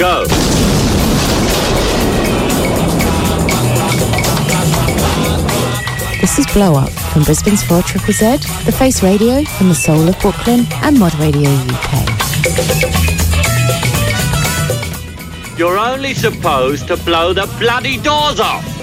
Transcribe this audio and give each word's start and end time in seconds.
go. 0.00 0.24
This 6.22 6.38
is 6.38 6.46
Blow 6.54 6.74
Up 6.74 6.88
from 7.12 7.24
Brisbane's 7.24 7.62
4 7.64 7.82
Triple 7.82 8.14
Z, 8.14 8.38
The 8.64 8.72
Face 8.72 9.02
Radio 9.02 9.44
from 9.44 9.68
the 9.68 9.74
soul 9.74 10.08
of 10.08 10.18
Brooklyn, 10.20 10.66
and 10.84 10.98
Mod 10.98 11.14
Radio 11.16 11.50
UK. 11.50 12.08
You're 15.58 15.78
only 15.78 16.14
supposed 16.14 16.88
to 16.88 16.96
blow 16.96 17.34
the 17.34 17.46
bloody 17.58 17.98
doors 17.98 18.40
off. 18.40 18.79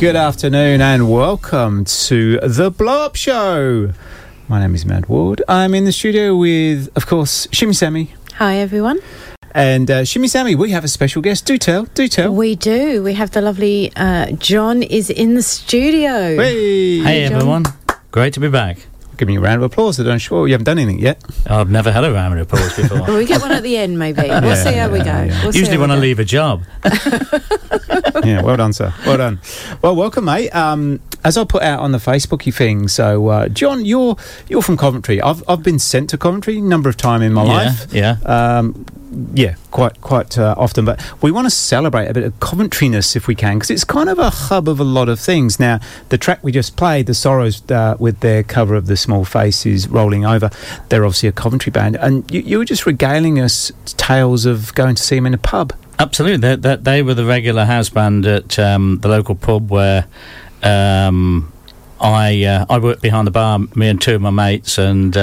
Good 0.00 0.16
afternoon 0.16 0.80
and 0.80 1.12
welcome 1.12 1.84
to 1.84 2.40
the 2.40 2.70
Blow 2.70 3.04
Up 3.04 3.16
Show. 3.16 3.92
My 4.48 4.58
name 4.58 4.74
is 4.74 4.86
Matt 4.86 5.10
Ward. 5.10 5.42
I'm 5.46 5.74
in 5.74 5.84
the 5.84 5.92
studio 5.92 6.34
with, 6.36 6.88
of 6.96 7.06
course, 7.06 7.46
Shimmy 7.52 7.74
Sammy. 7.74 8.14
Hi, 8.36 8.56
everyone. 8.56 8.98
And 9.52 9.90
uh, 9.90 10.04
Shimmy 10.06 10.28
Sammy, 10.28 10.54
we 10.54 10.70
have 10.70 10.84
a 10.84 10.88
special 10.88 11.20
guest. 11.20 11.44
Do 11.44 11.58
tell, 11.58 11.84
do 11.84 12.08
tell. 12.08 12.34
We 12.34 12.56
do. 12.56 13.02
We 13.02 13.12
have 13.12 13.32
the 13.32 13.42
lovely 13.42 13.92
uh, 13.94 14.30
John 14.32 14.82
is 14.82 15.10
in 15.10 15.34
the 15.34 15.42
studio. 15.42 16.34
Hey, 16.36 17.00
Hey 17.00 17.28
John. 17.28 17.36
everyone, 17.36 17.64
great 18.10 18.32
to 18.34 18.40
be 18.40 18.48
back. 18.48 18.78
Giving 19.20 19.34
you 19.34 19.40
a 19.40 19.42
round 19.44 19.62
of 19.62 19.70
applause. 19.70 20.00
I 20.00 20.04
don't 20.04 20.18
sure 20.18 20.46
you 20.48 20.54
haven't 20.54 20.64
done 20.64 20.78
anything 20.78 20.98
yet. 20.98 21.22
I've 21.46 21.70
never 21.70 21.92
had 21.92 22.04
a 22.04 22.10
round 22.12 22.32
of 22.38 22.40
applause 22.40 22.74
before. 22.76 23.02
Well, 23.02 23.18
we 23.18 23.26
get 23.26 23.42
one 23.42 23.52
at 23.52 23.62
the 23.62 23.76
end, 23.76 23.98
maybe. 23.98 24.22
We'll 24.22 24.42
Yeah, 24.42 24.54
see 24.64 24.72
how 24.72 24.88
we 24.90 24.98
go. 25.00 25.04
yeah. 25.04 25.44
We'll 25.44 25.54
Usually 25.54 25.76
when 25.76 25.90
I 25.90 25.96
go. 25.96 26.00
leave 26.00 26.18
a 26.20 26.24
job. 26.24 26.64
yeah, 28.24 28.42
well 28.42 28.56
done, 28.56 28.72
sir. 28.72 28.94
Well 29.06 29.18
done. 29.18 29.40
Well, 29.82 29.94
welcome, 29.94 30.24
mate. 30.24 30.48
Um, 30.54 31.00
as 31.22 31.36
I 31.36 31.44
put 31.44 31.62
out 31.62 31.80
on 31.80 31.92
the 31.92 31.98
Facebooky 31.98 32.52
thing, 32.54 32.88
so 32.88 33.28
uh, 33.28 33.48
John, 33.48 33.84
you're 33.84 34.16
you're 34.48 34.62
from 34.62 34.78
Coventry. 34.78 35.20
I've 35.20 35.42
I've 35.48 35.62
been 35.62 35.78
sent 35.78 36.08
to 36.10 36.18
Coventry 36.18 36.56
a 36.58 36.62
number 36.62 36.88
of 36.88 36.96
time 36.96 37.20
in 37.20 37.32
my 37.34 37.44
yeah, 37.44 37.52
life. 37.52 37.92
yeah. 37.92 38.16
Um, 38.24 38.86
yeah, 39.34 39.56
quite 39.70 40.00
quite 40.00 40.38
uh, 40.38 40.54
often. 40.56 40.84
But 40.84 41.00
we 41.22 41.30
want 41.30 41.46
to 41.46 41.50
celebrate 41.50 42.08
a 42.08 42.14
bit 42.14 42.24
of 42.24 42.38
Coventryness 42.40 43.16
if 43.16 43.26
we 43.26 43.34
can, 43.34 43.58
because 43.58 43.70
it's 43.70 43.84
kind 43.84 44.08
of 44.08 44.18
a 44.18 44.30
hub 44.30 44.68
of 44.68 44.80
a 44.80 44.84
lot 44.84 45.08
of 45.08 45.18
things. 45.18 45.58
Now, 45.58 45.80
the 46.08 46.18
track 46.18 46.42
we 46.42 46.52
just 46.52 46.76
played, 46.76 47.06
the 47.06 47.14
Sorrows, 47.14 47.62
uh, 47.70 47.96
with 47.98 48.20
their 48.20 48.42
cover 48.42 48.74
of 48.74 48.86
the 48.86 48.96
Small 48.96 49.24
Faces 49.24 49.88
rolling 49.88 50.24
over, 50.24 50.50
they're 50.88 51.04
obviously 51.04 51.28
a 51.28 51.32
Coventry 51.32 51.70
band, 51.70 51.96
and 51.96 52.30
you, 52.30 52.40
you 52.40 52.58
were 52.58 52.64
just 52.64 52.86
regaling 52.86 53.38
us 53.40 53.72
tales 53.84 54.46
of 54.46 54.74
going 54.74 54.94
to 54.94 55.02
see 55.02 55.16
them 55.16 55.26
in 55.26 55.34
a 55.34 55.38
pub. 55.38 55.72
Absolutely. 55.98 56.38
They, 56.38 56.56
they, 56.56 56.76
they 56.76 57.02
were 57.02 57.14
the 57.14 57.26
regular 57.26 57.66
house 57.66 57.90
band 57.90 58.26
at 58.26 58.58
um, 58.58 58.98
the 59.00 59.08
local 59.08 59.34
pub 59.34 59.70
where 59.70 60.06
um, 60.62 61.52
I 62.00 62.44
uh, 62.44 62.66
I 62.70 62.78
worked 62.78 63.02
behind 63.02 63.26
the 63.26 63.30
bar, 63.30 63.58
me 63.74 63.88
and 63.88 64.00
two 64.00 64.14
of 64.14 64.22
my 64.22 64.30
mates, 64.30 64.78
and 64.78 65.14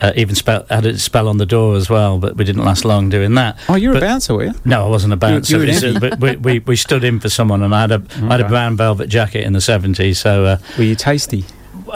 uh, 0.00 0.12
even 0.16 0.34
spell, 0.34 0.64
had 0.70 0.86
a 0.86 0.98
spell 0.98 1.28
on 1.28 1.36
the 1.38 1.46
door 1.46 1.76
as 1.76 1.88
well, 1.90 2.18
but 2.18 2.36
we 2.36 2.44
didn't 2.44 2.64
last 2.64 2.84
long 2.84 3.08
doing 3.08 3.34
that. 3.34 3.58
Oh, 3.68 3.74
you're 3.76 3.92
But- 3.92 4.02
a 4.02 4.06
bouncer, 4.06 4.34
were 4.34 4.44
you? 4.44 4.54
No, 4.64 4.84
I 4.86 4.88
wasn't 4.88 5.12
a 5.12 5.16
bouncer. 5.16 5.58
you 5.58 5.66
were 5.90 5.96
uh, 5.96 6.00
but 6.00 6.18
we, 6.20 6.36
we, 6.36 6.58
we 6.60 6.76
stood 6.76 7.04
in 7.04 7.20
for 7.20 7.28
someone, 7.28 7.62
and 7.62 7.74
I 7.74 7.80
had 7.82 7.92
a, 7.92 8.02
I 8.22 8.32
had 8.32 8.40
a 8.40 8.48
brown 8.48 8.76
velvet 8.76 9.08
jacket 9.08 9.44
in 9.44 9.52
the 9.52 9.58
70s, 9.60 10.16
so. 10.16 10.44
Uh, 10.44 10.56
Were 10.78 10.84
you 10.84 10.94
tasty? 10.94 11.44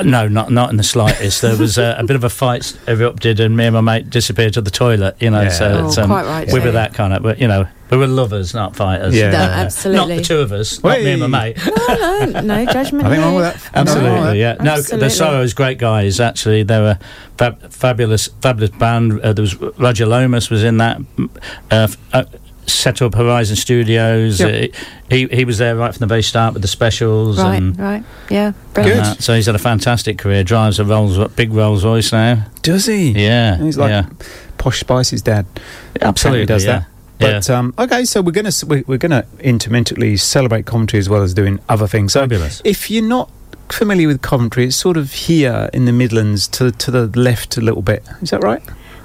No, 0.02 0.28
not 0.28 0.50
not 0.50 0.70
in 0.70 0.76
the 0.76 0.82
slightest. 0.82 1.42
There 1.42 1.56
was 1.56 1.78
a, 1.78 1.96
a 1.98 2.04
bit 2.04 2.16
of 2.16 2.24
a 2.24 2.30
fight 2.30 2.76
erupted, 2.88 3.40
and 3.40 3.56
me 3.56 3.66
and 3.66 3.74
my 3.74 3.80
mate 3.80 4.10
disappeared 4.10 4.54
to 4.54 4.60
the 4.60 4.70
toilet. 4.70 5.16
You 5.20 5.30
know, 5.30 5.42
Yeah. 5.42 5.48
so 5.50 5.66
Oh, 5.72 5.86
it's, 5.86 5.98
um, 5.98 6.08
quite 6.08 6.26
right 6.26 6.46
we 6.52 6.58
too. 6.60 6.66
were 6.66 6.72
that 6.72 6.94
kind 6.94 7.12
of. 7.12 7.22
But 7.22 7.38
you 7.38 7.46
know, 7.48 7.66
we 7.90 7.96
were 7.98 8.06
lovers, 8.06 8.54
not 8.54 8.74
fighters. 8.76 9.14
Yeah. 9.14 9.30
No, 9.30 9.38
Uh, 9.38 9.40
absolutely. 9.42 9.98
Not 10.16 10.16
the 10.16 10.22
two 10.24 10.38
of 10.40 10.52
us, 10.52 10.82
not 10.82 10.98
me 11.00 11.12
and 11.12 11.20
my 11.22 11.26
mate. 11.54 11.58
No, 11.66 12.24
no, 12.26 12.40
no 12.40 12.64
judgment. 12.72 13.04
Nothing 13.04 13.20
wrong 13.20 13.34
with 13.34 13.44
that. 13.72 13.84
Nothing 13.84 14.04
wrong 14.04 14.14
with 14.14 14.20
Absolutely, 14.36 14.40
yeah. 14.40 14.54
No, 14.60 14.80
the 14.80 15.10
Sorrows, 15.10 15.54
great 15.54 15.78
guys. 15.78 16.20
Actually, 16.20 16.62
they 16.62 16.78
were 16.80 16.98
fab- 17.38 17.72
fabulous, 17.72 18.28
fabulous 18.40 18.70
band. 18.70 19.20
Uh, 19.20 19.32
there 19.32 19.42
was 19.42 19.54
Roger 19.78 20.06
Lomas 20.06 20.50
was 20.50 20.64
in 20.64 20.78
that. 20.78 21.00
Uh, 21.70 21.88
uh, 22.12 22.24
set 22.66 23.02
up 23.02 23.14
Horizon 23.14 23.56
Studios. 23.56 24.40
Yep. 24.40 24.70
Uh, 24.74 24.76
he 25.10 25.26
he 25.28 25.44
was 25.44 25.58
there 25.58 25.76
right 25.76 25.92
from 25.92 26.00
the 26.00 26.06
very 26.06 26.22
start 26.22 26.54
with 26.54 26.62
the 26.62 26.68
specials 26.68 27.38
Right, 27.38 27.56
and. 27.56 27.78
right. 27.78 28.02
Yeah, 28.30 28.46
and 28.48 28.74
brilliant. 28.74 29.02
that. 29.04 29.22
So 29.22 29.34
he's 29.34 29.46
had 29.46 29.54
a 29.54 29.58
fantastic 29.58 30.18
career. 30.18 30.44
Drives 30.44 30.78
a 30.78 30.84
Rolls, 30.84 31.18
big 31.34 31.52
Rolls 31.52 31.84
Royce 31.84 32.12
now. 32.12 32.46
Does 32.62 32.86
he? 32.86 33.10
Yeah, 33.12 33.56
He's 33.58 33.76
like 33.76 33.90
yeah, 33.90 34.08
Posh 34.58 34.80
Spice's 34.80 35.22
dad. 35.22 35.46
absolutely 36.00 36.46
does 36.46 36.64
yeah. 36.64 36.78
that. 36.80 36.88
But 37.18 37.48
um, 37.50 37.74
okay, 37.78 38.04
so 38.04 38.20
we're 38.22 38.32
gonna 38.32 38.48
s- 38.48 38.64
we- 38.64 38.82
we're 38.86 38.98
gonna 38.98 39.24
intermittently 39.40 40.16
celebrate 40.16 40.66
Coventry 40.66 40.98
as 40.98 41.08
well 41.08 41.22
as 41.22 41.32
doing 41.32 41.60
other 41.68 41.86
things. 41.86 42.12
So 42.12 42.20
Fabulous. 42.20 42.60
if 42.64 42.90
you're 42.90 43.04
not 43.04 43.30
familiar 43.70 44.08
with 44.08 44.20
Coventry, 44.20 44.66
it's 44.66 44.76
sort 44.76 44.96
of 44.96 45.12
here 45.12 45.70
in 45.72 45.84
the 45.84 45.92
Midlands 45.92 46.48
to 46.48 46.70
to 46.72 46.90
the 46.90 47.06
left 47.18 47.56
a 47.56 47.60
little 47.60 47.82
bit. 47.82 48.02
Is 48.20 48.30
that 48.30 48.42
right? 48.42 48.62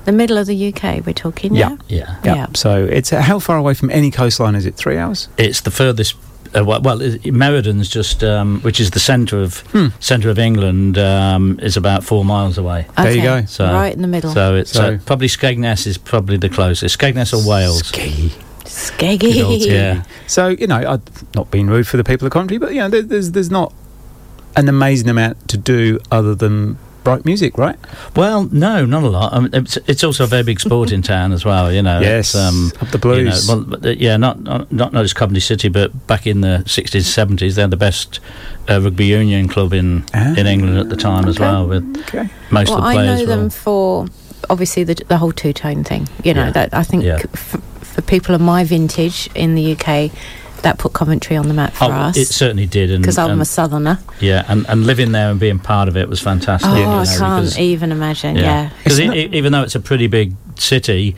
The 0.10 0.16
middle 0.18 0.40
of 0.40 0.48
the 0.48 0.74
UK, 0.74 1.06
we're 1.06 1.14
talking. 1.14 1.54
Yeah. 1.54 1.78
Yeah. 1.88 2.16
yeah. 2.24 2.34
Yeah. 2.36 2.46
So 2.56 2.84
it's 2.84 3.14
uh, 3.14 3.22
how 3.22 3.38
far 3.38 3.58
away 3.58 3.76
from 3.76 3.92
any 3.92 4.10
coastline 4.10 4.56
is 4.56 4.66
it? 4.66 4.74
Three 4.76 4.98
hours. 4.98 5.28
It's 5.38 5.62
the 5.62 5.70
furthest. 5.70 6.16
Uh, 6.56 6.66
well, 6.66 6.82
well, 6.82 7.00
it- 7.00 7.32
Meriden's 7.32 7.88
just, 7.88 8.24
um, 8.24 8.60
which 8.62 8.80
is 8.80 8.90
the 8.90 9.00
centre 9.00 9.40
of 9.40 9.60
Hmm. 9.72 9.90
centre 10.00 10.32
of 10.32 10.40
England, 10.40 10.98
um, 10.98 11.60
is 11.62 11.78
about 11.78 12.04
four 12.04 12.26
miles 12.26 12.58
away. 12.58 12.88
There 12.98 13.12
you 13.12 13.22
go. 13.22 13.46
So 13.46 13.66
right 13.72 13.94
in 13.94 14.02
the 14.02 14.08
middle. 14.08 14.34
So 14.34 14.56
it's 14.56 14.72
So- 14.72 14.94
uh, 14.96 14.98
probably 15.06 15.28
Skegness 15.28 15.86
is 15.86 16.00
probably 16.00 16.38
the 16.38 16.50
closest. 16.50 16.98
Skegness 16.98 17.32
or 17.32 17.48
Wales. 17.48 17.86
Ski. 17.86 18.34
Skeggy. 18.66 19.64
Yeah. 19.68 20.02
So 20.26 20.48
you 20.48 20.66
know, 20.66 20.78
I've 20.94 21.36
not 21.36 21.52
been 21.52 21.70
rude 21.70 21.86
for 21.88 21.98
the 21.98 22.04
people 22.04 22.26
of 22.26 22.34
Coventry, 22.34 22.58
but 22.58 22.74
you 22.74 22.80
know, 22.80 22.90
there, 22.90 23.04
there's 23.04 23.30
there's 23.34 23.52
not 23.52 23.72
an 24.56 24.68
amazing 24.70 25.08
amount 25.08 25.48
to 25.50 25.58
do 25.58 26.00
other 26.12 26.34
than 26.34 26.80
bright 27.04 27.26
music, 27.26 27.58
right? 27.58 27.78
Well, 28.16 28.46
no, 28.52 28.86
not 28.86 29.04
a 29.04 29.08
lot. 29.10 29.34
I 29.34 29.40
mean, 29.40 29.50
it's, 29.54 29.78
it's 29.88 30.04
also 30.04 30.24
a 30.26 30.28
very 30.28 30.44
big 30.44 30.60
sport 30.60 30.92
in 30.92 31.02
town 31.14 31.32
as 31.32 31.46
well. 31.46 31.72
You 31.72 31.82
know. 31.82 32.00
Yes, 32.00 32.36
um, 32.36 32.72
up 32.82 32.90
the 32.90 32.98
you 33.10 33.24
know, 33.24 33.32
blues. 33.32 33.48
well, 33.48 33.86
uh, 33.86 33.90
yeah, 33.90 34.18
not, 34.18 34.40
not 34.42 34.72
not 34.72 34.94
not 34.94 35.02
just 35.04 35.16
Coventry 35.16 35.42
City, 35.42 35.70
but 35.70 36.08
back 36.08 36.28
in 36.28 36.42
the 36.42 36.64
sixties, 36.68 37.08
seventies, 37.12 37.56
they 37.56 37.62
had 37.62 37.72
the 37.72 37.78
best 37.78 38.20
uh, 38.70 38.80
rugby 38.82 39.06
union 39.06 39.48
club 39.48 39.74
in 39.74 40.04
Ah. 40.14 40.36
in 40.36 40.46
England 40.48 40.78
at 40.78 40.90
the 40.90 40.98
time 40.98 41.28
as 41.28 41.40
well. 41.40 41.68
With 41.68 41.84
okay. 42.08 42.30
most 42.52 42.70
well, 42.70 42.80
of 42.80 42.84
the 42.86 42.92
players, 42.94 43.10
I 43.10 43.14
know 43.16 43.30
were 43.30 43.36
them 43.36 43.50
for 43.50 44.06
obviously 44.50 44.84
the 44.84 44.96
the 45.08 45.18
whole 45.18 45.32
two 45.32 45.54
tone 45.54 45.84
thing. 45.84 46.08
You 46.24 46.34
know 46.34 46.46
Yeah. 46.46 46.52
that 46.52 46.74
I 46.74 46.84
think 46.84 47.04
Yeah. 47.04 47.20
f- 47.34 47.62
for 47.82 48.02
people 48.02 48.36
of 48.36 48.42
my 48.42 48.64
vintage 48.64 49.30
in 49.36 49.56
the 49.56 49.72
UK, 49.76 50.12
that 50.64 50.78
put 50.78 50.94
Coventry 50.94 51.36
on 51.36 51.48
the 51.48 51.54
map 51.54 51.74
for 51.74 51.86
Oh, 51.86 51.92
us. 51.92 52.18
it 52.18 52.28
certainly 52.28 52.66
did, 52.66 52.92
and 52.92 53.02
because 53.02 53.18
I'm 53.18 53.32
and- 53.32 53.42
a 53.42 53.46
southerner. 53.46 54.00
yeah, 54.20 54.44
and, 54.48 54.66
and 54.68 54.86
living 54.86 55.12
there 55.12 55.30
and 55.32 55.40
being 55.40 55.60
part 55.60 55.88
of 55.88 55.98
it 55.98 56.10
was 56.10 56.20
fantastic. 56.20 56.70
Oh, 56.72 56.76
you 56.76 56.84
know, 56.84 57.00
I 57.00 57.06
can't 57.06 57.44
because- 57.46 57.58
even 57.60 57.92
imagine. 57.92 58.36
Yeah. 58.36 58.70
Because 58.84 59.00
It's 59.00 59.08
not- 59.08 59.16
even 59.18 59.52
though 59.52 59.64
it's 59.64 59.76
a 59.76 59.80
pretty 59.80 60.08
big 60.08 60.36
city, 60.58 61.16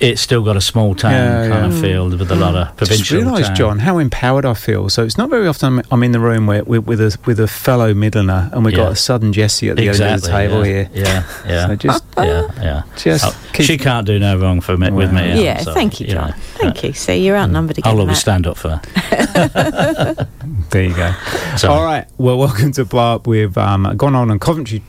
it's 0.00 0.20
still 0.20 0.42
got 0.42 0.56
a 0.56 0.60
small 0.60 0.94
town 0.94 1.12
Yeah, 1.12 1.48
kind 1.48 1.70
yeah. 1.72 1.76
of 1.78 1.80
feel 1.82 2.08
with 2.10 2.30
a 2.30 2.34
lot 2.34 2.54
of 2.54 2.66
Just 2.68 2.76
provincial. 2.78 3.18
realised, 3.18 3.46
town. 3.48 3.56
John, 3.56 3.78
how 3.80 3.98
empowered 3.98 4.44
I 4.44 4.54
feel. 4.54 4.88
So 4.88 5.04
it's 5.04 5.16
not 5.18 5.30
very 5.30 5.46
often 5.46 5.78
I'm, 5.78 5.84
I'm 5.90 6.02
in 6.02 6.12
the 6.12 6.20
room 6.20 6.46
where, 6.46 6.64
with, 6.64 6.86
with 6.86 7.00
a 7.00 7.16
with 7.26 7.38
a 7.40 7.46
fellow 7.48 7.92
Midlander, 7.94 8.52
and 8.52 8.64
we've 8.64 8.72
Yeah. 8.76 8.84
got 8.84 8.92
a 8.92 8.96
southern 8.96 9.32
Jesse 9.32 9.68
at 9.68 9.76
the 9.76 9.88
end 9.88 10.00
of 10.00 10.22
the 10.22 10.28
table 10.28 10.66
yeah. 10.66 10.72
here. 10.72 10.90
Yeah, 10.94 11.24
yeah, 11.46 11.66
So 11.72 11.76
just 11.76 12.04
yeah, 12.18 12.48
yeah. 12.60 12.82
just 12.96 13.24
Oh, 13.26 13.62
she 13.62 13.78
can't 13.78 14.06
do 14.06 14.18
no 14.18 14.36
wrong 14.38 14.60
for 14.60 14.76
me, 14.76 14.90
with 14.90 15.12
me. 15.12 15.20
Wow. 15.30 15.34
Yeah, 15.40 15.58
so, 15.60 15.72
thank 15.74 16.00
you, 16.00 16.06
John. 16.08 16.30
know, 16.30 16.34
Thank 16.36 16.84
you. 16.84 16.92
See, 16.92 17.24
you're 17.24 17.36
outnumbered 17.36 17.78
again. 17.78 17.92
I'll 17.92 18.00
always 18.00 18.14
Matt. 18.14 18.18
stand 18.18 18.46
up 18.46 18.56
for 18.56 18.70
her. 18.70 20.26
There 20.70 20.84
you 20.84 20.94
go. 20.94 21.12
So- 21.58 21.70
All 21.70 21.84
right. 21.84 22.06
Well, 22.16 22.38
welcome 22.38 22.72
to 22.72 22.84
Blow 22.86 23.16
Up. 23.16 23.26
We've 23.26 23.56
um, 23.58 23.94
gone 23.96 24.14
on 24.14 24.30
a 24.30 24.38
Coventry 24.38 24.82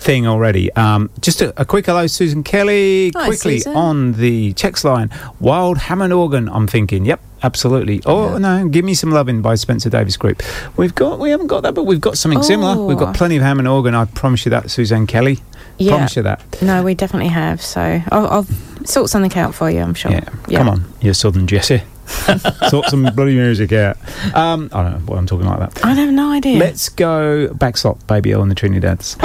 thing 0.00 0.26
already. 0.26 0.72
Um, 0.72 1.10
just 1.20 1.40
a, 1.42 1.52
a 1.60 1.64
quick 1.64 1.86
hello, 1.86 2.06
Susan 2.06 2.42
Kelly. 2.42 3.12
Hi, 3.14 3.26
quickly 3.26 3.58
Susan. 3.58 3.76
on 3.76 4.12
the 4.14 4.52
checks 4.54 4.82
line. 4.84 5.10
Wild 5.38 5.78
Hammond 5.78 6.12
organ. 6.12 6.48
I'm 6.48 6.66
thinking. 6.66 7.04
Yep. 7.04 7.20
Absolutely. 7.42 8.02
Oh 8.04 8.36
no! 8.36 8.68
Give 8.68 8.84
me 8.84 8.92
some 8.92 9.10
loving 9.12 9.40
by 9.40 9.54
Spencer 9.54 9.88
Davis 9.88 10.18
Group. 10.18 10.42
We've 10.76 10.94
got, 10.94 11.18
we 11.18 11.30
haven't 11.30 11.46
got 11.46 11.62
that, 11.62 11.72
but 11.74 11.84
we've 11.84 12.00
got 12.00 12.18
something 12.18 12.42
similar. 12.42 12.84
We've 12.84 12.98
Oh. 12.98 13.00
got 13.06 13.16
plenty 13.16 13.36
of 13.36 13.42
Hammond 13.42 13.66
organ. 13.66 13.94
I 13.94 14.04
promise 14.04 14.44
you 14.44 14.50
that, 14.50 14.70
Suzanne 14.70 15.06
Kelly. 15.06 15.38
Yeah. 15.78 15.92
Promise 15.92 16.16
you 16.16 16.22
that. 16.24 16.42
No, 16.60 16.82
we 16.82 16.94
definitely 16.94 17.30
have. 17.30 17.62
So 17.62 17.80
I'll, 18.12 18.26
I'll 18.26 18.44
sort 18.84 19.08
something 19.08 19.32
out 19.40 19.54
for 19.54 19.70
you. 19.70 19.80
I'm 19.80 19.94
sure. 19.94 20.10
Yeah. 20.12 20.28
Come 20.58 20.68
on, 20.68 20.84
you 21.00 21.14
Southern 21.14 21.46
Jesse. 21.46 21.82
sort 22.68 22.86
some 22.86 23.04
bloody 23.14 23.34
music 23.34 23.72
out. 23.72 23.96
Um, 24.34 24.68
I 24.72 24.82
don't 24.82 24.92
know 24.92 25.12
why 25.12 25.18
I'm 25.18 25.26
talking 25.26 25.46
like 25.46 25.58
that. 25.58 25.84
I 25.84 25.94
have 25.94 26.12
no 26.12 26.30
idea. 26.30 26.58
Let's 26.58 26.88
go 26.88 27.52
Backslop, 27.54 28.06
Baby 28.06 28.34
O 28.34 28.42
and 28.42 28.50
the 28.50 28.54
Trinidads. 28.54 29.16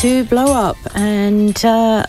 To 0.00 0.24
Blow 0.24 0.46
Up. 0.54 0.78
And 0.94 1.62
uh, 1.62 2.06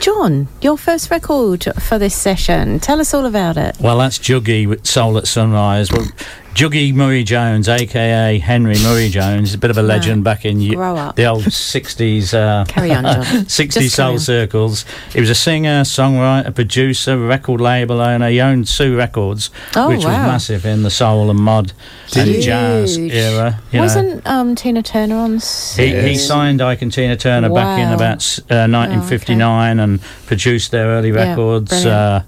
John, 0.00 0.48
your 0.60 0.76
first 0.76 1.10
record 1.10 1.64
for 1.80 1.98
this 1.98 2.14
session. 2.14 2.78
Tell 2.78 3.00
us 3.00 3.14
all 3.14 3.24
about 3.24 3.56
it. 3.56 3.78
Well, 3.80 3.96
that's 3.96 4.18
Juggy 4.18 4.66
with 4.66 4.86
Soul 4.86 5.16
at 5.16 5.26
Sunrise. 5.26 5.90
Well, 5.90 6.08
Juggy 6.54 6.92
Murray 6.92 7.24
Jones, 7.24 7.66
aka 7.66 8.38
Henry 8.38 8.74
Murray 8.82 9.08
Jones, 9.08 9.54
a 9.54 9.58
bit 9.58 9.70
of 9.70 9.78
a 9.78 9.82
legend 9.82 10.22
back 10.22 10.44
in 10.44 10.60
u- 10.60 10.72
the 10.76 11.24
old 11.24 11.44
60s 11.44 12.34
uh, 12.34 12.66
Carry 12.66 12.92
on, 12.92 13.04
John. 13.04 13.24
60s 13.24 13.72
Just 13.80 13.96
soul 13.96 14.18
circles. 14.18 14.84
He 15.14 15.20
was 15.20 15.30
a 15.30 15.34
singer, 15.34 15.80
songwriter, 15.80 16.54
producer, 16.54 17.16
record 17.18 17.62
label 17.62 18.02
owner. 18.02 18.28
He 18.28 18.38
owned 18.40 18.68
Sue 18.68 18.94
Records, 18.96 19.50
Oh, 19.74 19.88
which 19.88 19.98
was 20.04 20.06
massive 20.08 20.66
in 20.66 20.82
the 20.82 20.90
soul 20.90 21.30
and 21.30 21.38
mod 21.40 21.72
and 22.14 22.28
Huge. 22.28 22.44
jazz 22.44 22.98
era. 22.98 23.58
You 23.72 23.78
know. 23.78 23.84
Wasn't 23.84 24.26
um, 24.26 24.54
Tina 24.54 24.82
Turner 24.82 25.16
on? 25.16 25.32
He, 25.76 25.98
he 26.02 26.16
signed 26.16 26.60
Ike 26.60 26.82
and 26.82 26.92
Tina 26.92 27.16
Turner 27.16 27.48
back 27.48 27.78
in 27.78 27.92
about 27.94 28.22
uh, 28.50 28.68
1959 28.68 29.80
and 29.80 30.02
produced 30.26 30.70
their 30.70 30.88
early 30.88 31.12
records. 31.12 31.70
brilliant. 31.70 31.86
uh, 31.94 32.22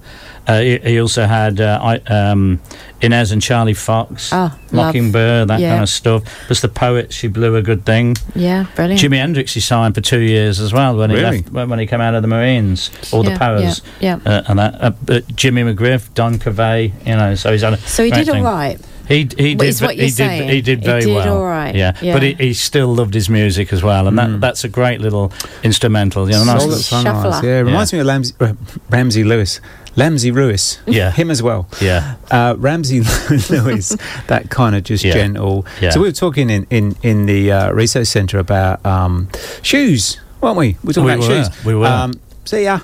uh, 0.47 0.61
he, 0.61 0.77
he 0.79 1.01
also 1.01 1.25
had 1.25 1.59
uh, 1.59 1.79
I, 1.83 1.97
um, 2.13 2.61
Inez 3.05 3.33
and 3.33 3.41
Charlie 3.43 3.75
Foxx, 3.75 4.33
Oh, 4.33 4.37
love. 4.37 4.59
Mockingbird, 4.73 5.49
that 5.49 5.61
Yeah. 5.61 5.71
kind 5.71 5.83
of 5.83 5.89
stuff. 5.89 6.23
Plus 6.47 6.61
the 6.61 6.69
poet, 6.69 7.13
she 7.13 7.29
blew 7.29 7.57
a 7.57 7.63
good 7.63 7.85
thing. 7.85 8.17
Yeah, 8.35 8.65
brilliant. 8.75 9.01
Jimi 9.01 9.17
Hendrix 9.19 9.55
he 9.55 9.61
signed 9.61 9.95
for 9.95 10.01
two 10.01 10.21
years 10.21 10.61
as 10.61 10.73
well 10.73 10.97
when 10.97 11.11
he 11.11 11.17
Really? 11.17 11.39
left 11.39 11.51
when 11.53 11.69
when 11.69 11.79
he 11.79 11.87
came 11.87 12.01
out 12.01 12.15
of 12.15 12.23
the 12.23 12.29
Marines, 12.29 12.91
all 13.13 13.25
Yeah, 13.25 13.33
the 13.35 13.39
powers, 13.39 13.83
yeah, 14.01 14.19
Uh, 14.25 14.43
and 14.49 14.59
that. 14.59 14.75
Uh, 14.81 14.91
but 15.05 15.35
Jimmy 15.37 15.63
McGriff, 15.63 16.13
Don 16.15 16.39
Covay, 16.39 16.93
you 17.07 17.17
know, 17.17 17.35
so 17.35 17.53
he's 17.53 17.63
had 17.63 17.75
a 17.75 17.79
So 17.79 18.05
he 18.05 18.11
did 18.11 18.29
all 18.29 18.35
thing. 18.35 18.45
right. 18.45 18.79
He 19.07 19.29
he 19.37 19.55
But 19.55 19.65
did 19.65 19.69
it's 19.69 19.83
what 19.83 19.91
he 19.97 20.01
you're 20.01 20.07
did 20.07 20.15
saying. 20.15 20.49
he 20.49 20.63
did 20.63 20.79
He 20.81 20.87
very 20.87 21.03
did 21.03 21.15
well. 21.15 21.37
all 21.37 21.45
right, 21.45 21.75
Yeah, 21.75 21.93
yeah. 22.01 22.15
but 22.15 22.23
he, 22.23 22.33
he 22.39 22.55
still 22.55 22.95
loved 22.95 23.13
his 23.13 23.29
music 23.29 23.71
as 23.71 23.83
well, 23.83 24.09
and 24.09 24.19
that 24.19 24.41
that's 24.41 24.65
a 24.65 24.69
great 24.69 25.03
little 25.03 25.31
instrumental. 25.63 26.25
You 26.27 26.37
know, 26.37 26.45
nice 26.45 26.61
Soul 26.61 26.69
little- 26.69 26.83
Sunrise. 26.83 27.43
Yeah, 27.45 27.59
it 27.59 27.63
reminds 27.65 27.93
me 27.93 27.99
of 27.99 28.07
Ramsey, 28.07 28.35
uh, 28.41 28.53
Ramsey 28.89 29.23
Lewis. 29.25 29.61
Ramsey 29.97 30.31
Lewis. 30.33 30.79
Yeah. 30.87 31.11
Him 31.13 31.31
as 31.31 31.43
well. 31.43 31.69
Yeah. 31.81 32.17
Uh, 32.31 32.55
Ramsey 32.59 33.01
Lewis, 33.51 33.97
that 34.29 34.47
kind 34.51 34.75
of 34.75 34.83
just 34.85 35.05
Yeah. 35.05 35.15
gentle. 35.15 35.67
Yeah. 35.81 35.91
So 35.91 36.01
we 36.01 36.09
were 36.09 36.13
talking 36.13 36.51
in, 36.51 36.67
in, 36.71 36.97
in 37.03 37.27
the 37.27 37.53
uh, 37.53 37.73
research 37.73 38.09
centre 38.09 38.39
about 38.39 38.85
um, 38.85 39.29
shoes, 39.63 40.21
weren't 40.41 40.57
we? 40.57 40.77
We 40.83 40.89
were 40.89 40.93
talking 40.93 41.05
We 41.07 41.13
about 41.15 41.29
were, 41.29 41.45
shoes. 41.45 41.65
we 41.65 41.75
were. 41.75 41.87
Um, 41.87 42.15
see 42.45 42.65
ya. 42.65 42.81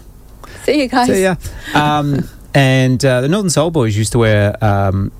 See 0.65 0.83
you 0.83 0.89
guys. 0.89 1.09
See 1.09 1.23
ya. 1.23 1.37
Um, 1.75 2.29
and 2.55 3.05
uh, 3.05 3.21
the 3.23 3.29
Northern 3.29 3.51
Soul 3.51 3.71
Boys 3.71 3.97
used 3.97 4.13
to 4.13 4.19
wear 4.19 4.57
um, 4.65 5.11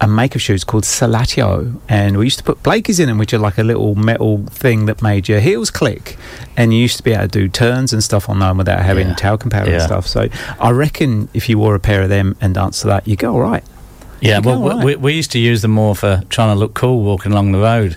a 0.00 0.06
make 0.06 0.34
of 0.36 0.40
shoes 0.42 0.62
called 0.64 0.84
Salatio, 0.84 1.80
and 1.88 2.16
we 2.18 2.26
used 2.26 2.38
to 2.38 2.44
put 2.44 2.62
Blakey's 2.62 3.00
in 3.00 3.08
them, 3.08 3.18
which 3.18 3.32
are 3.34 3.38
like 3.38 3.58
a 3.58 3.64
little 3.64 3.94
metal 3.96 4.44
thing 4.46 4.86
that 4.86 5.02
made 5.02 5.28
your 5.28 5.40
heels 5.40 5.70
click, 5.70 6.16
and 6.56 6.72
you 6.72 6.80
used 6.80 6.96
to 6.98 7.02
be 7.02 7.12
able 7.12 7.22
to 7.22 7.28
do 7.28 7.48
turns 7.48 7.92
and 7.92 8.02
stuff 8.04 8.28
on 8.28 8.38
them 8.38 8.58
without 8.58 8.80
having 8.80 9.08
Yeah. 9.08 9.14
tailcomb 9.14 9.50
power 9.50 9.62
and 9.64 9.72
Yeah. 9.72 9.86
stuff. 9.86 10.06
So 10.06 10.28
I 10.60 10.70
reckon 10.70 11.28
if 11.34 11.48
you 11.48 11.58
wore 11.58 11.74
a 11.74 11.80
pair 11.80 12.02
of 12.02 12.08
them 12.10 12.36
and 12.40 12.54
danced 12.54 12.82
to 12.82 12.86
that, 12.88 13.08
you 13.08 13.16
go 13.16 13.32
all 13.34 13.40
right. 13.40 13.64
Yeah, 14.20 14.36
You 14.36 14.42
well, 14.42 14.60
go 14.60 14.76
we, 14.78 14.84
we, 14.84 14.96
we 14.96 15.12
used 15.14 15.32
to 15.32 15.38
use 15.38 15.62
them 15.62 15.72
more 15.72 15.94
for 15.96 16.22
trying 16.28 16.54
to 16.54 16.58
look 16.58 16.74
cool 16.74 17.02
walking 17.02 17.32
along 17.32 17.52
the 17.52 17.58
road. 17.58 17.96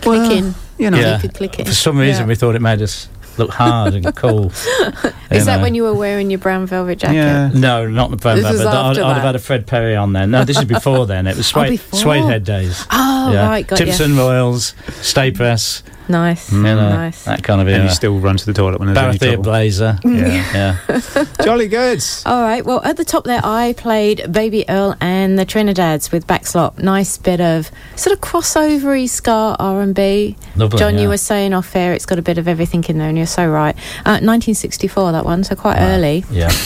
Clicking. 0.00 0.54
You 0.78 0.90
know, 0.90 0.98
yeah, 0.98 1.18
could 1.18 1.32
click 1.32 1.58
it. 1.58 1.66
for 1.66 1.72
some 1.72 1.96
reason 1.98 2.24
Yeah. 2.24 2.28
we 2.28 2.34
thought 2.34 2.54
it 2.54 2.60
made 2.60 2.82
us 2.82 3.08
look 3.38 3.50
hard 3.50 3.94
and 3.94 4.14
cool. 4.16 4.46
Is 5.30 5.46
that 5.46 5.60
when 5.60 5.74
you 5.74 5.82
were 5.82 5.94
wearing 5.94 6.30
your 6.30 6.38
brown 6.38 6.66
velvet 6.66 6.98
jacket? 6.98 7.14
Yeah. 7.16 7.50
No, 7.54 7.86
not 7.88 8.10
the 8.10 8.16
brown 8.16 8.36
This 8.36 8.46
is 8.54 8.60
velvet. 8.62 8.76
I'd, 8.76 8.90
after 8.90 9.02
I'd 9.04 9.14
have 9.14 9.22
had 9.22 9.34
a 9.36 9.38
Fred 9.38 9.66
Perry 9.66 9.96
on 9.96 10.12
then. 10.12 10.30
No, 10.30 10.44
this 10.44 10.58
is 10.58 10.64
before 10.64 11.06
then. 11.06 11.26
It 11.26 11.36
was 11.36 11.46
Oh, 11.56 11.60
suede, 11.64 11.70
before. 11.70 11.98
suede 12.00 12.24
head 12.24 12.44
days. 12.44 12.84
Oh, 12.90 13.32
yeah. 13.32 13.48
right, 13.48 13.66
got 13.66 13.78
ya. 13.78 13.86
Timpson 13.86 14.16
Royals, 14.16 14.74
Sta-Prest, 15.00 15.84
Nice. 16.08 16.52
you 16.52 16.62
know, 16.62 16.76
Nice. 16.90 17.24
that 17.24 17.42
kind 17.42 17.60
of 17.60 17.66
And 17.66 17.76
era. 17.76 17.84
you 17.84 17.90
still 17.94 18.18
run 18.18 18.36
to 18.36 18.46
the 18.46 18.52
toilet 18.52 18.78
when 18.78 18.92
there's 18.92 18.98
any 18.98 19.18
Barathea 19.18 19.26
trouble. 19.34 19.42
Blazer. 19.42 19.98
Yeah. 20.04 20.78
yeah. 20.88 21.24
Jolly 21.44 21.68
good. 21.68 22.02
All 22.24 22.42
right. 22.42 22.64
Well, 22.64 22.80
at 22.84 22.96
the 22.96 23.04
top 23.04 23.24
there, 23.24 23.40
I 23.44 23.74
played 23.76 24.30
Baby 24.32 24.64
Earl 24.68 24.94
and 25.00 25.38
the 25.38 25.44
Trinidads 25.46 26.12
with 26.12 26.26
Backslop. 26.26 26.78
Nice 26.78 27.18
bit 27.18 27.40
of 27.40 27.70
sort 27.96 28.14
of 28.14 28.20
crossovery 28.20 29.08
ska 29.08 29.56
R 29.58 29.80
and 29.80 29.94
B. 29.94 30.36
John, 30.56 30.94
yeah. 30.94 31.00
you 31.02 31.08
were 31.08 31.18
saying 31.18 31.52
off 31.54 31.74
air, 31.76 31.92
it's 31.92 32.06
got 32.06 32.18
a 32.18 32.22
bit 32.22 32.38
of 32.38 32.48
everything 32.48 32.84
in 32.88 32.98
there, 32.98 33.08
and 33.08 33.16
you're 33.18 33.26
so 33.26 33.46
right. 33.48 33.76
Uh, 34.04 34.20
1964, 34.22 35.12
that 35.12 35.24
one, 35.24 35.44
so 35.44 35.54
quite 35.56 35.78
early. 35.78 36.24
Yeah. 36.30 36.50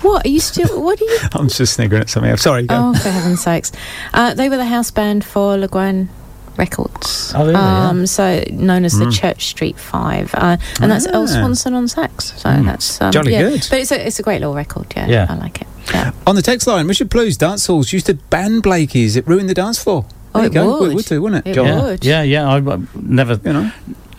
What 0.00 0.24
are 0.24 0.28
you 0.28 0.40
still? 0.40 0.82
What 0.82 1.00
are 1.00 1.04
you? 1.04 1.18
I'm 1.32 1.48
just 1.48 1.74
sniggering 1.74 2.02
at 2.02 2.08
something. 2.10 2.30
I'm 2.30 2.36
sorry. 2.36 2.62
Go. 2.64 2.74
Oh, 2.74 2.94
for 2.94 3.10
heaven's 3.10 3.42
sakes! 3.42 3.72
Uh, 4.14 4.32
they 4.32 4.48
were 4.48 4.56
the 4.56 4.64
house 4.66 4.90
band 4.90 5.24
for 5.24 5.56
Legrand 5.58 6.08
Records. 6.56 7.32
Oh, 7.34 7.40
really? 7.40 7.52
Yeah. 7.52 7.88
Um, 7.88 8.06
so 8.06 8.42
known 8.52 8.84
as 8.84 8.98
the 8.98 9.10
Church 9.10 9.46
Street 9.46 9.78
Five, 9.78 10.34
uh, 10.34 10.56
and 10.80 10.90
that's 10.90 11.06
Earl 11.06 11.22
Ah. 11.24 11.26
Swanson 11.26 11.74
on 11.74 11.88
sax. 11.88 12.32
So 12.40 12.48
that's 12.62 13.00
um, 13.00 13.12
Jolly 13.12 13.32
yeah. 13.32 13.42
good. 13.50 13.66
But 13.70 13.80
it's 13.80 13.90
a 13.92 14.06
it's 14.06 14.18
a 14.18 14.22
great 14.22 14.40
little 14.40 14.54
record. 14.54 14.86
Yeah, 14.96 15.06
Yeah. 15.08 15.26
I 15.28 15.34
like 15.36 15.60
it. 15.60 15.66
Yeah. 15.92 16.12
On 16.26 16.34
the 16.34 16.42
text 16.42 16.66
line, 16.66 16.86
Richard 16.88 17.10
Blues 17.10 17.36
dance 17.36 17.66
halls 17.66 17.92
used 17.92 18.06
to 18.06 18.14
ban 18.14 18.60
Blakey's. 18.60 19.16
It 19.16 19.26
ruined 19.26 19.48
the 19.50 19.54
dance 19.54 19.82
floor. 19.82 20.06
Oh, 20.34 20.40
There 20.40 20.42
you 20.42 20.46
it 20.50 20.54
go. 20.54 20.80
would. 20.80 20.90
It 20.92 20.94
would 20.94 21.04
do, 21.04 21.22
wouldn't 21.22 21.46
it, 21.46 21.50
It 21.50 21.54
John? 21.54 21.66
Yeah, 21.66 21.82
would. 21.82 22.04
yeah, 22.04 22.22
yeah. 22.22 22.48
I, 22.48 22.56
I 22.58 22.78
never, 23.00 23.38
You 23.44 23.52
know, 23.52 23.72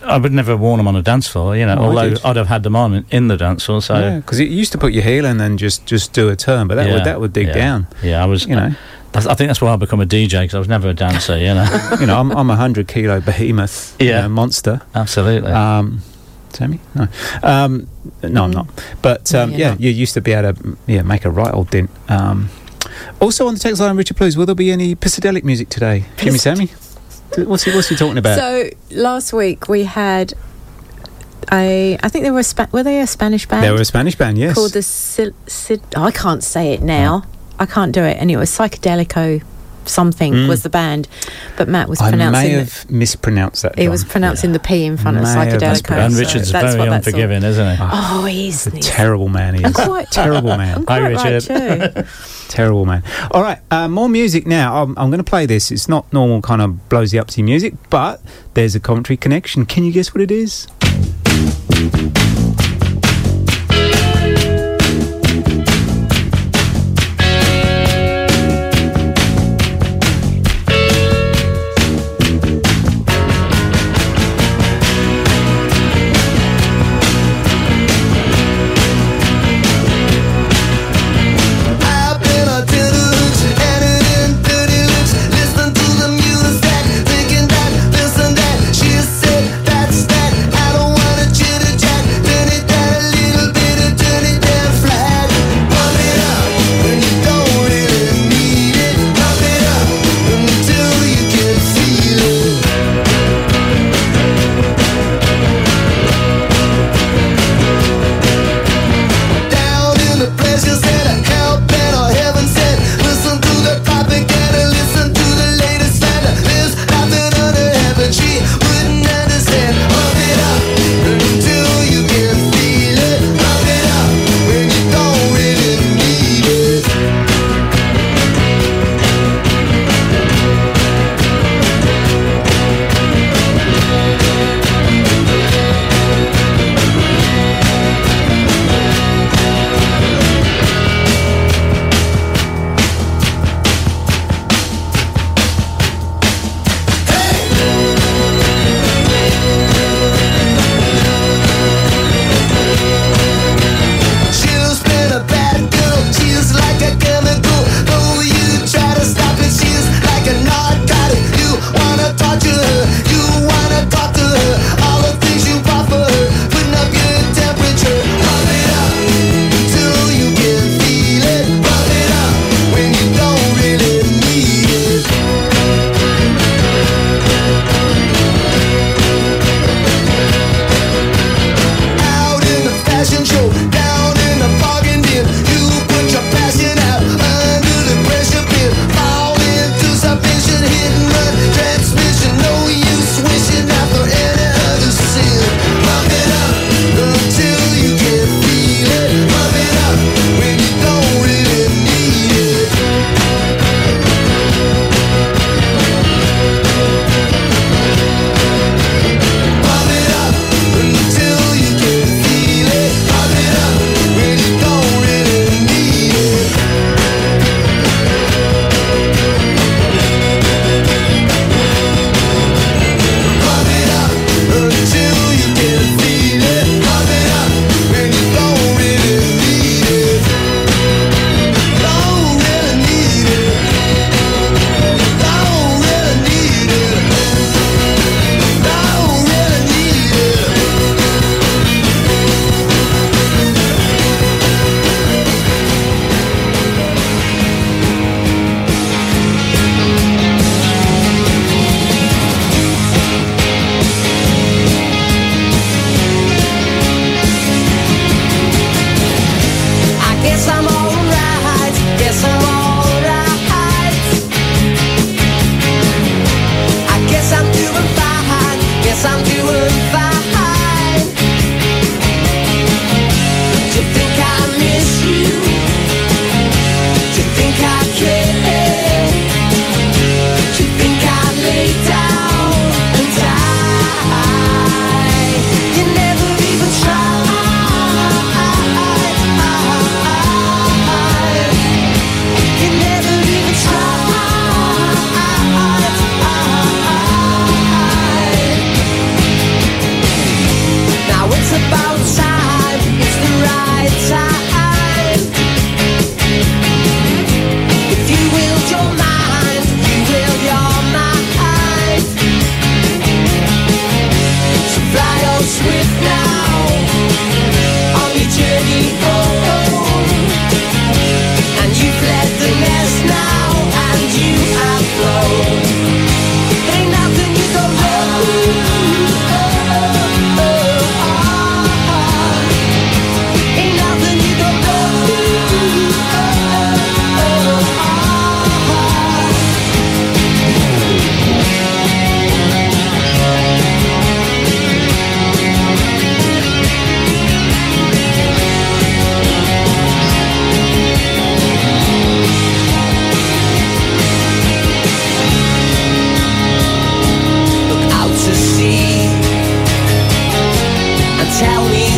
I 0.04 0.16
would 0.18 0.32
never 0.32 0.52
have 0.52 0.60
worn 0.60 0.78
them 0.78 0.86
on 0.88 0.96
a 0.96 1.02
dance 1.02 1.26
floor. 1.28 1.56
You 1.56 1.66
know, 1.66 1.76
Oh, 1.78 1.84
although. 1.86 2.14
I'd 2.24 2.36
have 2.36 2.46
had 2.46 2.62
them 2.62 2.76
on 2.76 2.94
in, 2.94 3.04
in 3.10 3.28
the 3.28 3.36
dance 3.36 3.64
floor. 3.64 3.82
So 3.82 3.98
yeah, 3.98 4.16
because 4.20 4.38
it 4.40 4.48
used 4.48 4.72
to 4.72 4.78
put 4.78 4.92
your 4.92 5.02
heel 5.02 5.24
in 5.24 5.32
and 5.32 5.40
then 5.40 5.56
just 5.58 5.84
just 5.86 6.12
do 6.12 6.28
a 6.28 6.36
turn, 6.36 6.68
but 6.68 6.76
that 6.76 6.86
yeah, 6.86 6.94
would 6.94 7.04
that 7.04 7.20
would 7.20 7.32
dig 7.32 7.48
yeah. 7.48 7.54
down. 7.54 7.86
Yeah, 8.02 8.22
I 8.22 8.26
was. 8.26 8.46
You 8.46 8.56
know, 8.56 8.66
I, 8.66 8.76
I 9.14 9.20
think 9.34 9.48
that's 9.48 9.60
why 9.62 9.72
I 9.72 9.76
become 9.76 10.00
a 10.00 10.06
DJ 10.06 10.42
because 10.42 10.54
I 10.54 10.58
was 10.58 10.68
never 10.68 10.88
a 10.90 10.94
dancer. 10.94 11.38
You 11.38 11.54
know, 11.54 11.96
you 12.00 12.06
know, 12.06 12.18
I'm 12.20 12.30
I'm 12.32 12.50
a 12.50 12.56
hundred 12.56 12.86
kilo 12.88 13.20
behemoth, 13.20 13.96
you 14.00 14.08
Yeah. 14.08 14.22
know, 14.22 14.28
monster. 14.28 14.82
absolutely. 14.94 15.50
Um, 15.52 16.02
Sammy, 16.52 16.80
no, 16.94 17.08
um, 17.42 17.86
no, 18.22 18.44
I'm 18.44 18.50
not. 18.50 18.66
But 19.02 19.34
um, 19.34 19.50
you're 19.50 19.58
yeah, 19.60 19.70
not. 19.70 19.80
you 19.80 19.90
used 19.90 20.14
to 20.14 20.20
be 20.20 20.32
able 20.32 20.54
to 20.54 20.62
mm, 20.62 20.76
yeah 20.86 21.02
make 21.02 21.24
a 21.24 21.30
right 21.30 21.52
old 21.52 21.70
dent. 21.70 21.90
Um, 22.08 22.48
also 23.20 23.46
on 23.46 23.54
the 23.54 23.60
text 23.60 23.80
line, 23.80 23.96
Richard 23.96 24.16
Blues, 24.16 24.36
will 24.36 24.46
there 24.46 24.54
be 24.54 24.70
any 24.70 24.94
psychedelic 24.96 25.44
music 25.44 25.68
today? 25.68 26.04
Jimmy, 26.16 26.38
Sammy, 26.38 26.66
what's 27.36 27.64
he 27.64 27.72
what's 27.74 27.88
he 27.88 27.96
talking 27.96 28.16
about? 28.18 28.38
So 28.38 28.70
last 28.90 29.32
week 29.32 29.68
we 29.68 29.84
had 29.84 30.32
a. 31.52 31.98
I 32.02 32.08
think 32.08 32.24
they 32.24 32.30
were 32.30 32.40
a 32.40 32.44
Spa- 32.44 32.68
were 32.72 32.82
they 32.82 33.00
a 33.00 33.06
Spanish 33.06 33.46
band 33.46 33.64
they 33.64 33.70
were 33.70 33.80
a 33.80 33.84
Spanish 33.84 34.14
band, 34.16 34.38
yes. 34.38 34.54
called 34.54 34.72
the 34.72 34.82
Sil- 34.82 35.36
Sid- 35.46 35.82
oh, 35.96 36.04
I 36.04 36.10
can't 36.10 36.42
say 36.44 36.72
it 36.72 36.82
now. 36.82 37.24
I 37.58 37.66
can't 37.66 37.92
do 37.92 38.02
it. 38.02 38.16
And 38.20 38.30
it 38.30 38.36
was 38.36 38.50
Psychedelico 38.50 39.42
something 39.84 40.32
Mm. 40.32 40.48
was 40.48 40.64
the 40.64 40.68
band, 40.68 41.06
but 41.56 41.68
Matt 41.68 41.88
was 41.88 42.00
I 42.00 42.08
pronouncing 42.08 42.42
may 42.42 42.52
the- 42.54 42.58
have 42.58 42.90
mispronounced 42.90 43.62
that. 43.62 43.76
He 43.78 43.84
John. 43.84 43.92
was 43.92 44.02
pronouncing 44.02 44.50
the 44.50 44.58
P 44.58 44.84
in 44.84 44.96
front 44.96 45.16
of 45.16 45.22
May 45.22 45.28
have 45.28 45.46
Psychedelico. 45.46 45.68
mispronounced 45.70 46.16
and 46.18 46.26
Richard's 46.26 46.50
that's 46.50 46.74
very 46.74 46.78
what 46.80 46.90
that's 46.90 47.06
all- 47.06 47.14
unforgiving, 47.14 47.42
isn't 47.44 47.76
he? 47.76 47.82
Oh, 47.92 48.24
he's, 48.24 48.66
a 48.66 48.70
terrible 48.72 49.28
man 49.28 49.54
he 49.54 49.64
I'm 49.64 49.70
is. 49.70 49.76
quite 49.76 50.10
terrible 50.10 50.56
man. 50.56 50.78
I'm 50.78 50.86
Hi, 50.88 50.98
quite 50.98 51.14
right 51.24 51.48
Richard. 51.48 51.94
too. 51.94 52.02
Terrible 52.48 52.84
man. 52.84 53.02
All 53.32 53.42
right, 53.42 53.58
uh, 53.72 53.86
more 53.88 54.08
music 54.08 54.44
now. 54.46 54.82
I'm, 54.82 54.90
I'm 54.98 55.10
going 55.10 55.18
to 55.18 55.24
play 55.24 55.46
this. 55.46 55.70
It's 55.72 55.88
not 55.88 56.12
normal 56.12 56.42
kind 56.42 56.62
of 56.62 56.78
blowsy 56.88 57.20
upsy 57.22 57.44
music, 57.44 57.74
but 57.90 58.20
there's 58.54 58.74
a 58.76 58.80
commentary 58.80 59.16
connection. 59.16 59.66
Can 59.66 59.84
you 59.84 59.92
guess 59.92 60.12
what 60.14 60.20
it 60.20 60.30
is? 60.32 60.66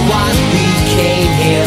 what 0.08 0.34
became 0.52 1.32
here. 1.42 1.57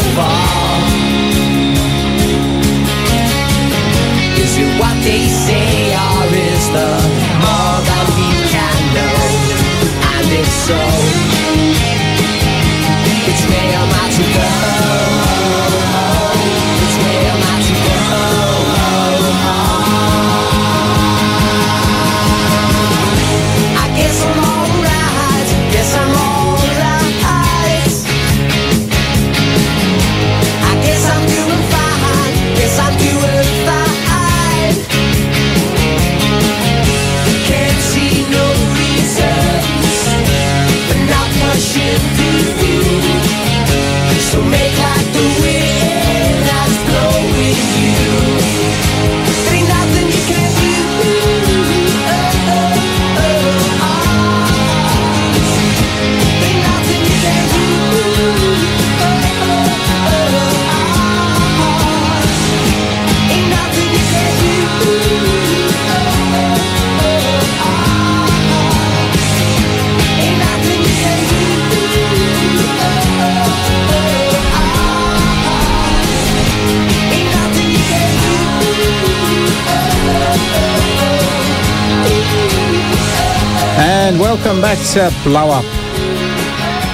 Welcome 84.44 84.60
back 84.60 84.78
to 84.94 85.14
Blow 85.22 85.50
Up 85.50 85.64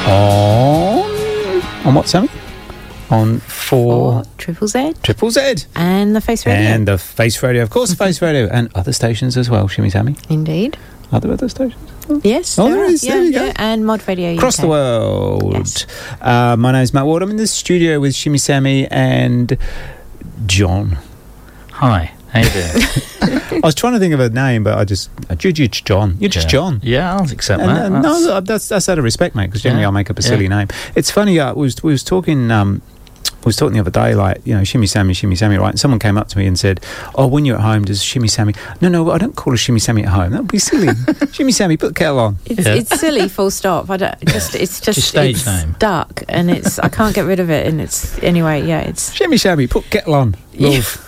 on 0.06 1.86
on 1.86 1.94
what, 1.94 2.06
Sammy? 2.06 2.28
On 3.10 3.38
four 3.40 3.94
Or 4.16 4.22
Triple 4.36 4.68
Z 4.68 4.92
Triple 5.02 5.30
Z 5.30 5.54
and 5.74 6.14
the 6.14 6.20
Face 6.20 6.44
Radio. 6.44 6.60
and 6.60 6.86
the 6.86 6.98
Face 6.98 7.42
Radio, 7.42 7.62
of 7.62 7.70
course, 7.70 7.88
the 7.88 7.96
Face 7.96 8.20
Radio, 8.20 8.48
and 8.52 8.70
other 8.74 8.92
stations 8.92 9.38
as 9.38 9.48
well. 9.48 9.66
Shimmy 9.66 9.88
Sammy, 9.88 10.16
Indeed. 10.28 10.76
other 11.10 11.32
other 11.32 11.48
stations 11.48 11.80
Yes. 12.22 12.58
Oh, 12.58 12.70
there 12.70 12.84
is. 12.84 13.02
Yeah, 13.02 13.14
There 13.14 13.22
you 13.24 13.32
go. 13.32 13.44
yeah, 13.46 13.52
And 13.56 13.86
Mod 13.86 14.06
Radio. 14.06 14.34
across 14.34 14.58
UK. 14.58 14.62
the 14.62 14.68
world. 14.68 15.52
Yes. 15.54 15.86
Uh, 16.20 16.54
my 16.58 16.72
name's 16.72 16.92
Matt 16.92 17.06
Ward. 17.06 17.22
I'm 17.22 17.30
in 17.30 17.36
the 17.38 17.46
studio 17.46 17.98
with 18.00 18.14
Shimmy 18.14 18.38
Sammy 18.38 18.86
and 18.88 19.56
John. 20.46 20.98
Hi, 21.72 22.12
how 22.42 22.58
you 22.58 23.30
doing? 23.50 23.60
I 23.62 23.66
was 23.66 23.74
trying 23.74 23.92
to 23.94 23.98
think 23.98 24.14
of 24.14 24.20
a 24.20 24.28
name, 24.30 24.64
but 24.64 24.78
I 24.78 24.84
just 24.84 25.10
you're 25.42 25.52
just 25.52 25.84
John. 25.84 26.16
You're 26.20 26.30
just 26.30 26.46
Yeah. 26.46 26.50
John. 26.50 26.80
Yeah, 26.82 27.14
I'll 27.16 27.30
accept 27.30 27.60
And, 27.62 27.70
that. 27.70 27.76
uh, 27.86 27.88
That's- 28.02 28.22
no, 28.24 28.40
that's 28.40 28.68
that's 28.68 28.88
out 28.88 28.98
of 28.98 29.04
respect, 29.04 29.34
mate. 29.34 29.46
Because 29.46 29.62
generally. 29.62 29.84
I'll 29.84 29.92
make 29.92 30.10
up 30.10 30.18
a 30.18 30.22
silly 30.22 30.48
name. 30.48 30.68
It's 30.94 31.10
funny. 31.10 31.38
Uh, 31.38 31.54
we 31.54 31.62
was 31.62 31.82
we 31.82 31.92
was 31.92 32.02
talking. 32.04 32.50
Um, 32.50 32.82
we 33.40 33.50
was 33.50 33.56
talking 33.56 33.74
the 33.74 33.80
other 33.80 33.90
day, 33.90 34.14
like 34.14 34.40
you 34.44 34.54
know, 34.54 34.64
Shimmy 34.64 34.86
Sammy, 34.86 35.14
Shimmy 35.14 35.36
Sammy, 35.36 35.56
right? 35.58 35.70
And 35.70 35.78
someone 35.80 36.00
came 36.00 36.18
up 36.18 36.28
to 36.28 36.38
me 36.38 36.46
and 36.46 36.58
said, 36.58 36.80
"Oh, 37.14 37.26
when 37.26 37.44
you're 37.44 37.56
at 37.56 37.62
home, 37.62 37.84
does 37.84 38.02
Shimmy 38.02 38.28
Sammy?" 38.28 38.54
No, 38.80 38.88
no, 38.88 39.10
I 39.10 39.18
don't 39.18 39.36
call 39.36 39.54
a 39.54 39.56
Shimmy 39.56 39.78
Sammy 39.78 40.02
at 40.02 40.08
home. 40.08 40.32
That 40.32 40.42
would 40.42 40.50
be 40.50 40.58
silly. 40.58 40.88
Shimmy 41.32 41.52
Sammy, 41.52 41.76
put 41.76 41.88
the 41.88 41.94
kettle 41.94 42.18
on. 42.18 42.36
It's, 42.46 42.66
Yeah. 42.66 42.74
it's 42.74 42.98
silly, 43.00 43.28
full 43.28 43.50
stop. 43.50 43.88
I 43.90 43.96
don't 43.96 44.20
just. 44.26 44.54
It's 44.54 44.80
just 44.80 44.98
your 44.98 45.02
stage 45.04 45.36
it's 45.36 45.46
name. 45.46 45.74
stuck, 45.76 46.24
and 46.28 46.50
it's. 46.50 46.78
I 46.80 46.88
can't 46.88 47.14
get 47.14 47.22
rid 47.26 47.38
of 47.40 47.48
it, 47.48 47.66
and 47.66 47.80
it's 47.80 48.18
anyway. 48.22 48.66
Yeah, 48.66 48.80
it's 48.80 49.12
Shimmy 49.18 49.36
Sammy, 49.36 49.66
put 49.66 49.84
kettle 49.90 50.14
on. 50.14 50.34
Love. 50.58 51.06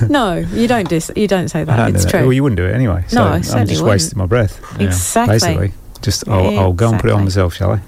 no. 0.10 0.34
You 0.36 0.66
don't 0.66 0.88
dis. 0.88 1.10
You 1.14 1.28
don't 1.28 1.48
say 1.48 1.62
that. 1.64 1.76
don't 1.76 1.94
It's 1.94 2.04
do 2.04 2.10
that. 2.10 2.18
true. 2.18 2.22
Well, 2.26 2.32
you 2.32 2.42
wouldn't 2.42 2.56
do 2.56 2.66
it 2.66 2.74
anyway. 2.74 3.04
So 3.08 3.22
No, 3.22 3.28
I 3.30 3.34
I'm 3.36 3.42
certainly 3.44 3.66
just 3.68 3.82
wouldn't. 3.82 3.94
wasting 3.94 4.18
my 4.18 4.26
breath. 4.26 4.60
Yeah. 4.78 4.86
Exactly. 4.88 5.34
Basically, 5.34 5.72
just 6.02 6.28
I'll, 6.28 6.58
I'll 6.58 6.72
go 6.72 6.90
and 6.90 7.00
put 7.00 7.10
it 7.10 7.12
on 7.14 7.24
myself, 7.24 7.54
shall 7.54 7.70
I? 7.72 7.80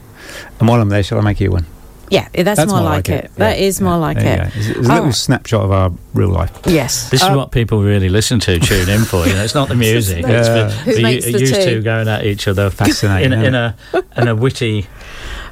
And 0.60 0.68
while 0.68 0.80
I'm 0.80 0.88
there, 0.88 1.02
shall 1.02 1.18
I 1.18 1.22
make 1.22 1.40
you 1.40 1.50
one? 1.50 1.66
Yeah, 2.10 2.28
that's, 2.42 2.66
more 2.70 2.80
like 2.80 3.08
it. 3.08 3.30
That 3.36 3.58
Yeah, 3.58 3.64
is 3.66 3.80
yeah. 3.80 3.84
more 3.84 3.98
like 3.98 4.18
There 4.18 4.34
it. 4.34 4.52
go. 4.54 4.58
It's, 4.58 4.68
it's 4.68 4.78
a 4.78 4.82
little 4.82 5.04
right. 5.04 5.14
snapshot 5.14 5.64
of 5.64 5.70
our 5.72 5.92
real 6.14 6.28
life. 6.30 6.50
Yes. 6.66 7.10
This 7.10 7.22
is 7.22 7.28
Um, 7.28 7.36
what 7.36 7.50
people 7.52 7.82
really 7.82 8.08
listen 8.08 8.40
to, 8.40 8.58
tune 8.58 8.88
in 8.88 9.04
for. 9.04 9.26
You 9.26 9.34
know, 9.34 9.42
it's 9.44 9.54
not 9.54 9.68
the 9.68 9.74
music. 9.74 10.22
Yeah. 10.26 10.38
It's 10.38 10.48
the, 10.48 10.70
Who 10.84 10.94
the 10.96 11.02
makes 11.02 11.24
the 11.24 11.32
used 11.38 11.54
two? 11.54 11.64
two 11.64 11.82
going 11.82 12.08
at 12.08 12.24
each 12.24 12.48
other, 12.48 12.70
Fascinating, 12.70 13.32
in, 13.32 13.42
in 13.44 13.54
a 13.54 13.76
in 14.16 14.28
a 14.28 14.34
witty. 14.34 14.86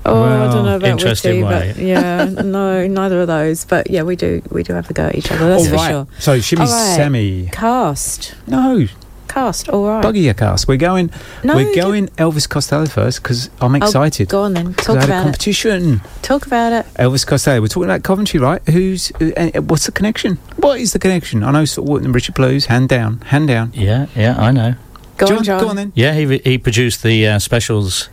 Oh, 0.09 0.23
I 0.23 0.53
don't 0.53 0.65
know 0.65 0.77
about 0.77 0.89
interesting 0.89 1.45
witty, 1.45 1.73
but 1.73 1.77
way. 1.77 1.89
yeah, 1.89 2.25
no, 2.27 2.87
neither 2.87 3.21
of 3.23 3.27
those. 3.27 3.65
But 3.65 3.91
yeah, 3.91 4.03
we 4.05 4.15
do 4.15 4.41
we 4.51 4.63
do 4.63 4.73
have 4.75 4.89
a 4.89 4.93
go 4.93 5.07
at 5.07 5.17
each 5.17 5.33
other. 5.33 5.49
That's 5.49 5.65
All 5.65 5.69
for 5.71 5.75
right. 5.75 5.91
sure. 5.91 6.07
So 6.21 6.41
Shimmy 6.41 6.63
All 6.63 6.69
right. 6.69 6.97
Sammy. 6.97 7.49
Cast, 7.53 8.35
No, 8.47 8.87
cast. 9.27 9.69
All 9.69 9.87
right. 9.87 10.03
buggy 10.03 10.21
your 10.21 10.35
cast. 10.35 10.67
We're 10.69 10.77
going. 10.77 11.11
No, 11.45 11.55
we're 11.55 11.73
do- 11.73 11.81
going 11.81 12.07
Elvis 12.17 12.49
Costello 12.49 12.87
first 12.87 13.23
because 13.23 13.51
I'm 13.61 13.75
Oh, 13.75 13.79
excited. 13.79 14.29
Go 14.29 14.43
on 14.43 14.55
then. 14.55 14.75
Talk 14.75 14.97
I 14.97 15.01
had 15.01 15.03
a 15.03 15.05
about 15.07 15.21
it. 15.21 15.23
competition. 15.25 16.01
Talk 16.23 16.47
about 16.47 16.73
it. 16.73 16.87
Elvis 16.95 17.27
Costello. 17.27 17.61
We're 17.61 17.69
talking 17.69 17.85
about 17.91 18.03
Coventry, 18.03 18.41
right? 18.41 18.63
Who's? 18.69 19.13
Uh, 19.21 19.51
uh, 19.55 19.61
what's 19.63 19.87
the 19.87 19.93
connection? 19.93 20.37
What 20.57 20.81
is 20.81 20.93
the 20.93 20.99
connection? 20.99 21.43
I 21.45 21.51
know 21.51 21.65
Sir 21.65 21.83
Wharton 21.83 22.07
and 22.07 22.15
Richard 22.15 22.35
Blues. 22.35 22.67
Hand 22.67 22.89
down, 22.89 23.21
hand 23.27 23.49
down. 23.49 23.73
Yeah, 23.75 24.07
yeah, 24.17 24.37
I 24.39 24.51
know. 24.53 24.75
Go 25.19 25.27
John, 25.29 25.39
on, 25.39 25.45
John. 25.45 25.61
go 25.61 25.69
on 25.69 25.77
then. 25.77 25.93
Yeah, 25.95 26.13
he 26.15 26.39
he 26.39 26.59
produced 26.59 27.03
the 27.03 27.27
uh, 27.27 27.39
specials 27.39 28.09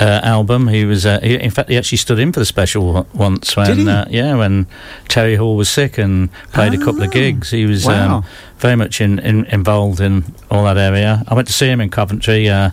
uh, 0.00 0.20
album. 0.22 0.68
He 0.68 0.84
was, 0.84 1.06
uh, 1.06 1.20
he, 1.20 1.34
in 1.34 1.50
fact, 1.50 1.68
he 1.68 1.76
actually 1.76 1.98
stood 1.98 2.18
in 2.18 2.32
for 2.32 2.40
the 2.40 2.46
special 2.46 3.06
once 3.14 3.56
when? 3.56 3.88
Uh, 3.88 4.06
yeah, 4.10 4.36
when 4.36 4.66
Terry 5.08 5.36
Hall 5.36 5.56
was 5.56 5.68
sick 5.68 5.98
and 5.98 6.32
played 6.52 6.74
a 6.74 6.78
couple 6.78 7.02
of 7.02 7.08
Ah, 7.08 7.12
gigs. 7.12 7.50
He 7.50 7.66
was 7.66 7.86
wow. 7.86 8.18
um, 8.18 8.24
very 8.58 8.76
much 8.76 9.00
in, 9.00 9.18
in, 9.18 9.44
involved 9.46 10.00
in 10.00 10.24
all 10.50 10.64
that 10.64 10.78
area. 10.78 11.24
I 11.28 11.34
went 11.34 11.48
to 11.48 11.54
see 11.54 11.68
him 11.68 11.80
in 11.80 11.90
Coventry. 11.90 12.48
Uh, 12.48 12.70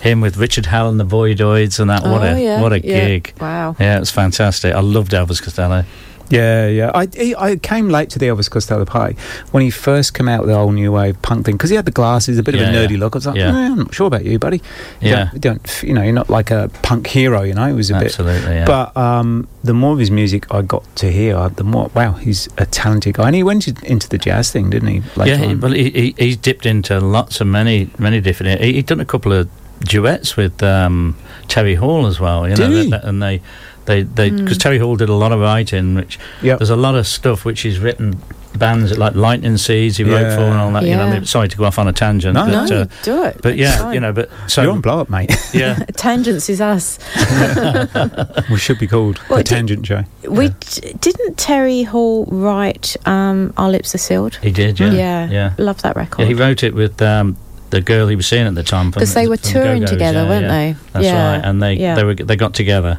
him 0.00 0.20
with 0.20 0.36
Richard 0.36 0.66
Hell 0.66 0.88
and 0.88 0.98
the 0.98 1.04
Voidoids 1.04 1.78
and 1.78 1.88
that. 1.88 2.02
What 2.02 2.22
oh, 2.22 2.34
a 2.34 2.42
yeah, 2.42 2.60
what 2.60 2.72
a 2.72 2.80
yeah. 2.80 3.06
gig! 3.06 3.34
Wow. 3.40 3.76
Yeah, 3.78 3.96
it 3.96 4.00
was 4.00 4.10
fantastic. 4.10 4.74
I 4.74 4.80
loved 4.80 5.12
Elvis 5.12 5.40
Costello. 5.40 5.84
Yeah, 6.32 6.66
yeah. 6.68 6.90
I, 6.94 7.06
he, 7.06 7.34
I 7.36 7.56
came 7.56 7.88
late 7.88 8.10
to 8.10 8.18
the 8.18 8.26
Elvis 8.26 8.50
Costello 8.50 8.84
party 8.84 9.16
when 9.50 9.62
he 9.62 9.70
first 9.70 10.14
came 10.14 10.28
out 10.28 10.40
with 10.40 10.48
the 10.50 10.56
whole 10.56 10.72
new 10.72 10.90
wave 10.92 11.20
punk 11.22 11.44
thing 11.44 11.56
because 11.56 11.70
he 11.70 11.76
had 11.76 11.84
the 11.84 11.90
glasses, 11.90 12.38
a 12.38 12.42
bit 12.42 12.54
Yeah, 12.54 12.62
of 12.62 12.74
a 12.74 12.78
nerdy 12.78 12.92
yeah. 12.92 12.98
look. 12.98 13.14
I 13.14 13.18
was 13.18 13.26
like, 13.26 13.36
Yeah. 13.36 13.48
"Eh, 13.48 13.66
I'm 13.72 13.78
not 13.78 13.94
sure 13.94 14.06
about 14.06 14.24
you, 14.24 14.38
buddy. 14.38 14.62
You 15.00 15.10
Yeah. 15.10 15.24
don't, 15.24 15.34
you 15.34 15.40
don't, 15.40 15.82
you 15.82 15.92
know, 15.94 16.02
you're 16.02 16.12
not 16.12 16.30
like 16.30 16.50
a 16.50 16.70
punk 16.82 17.06
hero. 17.06 17.42
You 17.42 17.54
know, 17.54 17.68
it 17.68 17.74
was 17.74 17.90
a 17.90 17.94
bit. 17.94 18.04
Absolutely. 18.04 18.54
Yeah. 18.54 18.64
But 18.64 18.96
um, 18.96 19.46
the 19.62 19.74
more 19.74 19.92
of 19.92 19.98
his 19.98 20.10
music 20.10 20.52
I 20.52 20.62
got 20.62 20.84
to 20.96 21.12
hear, 21.12 21.48
the 21.50 21.64
more 21.64 21.90
wow, 21.94 22.12
he's 22.12 22.48
a 22.58 22.66
talented 22.66 23.14
guy, 23.14 23.26
and 23.26 23.36
he 23.36 23.42
went 23.42 23.68
into 23.68 24.08
the 24.08 24.18
jazz 24.18 24.50
thing, 24.50 24.70
didn't 24.70 24.88
he? 24.88 24.96
yeah, 24.96 25.02
later 25.16 25.36
he, 25.36 25.46
on? 25.46 25.60
well, 25.60 25.72
he, 25.72 25.90
he 25.90 26.14
he's 26.18 26.36
dipped 26.38 26.64
into 26.66 26.98
lots 27.00 27.40
of 27.40 27.46
many 27.46 27.90
many 27.98 28.20
different. 28.20 28.60
He, 28.60 28.72
he'd 28.74 28.86
done 28.86 29.00
a 29.00 29.04
couple 29.04 29.32
of 29.32 29.48
duets 29.80 30.36
with 30.36 30.62
um, 30.62 31.16
Terry 31.48 31.74
Hall 31.74 32.06
as 32.06 32.20
well. 32.20 32.48
You 32.48 32.54
know, 32.56 32.70
he? 32.70 32.88
that- 32.90 33.04
and 33.04 33.22
they 33.22 33.42
they 33.86 34.02
they 34.02 34.28
Hmm. 34.30 34.36
because 34.38 34.58
Terry 34.58 34.78
Hall 34.78 34.96
did 34.96 35.08
a 35.08 35.14
lot 35.14 35.32
of 35.32 35.40
writing. 35.40 35.94
Which 35.94 36.18
Yep. 36.42 36.58
there's 36.58 36.70
a 36.70 36.76
lot 36.76 36.94
of 36.94 37.06
stuff 37.06 37.44
which 37.44 37.60
he's 37.62 37.78
written. 37.78 38.18
Bands 38.54 38.98
like 38.98 39.14
Lightning 39.14 39.56
Seeds 39.56 39.96
he 39.96 40.04
wrote 40.04 40.34
for 40.34 40.42
and 40.42 40.60
all 40.60 40.70
that. 40.72 40.82
You 40.84 40.94
know, 40.94 41.04
I 41.04 41.10
mean, 41.14 41.24
sorry 41.24 41.48
to 41.48 41.56
go 41.56 41.64
off 41.64 41.78
on 41.78 41.88
a 41.88 41.92
tangent, 41.92 42.34
No, 42.34 42.44
but 42.44 42.68
no, 42.68 42.80
uh, 42.82 42.86
do 43.02 43.24
it. 43.24 43.40
but 43.42 43.56
yeah, 43.56 43.78
fine. 43.78 43.94
you 43.94 44.00
know, 44.00 44.12
but 44.12 44.28
so 44.46 44.60
You're 44.60 44.72
on 44.72 44.82
blow 44.82 45.00
up, 45.00 45.08
mate. 45.08 45.34
yeah, 45.54 45.74
Tangents 45.96 46.50
is 46.50 46.60
us. 46.60 46.98
we 48.50 48.58
should 48.58 48.78
be 48.78 48.86
called 48.86 49.18
Well, 49.30 49.38
the 49.38 49.44
did- 49.44 49.54
Tangent 49.54 49.86
Show. 49.86 50.04
We 50.28 50.48
d- 50.50 50.92
didn't 51.00 51.38
Terry 51.38 51.82
Hall 51.84 52.26
write 52.26 52.94
um, 53.06 53.54
"Our 53.56 53.70
Lips 53.70 53.94
Are 53.94 53.98
Sealed"? 53.98 54.36
he 54.42 54.50
did. 54.50 54.78
Yeah, 54.78 54.92
yeah, 54.92 55.30
yeah. 55.30 55.52
Love 55.58 55.80
that 55.82 55.96
Yeah, 55.96 56.02
record. 56.02 56.28
he 56.28 56.34
wrote 56.34 56.62
it 56.62 56.74
with 56.74 57.00
um, 57.00 57.36
the 57.70 57.80
girl 57.80 58.06
he 58.08 58.16
was 58.16 58.26
seeing 58.26 58.46
at 58.46 58.54
the 58.54 58.62
time. 58.62 58.90
because 58.90 59.14
they 59.14 59.26
were 59.28 59.38
from 59.38 59.46
the 59.50 59.58
touring 59.60 59.80
Go-Go's, 59.80 59.90
together, 59.92 60.22
yeah, 60.24 60.28
weren't 60.28 60.42
yeah. 60.44 60.50
they? 60.72 60.76
That's 60.92 61.04
yeah, 61.06 61.32
right, 61.36 61.44
and 61.44 61.62
they 61.62 61.72
yeah. 61.74 61.94
they 61.94 62.04
were 62.04 62.14
they 62.14 62.36
got 62.36 62.52
together 62.54 62.98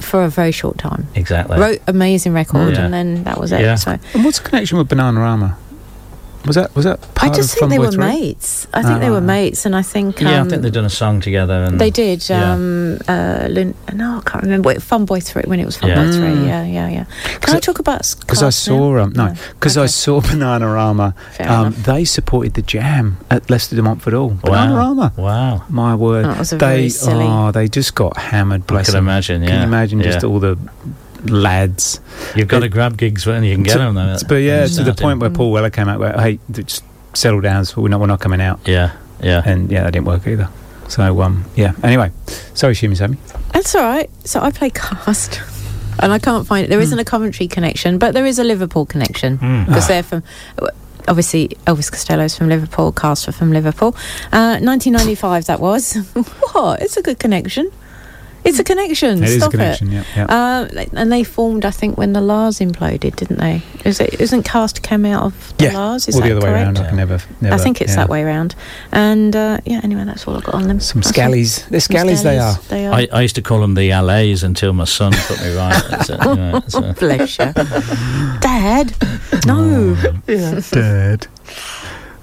for 0.00 0.24
a 0.24 0.28
very 0.28 0.52
short 0.52 0.78
time. 0.78 1.06
exactly. 1.14 1.58
Wrote 1.58 1.80
amazing 1.86 2.32
record, 2.34 2.74
Yeah. 2.74 2.84
and 2.84 2.92
then 2.94 3.24
that 3.24 3.38
was 3.38 3.52
it. 3.52 3.60
Yeah. 3.60 3.74
So 3.76 3.98
And 4.14 4.24
what's 4.24 4.38
the 4.38 4.48
connection 4.48 4.78
with 4.78 4.88
Bananarama? 4.88 5.54
Was 6.44 6.56
that 6.56 6.74
was 6.74 6.84
that 6.84 6.98
I 7.20 7.28
just 7.28 7.52
of 7.54 7.58
think 7.60 7.70
they 7.70 7.76
Fun 7.76 7.86
were 7.86 7.92
Three? 7.92 8.04
mates. 8.04 8.66
I 8.74 8.82
think 8.82 8.94
Ah, 8.96 8.98
they 8.98 9.10
were 9.10 9.20
mates, 9.20 9.64
and 9.64 9.76
I 9.76 9.82
think 9.82 10.20
um, 10.22 10.26
yeah, 10.28 10.42
I 10.42 10.48
think 10.48 10.62
they've 10.62 10.72
done 10.72 10.84
a 10.84 10.90
song 10.90 11.20
together. 11.20 11.54
And 11.64 11.80
they 11.80 11.90
did. 11.90 12.28
yeah. 12.28 12.52
Um, 12.52 12.98
uh, 13.06 13.46
Lin- 13.48 13.76
no, 13.92 14.18
I 14.18 14.28
can't 14.28 14.42
remember. 14.42 14.66
Wait, 14.68 14.82
Fun 14.82 15.04
Boy 15.04 15.20
Three 15.20 15.44
when 15.46 15.60
it 15.60 15.64
was 15.66 15.76
Fun 15.76 15.90
Yeah. 15.90 16.04
Boy 16.04 16.10
Three. 16.10 16.20
Mm. 16.34 16.46
Yeah, 16.48 16.64
yeah, 16.64 16.88
yeah. 16.88 17.04
Can 17.04 17.40
'Cause 17.40 17.54
I 17.54 17.58
I- 17.58 17.60
talk 17.60 17.78
about 17.78 18.14
Because 18.20 18.42
I 18.42 18.50
saw 18.50 18.98
um, 18.98 19.12
no, 19.14 19.34
because 19.54 19.76
I 19.76 19.86
saw 19.86 20.20
Bananarama. 20.20 21.14
Fair 21.36 21.48
Um, 21.48 21.74
they 21.84 22.04
supported 22.04 22.54
the 22.54 22.62
Jam 22.62 23.18
at 23.30 23.48
Leicester 23.48 23.76
de 23.76 23.82
Montfort 23.82 24.14
Hall. 24.14 24.30
Wow. 24.30 24.40
Bananarama. 24.42 25.16
Wow. 25.16 25.62
My 25.68 25.94
word. 25.94 26.24
That 26.24 26.38
was 26.40 26.52
a 26.52 26.56
they 26.56 26.66
very 26.66 26.88
silly- 26.88 27.24
oh, 27.24 27.52
they 27.52 27.68
just 27.68 27.94
got 27.94 28.16
hammered. 28.16 28.62
I 28.68 28.82
can 28.82 28.94
them. 28.94 29.04
imagine, 29.04 29.46
Can 29.46 29.58
you 29.60 29.62
imagine 29.64 30.02
just 30.02 30.24
all 30.24 30.40
the 30.40 30.58
lads? 31.24 32.00
You've 32.34 32.48
got 32.48 32.58
It- 32.58 32.60
to 32.62 32.68
grab 32.68 32.96
gigs 32.96 33.26
when 33.26 33.44
you 33.44 33.54
can 33.54 33.62
get 33.64 33.72
To- 33.72 33.78
them, 33.78 33.94
though. 33.94 34.16
But 34.28 34.36
yeah, 34.42 34.66
to 34.66 34.84
the 34.84 34.94
point 34.94 35.20
where 35.20 35.30
Paul 35.30 35.52
Weller 35.52 35.70
came 35.70 35.88
out, 35.88 35.98
where 36.00 36.12
hey, 36.14 36.38
just 36.50 36.82
settle 37.14 37.40
down. 37.40 37.64
So 37.64 37.80
we're 37.82 37.88
not 37.88 38.00
we're 38.00 38.06
not 38.06 38.20
coming 38.20 38.40
out. 38.40 38.60
Yeah, 38.66 38.92
yeah. 39.22 39.42
And 39.44 39.70
yeah, 39.70 39.84
that 39.84 39.92
didn't 39.92 40.06
work 40.06 40.26
either. 40.26 40.48
So 40.88 41.22
um, 41.22 41.44
yeah. 41.56 41.72
Anyway, 41.82 42.10
sorry, 42.54 42.74
Shimmy 42.74 42.94
Sammy. 42.96 43.16
That's 43.52 43.74
all 43.74 43.82
right. 43.82 44.10
So 44.24 44.40
I 44.40 44.50
play 44.50 44.70
cast. 44.70 45.40
And 46.00 46.10
I 46.10 46.18
can't 46.18 46.46
find 46.46 46.64
it. 46.64 46.68
There 46.68 46.80
isn't 46.80 46.98
a 46.98 47.04
Coventry 47.04 47.46
connection, 47.46 47.98
but 47.98 48.14
there 48.14 48.24
is 48.26 48.38
a 48.38 48.44
Liverpool 48.44 48.86
connection 48.86 49.36
Hmm. 49.36 49.64
because 49.66 49.88
they're 49.88 50.02
from. 50.02 50.22
Obviously, 51.06 51.48
Elvis 51.66 51.90
Costello's 51.90 52.36
from 52.38 52.48
Liverpool. 52.48 52.92
Cast 52.92 53.28
are 53.28 53.32
from 53.32 53.52
Liverpool. 53.52 53.88
Uh, 54.32 54.56
1995, 54.62 55.46
that 55.46 55.60
was. 55.60 55.94
what? 56.52 56.80
It's 56.80 56.96
a 56.96 57.02
good 57.02 57.18
connection. 57.18 57.70
It's 58.44 58.58
a 58.58 58.64
connection. 58.64 59.22
It 59.22 59.28
is 59.28 59.36
a 59.36 59.38
Stop 59.40 59.50
connection, 59.52 59.92
It. 59.92 60.06
yeah, 60.16 60.24
Uh, 60.24 60.84
and 60.94 61.12
they 61.12 61.22
formed, 61.22 61.64
I 61.64 61.70
think, 61.70 61.96
when 61.96 62.12
the 62.12 62.20
La's 62.20 62.58
imploded, 62.58 63.14
didn't 63.16 63.38
they? 63.38 63.62
Is 63.84 64.00
it, 64.00 64.20
isn't 64.20 64.42
Cast 64.42 64.82
came 64.82 65.04
out 65.04 65.22
of 65.22 65.56
the 65.58 65.66
Yeah, 65.66 65.78
La's? 65.78 66.08
Is 66.08 66.16
or 66.16 66.22
that 66.22 66.28
the 66.28 66.36
other 66.36 66.46
way 66.46 66.52
correct? 66.52 66.64
around. 66.64 66.78
I 66.78 66.88
can 66.88 66.96
never, 66.96 67.18
never. 67.40 67.54
I 67.54 67.58
think 67.58 67.80
it's 67.80 67.90
yeah. 67.92 67.96
that 67.96 68.08
way 68.08 68.22
around. 68.22 68.54
And 68.90 69.36
uh, 69.36 69.58
yeah, 69.64 69.80
anyway, 69.84 70.04
that's 70.04 70.26
all 70.26 70.36
I've 70.36 70.44
got 70.44 70.56
on 70.56 70.66
them. 70.66 70.80
Some 70.80 71.02
scallies. 71.02 71.68
They're 71.68 71.80
scallies. 71.80 72.22
They 72.24 72.38
are. 72.38 72.54
They 72.68 72.86
are. 72.86 72.94
I, 72.94 73.08
I 73.12 73.20
used 73.22 73.36
to 73.36 73.42
call 73.42 73.60
them 73.60 73.74
the 73.74 73.90
LAs 73.92 74.42
until 74.42 74.72
my 74.72 74.84
son 74.84 75.12
put 75.28 75.40
me 75.40 75.54
right. 75.54 75.82
That's 75.90 76.10
it, 76.10 76.20
you 76.24 76.34
know, 76.34 76.60
so- 76.66 76.92
Bless 76.94 77.38
you. 77.38 77.52
Dad, 78.40 78.94
no. 79.46 79.94
Dad. 80.26 81.26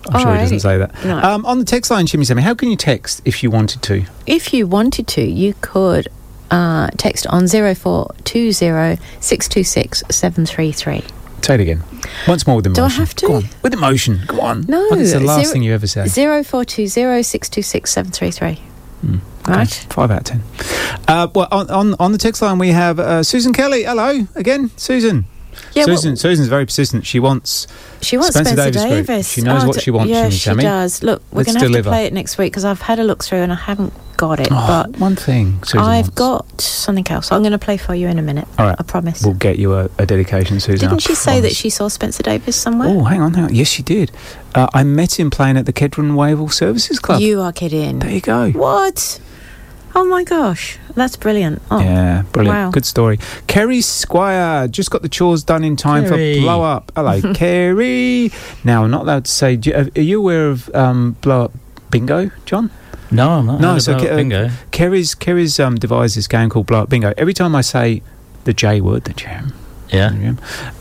I'm 0.09 0.21
sure 0.21 0.33
he 0.33 0.39
doesn't 0.39 0.59
say 0.61 0.77
that. 0.77 0.93
No. 1.05 1.17
Um, 1.19 1.45
on 1.45 1.59
the 1.59 1.65
text 1.65 1.91
line, 1.91 2.05
Shimmy 2.07 2.25
Sammy, 2.25 2.41
how 2.41 2.53
can 2.55 2.69
you 2.69 2.77
text 2.77 3.21
if 3.25 3.43
you 3.43 3.51
wanted 3.51 3.81
to? 3.83 4.05
If 4.25 4.53
you 4.53 4.65
wanted 4.67 5.07
to, 5.07 5.21
you 5.21 5.53
could 5.61 6.07
uh, 6.51 6.89
text 6.97 7.27
on 7.27 7.47
0420 7.47 8.97
626 9.19 10.03
733. 10.09 11.03
Say 11.41 11.53
it 11.55 11.59
again. 11.61 11.83
Once 12.27 12.45
more 12.45 12.57
with 12.57 12.65
emotion. 12.65 12.81
Do 12.81 12.85
I 12.85 12.89
have 12.89 13.15
to? 13.15 13.27
Go 13.27 13.33
on. 13.35 13.43
With 13.61 13.73
emotion. 13.73 14.21
Go 14.27 14.41
on. 14.41 14.65
No, 14.67 14.79
Like 14.91 14.99
it's 14.99 15.13
the 15.13 15.19
last 15.21 15.41
zero- 15.43 15.53
thing 15.53 15.63
you 15.63 15.73
ever 15.73 15.87
say. 15.87 16.05
0420 16.07 17.23
626 17.23 17.91
733. 17.91 18.61
Okay, 19.05 19.19
Right? 19.47 19.87
Five 19.89 20.11
out 20.11 20.17
of 20.19 20.23
ten. 20.25 20.43
Uh, 21.07 21.27
well, 21.33 21.47
on, 21.51 21.69
on 21.69 21.95
on 21.99 22.11
the 22.11 22.17
text 22.17 22.41
line 22.41 22.59
we 22.59 22.69
have 22.69 22.99
uh, 22.99 23.23
Susan 23.23 23.53
Kelly. 23.53 23.83
Hello 23.83 24.27
again, 24.35 24.69
Susan. 24.77 25.25
Yeah, 25.73 25.85
well- 25.85 25.95
Susan. 25.97 26.15
Susan's 26.15 26.47
very 26.47 26.65
persistent. 26.65 27.05
She 27.05 27.19
wants. 27.19 27.67
She 28.01 28.17
wants 28.17 28.35
Spencer 28.35 28.53
Spencer, 28.55 28.71
Davis 28.71 29.07
Davis. 29.07 29.29
She 29.31 29.41
knows 29.41 29.65
what 29.65 29.75
d- 29.75 29.81
she 29.81 29.91
wants 29.91 30.09
Yeah, 30.11 30.29
she 30.29 30.45
Tammy. 30.49 30.63
does. 30.63 31.03
Look, 31.03 31.21
we're 31.31 31.43
going 31.43 31.57
to 31.57 31.65
have 31.65 31.71
to 31.73 31.83
play 31.83 32.05
it 32.05 32.13
next 32.13 32.37
week 32.37 32.51
because 32.53 32.65
I've 32.65 32.81
had 32.81 32.99
a 32.99 33.03
look 33.03 33.23
through 33.23 33.39
and 33.39 33.51
I 33.51 33.55
haven't 33.55 33.93
got 34.17 34.39
it. 34.39 34.47
Oh, 34.51 34.85
but 34.91 34.97
one 34.99 35.15
thing. 35.15 35.61
Susan 35.63 35.79
I've 35.79 36.05
wants. 36.05 36.15
got 36.15 36.61
something 36.61 37.07
else. 37.09 37.31
I'm 37.31 37.41
going 37.41 37.51
to 37.51 37.57
play 37.59 37.77
for 37.77 37.93
you 37.95 38.07
in 38.07 38.17
a 38.17 38.21
minute. 38.21 38.47
All 38.57 38.65
right. 38.67 38.75
I 38.79 38.83
promise. 38.83 39.23
We'll 39.23 39.33
get 39.35 39.59
you 39.59 39.73
a, 39.75 39.89
a 39.97 40.05
dedication, 40.05 40.59
Susan. 40.59 40.89
Didn't 40.89 41.01
she 41.01 41.15
say 41.15 41.39
that 41.41 41.55
she 41.55 41.69
saw 41.69 41.87
Spencer 41.87 42.23
Davis 42.23 42.55
somewhere? 42.55 42.89
Oh, 42.89 43.03
hang 43.03 43.21
on, 43.21 43.33
hang 43.33 43.45
on. 43.45 43.53
Yes, 43.55 43.67
she 43.67 43.83
did. 43.83 44.11
Uh, 44.55 44.67
I 44.73 44.83
met 44.83 45.19
him 45.19 45.29
playing 45.29 45.57
at 45.57 45.65
the 45.65 45.73
Kedron 45.73 46.15
Wavell 46.15 46.49
Services 46.49 46.99
Club. 46.99 47.21
You 47.21 47.41
are 47.41 47.51
kidding. 47.53 47.99
There 47.99 48.09
you 48.11 48.21
go. 48.21 48.49
What? 48.51 49.19
Oh 49.95 50.05
my 50.05 50.23
gosh, 50.23 50.77
that's 50.95 51.15
brilliant. 51.17 51.61
Oh, 51.71 51.79
Yeah, 51.79 52.23
brilliant. 52.31 52.55
Wow. 52.57 52.71
Good 52.71 52.85
story. 52.85 53.19
Kerry 53.47 53.81
Squire 53.81 54.67
just 54.67 54.91
got 54.91 55.01
the 55.01 55.09
chores 55.09 55.43
done 55.43 55.63
in 55.63 55.75
time 55.75 56.05
Kerry. 56.07 56.35
for 56.35 56.41
blow 56.41 56.61
up. 56.61 56.91
Hello, 56.95 57.21
Kerry. 57.33 58.31
Now, 58.63 58.83
I'm 58.83 58.91
not 58.91 59.01
allowed 59.01 59.25
to 59.25 59.31
say. 59.31 59.55
do 59.55 59.69
you- 59.71 59.89
Are 59.95 60.01
you 60.01 60.19
aware 60.19 60.49
of 60.49 60.73
um, 60.75 61.15
blow 61.21 61.45
up 61.45 61.51
bingo, 61.91 62.29
John? 62.45 62.69
No, 63.11 63.29
I'm 63.31 63.45
not. 63.47 63.59
No, 63.59 63.73
No, 63.73 63.79
so 63.79 63.97
so 63.97 64.05
Ke- 64.05 64.11
uh, 64.11 64.15
bingo. 64.15 64.49
Kerry's 64.71 65.15
Kerry's 65.15 65.59
um, 65.59 65.75
devised 65.75 66.15
this 66.15 66.27
game 66.27 66.49
called 66.49 66.67
blow 66.67 66.83
up 66.83 66.89
bingo. 66.89 67.13
Every 67.17 67.33
time 67.33 67.55
I 67.55 67.61
say 67.61 68.01
the 68.43 68.53
J 68.53 68.81
word, 68.81 69.05
the 69.05 69.13
jam, 69.13 69.53
Yeah. 69.89 70.33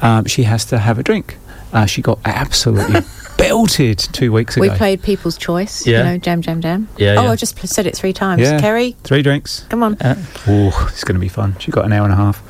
um, 0.03 0.27
she 0.27 0.43
has 0.43 0.65
to 0.67 0.79
have 0.79 0.99
a 0.99 1.03
drink. 1.03 1.39
Uh, 1.73 1.87
she 1.87 2.03
got 2.03 2.19
absolutely 2.27 3.01
belted 3.39 3.99
two 3.99 4.31
weeks 4.33 4.57
ago. 4.57 4.69
We 4.69 4.77
played 4.77 5.03
People's 5.03 5.39
Choice. 5.39 5.87
Yeah. 5.87 5.99
You 5.99 6.05
know, 6.05 6.19
jam, 6.19 6.43
jam, 6.43 6.61
jam. 6.61 6.89
Yeah, 6.99 7.15
Oh, 7.19 7.23
yeah. 7.25 7.31
I 7.31 7.37
just 7.37 7.59
said 7.67 7.87
it 7.87 7.97
three 7.97 8.13
times. 8.13 8.43
Yeah. 8.43 8.61
Kerry, 8.61 8.97
Three 9.05 9.23
drinks. 9.23 9.65
come 9.71 9.83
on. 9.83 9.97
Oh, 10.47 10.89
it's 10.93 11.05
going 11.05 11.15
to 11.15 11.21
be 11.21 11.29
fun. 11.29 11.57
She 11.59 11.71
got 11.71 11.87
an 11.87 11.93
hour 11.93 12.05
and 12.05 12.13
a 12.13 12.17
half. 12.17 12.43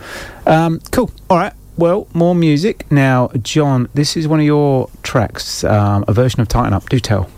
Um, 0.48 0.81
cool. 0.90 1.12
All 1.31 1.38
right. 1.38 1.53
Well, 1.77 2.09
more 2.12 2.35
music 2.35 2.90
now, 2.90 3.29
John. 3.42 3.88
This 3.94 4.16
is 4.16 4.27
one 4.27 4.40
of 4.40 4.46
your 4.46 4.90
tracks, 5.05 5.62
um, 5.62 6.05
a 6.09 6.12
version 6.12 6.40
of 6.40 6.48
Tighten 6.48 6.72
Up. 6.72 6.88
Do 6.88 6.98
tell. 6.98 7.31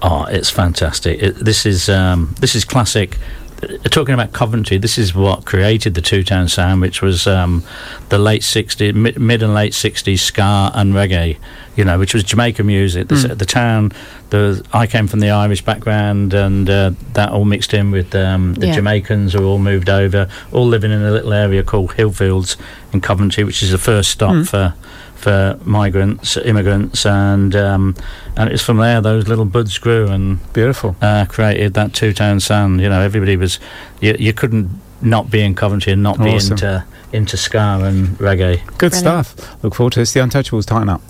Oh, 0.00 0.24
it's 0.24 0.50
fantastic. 0.50 1.20
It, 1.20 1.30
this 1.44 1.66
is 1.66 1.88
um, 1.88 2.34
this 2.38 2.54
is 2.54 2.64
classic. 2.64 3.18
Talking 3.90 4.14
about 4.14 4.32
Coventry, 4.32 4.76
this 4.78 4.98
is 4.98 5.14
what 5.14 5.44
created 5.44 5.94
the 5.94 6.00
two 6.00 6.24
tone 6.24 6.48
sound, 6.48 6.80
which 6.80 7.00
was 7.00 7.28
um, 7.28 7.62
the 8.08 8.18
late 8.18 8.42
'60s, 8.42 8.92
mid, 8.92 9.20
mid 9.20 9.40
and 9.42 9.54
late 9.54 9.72
'60s 9.72 10.18
ska 10.18 10.72
and 10.74 10.92
reggae. 10.94 11.36
You 11.76 11.84
know, 11.84 11.96
which 11.98 12.12
was 12.12 12.24
Jamaica 12.24 12.64
music. 12.64 13.06
This, 13.08 13.24
Mm. 13.24 13.38
The 13.38 13.46
town, 13.46 13.92
the 14.30 14.64
I 14.72 14.86
came 14.88 15.06
from 15.06 15.20
the 15.20 15.30
Irish 15.30 15.64
background, 15.64 16.34
and 16.34 16.68
uh, 16.68 16.90
that 17.12 17.30
all 17.30 17.44
mixed 17.44 17.72
in 17.72 17.92
with 17.92 18.12
um, 18.16 18.54
the 18.54 18.66
Yeah. 18.66 18.74
Jamaicans 18.74 19.32
who 19.32 19.44
all 19.46 19.58
moved 19.58 19.88
over, 19.88 20.28
all 20.50 20.66
living 20.66 20.90
in 20.90 21.00
a 21.02 21.12
little 21.12 21.32
area 21.32 21.62
called 21.62 21.90
Hillfields 21.92 22.56
in 22.92 23.00
Coventry, 23.00 23.44
which 23.44 23.62
is 23.62 23.70
the 23.70 23.78
first 23.78 24.10
stop 24.10 24.32
Mm. 24.32 24.48
for 24.48 24.74
for 25.22 25.58
migrants, 25.64 26.36
immigrants, 26.36 27.06
and 27.06 27.54
um, 27.54 27.94
and 28.36 28.50
it's 28.50 28.62
from 28.62 28.78
there 28.78 29.00
those 29.00 29.28
little 29.28 29.44
buds 29.44 29.78
grew 29.78 30.08
and 30.08 30.52
beautiful 30.52 30.96
uh, 31.00 31.24
created 31.26 31.74
that 31.74 31.94
two 31.94 32.12
tone 32.12 32.40
sound. 32.40 32.80
You 32.80 32.88
know, 32.88 33.00
everybody 33.00 33.36
was 33.36 33.60
you, 34.00 34.16
you 34.18 34.32
couldn't 34.32 34.68
not 35.00 35.30
be 35.30 35.40
in 35.40 35.54
Coventry 35.54 35.92
and 35.92 36.02
not 36.02 36.18
be 36.18 36.34
into 36.34 36.84
into 37.12 37.36
ska 37.36 37.80
and 37.82 38.08
reggae. 38.18 38.64
Good 38.78 38.92
Brilliant. 38.92 39.26
stuff. 39.26 39.62
Look 39.62 39.74
forward 39.74 39.92
to 39.94 40.00
this. 40.00 40.12
The 40.12 40.20
Untouchables, 40.20 40.66
Tighten 40.66 40.88
Up. 40.88 41.02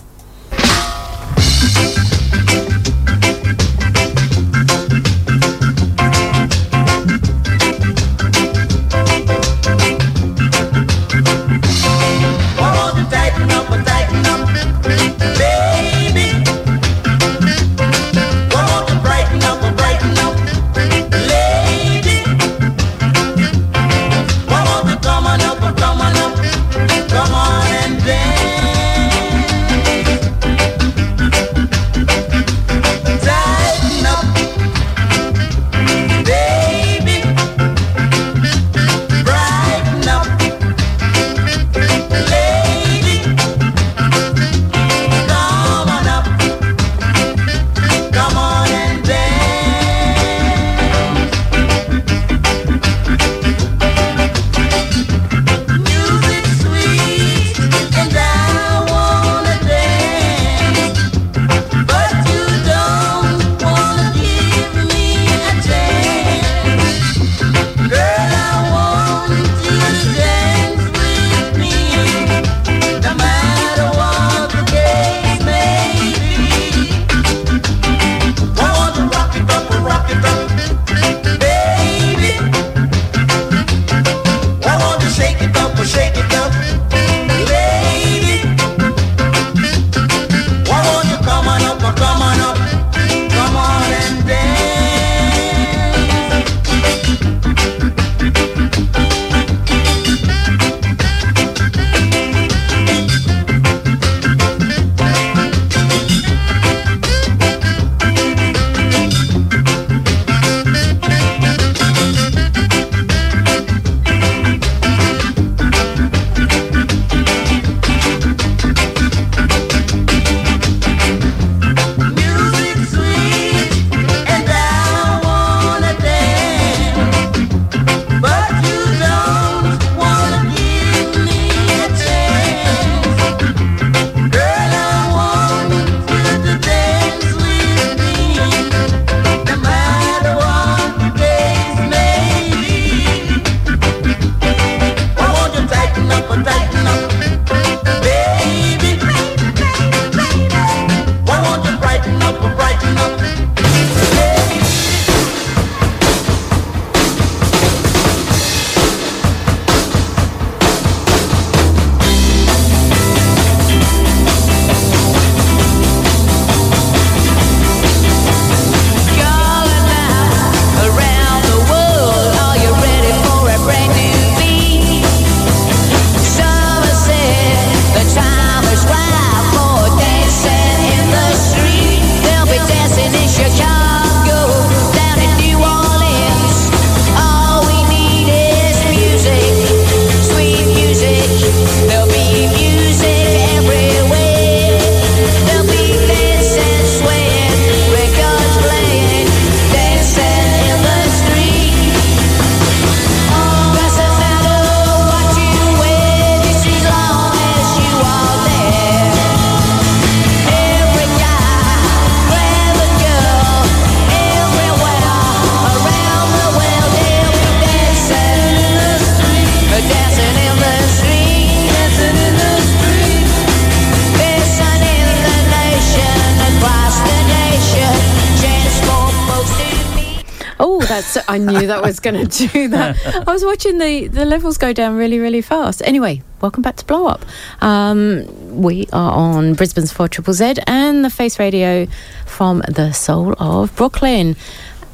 I 231.28 231.38
knew 231.38 231.66
that 231.66 231.82
was 231.82 232.00
going 232.00 232.26
to 232.26 232.48
do 232.48 232.68
that. 232.68 233.24
I 233.28 233.32
was 233.32 233.44
watching 233.44 233.78
the 233.78 234.08
the 234.08 234.24
levels 234.24 234.58
go 234.58 234.72
down 234.72 234.96
really, 234.96 235.18
really 235.18 235.42
fast. 235.42 235.82
Anyway, 235.84 236.22
welcome 236.40 236.62
back 236.62 236.76
to 236.76 236.84
Blow 236.84 237.06
Up. 237.06 237.24
Um, 237.60 238.60
we 238.60 238.86
are 238.92 239.12
on 239.12 239.54
Brisbane's 239.54 239.92
Four 239.92 240.08
Triple 240.08 240.34
Z 240.34 240.54
and 240.66 241.04
the 241.04 241.10
Face 241.10 241.38
Radio 241.38 241.86
from 242.26 242.62
the 242.68 242.92
soul 242.92 243.34
of 243.38 243.74
Brooklyn. 243.76 244.36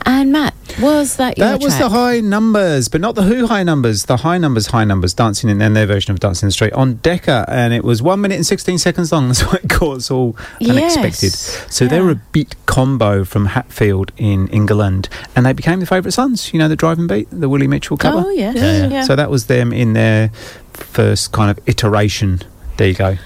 And 0.07 0.33
Matt, 0.33 0.55
was 0.81 1.17
that 1.17 1.37
your 1.37 1.49
That 1.49 1.61
was 1.61 1.77
the 1.79 1.89
high 1.89 2.21
numbers, 2.21 2.89
but 2.89 3.01
not 3.01 3.15
the 3.15 3.23
Who 3.23 3.47
high 3.47 3.63
numbers. 3.63 4.05
The 4.05 4.19
high 4.19 4.39
numbers, 4.39 4.69
high 4.69 4.85
numbers, 4.85 5.13
dancing 5.13 5.51
in 5.51 5.61
and 5.61 5.77
their 5.77 5.87
version 5.87 6.13
of 6.13 6.21
Dancing 6.21 6.47
in 6.47 6.49
the 6.49 6.53
Street 6.53 6.73
on 6.73 6.95
Decca, 6.97 7.45
and 7.49 7.75
it 7.75 7.85
was 7.85 8.01
one 8.01 8.21
minute 8.21 8.37
and 8.37 8.47
sixteen 8.47 8.79
seconds 8.79 9.13
long. 9.13 9.29
That's 9.29 9.43
why 9.43 9.59
it 9.63 9.69
caught 9.69 9.99
us 9.99 10.11
all 10.11 10.37
unexpected. 10.61 11.23
Yes, 11.33 11.67
So 11.69 11.87
they 11.87 11.97
yeah. 11.97 12.03
were 12.05 12.11
a 12.13 12.23
beat 12.33 12.55
combo 12.67 13.25
from 13.25 13.47
Hatfield 13.47 14.13
in 14.17 14.49
England, 14.49 15.09
and 15.37 15.45
they 15.45 15.53
became 15.53 15.81
the 15.81 15.87
favourite 15.87 16.13
sons. 16.15 16.53
You 16.53 16.59
know 16.59 16.69
the 16.69 16.77
driving 16.77 17.07
beat, 17.07 17.29
the 17.31 17.49
Willie 17.49 17.67
Mitchell 17.69 17.97
cover. 17.97 18.23
Oh 18.27 18.31
yes, 18.31 18.57
Yeah, 18.57 18.79
yeah. 18.79 18.89
yeah. 18.89 19.03
So 19.03 19.17
that 19.17 19.31
was 19.31 19.47
them 19.47 19.73
in 19.73 19.93
their 19.93 20.31
first 20.73 21.33
kind 21.33 21.51
of 21.51 21.59
iteration. 21.69 22.41
There 22.77 22.89
you 22.89 22.95
go. 22.95 23.17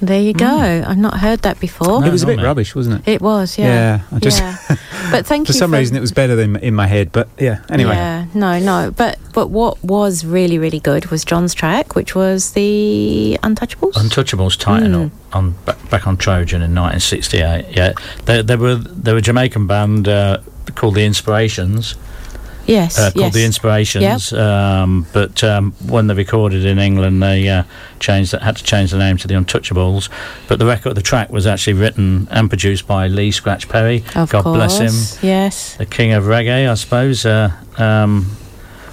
There 0.00 0.20
you 0.20 0.32
go. 0.32 0.46
I've 0.86 0.96
not 0.98 1.18
heard 1.20 1.40
that 1.40 1.58
before. 1.60 2.00
No, 2.00 2.06
it 2.06 2.10
was 2.12 2.22
a 2.22 2.26
bit 2.26 2.38
me. 2.38 2.44
rubbish, 2.44 2.74
wasn't 2.74 3.06
it? 3.06 3.12
It 3.14 3.20
was, 3.22 3.58
yeah. 3.58 3.66
Yeah, 3.66 4.16
I 4.16 4.18
just- 4.20 4.40
yeah. 4.40 4.56
But 5.10 5.24
thank 5.26 5.46
For 5.46 5.52
you 5.54 5.58
some 5.58 5.70
for 5.70 5.78
reason, 5.78 5.96
it 5.96 6.00
was 6.00 6.12
better 6.12 6.36
than 6.36 6.56
in 6.56 6.74
my 6.74 6.86
head. 6.86 7.12
But 7.12 7.28
yeah, 7.38 7.62
anyway. 7.70 7.94
Yeah, 7.94 8.26
no, 8.34 8.58
no. 8.58 8.90
But 8.90 9.18
but 9.32 9.48
what 9.48 9.82
was 9.82 10.22
really 10.24 10.58
really 10.58 10.80
good 10.80 11.06
was 11.06 11.24
John's 11.24 11.54
track, 11.54 11.94
which 11.94 12.14
was 12.14 12.52
the 12.52 13.38
Untouchables. 13.42 13.92
Untouchables 13.94 14.58
tighten 14.58 14.92
Mm. 14.92 15.06
up 15.06 15.12
on 15.34 15.52
back, 15.64 15.90
back 15.90 16.06
on 16.06 16.18
Trojan 16.18 16.60
in 16.60 16.74
1968. 16.74 17.74
Yeah, 17.74 17.92
they, 18.26 18.42
they 18.42 18.56
were 18.56 18.74
they 18.74 19.12
were 19.12 19.18
a 19.18 19.22
Jamaican 19.22 19.66
band 19.66 20.08
uh, 20.08 20.38
called 20.74 20.94
the 20.94 21.04
Inspirations. 21.06 21.94
Yes, 22.68 22.98
uh, 22.98 23.10
called 23.10 23.16
yes. 23.24 23.34
the 23.34 23.44
Inspirations. 23.44 24.32
Um, 24.32 25.06
but 25.12 25.42
um, 25.42 25.72
when 25.86 26.06
they 26.06 26.14
recorded 26.14 26.64
in 26.64 26.78
England, 26.78 27.22
they 27.22 27.48
uh, 27.48 27.64
changed 27.98 28.32
that, 28.32 28.42
had 28.42 28.56
to 28.56 28.62
change 28.62 28.92
the 28.92 28.98
name 28.98 29.16
to 29.16 29.26
the 29.26 29.34
Untouchables. 29.34 30.08
But 30.46 30.58
the 30.60 30.66
record, 30.66 30.94
the 30.94 31.02
track 31.02 31.30
was 31.30 31.46
actually 31.46 31.72
written 31.74 32.28
and 32.30 32.48
produced 32.48 32.86
by 32.86 33.08
Lee 33.08 33.30
Scratch 33.32 33.68
Perry. 33.68 34.04
Of 34.14 34.30
God 34.30 34.44
course. 34.44 34.56
bless 34.56 34.78
him, 34.78 35.26
Yes. 35.28 35.76
the 35.76 35.86
king 35.86 36.12
of 36.12 36.24
reggae, 36.24 36.70
I 36.70 36.74
suppose, 36.74 37.26
uh, 37.26 37.50
um, 37.78 38.36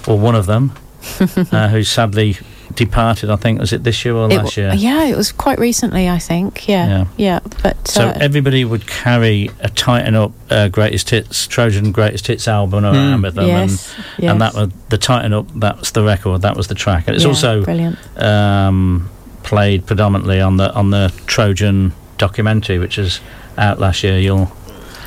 or 0.08 0.18
one 0.18 0.34
of 0.34 0.46
them, 0.46 0.72
uh, 1.20 1.68
who 1.68 1.84
sadly 1.84 2.36
departed. 2.76 3.30
I 3.30 3.36
think 3.36 3.58
was 3.60 3.72
it 3.72 3.82
this 3.84 4.04
year 4.04 4.14
or 4.14 4.26
It 4.30 4.36
last 4.36 4.54
w- 4.54 4.68
year? 4.68 4.74
Yeah, 4.76 5.04
it 5.06 5.16
was 5.16 5.32
quite 5.32 5.58
recently, 5.58 6.08
I 6.08 6.18
think. 6.18 6.68
Yeah, 6.68 6.86
Yeah. 6.88 7.06
yeah. 7.16 7.40
But 7.62 7.88
So 7.88 8.08
uh, 8.08 8.18
everybody 8.20 8.64
would 8.64 8.86
carry 8.86 9.50
a 9.60 9.68
tighten 9.68 10.14
up 10.14 10.32
uh, 10.50 10.68
greatest 10.68 11.10
hits 11.10 11.46
Trojan 11.46 11.92
greatest 11.92 12.26
hits 12.28 12.46
album 12.46 12.84
around 12.84 13.22
with 13.22 13.34
them, 13.34 13.46
yes, 13.46 13.94
and 13.96 14.04
yes. 14.24 14.30
and 14.32 14.40
that 14.40 14.54
was 14.54 14.70
the 14.90 14.98
tighten 14.98 15.32
up. 15.32 15.46
That's 15.54 15.90
the 15.90 16.02
record. 16.04 16.42
That 16.42 16.56
was 16.56 16.68
the 16.68 16.74
track, 16.74 17.04
and 17.08 17.14
it's 17.16 17.24
Yeah, 17.24 17.30
also 17.30 17.64
brilliant. 17.64 17.98
um, 18.22 19.10
played 19.42 19.86
predominantly 19.86 20.40
on 20.40 20.56
the 20.56 20.72
on 20.74 20.90
the 20.90 21.12
Trojan 21.26 21.92
documentary, 22.18 22.78
which 22.78 22.98
is 22.98 23.20
out 23.58 23.78
last 23.80 24.02
year. 24.04 24.18
You'll 24.18 24.50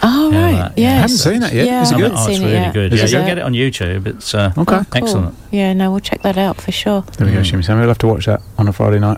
Oh 0.03 0.31
Yeah, 0.31 0.61
right, 0.61 0.71
yeah. 0.77 0.83
yes. 0.83 0.87
I 0.97 1.01
haven't 1.01 1.17
seen 1.17 1.39
that 1.41 1.53
yet. 1.53 1.65
Yeah, 1.67 1.81
Is 1.81 1.91
it 1.91 1.97
good? 1.97 2.11
oh, 2.11 2.15
it's 2.15 2.25
seen 2.25 2.41
really 2.43 2.55
it 2.57 2.73
good. 2.73 2.93
Is 2.93 2.99
Yeah, 2.99 3.05
it? 3.05 3.11
you'll 3.11 3.25
get 3.25 3.37
it 3.37 3.43
on 3.43 3.53
YouTube. 3.53 4.07
It's 4.07 4.33
uh, 4.33 4.51
Okay. 4.57 4.75
Oh, 4.75 4.83
cool. 4.83 4.85
excellent. 5.03 5.35
Yeah, 5.51 5.73
no, 5.73 5.91
we'll 5.91 5.99
check 5.99 6.21
that 6.23 6.37
out 6.37 6.61
for 6.61 6.71
sure. 6.71 7.01
There 7.17 7.27
we 7.27 7.33
go, 7.33 7.43
Shimmy 7.43 7.63
Sam. 7.63 7.79
We'll 7.79 7.87
have 7.87 7.97
to 7.99 8.07
watch 8.07 8.25
that 8.27 8.41
on 8.57 8.67
a 8.67 8.73
Friday 8.73 8.99
night 8.99 9.17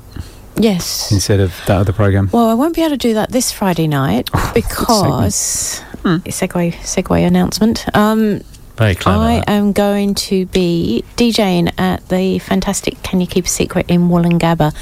Yes. 0.57 1.11
instead 1.11 1.39
of 1.39 1.53
that 1.67 1.77
other 1.77 1.93
program. 1.93 2.29
Well, 2.31 2.49
I 2.49 2.53
won't 2.53 2.75
be 2.75 2.81
able 2.81 2.91
to 2.91 2.97
do 2.97 3.13
that 3.13 3.31
this 3.31 3.51
Friday 3.51 3.87
night 3.87 4.29
because 4.53 5.79
Hmm. 6.03 6.15
segue 6.25 6.73
segue 6.77 7.27
announcement. 7.27 7.85
Um, 7.95 8.41
very 8.77 8.95
clever. 8.95 9.19
I 9.23 9.35
that. 9.35 9.49
am 9.49 9.71
going 9.73 10.15
to 10.15 10.47
be 10.47 11.03
DJing 11.15 11.71
at 11.79 12.07
the 12.09 12.39
fantastic 12.39 13.01
Can 13.03 13.21
You 13.21 13.27
Keep 13.27 13.45
a 13.45 13.49
Secret 13.49 13.85
in 13.87 14.09
Woolloongabba. 14.09 14.73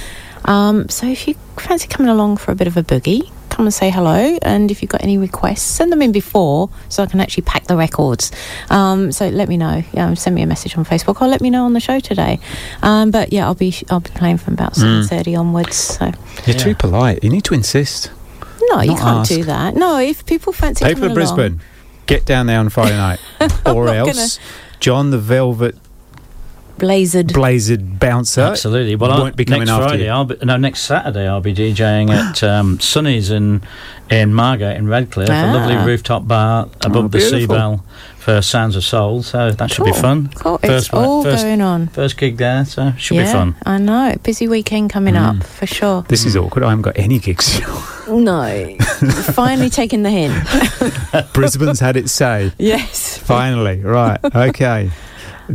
Um, 0.45 0.87
so 0.87 1.07
if 1.07 1.27
you 1.27 1.35
fancy 1.57 1.87
coming 1.89 2.09
along 2.09 2.37
for 2.37 2.51
a 2.51 2.55
bit 2.55 2.67
of 2.67 2.77
a 2.77 2.83
boogie, 2.83 3.29
come 3.49 3.65
and 3.65 3.73
say 3.73 3.89
hello. 3.89 4.37
And 4.41 4.71
if 4.71 4.81
you've 4.81 4.89
got 4.91 5.03
any 5.03 5.17
requests, 5.17 5.61
send 5.61 5.91
them 5.91 6.01
in 6.01 6.11
before 6.11 6.69
so 6.89 7.03
I 7.03 7.05
can 7.05 7.19
actually 7.19 7.43
pack 7.43 7.65
the 7.67 7.75
records. 7.77 8.31
Um, 8.69 9.11
so 9.11 9.27
let 9.29 9.49
me 9.49 9.57
know. 9.57 9.83
Yeah, 9.93 10.13
send 10.13 10.35
me 10.35 10.41
a 10.41 10.47
message 10.47 10.77
on 10.77 10.85
Facebook 10.85 11.21
or 11.21 11.27
let 11.27 11.41
me 11.41 11.49
know 11.49 11.65
on 11.65 11.73
the 11.73 11.79
show 11.79 11.99
today. 11.99 12.39
Um, 12.81 13.11
but 13.11 13.33
yeah, 13.33 13.45
I'll 13.45 13.55
be 13.55 13.73
I'll 13.89 13.99
be 13.99 14.11
playing 14.11 14.37
from 14.37 14.53
about 14.53 14.75
seven 14.75 15.03
thirty 15.05 15.35
onwards. 15.35 15.75
So 15.75 16.05
You're 16.45 16.55
Yeah. 16.55 16.63
too 16.63 16.75
polite. 16.75 17.23
You 17.23 17.29
need 17.29 17.43
to 17.45 17.53
insist. 17.53 18.11
no, 18.71 18.81
you 18.81 18.95
can't 18.95 19.19
ask. 19.21 19.29
do 19.29 19.43
that. 19.45 19.75
No, 19.75 19.97
if 19.99 20.25
people 20.25 20.53
fancy 20.53 20.85
People 20.85 21.01
coming 21.01 21.11
of 21.11 21.17
along, 21.17 21.35
Brisbane, 21.35 21.61
get 22.05 22.25
down 22.25 22.45
there 22.47 22.59
on 22.59 22.69
Friday 22.69 22.95
night. 22.97 23.19
or 23.65 23.85
not 23.85 23.95
else 24.09 24.39
John 24.79 25.09
the 25.11 25.17
Velvet 25.17 25.75
blazered. 26.79 27.27
Blazered 27.31 27.99
Bouncer 27.99 28.41
Absolutely. 28.41 28.95
Well, 28.95 29.11
I'll, 29.11 29.31
be 29.31 29.45
coming 29.45 29.61
next 29.61 29.71
after 29.71 29.87
Friday, 29.89 30.05
you. 30.05 30.09
I'll 30.11 30.25
be, 30.25 30.37
no, 30.43 30.57
next 30.57 30.81
Saturday, 30.81 31.27
I'll 31.27 31.41
be 31.41 31.53
DJing 31.53 32.09
at 32.09 32.43
um, 32.43 32.79
Sunny's 32.79 33.29
in 33.31 33.61
in 34.09 34.33
Margate 34.33 34.75
in 34.77 34.87
Redcliffe, 34.87 35.29
a 35.29 35.53
lovely 35.53 35.75
Ah. 35.75 35.85
rooftop 35.85 36.27
bar 36.27 36.67
above 36.83 37.05
Oh, 37.05 37.07
the 37.09 37.21
Sea 37.21 37.45
Bell 37.45 37.85
for 38.17 38.41
Sounds 38.41 38.75
of 38.75 38.83
Soul. 38.83 39.21
So 39.21 39.51
that 39.51 39.69
should 39.71 39.85
be 39.85 39.93
fun. 39.93 40.29
Cool. 40.35 40.57
First 40.57 40.87
it's 40.87 40.93
all 40.93 41.23
first- 41.23 41.43
going 41.43 41.61
on. 41.61 41.87
First 41.89 42.17
gig 42.17 42.37
there, 42.37 42.65
so 42.65 42.93
should 42.97 43.17
yeah, 43.17 43.25
be 43.25 43.31
fun. 43.31 43.55
I 43.67 43.77
know. 43.77 44.15
Busy 44.23 44.47
weekend 44.47 44.89
coming 44.89 45.13
Mm. 45.13 45.41
up 45.41 45.43
for 45.45 45.67
sure. 45.67 46.05
This 46.07 46.25
is 46.25 46.35
awkward. 46.35 46.63
I 46.63 46.69
haven't 46.69 46.81
got 46.83 46.97
any 46.97 47.19
gigs. 47.19 47.61
No, 48.09 48.75
finally 49.35 49.69
taking 49.69 50.01
the 50.01 50.09
hint. 50.09 50.33
Brisbane's 51.33 51.79
had 51.79 51.95
its 51.95 52.11
say. 52.11 52.51
yes. 52.57 53.19
Finally, 53.19 53.81
right? 53.81 54.19
Okay, 54.23 54.89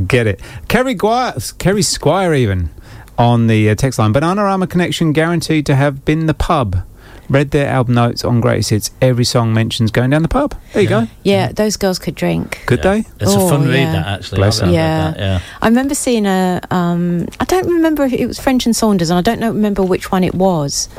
get 0.07 0.27
it. 0.27 0.41
Kerry 0.69 0.95
Squire, 0.95 1.35
Kerry 1.59 1.83
Squire, 1.83 2.35
even 2.35 2.71
on 3.19 3.47
the 3.47 3.71
uh, 3.71 3.75
text 3.75 3.99
line. 3.99 4.13
Bananarama 4.13 4.69
Connection 4.69 5.13
guaranteed 5.13 5.67
to 5.67 5.75
have 5.77 6.05
been 6.05 6.27
the 6.27 6.35
pub. 6.35 6.83
Read 7.31 7.53
their 7.53 7.69
album 7.69 7.95
notes 7.95 8.23
on 8.23 8.41
Greatest 8.43 8.69
Hits. 8.71 8.91
Every 9.01 9.25
song 9.25 9.55
mentions 9.55 9.91
going 9.91 10.11
down 10.11 10.21
the 10.21 10.29
pub. 10.29 10.55
There 10.75 10.83
you 10.83 10.89
go. 10.89 11.07
Yeah, 11.23 11.53
those 11.53 11.79
girls 11.79 11.99
could 11.99 12.15
drink. 12.15 12.63
Could 12.67 12.83
they? 12.83 12.99
It's 13.19 13.33
Oh, 13.35 13.47
a 13.47 13.51
fun 13.51 13.67
read, 13.67 13.87
that 13.87 14.07
actually. 14.07 14.37
Bless 14.37 14.61
I've 14.61 14.67
them. 14.67 14.75
Yeah. 14.75 15.11
that, 15.13 15.19
yeah. 15.19 15.41
I 15.63 15.69
remember 15.69 15.95
seeing 15.95 16.27
a. 16.27 16.61
Um, 16.71 17.27
I 17.41 17.47
don't 17.47 17.67
remember 17.67 18.05
if 18.05 18.13
it 18.13 18.27
was 18.27 18.39
French 18.39 18.67
and 18.67 18.77
Saunders, 18.77 19.09
and 19.09 19.19
I 19.19 19.23
don't 19.23 19.41
know 19.41 19.51
remember 19.51 19.83
which 19.83 20.13
one 20.13 20.23
it 20.23 20.35
was. 20.35 20.91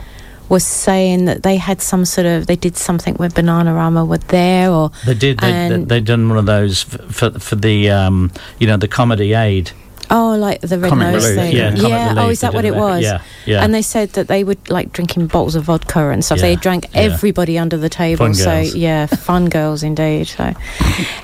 Was 0.50 0.64
saying 0.64 1.26
that 1.26 1.44
they 1.44 1.58
had 1.58 1.82
some 1.82 2.06
sort 2.06 2.28
of 2.28 2.46
they 2.48 2.56
did 2.56 2.78
something 2.78 3.16
with 3.16 3.34
Bananarama 3.34 4.08
were 4.08 4.20
there 4.20 4.70
or 4.72 4.92
They 5.06 5.14
did. 5.16 5.40
They, 5.40 5.84
they, 5.84 6.00
done 6.02 6.30
one 6.30 6.38
of 6.38 6.46
those 6.46 6.84
for 6.84 7.32
for 7.40 7.56
the 7.56 7.90
um, 7.90 8.32
you 8.60 8.68
know 8.68 8.78
the 8.78 8.88
comedy 8.88 9.34
aid. 9.34 9.72
oh 10.12 10.36
like 10.38 10.62
the 10.62 10.78
red 10.78 10.90
Comic 10.90 11.14
nose 11.14 11.24
relief, 11.24 11.36
thing 11.36 11.56
Yeah, 11.56 11.70
Comic 11.76 11.92
oh 11.92 12.16
Relief, 12.22 12.32
is 12.34 12.42
that 12.42 12.54
what 12.54 12.64
it 12.66 12.76
was 12.76 13.02
Yeah, 13.02 13.22
yeah. 13.48 13.64
and 13.64 13.74
they 13.74 13.82
said 13.82 14.10
that 14.12 14.28
they 14.28 14.44
would 14.44 14.70
like 14.70 14.92
drinking 14.92 15.28
bottles 15.28 15.56
of 15.56 15.64
vodka 15.64 16.10
and 16.10 16.24
stuff. 16.24 16.40
They 16.40 16.54
Yeah, 16.54 16.60
drank 16.60 16.86
yeah. 16.94 17.02
everybody 17.02 17.58
under 17.58 17.78
the 17.78 17.90
table. 17.90 18.26
Fun 18.26 18.36
so 18.36 18.46
girls. 18.46 18.76
yeah, 18.76 19.06
fun 19.30 19.50
girls 19.50 19.82
indeed. 19.82 20.28
So, 20.28 20.54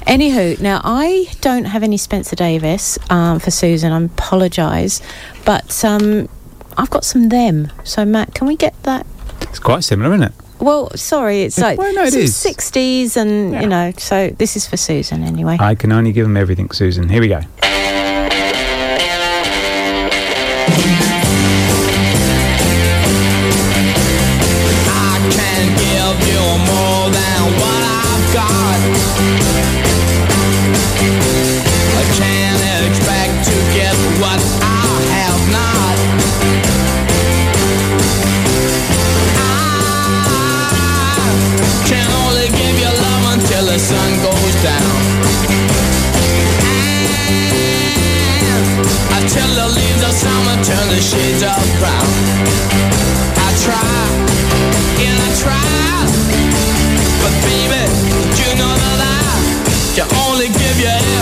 anywho, 0.08 0.60
now 0.60 0.82
I 0.84 1.28
don't 1.42 1.66
have 1.66 1.84
any 1.84 1.98
Spencer 1.98 2.36
Davis 2.36 2.98
um, 3.12 3.40
for 3.40 3.52
Susan. 3.52 3.92
I 3.92 4.02
apologise, 4.02 5.00
but 5.46 5.86
um, 5.86 6.28
I've 6.78 6.90
got 6.90 7.04
some 7.06 7.30
them. 7.30 7.72
So 7.84 8.06
Matt, 8.06 8.34
can 8.34 8.48
we 8.48 8.56
get 8.56 8.82
that? 8.84 9.06
It's 9.42 9.60
quite 9.60 9.84
similar, 9.84 10.14
isn't 10.14 10.28
it? 10.28 10.34
Well, 10.60 10.92
sorry, 10.96 11.42
it's 11.42 11.58
like 11.58 11.78
well, 11.80 11.94
no, 11.94 12.04
it 12.04 12.14
is. 12.14 12.34
60s, 12.36 13.18
and 13.18 13.52
Yeah. 13.54 13.62
you 13.62 13.68
know. 13.68 13.94
So 13.98 14.30
this 14.30 14.56
is 14.56 14.68
for 14.68 14.78
Susan 14.78 15.24
anyway. 15.24 15.58
I 15.60 15.74
can 15.76 15.92
only 15.92 16.12
give 16.12 16.26
them 16.26 16.38
everything, 16.38 16.70
Susan. 16.72 17.10
Here 17.10 17.20
we 17.22 17.28
go. 17.30 17.42
Turn 50.72 50.88
the 50.88 51.02
shades 51.02 51.44
of 51.44 51.64
brown. 51.80 52.08
I 53.36 53.50
try, 53.66 54.00
and 55.06 55.18
I 55.28 55.30
try, 55.44 55.68
but 57.22 57.34
baby, 57.44 57.84
you 58.40 58.50
know 58.60 58.74
that 58.84 59.00
I 59.04 59.32
can 59.96 60.08
only 60.28 60.48
give 60.48 60.78
you 60.80 61.21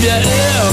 Yeah. 0.00 0.67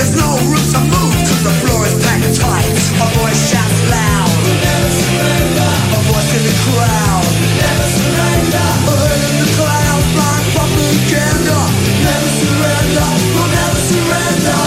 There's 0.00 0.16
no 0.16 0.32
room 0.48 0.64
to 1.12 1.34
the 1.44 1.52
floor 1.60 1.84
is 1.84 1.92
packed 2.00 2.32
tight. 2.40 2.72
Voice 3.20 3.52
shouts 3.52 3.80
loud. 3.92 4.32
Never 4.48 4.92
surrender 4.96 5.68
voice 6.08 6.30
in 6.40 6.42
the 6.48 6.56
crowd. 6.64 7.28
Never 7.60 7.84
surrender. 7.84 8.68
In 9.28 9.36
the 9.44 9.48
Never 12.00 12.32
surrender. 12.32 13.08
We'll 13.36 13.52
never 13.52 13.80
surrender. 13.92 14.60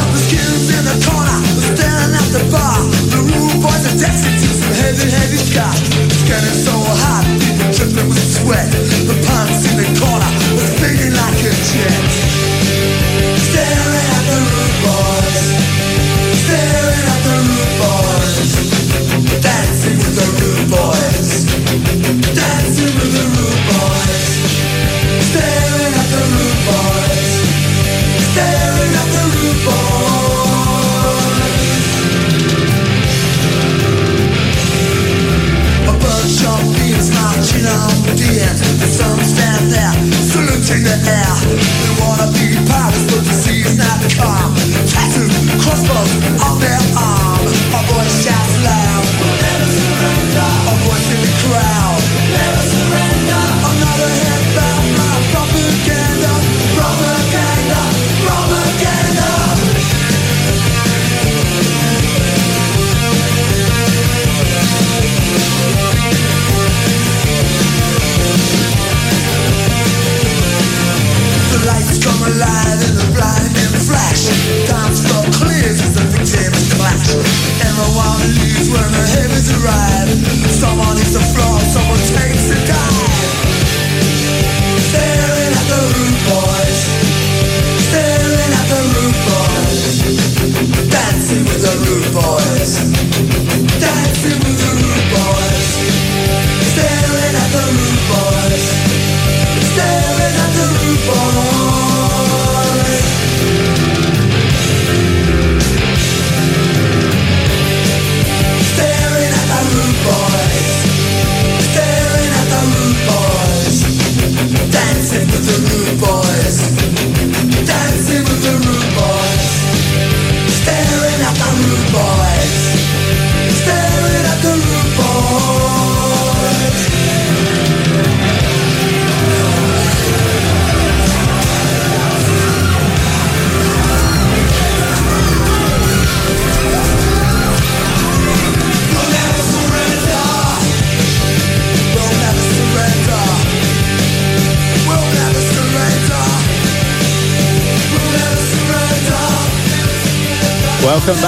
In 0.70 0.86
the 0.86 0.98
corner 1.02 1.38
We're 1.58 1.74
at 2.14 2.30
the 2.30 2.44
bar. 2.54 2.78
The 3.10 3.26
boys 3.58 3.90
are 3.90 3.98
dancing 3.98 4.38
to 4.38 4.48
some 4.54 4.76
heavy, 4.86 5.10
heavy 5.18 5.42
so 6.62 6.78
hot 6.78 7.26
dripping 7.74 8.06
with 8.06 8.22
sweat. 8.22 8.70
The 9.10 9.18
in 9.66 9.82
the 9.82 9.90
corner 9.98 10.30
like 11.18 11.42
a 11.42 11.54
jet. 11.74 12.03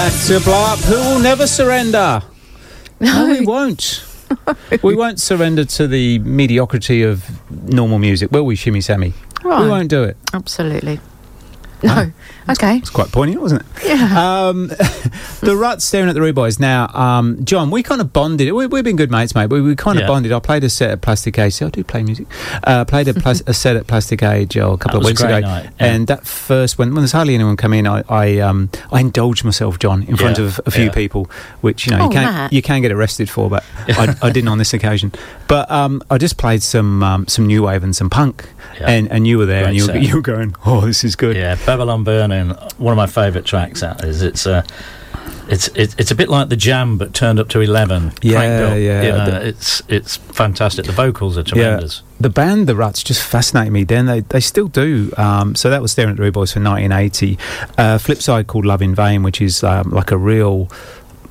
To 0.06 0.40
blow 0.42 0.54
up. 0.54 0.78
Who 0.80 0.94
will 0.98 1.20
never 1.20 1.48
surrender? 1.48 2.22
No, 3.00 3.28
we 3.28 3.44
won't. 3.44 4.06
we 4.84 4.96
won't 4.96 5.20
surrender 5.20 5.66
to 5.66 5.88
the 5.88 6.20
mediocrity 6.20 7.02
of 7.02 7.28
normal 7.52 7.98
music, 7.98 8.32
will 8.32 8.46
we, 8.46 8.56
Shimmy 8.56 8.82
Sammy? 8.82 9.14
Right. 9.44 9.64
We 9.64 9.68
won't 9.68 9.90
do 9.90 10.04
it. 10.04 10.16
Absolutely. 10.32 11.00
No. 11.82 12.12
Oh, 12.48 12.52
okay. 12.52 12.78
It's 12.78 12.92
quite 12.92 13.12
poignant, 13.12 13.42
wasn't 13.42 13.62
it? 13.64 13.68
Yeah. 13.84 14.48
Um, 14.48 14.72
the 15.46 15.56
Ruts 15.56 15.86
staring 15.86 16.10
at 16.10 16.14
the 16.16 16.22
Rude 16.22 16.36
Boys. 16.36 16.60
Now, 16.60 16.88
um, 16.94 17.44
John, 17.46 17.72
we 17.72 17.84
kind 17.84 18.02
of 18.02 18.12
bonded. 18.12 18.52
We, 18.52 18.68
we've 18.68 18.84
been 18.84 18.96
good 18.96 19.12
mates, 19.12 19.34
mate. 19.36 19.48
But 19.48 19.62
we 19.62 19.76
kind 19.76 19.98
of 19.98 20.02
Yeah. 20.02 20.08
bonded. 20.08 20.32
I 20.32 20.40
played 20.40 20.64
a 20.64 20.70
set 20.70 20.92
at 20.92 21.02
Plastic 21.02 21.38
Age. 21.40 21.54
See, 21.54 21.66
I 21.66 21.70
do 21.70 21.84
play 21.84 22.04
music. 22.04 22.28
Uh, 22.64 22.84
played 22.86 23.08
a, 23.08 23.14
plas- 23.24 23.44
a 23.48 23.54
set 23.54 23.76
at 23.76 23.88
Plastic 23.88 24.22
Age 24.24 24.58
oh, 24.58 24.74
a 24.74 24.78
couple 24.78 25.00
That 25.02 25.08
of 25.08 25.12
was 25.12 25.12
a 25.12 25.12
weeks 25.12 25.22
great 25.22 25.38
ago. 25.40 25.48
night, 25.48 25.70
yeah. 25.80 25.86
And 25.94 26.08
that 26.08 26.26
first, 26.26 26.78
when, 26.78 26.90
when 26.90 26.98
there's 27.04 27.12
hardly 27.14 27.36
anyone 27.36 27.56
come 27.58 27.74
in, 27.74 27.88
I 27.88 28.04
I, 28.10 28.40
um, 28.40 28.70
I 28.92 29.00
indulged 29.00 29.44
myself, 29.46 29.80
John, 29.80 30.04
in 30.04 30.18
front 30.18 30.38
Yeah, 30.38 30.46
of 30.46 30.60
a 30.66 30.72
few 30.72 30.86
yeah. 30.86 30.92
people, 30.92 31.30
which 31.62 31.86
you 31.86 31.92
know 31.96 32.04
Oh, 32.04 32.06
you 32.06 32.12
can 32.12 32.24
Matt. 32.34 32.54
you 32.54 32.62
can 32.62 32.82
get 32.82 32.92
arrested 32.92 33.30
for, 33.30 33.50
but 33.50 33.64
I, 33.88 34.16
I 34.22 34.30
didn't 34.32 34.48
on 34.50 34.58
this 34.58 34.74
occasion. 34.74 35.12
But 35.48 35.70
um, 35.72 36.02
I 36.10 36.18
just 36.18 36.38
played 36.38 36.64
some 36.64 37.04
um, 37.04 37.28
some 37.28 37.46
new 37.48 37.64
wave 37.64 37.84
and 37.84 37.96
some 37.96 38.10
punk, 38.10 38.50
Yeah. 38.80 38.90
and 38.90 39.12
and 39.12 39.28
you 39.28 39.38
were 39.38 39.46
there, 39.46 39.66
and 39.66 39.76
you 39.76 39.86
were, 39.88 39.96
you 39.98 40.16
were 40.16 40.22
going, 40.22 40.56
oh, 40.66 40.82
this 40.82 41.04
is 41.04 41.16
good. 41.16 41.36
Yeah, 41.36 41.56
Babylon 41.66 42.04
Burning, 42.04 42.50
one 42.78 42.92
of 42.94 42.98
my 42.98 43.08
favourite 43.08 43.46
tracks. 43.46 43.82
That 43.82 44.04
is, 44.04 44.22
it's 44.22 44.46
uh, 44.48 44.64
it's 45.50 45.68
it's 45.70 45.96
it's 45.98 46.12
a 46.12 46.16
bit 46.16 46.30
like 46.30 46.50
the 46.50 46.56
Jam, 46.56 46.98
but 46.98 47.14
turned 47.14 47.40
up 47.40 47.50
to 47.50 47.62
eleven. 47.62 48.12
Yeah, 48.22 48.38
up. 48.40 48.78
yeah, 48.78 49.02
You 49.04 49.12
know, 49.12 49.26
the- 49.32 49.48
it's 49.48 49.82
it's 49.88 50.18
fantastic. 50.18 50.86
The 50.86 50.92
vocals 50.92 51.38
are 51.38 51.44
tremendous. 51.44 52.02
Yeah, 52.04 52.16
the 52.22 52.30
band 52.30 52.68
The 52.68 52.76
Ruts 52.76 53.04
just 53.04 53.22
fascinated 53.24 53.74
me 53.74 53.84
then. 53.84 54.06
They, 54.06 54.22
they 54.22 54.40
still 54.40 54.68
do. 54.68 55.12
Um, 55.18 55.56
so 55.56 55.70
that 55.70 55.82
was 55.82 55.92
Staring 55.92 56.12
at 56.12 56.18
the 56.18 56.24
Rude 56.24 56.34
Boys 56.34 56.52
for 56.54 56.60
1980. 56.60 57.38
Uh, 57.78 57.98
flip 57.98 58.22
side 58.22 58.48
called 58.48 58.66
Love 58.66 58.82
in 58.82 58.96
Vain, 58.96 59.24
which 59.24 59.42
is 59.42 59.64
um, 59.64 59.90
like 59.92 60.12
a 60.12 60.18
real. 60.18 60.70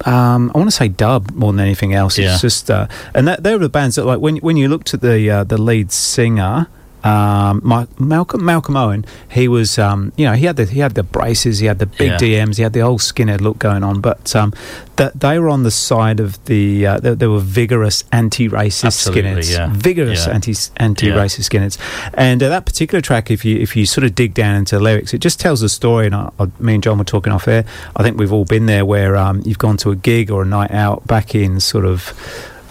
Um, 0.06 0.50
I 0.54 0.58
want 0.58 0.68
to 0.70 0.76
say 0.76 0.88
dub 0.88 1.30
more 1.30 1.52
than 1.52 1.60
anything 1.60 1.94
else. 1.94 2.18
Yeah. 2.18 2.32
It's 2.32 2.40
just, 2.42 2.68
uh, 2.70 2.88
and 3.14 3.28
that, 3.28 3.42
they 3.44 3.52
were 3.52 3.58
the 3.60 3.68
bands 3.68 3.94
that, 3.96 4.04
like, 4.04 4.18
when 4.20 4.36
when 4.38 4.56
you 4.56 4.68
looked 4.68 4.92
at 4.92 5.00
the 5.00 5.30
uh, 5.30 5.44
the 5.44 5.56
lead 5.56 5.92
singer, 5.92 6.66
um, 7.04 7.60
Ma- 7.62 7.86
Malcolm 7.98 8.44
Malcolm 8.44 8.76
Owen, 8.76 9.04
he 9.30 9.46
was, 9.46 9.78
um, 9.78 10.12
you 10.16 10.24
know, 10.24 10.32
he 10.32 10.46
had 10.46 10.56
the 10.56 10.64
he 10.64 10.80
had 10.80 10.94
the 10.94 11.02
braces, 11.02 11.58
he 11.58 11.66
had 11.66 11.78
the 11.78 11.86
big 11.86 12.12
Yeah. 12.12 12.16
DMs, 12.46 12.56
he 12.56 12.62
had 12.62 12.72
the 12.72 12.80
old 12.80 13.00
skinhead 13.00 13.40
look 13.40 13.58
going 13.58 13.84
on. 13.84 14.00
But 14.00 14.34
um, 14.34 14.52
that 14.96 15.20
they 15.20 15.38
were 15.38 15.48
on 15.50 15.64
the 15.64 15.70
side 15.70 16.18
of 16.20 16.42
the, 16.46 16.86
uh, 16.86 16.98
they, 17.00 17.14
they 17.14 17.26
were 17.26 17.40
vigorous 17.40 18.04
anti-racist 18.12 18.84
Absolutely, 18.86 19.22
skinheads, 19.42 19.52
yeah. 19.52 19.70
vigorous 19.72 20.26
Yeah. 20.26 20.32
anti 20.34 20.54
anti-racist 20.78 21.50
skinheads. 21.50 21.78
And 22.14 22.42
uh, 22.42 22.48
that 22.48 22.64
particular 22.64 23.00
track, 23.02 23.30
if 23.30 23.44
you 23.44 23.58
if 23.58 23.76
you 23.76 23.84
sort 23.86 24.04
of 24.04 24.14
dig 24.14 24.32
down 24.34 24.56
into 24.56 24.76
the 24.76 24.82
lyrics, 24.82 25.12
it 25.12 25.18
just 25.18 25.38
tells 25.40 25.62
a 25.62 25.68
story. 25.68 26.06
And 26.06 26.14
I, 26.14 26.30
I, 26.40 26.46
me 26.58 26.74
and 26.74 26.82
John 26.82 26.96
were 26.98 27.04
talking 27.04 27.32
off 27.32 27.46
air. 27.48 27.64
I 27.96 28.02
think 28.02 28.18
we've 28.18 28.32
all 28.32 28.44
been 28.46 28.66
there 28.66 28.84
where 28.86 29.16
um, 29.16 29.42
you've 29.44 29.58
gone 29.58 29.76
to 29.78 29.90
a 29.90 29.96
gig 29.96 30.30
or 30.30 30.42
a 30.42 30.46
night 30.46 30.70
out 30.70 31.06
back 31.06 31.34
in 31.34 31.60
sort 31.60 31.84
of 31.84 32.12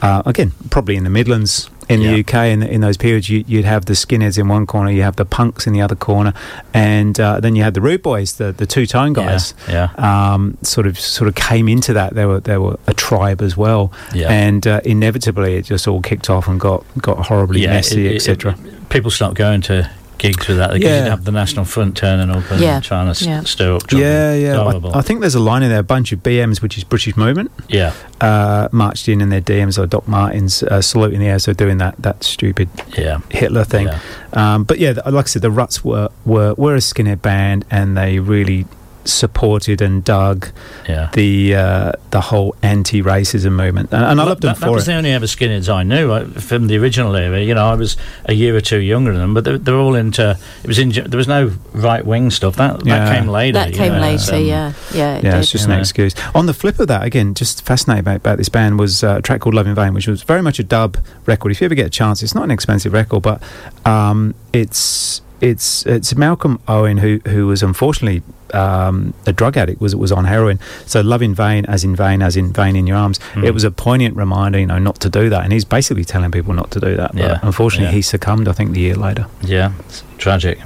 uh, 0.01 0.23
again 0.25 0.53
probably 0.71 0.95
in 0.95 1.03
the 1.03 1.09
Midlands. 1.11 1.69
In 1.89 1.99
the 2.01 2.19
UK, 2.21 2.34
in, 2.47 2.63
in 2.63 2.81
those 2.81 2.97
periods, 2.97 3.29
you, 3.29 3.43
you'd 3.47 3.65
have 3.65 3.86
the 3.86 3.93
skinheads 3.93 4.38
in 4.38 4.47
one 4.47 4.65
corner, 4.65 4.89
you 4.91 5.01
have 5.03 5.15
the 5.17 5.25
punks 5.25 5.67
in 5.67 5.73
the 5.73 5.81
other 5.81 5.95
corner, 5.95 6.34
and 6.73 7.19
uh, 7.19 7.39
then 7.39 7.55
you 7.55 7.63
had 7.63 7.73
the 7.73 7.81
rude 7.81 8.01
boys, 8.01 8.34
the, 8.34 8.51
the 8.51 8.65
two 8.65 8.86
tone 8.86 9.13
guys. 9.13 9.53
Yeah, 9.67 9.89
Um, 9.97 10.57
sort 10.61 10.88
of 10.88 10.99
sort 10.99 11.27
of 11.27 11.36
came 11.36 11.67
into 11.67 11.93
that. 11.93 12.13
They 12.15 12.25
were 12.25 12.39
they 12.39 12.57
were 12.57 12.79
a 12.88 12.93
tribe 12.93 13.41
as 13.41 13.55
well, 13.57 13.91
Yeah. 14.13 14.31
and 14.31 14.65
uh, 14.65 14.81
inevitably 14.86 15.55
it 15.55 15.63
just 15.65 15.88
all 15.88 16.01
kicked 16.01 16.29
off 16.29 16.47
and 16.47 16.59
got 16.59 16.84
got 16.99 17.25
horribly 17.27 17.61
Yeah, 17.61 17.71
messy, 17.73 18.13
etc. 18.15 18.55
People 18.89 19.11
stopped 19.11 19.36
going 19.36 19.61
to 19.61 19.89
gigs 20.24 20.47
with 20.47 20.57
that 20.57 20.71
because 20.74 20.89
Yeah. 20.89 21.03
you'd 21.03 21.09
have 21.09 21.26
the 21.26 21.32
National 21.32 21.65
Front 21.65 21.95
turning 21.97 22.30
up 22.36 22.49
and 22.51 22.59
Yeah. 22.61 22.80
trying 22.80 23.05
to 23.07 23.11
s- 23.11 23.21
Yeah. 23.21 23.43
stir 23.43 23.76
up 23.76 23.88
trouble. 23.88 24.03
Yeah, 24.05 24.34
yeah. 24.34 24.59
I, 24.93 24.99
I 24.99 25.01
think 25.01 25.19
there's 25.21 25.36
a 25.36 25.39
line 25.39 25.63
in 25.63 25.69
there, 25.69 25.80
a 25.80 25.84
bunch 25.84 26.11
of 26.11 26.24
BMs, 26.24 26.61
which 26.61 26.78
is 26.78 26.84
British 26.84 27.15
Movement, 27.17 27.51
yeah, 27.67 27.91
uh, 28.21 28.67
marched 28.71 29.07
in 29.09 29.21
in 29.21 29.30
their 29.30 29.41
DMs 29.41 29.78
or 29.78 29.86
Doc 29.86 30.07
Martens 30.07 30.63
uh, 30.63 30.82
saluting 30.82 31.19
the 31.19 31.28
air, 31.28 31.39
so 31.39 31.53
doing 31.53 31.78
that 31.78 31.95
that 31.99 32.24
stupid 32.24 32.69
yeah. 32.97 33.19
Hitler 33.30 33.63
thing. 33.65 33.88
Yeah. 33.88 33.99
Um, 34.34 34.63
but 34.63 34.80
yeah, 34.80 34.93
like 35.05 35.26
I 35.26 35.30
said, 35.30 35.41
the 35.43 35.51
Ruts 35.51 35.84
were, 35.84 36.09
were 36.26 36.53
were 36.55 36.76
a 36.76 36.80
skinhead 36.80 37.21
band, 37.21 37.65
and 37.69 37.95
they 37.97 38.19
really 38.19 38.65
supported 39.05 39.81
and 39.81 40.03
dug 40.03 40.47
Yeah. 40.87 41.09
the 41.13 41.55
uh, 41.55 41.91
the 42.11 42.21
whole 42.21 42.55
anti-racism 42.61 43.51
movement, 43.51 43.89
and, 43.91 44.03
and 44.03 44.21
I 44.21 44.23
loved 44.23 44.41
them 44.41 44.53
that, 44.53 44.59
that 44.61 44.71
was 44.71 44.83
it. 44.83 44.91
the 44.91 44.97
only 44.97 45.11
ever 45.11 45.25
skinheads 45.25 45.73
I 45.73 45.83
knew 45.83 46.11
uh, 46.11 46.25
from 46.39 46.67
the 46.67 46.77
original 46.77 47.15
era. 47.15 47.41
You 47.41 47.53
know, 47.55 47.65
I 47.65 47.75
was 47.75 47.97
a 48.25 48.33
year 48.33 48.55
or 48.55 48.61
two 48.61 48.79
younger 48.79 49.11
than 49.11 49.21
them, 49.21 49.33
but 49.33 49.43
they're, 49.43 49.57
they're 49.57 49.75
all 49.75 49.95
into. 49.95 50.37
It 50.63 50.67
was 50.67 50.79
in. 50.79 50.89
There 50.89 51.17
was 51.17 51.27
no 51.27 51.51
right 51.73 52.05
wing 52.05 52.29
stuff. 52.31 52.55
That 52.57 52.85
Yeah. 52.85 52.99
that 53.05 53.17
came 53.17 53.27
later. 53.27 53.53
That 53.59 53.73
came 53.73 53.93
know, 53.93 54.01
later, 54.01 54.35
um, 54.35 54.45
yeah. 54.45 54.73
Yeah, 54.93 55.15
it 55.17 55.23
Yeah, 55.23 55.31
did. 55.31 55.39
it's 55.41 55.51
just 55.51 55.67
You 55.67 55.73
an 55.73 55.79
excuse. 55.79 56.13
On 56.35 56.45
the 56.45 56.53
flip 56.53 56.79
of 56.79 56.87
that, 56.87 57.03
again, 57.03 57.33
just 57.33 57.65
fascinating 57.65 58.01
about, 58.01 58.17
about 58.17 58.37
this 58.37 58.49
band 58.49 58.77
was 58.79 59.03
uh, 59.03 59.15
a 59.17 59.21
track 59.21 59.41
called 59.41 59.55
Love 59.55 59.67
in 59.67 59.75
Vain, 59.75 59.93
which 59.93 60.07
was 60.07 60.23
very 60.23 60.41
much 60.41 60.59
a 60.59 60.63
dub 60.63 60.97
record. 61.25 61.51
If 61.51 61.61
you 61.61 61.65
ever 61.65 61.75
get 61.75 61.87
a 61.87 61.89
chance, 61.89 62.21
it's 62.23 62.35
not 62.35 62.43
an 62.43 62.51
expensive 62.51 62.93
record, 62.93 63.21
but 63.23 63.41
um, 63.85 64.35
it's 64.53 65.21
it's 65.43 65.85
it's 65.85 66.15
Malcolm 66.15 66.57
Owen 66.67 66.97
who 66.97 67.19
who 67.27 67.47
was 67.47 67.61
unfortunately 67.61 68.23
um, 68.53 69.13
a 69.25 69.33
drug 69.33 69.57
addict 69.57 69.81
was 69.81 69.93
was 69.95 70.11
on 70.11 70.25
heroin. 70.25 70.57
So 70.85 71.01
Love 71.01 71.21
in 71.21 71.35
Vain, 71.35 71.65
as 71.65 71.83
in 71.83 71.95
vain, 71.95 72.21
as 72.21 72.37
in 72.37 72.53
vain 72.53 72.75
in 72.75 72.87
your 72.87 72.97
arms. 72.97 73.19
Mm. 73.33 73.43
It 73.43 73.51
was 73.51 73.63
a 73.63 73.71
poignant 73.71 74.15
reminder, 74.15 74.59
you 74.59 74.67
know, 74.67 74.79
not 74.79 74.99
to 75.01 75.09
do 75.09 75.29
that. 75.29 75.43
And 75.43 75.51
he's 75.51 75.65
basically 75.65 76.05
telling 76.05 76.31
people 76.31 76.53
not 76.53 76.71
to 76.71 76.79
do 76.79 76.95
that. 76.95 77.13
Yeah, 77.13 77.27
But 77.27 77.43
unfortunately, 77.43 77.87
yeah. 77.87 77.91
he 77.95 78.01
succumbed. 78.01 78.47
I 78.47 78.53
think 78.53 78.71
the 78.73 78.79
year 78.79 78.95
later. 78.95 79.27
Yeah, 79.41 79.73
it's 79.79 80.03
tragic. 80.17 80.59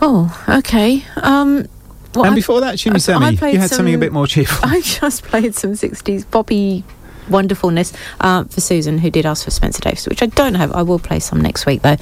Oh, 0.00 0.44
okay. 0.48 1.04
Um, 1.16 1.66
well, 2.14 2.24
and 2.26 2.32
I- 2.32 2.34
before 2.34 2.60
that, 2.60 2.78
Shimmy 2.78 2.94
I- 2.94 2.96
I 2.96 2.98
Sammy, 3.00 3.36
played 3.36 3.54
you 3.54 3.60
had 3.60 3.70
something 3.70 3.94
a 3.94 3.98
bit 3.98 4.12
more 4.12 4.26
cheerful. 4.26 4.68
I 4.68 4.80
just 4.82 5.24
played 5.24 5.54
some 5.54 5.72
60s 5.72 6.30
poppy 6.30 6.84
wonderfulness 7.28 7.92
uh, 8.20 8.44
for 8.44 8.60
Susan, 8.60 8.98
who 8.98 9.10
did 9.10 9.26
ask 9.26 9.44
for 9.44 9.50
Spencer 9.50 9.80
Davis, 9.82 10.06
which 10.06 10.22
I 10.22 10.26
don't 10.26 10.54
have. 10.54 10.72
I 10.72 10.82
will 10.82 10.98
play 10.98 11.20
some 11.20 11.40
next 11.40 11.66
week, 11.66 11.82
though. 11.82 11.96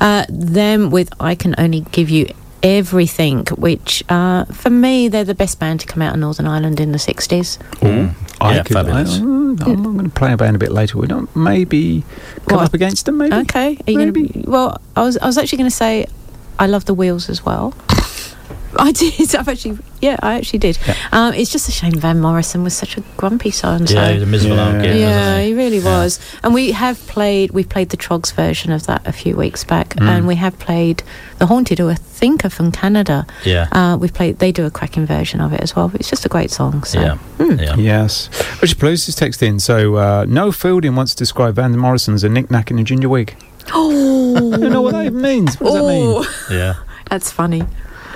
Uh, 0.00 0.24
them 0.28 0.90
with 0.90 1.12
I 1.20 1.34
Can 1.34 1.54
Only 1.58 1.80
Give 1.80 2.10
You 2.10 2.32
Everything, 2.60 3.46
which 3.56 4.02
uh, 4.08 4.44
for 4.46 4.70
me, 4.70 5.06
they're 5.06 5.22
the 5.22 5.34
best 5.34 5.60
band 5.60 5.78
to 5.80 5.86
come 5.86 6.02
out 6.02 6.14
of 6.14 6.20
Northern 6.20 6.46
Ireland 6.46 6.80
in 6.80 6.90
the 6.90 6.98
60s. 6.98 7.58
Mm. 7.78 8.14
I 8.40 8.56
yeah, 8.56 8.62
could, 8.64 8.76
I, 8.76 8.82
fabulous. 8.82 9.18
I'm 9.18 9.56
going 9.56 10.04
to 10.04 10.10
play 10.10 10.32
a 10.32 10.36
band 10.36 10.56
a 10.56 10.58
bit 10.58 10.72
later. 10.72 10.98
We 10.98 11.06
don't 11.06 11.34
maybe 11.36 12.02
come 12.48 12.58
What? 12.58 12.66
up 12.66 12.74
against 12.74 13.06
them. 13.06 13.18
Maybe. 13.18 13.34
Okay. 13.34 13.78
Are 13.86 13.90
you 13.90 13.98
Maybe. 13.98 14.28
Gonna, 14.28 14.50
well, 14.50 14.80
I 14.96 15.02
was, 15.02 15.16
I 15.18 15.26
was 15.26 15.38
actually 15.38 15.58
going 15.58 15.70
to 15.70 15.76
say 15.76 16.06
I 16.58 16.66
love 16.66 16.84
the 16.86 16.94
wheels 16.94 17.28
as 17.28 17.44
well. 17.44 17.74
I 18.88 18.92
did. 18.92 19.34
I've 19.34 19.48
actually, 19.48 19.78
yeah, 20.00 20.16
I 20.22 20.34
actually 20.34 20.60
did. 20.60 20.78
Yeah. 20.86 20.94
Um, 21.12 21.34
it's 21.34 21.50
just 21.50 21.68
a 21.68 21.72
shame 21.72 21.92
Van 21.94 22.20
Morrison 22.20 22.62
was 22.62 22.74
such 22.76 22.96
a 22.96 23.00
grumpy 23.16 23.50
son. 23.50 23.86
Yeah, 23.86 24.12
he's 24.12 24.22
a 24.22 24.26
miserable 24.26 24.56
Yeah. 24.56 24.72
old 24.72 24.84
Yeah, 24.84 25.40
he 25.40 25.46
he? 25.48 25.54
really 25.54 25.78
Yeah. 25.78 25.98
was. 25.98 26.20
And 26.44 26.54
we 26.54 26.70
have 26.72 27.04
played, 27.08 27.50
we 27.50 27.64
played 27.64 27.88
the 27.90 27.96
Troggs 27.96 28.32
version 28.32 28.70
of 28.70 28.86
that 28.86 29.02
a 29.06 29.12
few 29.12 29.34
weeks 29.36 29.64
back, 29.64 29.96
Mm. 29.96 30.08
and 30.08 30.26
we 30.28 30.36
have 30.36 30.58
played 30.60 31.02
The 31.38 31.46
Haunted, 31.46 31.78
who 31.78 31.88
I 31.90 31.94
think 31.94 32.44
are 32.44 32.50
from 32.50 32.70
Canada. 32.70 33.26
Yeah. 33.44 33.66
Uh, 33.72 33.96
we've 33.96 34.14
played, 34.14 34.38
they 34.38 34.52
do 34.52 34.64
a 34.64 34.70
cracking 34.70 35.06
version 35.06 35.40
of 35.40 35.52
it 35.52 35.60
as 35.60 35.74
well. 35.74 35.88
But 35.88 36.00
it's 36.00 36.10
just 36.10 36.24
a 36.24 36.28
great 36.28 36.50
song. 36.52 36.84
So. 36.84 37.00
Yeah. 37.00 37.14
Hmm. 37.38 37.58
Yeah. 37.58 37.74
Yes. 37.76 38.28
Richard 38.62 38.78
Blues 38.78 39.06
has 39.06 39.16
texted 39.16 39.42
in. 39.42 39.58
So, 39.60 39.96
uh, 39.96 40.24
Noel 40.28 40.52
Fielding 40.52 40.94
wants 40.94 41.12
to 41.14 41.18
describe 41.18 41.56
Van 41.56 41.76
Morrison 41.76 42.14
as 42.14 42.22
a 42.24 42.28
knick-knack 42.28 42.70
in 42.70 42.78
a 42.78 42.84
ginger 42.84 43.08
wig. 43.08 43.34
Oh, 43.72 44.36
I 44.54 44.56
don't 44.58 44.72
know 44.72 44.82
what 44.82 44.92
that 44.94 45.12
means. 45.12 45.56
What 45.60 45.72
does 45.72 45.82
that 45.82 45.88
mean? 45.88 46.06
Oh, 46.06 46.46
Yeah. 46.50 46.74
that's 47.10 47.30
funny. 47.32 47.62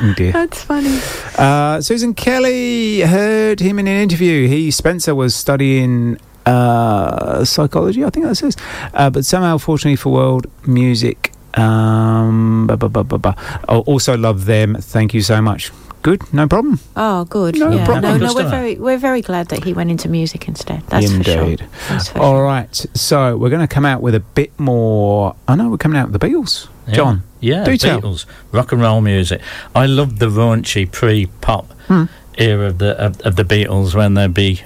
Oh 0.02 0.14
dear. 0.14 0.32
That's 0.32 0.64
funny. 0.64 0.98
Uh, 1.38 1.80
Susan 1.80 2.12
Kelly 2.14 3.00
heard 3.00 3.60
him 3.60 3.78
in 3.78 3.86
an 3.86 4.02
interview. 4.02 4.48
He 4.48 4.70
Spencer 4.70 5.14
was 5.14 5.34
studying 5.34 6.18
uh, 6.46 7.44
psychology, 7.44 8.04
I 8.04 8.10
think 8.10 8.26
that 8.26 8.34
says, 8.34 8.56
uh, 8.94 9.10
but 9.10 9.24
somehow, 9.24 9.58
fortunately 9.58 9.96
for 9.96 10.12
world 10.12 10.46
music, 10.66 11.32
um, 11.54 12.66
ba, 12.66 12.76
ba, 12.76 12.88
ba, 12.88 13.04
ba, 13.04 13.18
ba. 13.18 13.36
I 13.68 13.76
also 13.76 14.16
love 14.16 14.46
them. 14.46 14.76
Thank 14.80 15.14
you 15.14 15.22
so 15.22 15.40
much. 15.40 15.70
Good, 16.02 16.20
no 16.34 16.48
problem. 16.48 16.80
Oh, 16.96 17.24
good. 17.26 17.56
No 17.56 17.70
yeah. 17.70 17.84
problem. 17.84 18.18
No, 18.18 18.26
no, 18.26 18.34
we're 18.34 18.50
very, 18.50 18.74
we're 18.74 18.98
very 18.98 19.22
glad 19.22 19.48
that 19.50 19.62
he 19.62 19.72
went 19.72 19.88
into 19.88 20.08
music 20.08 20.48
instead. 20.48 20.82
That's 20.88 21.12
for 21.12 21.22
sure. 21.22 21.56
That's 21.88 22.08
for 22.08 22.18
All 22.18 22.34
sure. 22.34 22.44
right, 22.44 22.74
so 22.94 23.36
we're 23.36 23.50
going 23.50 23.60
to 23.66 23.72
come 23.72 23.86
out 23.86 24.02
with 24.02 24.16
a 24.16 24.20
bit 24.20 24.58
more. 24.58 25.36
I 25.46 25.54
know 25.54 25.70
we're 25.70 25.76
coming 25.76 25.98
out 25.98 26.10
with 26.10 26.20
the 26.20 26.26
Beatles, 26.26 26.66
Yeah. 26.86 26.94
John. 26.94 27.22
Yeah, 27.40 27.64
Do 27.64 27.76
tell. 27.76 28.00
Beatles, 28.00 28.24
rock 28.52 28.72
and 28.72 28.80
roll 28.80 29.00
music. 29.00 29.40
I 29.74 29.86
loved 29.86 30.18
the 30.18 30.26
raunchy 30.28 30.90
pre-pop 30.90 31.72
Hmm. 31.88 32.04
era 32.38 32.66
of 32.68 32.78
the 32.78 32.96
of, 32.98 33.20
of 33.22 33.36
the 33.36 33.44
Beatles 33.44 33.94
when 33.94 34.14
they'd 34.14 34.32
be 34.34 34.62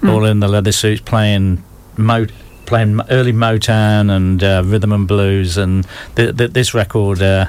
Hmm. 0.00 0.10
all 0.10 0.24
in 0.24 0.40
the 0.40 0.48
leather 0.48 0.72
suits 0.72 1.00
playing 1.00 1.62
mo- 1.96 2.26
playing 2.66 3.00
early 3.10 3.32
Motown 3.32 4.10
and 4.10 4.42
uh, 4.42 4.62
rhythm 4.64 4.92
and 4.92 5.06
blues, 5.08 5.56
and 5.58 5.86
th- 6.16 6.36
th- 6.36 6.52
this 6.52 6.72
record 6.72 7.20
uh, 7.20 7.46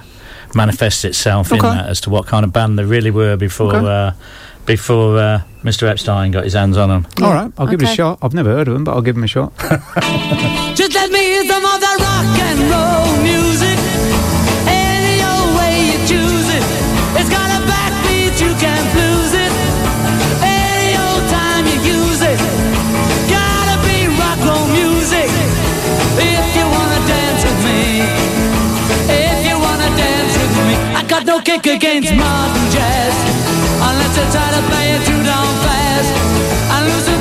manifests 0.55 1.05
itself 1.05 1.51
in 1.51 1.59
that 1.59 1.85
as 1.87 2.01
to 2.01 2.09
what 2.09 2.25
kind 2.27 2.43
of 2.43 2.51
band 2.51 2.77
they 2.77 2.83
really 2.83 3.11
were 3.11 3.37
before 3.37 3.75
Okay. 3.75 3.87
uh, 3.87 4.11
before 4.65 5.17
uh, 5.17 5.41
Mr. 5.63 5.87
Epstein 5.87 6.31
got 6.31 6.43
his 6.43 6.53
hands 6.53 6.75
on 6.77 6.89
them. 6.89 7.07
All 7.21 7.33
right, 7.33 7.51
I'll 7.57 7.67
give 7.67 7.81
it 7.81 7.89
a 7.89 7.95
shot. 7.95 8.19
I've 8.21 8.33
never 8.33 8.49
heard 8.51 8.67
of 8.67 8.73
them, 8.73 8.83
but 8.83 8.93
I'll 8.93 9.01
give 9.01 9.15
them 9.15 9.23
a 9.23 9.27
shot. 9.27 9.53
Just 10.75 10.93
let 10.93 11.09
me 11.11 11.19
hear 11.19 11.45
some 11.45 11.63
of 11.65 11.79
that 11.81 11.97
rock 11.99 12.39
and 12.39 12.59
roll 12.71 13.23
music. 13.23 13.70
Got 31.11 31.25
no 31.25 31.41
kick 31.41 31.67
against 31.67 32.13
modern 32.15 32.67
jazz. 32.71 33.13
Unless 33.83 34.15
you 34.15 34.25
try 34.31 34.47
to 34.55 34.61
play 34.71 34.95
it 34.95 35.01
too 35.03 35.21
darn 35.27 35.55
fast. 35.59 36.11
And 36.71 36.83
lose 36.87 37.20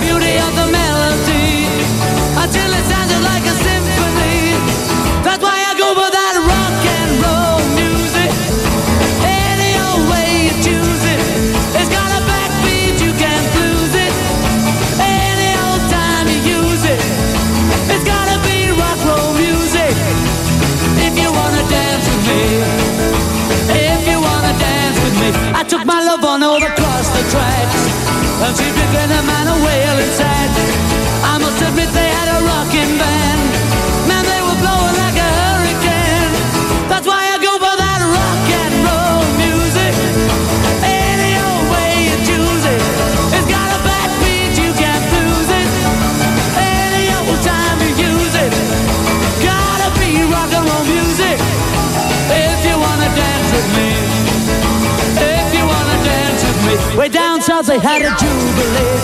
south 57.60 57.66
they 57.66 57.78
had 57.78 58.00
a 58.02 58.10
jubilee. 58.16 59.00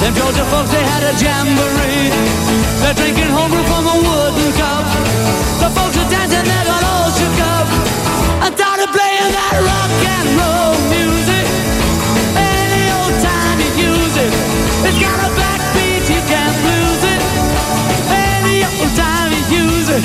Them 0.00 0.14
Georgia 0.14 0.44
folks 0.52 0.70
they 0.70 0.82
had 0.82 1.02
a 1.02 1.12
jamboree. 1.20 2.08
They're 2.80 2.94
drinking 2.94 3.28
homebrew 3.28 3.64
from 3.64 3.84
a 3.86 3.96
wooden 4.06 4.50
cup. 4.56 4.84
The 5.60 5.68
folks 5.76 5.96
are 5.96 6.08
dancing, 6.08 6.44
they 6.44 6.62
got 6.64 6.82
all 6.84 7.10
shook 7.12 7.38
up. 7.56 7.66
I 8.44 8.48
started 8.54 8.88
playing 8.96 9.30
that 9.32 9.56
rock 9.68 9.92
and 10.16 10.28
roll 10.40 10.74
music. 10.88 11.46
Any 12.36 12.84
old 12.96 13.16
time 13.20 13.58
you 13.60 13.70
use 13.92 14.16
it. 14.24 14.32
It's 14.86 15.00
got 15.00 15.18
a 15.28 15.30
backbeat, 15.36 16.04
you 16.08 16.20
can't 16.32 16.56
lose 16.68 17.02
it. 17.04 17.20
Any 18.08 18.64
old 18.64 18.92
time 18.96 19.28
you 19.32 19.42
use 19.64 19.88
it. 19.92 20.02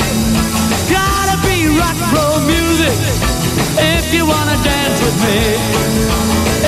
Gotta 0.92 1.36
be 1.48 1.72
rock 1.80 1.96
and 1.96 2.12
roll 2.16 2.40
music. 2.44 2.96
If 3.80 4.14
you 4.14 4.26
wanna 4.26 4.58
dance 4.60 5.00
with 5.00 5.18
me. 5.24 6.61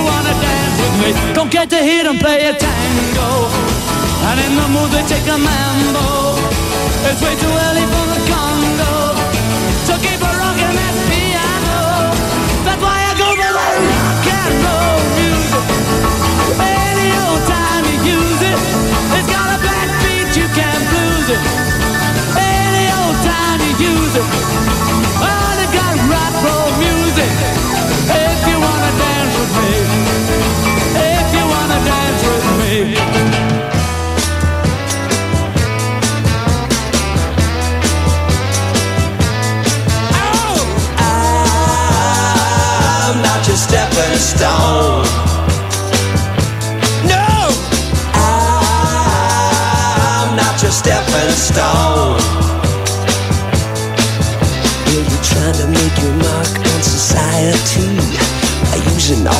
You 0.00 0.06
wanna 0.06 0.32
dance 0.32 0.80
with 0.80 0.96
me. 1.02 1.34
Don't 1.34 1.50
get 1.50 1.68
to 1.68 1.76
hear 1.76 2.04
them 2.04 2.18
play 2.18 2.48
a 2.48 2.54
tango. 2.56 3.52
And 4.28 4.40
in 4.40 4.56
the 4.56 4.68
mood 4.72 4.88
they 4.96 5.04
take 5.04 5.28
a 5.28 5.36
mambo. 5.36 6.40
It's 7.04 7.20
way 7.20 7.36
too 7.36 7.52
early 7.66 7.84
for 7.92 8.06
the 8.08 8.20
Congo. 8.32 8.92
So 9.84 9.92
keep 10.00 10.20
a 10.24 10.32
rocking 10.40 10.76
that 10.80 10.96
piano. 11.04 11.80
That's 12.64 12.80
why 12.80 12.96
I 12.96 13.12
go 13.20 13.28
for 13.36 13.52
that 13.52 13.76
rock 13.92 14.24
and 14.40 14.54
roll 14.64 15.00
music. 15.20 15.64
Any 16.64 17.08
old 17.20 17.44
time 17.44 17.84
you 17.92 18.16
use 18.16 18.40
it. 18.40 18.58
It's 19.20 19.28
got 19.28 19.48
a 19.52 19.58
backbeat, 19.60 20.32
you 20.32 20.48
can't 20.56 20.84
lose 20.96 21.28
it. 21.36 21.69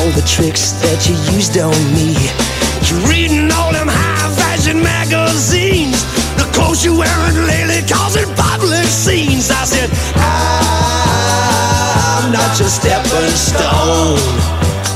All 0.01 0.09
the 0.11 0.21
tricks 0.27 0.71
that 0.81 1.07
you 1.07 1.15
used 1.33 1.57
on 1.57 1.75
me. 1.93 2.60
Reading 3.07 3.49
all 3.51 3.71
them 3.71 3.87
high 3.87 4.29
fashion 4.35 4.81
magazines. 4.83 6.03
The 6.35 6.43
clothes 6.53 6.83
you're 6.83 6.97
wearing 6.97 7.37
lately 7.47 7.81
causing 7.87 8.27
public 8.35 8.83
scenes. 8.85 9.49
I 9.49 9.63
said, 9.63 9.89
I'm 10.15 12.31
not 12.31 12.59
your 12.59 12.67
stepping 12.69 13.31
stone. 13.31 14.19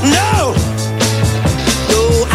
No, 0.04 0.52
no, 1.88 2.26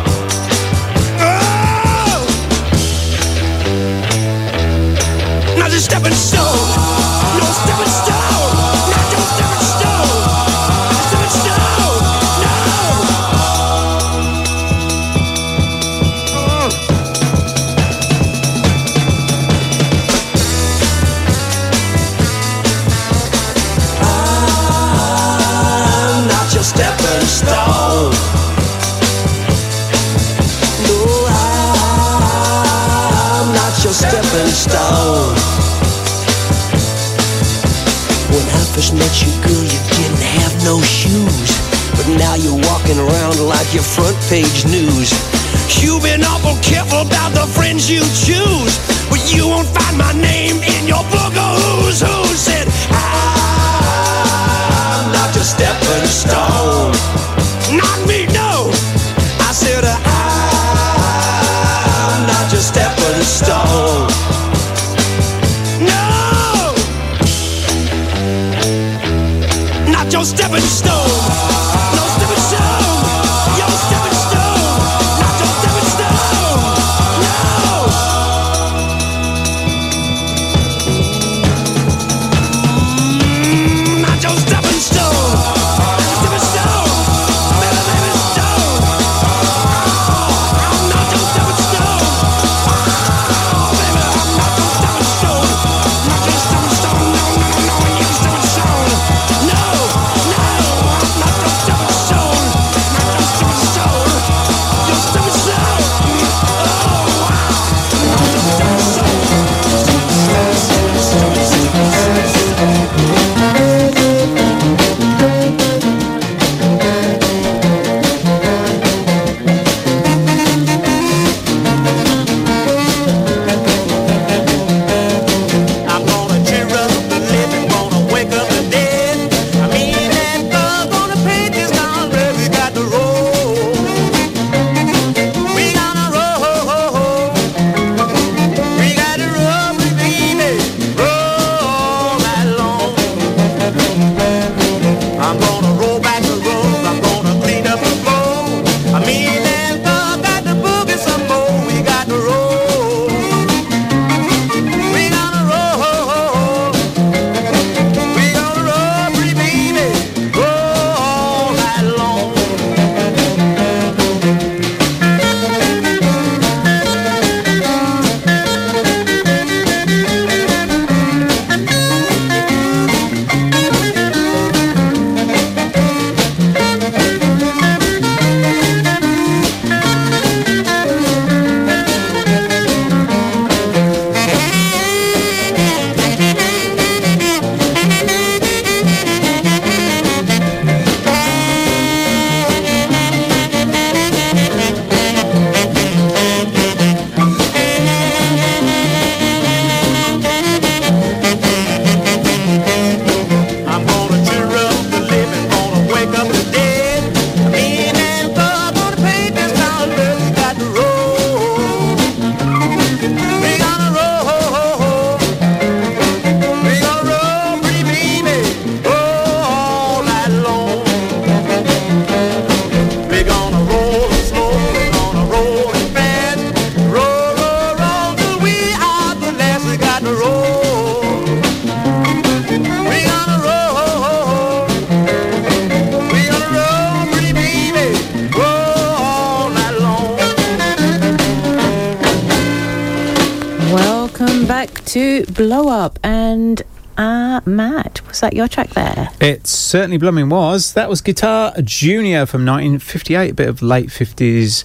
That 248.22 248.34
your 248.34 248.46
track 248.46 248.70
there? 248.70 249.08
It 249.20 249.48
certainly 249.48 249.98
blooming 249.98 250.28
was. 250.28 250.74
That 250.74 250.88
was 250.88 251.00
Guitar 251.00 251.52
Junior 251.62 252.24
from 252.24 252.46
1958, 252.46 253.30
a 253.30 253.34
bit 253.34 253.48
of 253.48 253.62
late 253.62 253.88
50s 253.88 254.62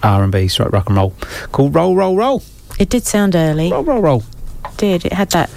R&B, 0.00 0.46
straight 0.46 0.70
rock 0.72 0.86
and 0.88 0.96
roll, 0.96 1.12
called 1.50 1.74
Roll, 1.74 1.96
Roll, 1.96 2.14
Roll. 2.16 2.42
It 2.78 2.88
did 2.88 3.04
sound 3.04 3.34
early. 3.34 3.70
Roll, 3.72 3.82
roll, 3.82 4.00
roll. 4.00 4.22
Did 4.76 5.04
it 5.06 5.12
had 5.12 5.30
that 5.30 5.50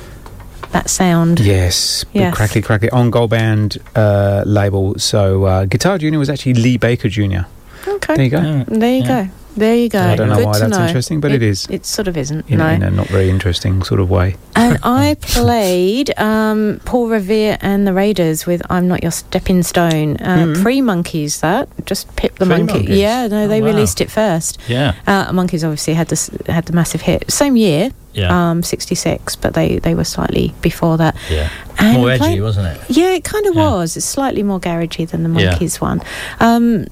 that 0.72 0.90
sound? 0.90 1.40
Yes, 1.40 2.04
big 2.06 2.22
Yes. 2.24 2.36
crackly, 2.36 2.64
crackly 2.64 2.90
on 2.90 3.12
Goldband 3.12 3.78
uh, 3.96 4.44
label. 4.48 4.98
So 4.98 5.44
uh, 5.44 5.66
Guitar 5.66 6.00
Junior 6.00 6.18
was 6.18 6.32
actually 6.32 6.56
Lee 6.56 6.78
Baker 6.78 7.08
Jr. 7.08 7.42
Okay. 7.88 8.16
There 8.16 8.24
you 8.26 8.30
go. 8.32 8.64
There 8.68 8.96
you 8.98 9.06
go. 9.06 9.28
There 9.56 9.76
you 9.76 9.88
go. 9.88 10.00
I 10.02 10.16
don't 10.16 10.30
know 10.30 10.38
Good 10.38 10.46
why 10.46 10.60
that's 10.60 10.78
know. 10.78 10.86
interesting, 10.86 11.20
but 11.22 11.32
it 11.32 11.44
is. 11.44 11.68
It 11.70 11.86
sort 11.86 12.08
of 12.08 12.18
isn't. 12.18 12.50
In, 12.50 12.58
no. 12.58 12.68
in 12.70 12.82
a 12.82 12.90
not 12.90 13.08
very 13.08 13.30
interesting 13.30 13.84
sort 13.84 14.00
of 14.00 14.10
way. 14.10 14.36
and 14.56 14.80
I 14.84 15.16
played 15.22 16.18
um, 16.20 16.82
Paul 16.86 17.08
Revere 17.10 17.58
and 17.62 17.86
the 17.86 17.94
Raiders 17.94 18.46
with 18.48 18.64
"I'm 18.72 18.88
Not 18.88 19.04
Your 19.04 19.12
Stepping 19.12 19.62
Stone." 19.64 20.18
Uh, 20.18 20.34
Mhm. 20.44 20.62
Pre 20.64 20.82
Monkees, 20.82 21.40
that 21.42 21.70
just 21.86 22.14
picked 22.16 22.40
the 22.40 22.46
monkey. 22.46 22.88
Monkees? 22.88 22.98
Yeah, 22.98 23.28
no, 23.28 23.44
Oh, 23.44 23.48
they 23.48 23.62
wow. 23.62 23.68
released 23.68 24.02
it 24.02 24.10
first. 24.10 24.58
Yeah. 24.68 24.96
Uh, 25.06 25.32
Monkees 25.32 25.64
obviously 25.64 25.94
had 25.94 26.08
this 26.08 26.30
had 26.48 26.66
the 26.66 26.74
massive 26.74 27.02
hit 27.02 27.30
same 27.32 27.56
year, 27.56 27.92
Yeah. 28.14 28.50
um, 28.52 28.64
sixty 28.64 28.96
six, 28.96 29.36
but 29.36 29.54
they 29.54 29.78
they 29.80 29.94
were 29.94 30.04
slightly 30.06 30.54
before 30.62 30.98
that. 30.98 31.16
Yeah. 31.30 31.50
And 31.78 31.98
More 32.00 32.10
edgy, 32.10 32.24
played- 32.24 32.42
wasn't 32.42 32.68
it? 32.76 32.82
Yeah, 32.90 33.12
it 33.12 33.24
kind 33.24 33.46
of 33.46 33.54
Yeah. 33.56 33.70
was. 33.70 33.96
It's 33.98 34.06
slightly 34.06 34.42
more 34.42 34.60
garagey 34.60 35.08
than 35.08 35.22
the 35.24 35.40
Yeah. 35.40 35.54
Monkees 35.54 35.80
one. 35.80 36.02
Um, 36.40 36.86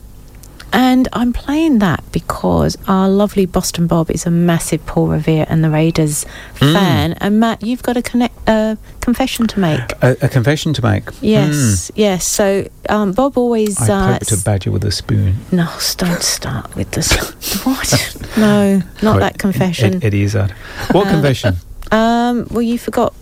and 0.74 1.08
I'm 1.12 1.34
playing 1.34 1.80
that 1.80 2.01
because 2.12 2.78
our 2.88 3.08
lovely 3.10 3.46
Boston 3.46 3.88
Bob 3.88 4.12
is 4.12 4.26
a 4.26 4.32
massive 4.32 4.86
Paul 4.86 5.08
Revere 5.08 5.46
and 5.50 5.64
the 5.64 5.70
Raiders 5.70 6.26
Mm. 6.60 6.74
fan. 6.74 7.14
And 7.14 7.40
Matt, 7.40 7.64
you've 7.64 7.84
got 7.84 7.98
a 7.98 8.02
connect, 8.02 8.36
uh, 8.50 8.76
confession 9.02 9.48
to 9.48 9.60
make. 9.60 9.80
A, 10.02 10.16
a 10.22 10.30
confession 10.30 10.74
to 10.74 10.82
make. 10.84 11.04
Yes, 11.22 11.92
yes. 11.96 12.26
So 12.26 12.68
um, 12.90 13.14
Bob 13.14 13.38
always. 13.38 13.78
Mm. 13.78 13.90
I 13.90 13.94
uh, 14.14 14.20
poked 14.20 14.32
a 14.32 14.38
badger 14.44 14.72
with 14.72 14.84
a 14.84 14.92
spoon. 14.92 15.36
no, 15.52 15.68
don't 15.98 16.22
start 16.24 16.76
with 16.76 16.92
this. 16.92 17.12
what? 17.66 18.28
No, 18.38 18.82
not 19.02 19.14
Right, 19.14 19.20
that 19.20 19.38
confession. 19.40 19.96
Ed, 19.96 20.06
Eddie 20.06 20.24
Izzard. 20.24 20.52
What 20.92 21.08
Uh, 21.08 21.12
confession? 21.12 21.56
Um, 21.92 22.48
well, 22.52 22.62
you 22.62 22.78
forgot. 22.78 23.14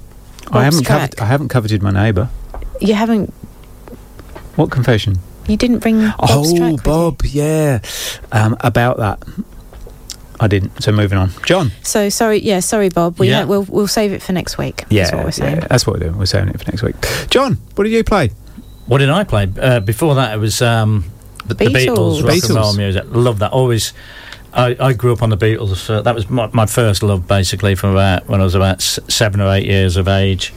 I 0.51 0.63
haven't 0.63 0.83
coveted, 0.85 1.19
I 1.19 1.25
haven't 1.25 1.49
coveted 1.49 1.81
my 1.83 1.91
neighbour. 1.91 2.29
You 2.81 2.95
haven't. 2.95 3.33
What 4.55 4.71
confession? 4.71 5.19
You 5.49 5.57
didn't 5.57 5.79
bring. 5.79 5.99
Bob's 5.99 6.53
track 6.53 6.61
oh, 6.61 6.71
with 6.71 6.71
you. 6.71 6.77
Bob, 6.83 7.21
yeah. 7.25 7.81
Um, 8.31 8.55
about 8.59 8.97
that. 8.97 9.23
I 10.39 10.47
didn't. 10.47 10.81
So 10.81 10.91
moving 10.91 11.17
on. 11.17 11.31
John. 11.45 11.71
So 11.83 12.09
sorry, 12.09 12.39
yeah, 12.39 12.61
sorry, 12.61 12.89
Bob. 12.89 13.19
We 13.19 13.29
yeah. 13.29 13.43
we'll 13.43 13.63
we'll 13.63 13.87
save 13.87 14.13
it 14.13 14.21
for 14.21 14.31
next 14.31 14.57
week. 14.57 14.85
Yeah, 14.89 15.03
that's 15.03 15.15
what 15.15 15.25
we're 15.25 15.31
saying. 15.31 15.55
yeah, 15.57 15.67
that's 15.67 15.85
what 15.85 15.95
we're 15.95 16.05
doing. 16.05 16.17
We're 16.17 16.25
saving 16.25 16.49
it 16.49 16.59
for 16.59 16.71
next 16.71 16.81
week. 16.81 16.95
John, 17.29 17.55
what 17.75 17.83
did 17.83 17.91
you 17.91 18.03
play? 18.03 18.29
What 18.85 18.99
did 18.99 19.09
I 19.09 19.23
play? 19.23 19.51
Uh, 19.59 19.79
before 19.81 20.15
that, 20.15 20.33
it 20.33 20.39
was 20.39 20.61
um, 20.61 21.05
the, 21.45 21.55
the 21.55 21.65
Beatles. 21.65 21.85
Beatles, 21.85 22.23
rock 22.23 22.33
Beatles. 22.33 22.49
and 22.49 22.55
roll 22.55 22.75
music. 22.75 23.03
Love 23.07 23.39
that. 23.39 23.51
Always. 23.51 23.93
I, 24.51 24.75
I 24.79 24.93
grew 24.93 25.13
up 25.13 25.21
on 25.21 25.29
the 25.29 25.37
Beatles. 25.37 25.87
Uh, 25.91 26.01
that 26.01 26.15
was 26.15 26.27
my, 26.27 26.49
my 26.53 26.65
first 26.65 27.03
love, 27.03 27.27
basically, 27.27 27.75
from 27.75 27.91
about 27.91 28.27
when 28.27 28.41
I 28.41 28.43
was 28.43 28.55
about 28.55 28.77
s- 28.77 28.99
seven 29.07 29.41
or 29.41 29.53
eight 29.53 29.67
years 29.67 29.95
of 29.95 30.07
age. 30.07 30.55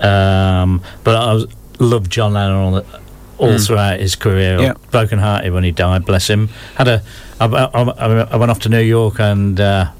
Um, 0.00 0.80
but 1.04 1.14
I 1.14 1.34
was, 1.34 1.46
loved 1.78 2.10
John 2.10 2.32
Lennon 2.32 2.56
all, 2.56 2.72
the, 2.72 3.00
all 3.38 3.48
Mm. 3.48 3.66
throughout 3.66 4.00
his 4.00 4.16
career. 4.16 4.60
Yeah. 4.60 4.72
Broken 4.90 5.18
hearted 5.18 5.52
when 5.52 5.64
he 5.64 5.70
died. 5.72 6.04
Bless 6.06 6.28
him. 6.28 6.48
Had 6.76 6.88
a. 6.88 7.02
I, 7.40 7.46
I, 7.46 7.80
I 8.32 8.36
went 8.36 8.50
off 8.50 8.60
to 8.60 8.68
New 8.68 8.80
York 8.80 9.18
and. 9.20 9.60
Uh, 9.60 9.90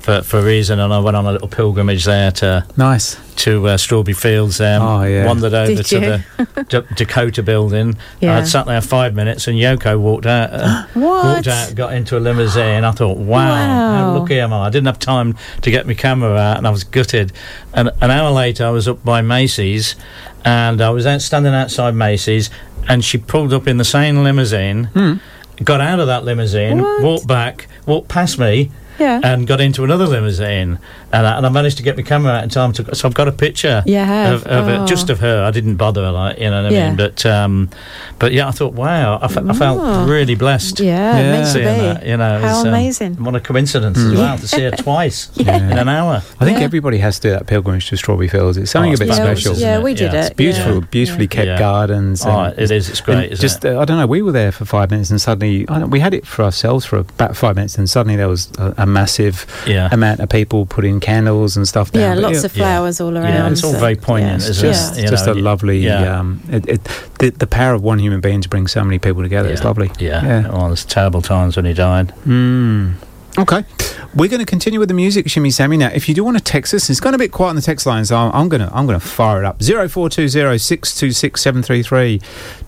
for, 0.00 0.22
for 0.22 0.38
a 0.38 0.42
reason, 0.44 0.78
and 0.78 0.94
I 0.94 1.00
went 1.00 1.16
on 1.16 1.26
a 1.26 1.32
little 1.32 1.48
pilgrimage 1.48 2.04
there 2.04 2.30
to 2.30 2.64
Nice. 2.76 3.16
to 3.38 3.66
uh, 3.66 3.76
Strawberry 3.76 4.14
Fields. 4.14 4.60
Um, 4.60 4.80
Oh, 4.80 5.02
yeah. 5.02 5.26
Wandered 5.26 5.52
over 5.52 5.74
Did 5.74 5.84
to 5.86 5.94
you? 5.96 6.44
the 6.46 6.62
D- 6.82 6.94
Dakota 6.94 7.42
building. 7.42 7.96
Yeah. 8.20 8.38
I'd 8.38 8.46
sat 8.46 8.66
there 8.66 8.80
five 8.80 9.16
minutes, 9.16 9.48
and 9.48 9.58
Yoko 9.58 9.98
walked 9.98 10.26
out. 10.26 10.50
Uh, 10.52 10.84
What? 10.94 11.24
Walked 11.24 11.48
out, 11.48 11.74
got 11.74 11.92
into 11.92 12.16
a 12.16 12.20
limousine. 12.20 12.84
I 12.84 12.92
thought, 12.92 13.16
wow, 13.18 13.52
how 13.56 14.12
Wow. 14.14 14.18
lucky 14.20 14.38
am 14.38 14.52
I? 14.52 14.66
I 14.66 14.70
didn't 14.70 14.86
have 14.86 15.00
time 15.00 15.36
to 15.62 15.70
get 15.72 15.88
my 15.88 15.94
camera 15.94 16.36
out, 16.36 16.58
and 16.58 16.68
I 16.68 16.70
was 16.70 16.84
gutted. 16.84 17.32
And 17.74 17.90
an 18.00 18.12
hour 18.12 18.30
later, 18.30 18.64
I 18.64 18.70
was 18.70 18.86
up 18.86 19.04
by 19.04 19.22
Macy's, 19.22 19.96
and 20.44 20.80
I 20.80 20.90
was 20.90 21.04
out 21.04 21.20
standing 21.20 21.52
outside 21.52 21.96
Macy's, 21.96 22.48
and 22.88 23.04
she 23.04 23.18
pulled 23.18 23.52
up 23.52 23.66
in 23.68 23.76
the 23.76 23.84
same 23.84 24.22
limousine. 24.22 24.84
Hmm. 24.84 25.14
Got 25.64 25.80
out 25.80 26.00
of 26.00 26.06
that 26.06 26.24
limousine, 26.24 26.80
What? 26.82 27.02
walked 27.02 27.26
back, 27.26 27.66
walked 27.86 28.08
past 28.08 28.38
me, 28.38 28.70
Yeah. 28.98 29.20
and 29.22 29.46
got 29.46 29.60
into 29.60 29.84
another 29.84 30.06
limousine, 30.06 30.78
and 31.12 31.26
I, 31.26 31.36
and 31.36 31.46
I 31.46 31.48
managed 31.48 31.76
to 31.78 31.82
get 31.82 31.96
my 31.96 32.02
camera 32.02 32.32
out 32.32 32.44
in 32.44 32.50
time. 32.50 32.72
To, 32.72 32.94
so 32.94 33.08
I've 33.08 33.14
got 33.14 33.28
a 33.28 33.32
picture 33.32 33.82
You 33.86 33.96
have? 33.96 34.34
of, 34.34 34.46
of 34.46 34.68
Oh. 34.68 34.82
it, 34.84 34.88
just 34.88 35.08
of 35.10 35.20
her. 35.20 35.44
I 35.44 35.50
didn't 35.50 35.76
bother, 35.76 36.10
like 36.10 36.38
you 36.38 36.50
know 36.50 36.62
what 36.64 36.72
I 36.72 36.74
Yeah. 36.74 36.88
mean. 36.88 36.96
But 36.96 37.24
um, 37.26 37.68
but 38.18 38.32
yeah, 38.32 38.48
I 38.48 38.50
thought, 38.50 38.72
wow, 38.74 39.18
I, 39.22 39.28
fe- 39.28 39.40
I 39.40 39.50
Oh. 39.50 39.54
felt 39.54 40.08
really 40.08 40.34
blessed. 40.34 40.80
yeah, 40.80 41.16
Yeah. 41.18 41.18
it 41.34 41.38
makes 41.38 41.52
Seeing 41.52 41.64
be. 41.64 41.80
that, 41.80 42.06
you 42.06 42.16
know, 42.16 42.38
How 42.40 42.48
was, 42.48 42.60
um, 42.62 42.68
amazing. 42.68 43.14
what 43.24 43.34
a 43.36 43.40
coincidence 43.40 43.98
as 43.98 44.12
well 44.14 44.38
to 44.38 44.48
see 44.48 44.62
her 44.62 44.70
twice 44.86 45.30
in 45.36 45.48
an 45.48 45.88
hour. 45.88 46.22
I 46.40 46.44
think 46.44 46.58
Yeah. 46.58 46.64
everybody 46.64 46.98
has 46.98 47.18
to 47.20 47.28
do 47.28 47.30
that 47.30 47.46
pilgrimage 47.46 47.88
to 47.90 47.96
Strawberry 47.96 48.28
Fields. 48.28 48.56
It's 48.56 48.70
something 48.70 48.90
Oh, 48.92 48.94
a 48.94 48.98
bit 48.98 49.08
yeah, 49.08 49.14
special. 49.14 49.54
yeah, 49.56 49.78
we 49.78 49.94
did 49.94 50.12
Yeah, 50.12 50.20
it. 50.22 50.26
it's 50.26 50.34
Beautiful, 50.36 50.74
Yeah. 50.74 50.86
beautifully 50.90 51.28
kept 51.28 51.46
Yeah. 51.46 51.58
gardens. 51.58 52.24
Oh, 52.26 52.30
and- 52.30 52.58
it 52.58 52.70
is. 52.70 52.88
It's 52.88 53.00
great, 53.00 53.32
isn't 53.32 53.40
just, 53.42 53.64
it? 53.64 53.76
uh, 53.76 53.80
I 53.80 53.84
don't 53.84 53.98
know. 53.98 54.06
We 54.06 54.22
were 54.22 54.32
there 54.32 54.52
for 54.52 54.64
five 54.64 54.90
minutes, 54.90 55.10
and 55.10 55.20
suddenly 55.20 55.66
I 55.68 55.78
don't, 55.80 55.90
we 55.90 56.00
had 56.00 56.14
it 56.14 56.26
for 56.26 56.42
ourselves 56.44 56.84
for 56.84 56.96
about 56.98 57.36
five 57.36 57.54
minutes, 57.56 57.76
and 57.78 57.88
suddenly 57.88 58.16
there 58.16 58.28
was 58.28 58.48
a, 58.58 58.74
a 58.78 58.86
massive 58.86 59.46
amount 59.92 60.20
of 60.20 60.28
people 60.28 60.66
putting 60.66 60.95
candles 61.00 61.56
and 61.56 61.66
stuff 61.68 61.92
down. 61.92 62.02
Yeah, 62.02 62.14
But 62.14 62.22
lots 62.22 62.38
yeah, 62.40 62.44
of 62.46 62.52
flowers 62.52 63.00
all 63.00 63.16
around. 63.16 63.34
Yeah, 63.34 63.50
it's 63.50 63.64
all 63.64 63.72
so- 63.72 63.78
very 63.78 63.96
poignant, 63.96 64.42
yeah. 64.42 64.50
isn't 64.50 64.68
just, 64.68 64.98
it? 64.98 65.02
You 65.02 65.08
just 65.08 65.26
know, 65.26 65.32
a 65.32 65.36
y- 65.36 65.40
lovely. 65.40 65.78
yeah. 65.80 66.18
Um, 66.18 66.42
it, 66.50 66.68
it, 66.68 66.84
the, 67.18 67.30
the 67.30 67.46
power 67.46 67.74
of 67.74 67.82
one 67.82 67.98
human 67.98 68.20
being 68.20 68.40
to 68.42 68.48
bring 68.48 68.66
so 68.66 68.82
many 68.84 68.98
people 68.98 69.22
together. 69.22 69.48
It's 69.48 69.60
Yeah. 69.60 69.66
lovely. 69.66 69.90
Yeah. 69.98 70.24
Yeah. 70.24 70.50
Oh, 70.52 70.66
there's 70.68 70.84
terrible 70.84 71.22
times 71.22 71.56
when 71.56 71.64
he 71.64 71.72
died. 71.74 72.12
Mm. 72.26 72.94
Okay. 73.38 73.64
We're 74.14 74.30
going 74.30 74.40
to 74.40 74.46
continue 74.46 74.78
with 74.80 74.88
the 74.88 74.94
music, 74.94 75.28
Shimmy 75.28 75.50
Sammy. 75.50 75.76
Now, 75.76 75.88
if 75.92 76.08
you 76.08 76.14
do 76.14 76.24
want 76.24 76.38
to 76.38 76.42
text 76.42 76.72
us, 76.72 76.88
it's 76.88 77.00
gone 77.00 77.12
a 77.12 77.18
bit 77.18 77.32
quiet 77.32 77.50
on 77.50 77.56
the 77.56 77.60
text 77.62 77.84
line, 77.84 78.06
so 78.06 78.16
I'm, 78.16 78.32
I'm 78.32 78.48
going 78.48 78.66
to 78.66 78.74
I'm 78.74 78.86
going 78.86 78.98
to 78.98 79.06
fire 79.06 79.42
it 79.42 79.44
up. 79.44 79.60
0420 79.62 82.20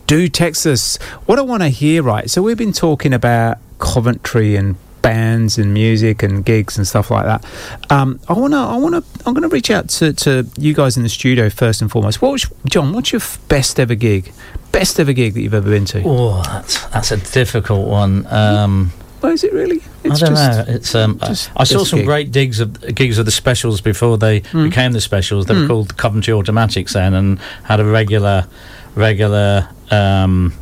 Do 0.06 0.28
text 0.28 0.66
us. 0.66 0.96
What 1.26 1.38
I 1.38 1.42
want 1.42 1.62
to 1.62 1.70
hear, 1.70 2.02
right? 2.02 2.28
So 2.28 2.42
we've 2.42 2.58
been 2.58 2.72
talking 2.74 3.14
about 3.14 3.56
Coventry 3.78 4.56
and 4.56 4.76
bands 5.12 5.56
and 5.58 5.72
music 5.72 6.22
and 6.22 6.44
gigs 6.44 6.76
and 6.76 6.86
stuff 6.86 7.10
like 7.10 7.24
that. 7.24 7.44
Um, 7.90 8.20
I 8.28 8.34
want 8.34 8.52
to 8.52 8.58
I 8.58 8.76
want 8.76 8.94
to 8.96 9.02
I'm 9.24 9.32
going 9.34 9.48
to 9.48 9.54
reach 9.58 9.70
out 9.70 9.88
to, 9.98 10.12
to 10.24 10.46
you 10.58 10.74
guys 10.74 10.96
in 10.98 11.02
the 11.02 11.08
studio 11.08 11.48
first 11.48 11.80
and 11.82 11.90
foremost. 11.90 12.20
What 12.20 12.32
was, 12.32 12.46
John? 12.66 12.92
What's 12.92 13.12
your 13.12 13.20
f- 13.22 13.38
best 13.48 13.80
ever 13.80 13.94
gig? 13.94 14.32
Best 14.72 15.00
ever 15.00 15.12
gig 15.14 15.32
that 15.34 15.40
you've 15.40 15.54
ever 15.54 15.70
been 15.70 15.86
to? 15.86 16.02
Oh, 16.04 16.42
that's 16.42 16.84
that's 16.88 17.10
a 17.10 17.16
difficult 17.16 17.88
one. 17.88 18.26
Um, 18.26 18.92
Well, 19.22 19.32
is 19.32 19.42
it 19.44 19.52
really? 19.52 19.80
I 20.04 20.08
don't 20.08 20.18
just- 20.18 20.32
know. 20.34 20.64
It's 20.68 20.94
um, 20.94 21.18
just 21.20 21.50
I 21.56 21.64
saw 21.64 21.84
some 21.84 22.00
gig. 22.00 22.06
great 22.06 22.30
gigs 22.32 22.60
of 22.60 22.68
gigs 22.94 23.16
of 23.18 23.24
the 23.24 23.32
specials 23.32 23.80
before 23.80 24.18
they 24.18 24.40
Mm. 24.52 24.68
became 24.68 24.92
the 24.92 25.00
specials. 25.00 25.46
They 25.46 25.54
were 25.54 25.62
Mm. 25.64 25.68
called 25.68 25.96
Coventry 25.96 26.34
Automatics 26.34 26.92
then, 26.92 27.14
and 27.14 27.38
had 27.64 27.80
a 27.80 27.84
regular 27.84 28.46
regular 28.94 29.68
um, 29.90 30.52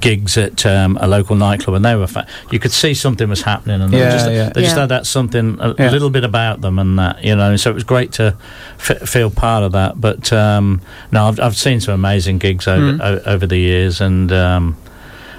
gigs 0.00 0.36
at 0.36 0.66
um, 0.66 0.98
a 1.00 1.06
local 1.06 1.36
nightclub, 1.36 1.76
and 1.76 1.84
they 1.84 1.94
were. 1.94 2.06
Fa- 2.06 2.26
you 2.50 2.58
could 2.58 2.72
see 2.72 2.92
something 2.94 3.28
was 3.28 3.42
happening, 3.42 3.80
and 3.80 3.92
they, 3.92 3.98
Yeah, 3.98 4.10
just, 4.10 4.30
yeah. 4.30 4.48
they 4.50 4.62
just 4.62 4.74
Yeah. 4.74 4.80
had 4.80 4.88
that 4.90 5.06
something 5.06 5.58
a, 5.60 5.74
Yeah. 5.78 5.90
little 5.90 6.10
bit 6.10 6.24
about 6.24 6.60
them, 6.60 6.78
and 6.78 6.98
that 6.98 7.24
you 7.24 7.34
know. 7.36 7.56
So 7.56 7.70
it 7.70 7.74
was 7.74 7.84
great 7.84 8.12
to 8.12 8.36
f- 8.78 9.08
feel 9.08 9.30
part 9.30 9.62
of 9.62 9.72
that. 9.72 10.00
But 10.00 10.32
um, 10.32 10.80
no, 11.12 11.28
I've, 11.28 11.38
I've 11.40 11.56
seen 11.56 11.80
some 11.80 11.94
amazing 11.94 12.38
gigs 12.38 12.66
over 12.68 12.92
Mm. 12.94 13.00
o- 13.00 13.22
over 13.32 13.46
the 13.46 13.58
years, 13.58 14.00
and. 14.00 14.32
Um, 14.32 14.76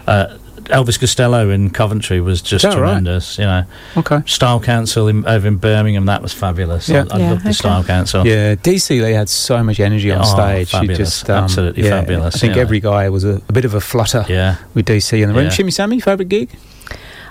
uh, 0.08 0.38
Elvis 0.70 1.00
Costello 1.00 1.50
in 1.50 1.70
Coventry 1.70 2.22
was 2.22 2.42
just 2.42 2.64
Is 2.66 2.74
that 2.74 2.80
right? 2.80 2.88
tremendous, 2.88 3.38
you 3.38 3.46
know. 3.46 3.64
Okay. 3.98 4.22
Style 4.26 4.60
Council 4.60 5.08
in, 5.08 5.26
over 5.26 5.48
in 5.48 5.58
Birmingham, 5.58 6.06
that 6.06 6.22
was 6.22 6.34
fabulous. 6.34 6.88
Yeah. 6.90 7.06
I, 7.12 7.16
I 7.16 7.20
Yeah, 7.20 7.30
love 7.32 7.44
the 7.44 7.50
okay. 7.50 7.54
Style 7.54 7.84
Council. 7.84 8.26
Yeah, 8.28 8.56
DC 8.56 9.00
they 9.02 9.14
had 9.14 9.30
so 9.30 9.64
much 9.64 9.80
energy 9.80 10.12
on 10.12 10.22
Oh, 10.22 10.24
stage. 10.24 10.72
You 10.74 10.80
fabulous. 10.80 10.98
just 10.98 11.30
um, 11.30 11.44
Absolutely 11.46 11.84
yeah, 11.84 11.90
fabulous, 12.02 12.36
I 12.36 12.40
think 12.40 12.56
yeah. 12.56 12.62
every 12.62 12.80
guy 12.80 13.10
was 13.10 13.24
a, 13.24 13.42
a 13.50 13.54
bit 13.54 13.66
of 13.66 13.74
a 13.74 13.82
flutter 13.82 14.26
Yeah. 14.30 14.58
with 14.74 14.86
DC 14.88 15.22
in 15.22 15.30
the 15.30 15.36
room. 15.36 15.46
Yeah. 15.46 15.50
Shimmy 15.52 15.72
Sammy, 15.72 16.00
favourite 16.00 16.30
gig? 16.30 16.50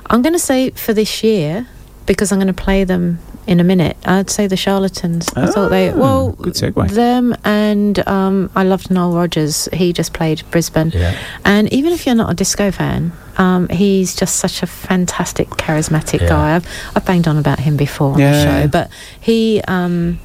I'm 0.09 0.23
going 0.23 0.33
to 0.35 0.39
say 0.39 0.71
for 0.71 0.93
this 0.95 1.23
year 1.25 1.67
because 2.07 2.31
I'm 2.33 2.39
going 2.39 2.47
to 2.47 2.63
play 2.63 2.85
them 2.85 3.19
in 3.47 3.61
a 3.61 3.65
minute. 3.65 3.97
I'd 4.05 4.29
say 4.31 4.47
the 4.47 4.57
Charlatans. 4.57 5.29
I 5.37 5.47
thought 5.47 5.69
they 5.71 5.91
Ah, 5.91 5.97
well, 5.97 6.33
good 6.33 6.55
segue. 6.55 6.91
them 6.91 7.35
and 7.45 8.07
um, 8.09 8.51
I 8.57 8.65
loved 8.65 8.91
Nile 8.91 9.13
Rodgers. 9.13 9.69
He 9.73 9.93
just 9.93 10.13
played 10.13 10.43
Brisbane, 10.51 10.91
Yeah. 10.95 11.15
and 11.45 11.73
even 11.73 11.93
if 11.93 12.07
you're 12.07 12.15
not 12.17 12.31
a 12.31 12.35
disco 12.35 12.71
fan, 12.71 13.13
um, 13.39 13.69
he's 13.69 14.17
just 14.17 14.37
such 14.37 14.63
a 14.63 14.67
fantastic, 14.67 15.49
charismatic 15.51 16.21
Yeah. 16.23 16.29
guy. 16.29 16.57
I've 16.57 16.67
I've 16.95 17.05
banged 17.05 17.29
on 17.29 17.37
about 17.39 17.61
him 17.61 17.77
before 17.77 18.15
on 18.15 18.19
Yeah, 18.19 18.33
the 18.33 18.43
show, 18.63 18.69
but 18.69 18.91
he. 19.21 19.61
Um, 19.69 20.19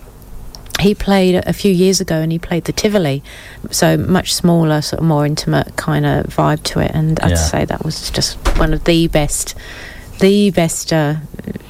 he 0.79 0.95
played 0.95 1.35
a 1.35 1.53
few 1.53 1.71
years 1.71 2.01
ago 2.01 2.15
and 2.15 2.31
he 2.31 2.39
played 2.39 2.63
the 2.63 2.71
Tivoli, 2.71 3.21
so 3.69 3.97
much 3.97 4.33
smaller, 4.33 4.81
sort 4.81 4.99
of 5.01 5.05
more 5.05 5.27
intimate 5.27 5.75
kind 5.75 6.07
of 6.07 6.25
vibe 6.25 6.63
to 6.63 6.79
it. 6.79 6.89
And 6.95 7.19
I'd 7.19 7.31
Yeah. 7.31 7.35
say 7.35 7.65
that 7.65 7.85
was 7.85 8.09
just 8.09 8.37
one 8.57 8.73
of 8.73 8.85
the 8.85 9.05
best 9.07 9.53
the 10.21 10.51
best 10.51 10.93
uh, 10.93 11.15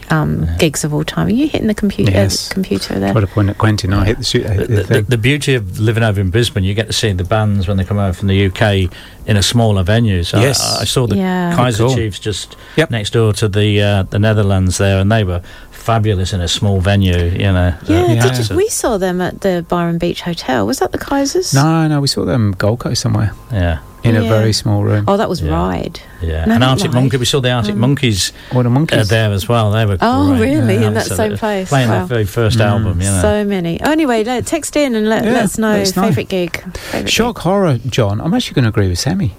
um, 0.09 0.47
gigs 0.59 0.83
of 0.83 0.93
all 0.93 1.03
time. 1.03 1.27
Are 1.27 1.31
you 1.31 1.47
hitting 1.47 1.67
the 1.67 1.73
computer? 1.73 2.11
Yes. 2.11 2.49
computer 2.49 2.99
there. 2.99 3.11
Try 3.13 3.21
to 3.21 3.27
point 3.27 3.49
at 3.49 3.57
Quentin. 3.57 3.93
I 3.93 4.05
hit 4.05 4.17
the 4.19 4.23
shoot. 4.23 4.43
The, 4.43 4.65
the 4.65 4.83
the, 4.83 5.01
the 5.01 5.17
beauty 5.17 5.55
of 5.55 5.79
living 5.79 6.03
over 6.03 6.19
in 6.21 6.29
Brisbane, 6.29 6.63
you 6.63 6.73
get 6.73 6.87
to 6.87 6.93
see 6.93 7.11
the 7.13 7.23
bands 7.23 7.67
when 7.67 7.77
they 7.77 7.85
come 7.85 7.97
over 7.97 8.13
from 8.13 8.27
the 8.27 8.45
UK 8.47 8.91
in 9.25 9.37
a 9.37 9.43
smaller 9.43 9.83
venue. 9.83 10.23
So 10.23 10.39
Yes. 10.39 10.61
I, 10.61 10.81
I 10.81 10.85
saw 10.85 11.07
the 11.07 11.15
Yeah. 11.17 11.55
Kaiser 11.55 11.85
Cool. 11.85 11.95
Chiefs 11.95 12.19
just 12.19 12.55
next 12.89 13.13
door 13.13 13.33
to 13.33 13.47
the 13.47 13.81
uh, 13.81 14.03
the 14.03 14.19
Netherlands 14.19 14.77
there, 14.77 14.99
and 14.99 15.11
they 15.11 15.23
were 15.23 15.41
fabulous 15.81 16.33
in 16.33 16.41
a 16.41 16.47
small 16.47 16.79
venue. 16.79 17.17
You 17.17 17.51
know. 17.51 17.73
yeah, 17.87 18.01
Uh, 18.23 18.29
did 18.33 18.49
you, 18.49 18.55
we 18.55 18.67
saw 18.69 18.97
them 18.97 19.19
at 19.21 19.41
the 19.41 19.65
Byron 19.67 19.97
Beach 19.97 20.21
Hotel. 20.21 20.65
Was 20.65 20.79
that 20.79 20.91
the 20.91 20.97
Kaisers? 20.97 21.53
No, 21.53 21.87
no, 21.87 21.99
we 22.01 22.07
saw 22.07 22.23
them 22.25 22.51
Gold 22.57 22.79
Coast 22.79 23.01
somewhere 23.01 23.31
yeah. 23.51 23.79
in 24.03 24.15
a 24.15 24.21
very 24.21 24.53
small 24.53 24.83
room. 24.83 25.05
Oh, 25.07 25.17
that 25.17 25.27
was 25.29 25.41
Yeah. 25.41 25.51
Ride. 25.53 25.99
Yeah, 26.21 26.45
No, 26.45 26.55
and 26.55 26.63
Arctic 26.63 26.85
live. 26.87 26.93
Monkey. 26.95 27.17
We 27.17 27.25
saw 27.25 27.39
the 27.41 27.51
Arctic 27.51 27.73
Um, 27.73 27.79
Monkeys 27.81 28.31
Or 28.53 28.63
the 28.63 28.69
uh, 28.69 28.73
monkeys. 28.73 29.09
there 29.09 29.31
as 29.31 29.47
well. 29.49 29.71
They 29.71 29.85
were 29.85 29.97
Oh, 30.01 30.27
great. 30.37 30.41
really? 30.55 30.75
Yeah, 30.75 30.87
In 30.87 30.93
that 30.93 31.07
same 31.07 31.35
place? 31.37 31.69
Playing 31.69 31.89
Wow. 31.89 31.97
their 31.99 32.05
very 32.05 32.25
first 32.25 32.57
Mm. 32.59 32.65
album. 32.65 33.01
You 33.01 33.09
know. 33.09 33.21
So 33.21 33.43
many. 33.43 33.81
Oh, 33.81 33.91
anyway, 33.91 34.23
let, 34.23 34.45
text 34.45 34.75
in 34.75 34.95
and 34.95 35.09
let, 35.09 35.23
Yeah, 35.23 35.33
let 35.33 35.43
us 35.45 35.57
know 35.57 35.71
let 35.73 35.81
us 35.87 35.91
favourite 35.93 36.29
gig. 36.29 36.51
Favourite 36.77 37.09
Shock 37.11 37.39
horror, 37.39 37.79
John. 37.89 38.21
I'm 38.21 38.33
actually 38.33 38.53
going 38.55 38.63
to 38.63 38.69
agree 38.69 38.87
with 38.89 38.99
Sammy. 38.99 39.33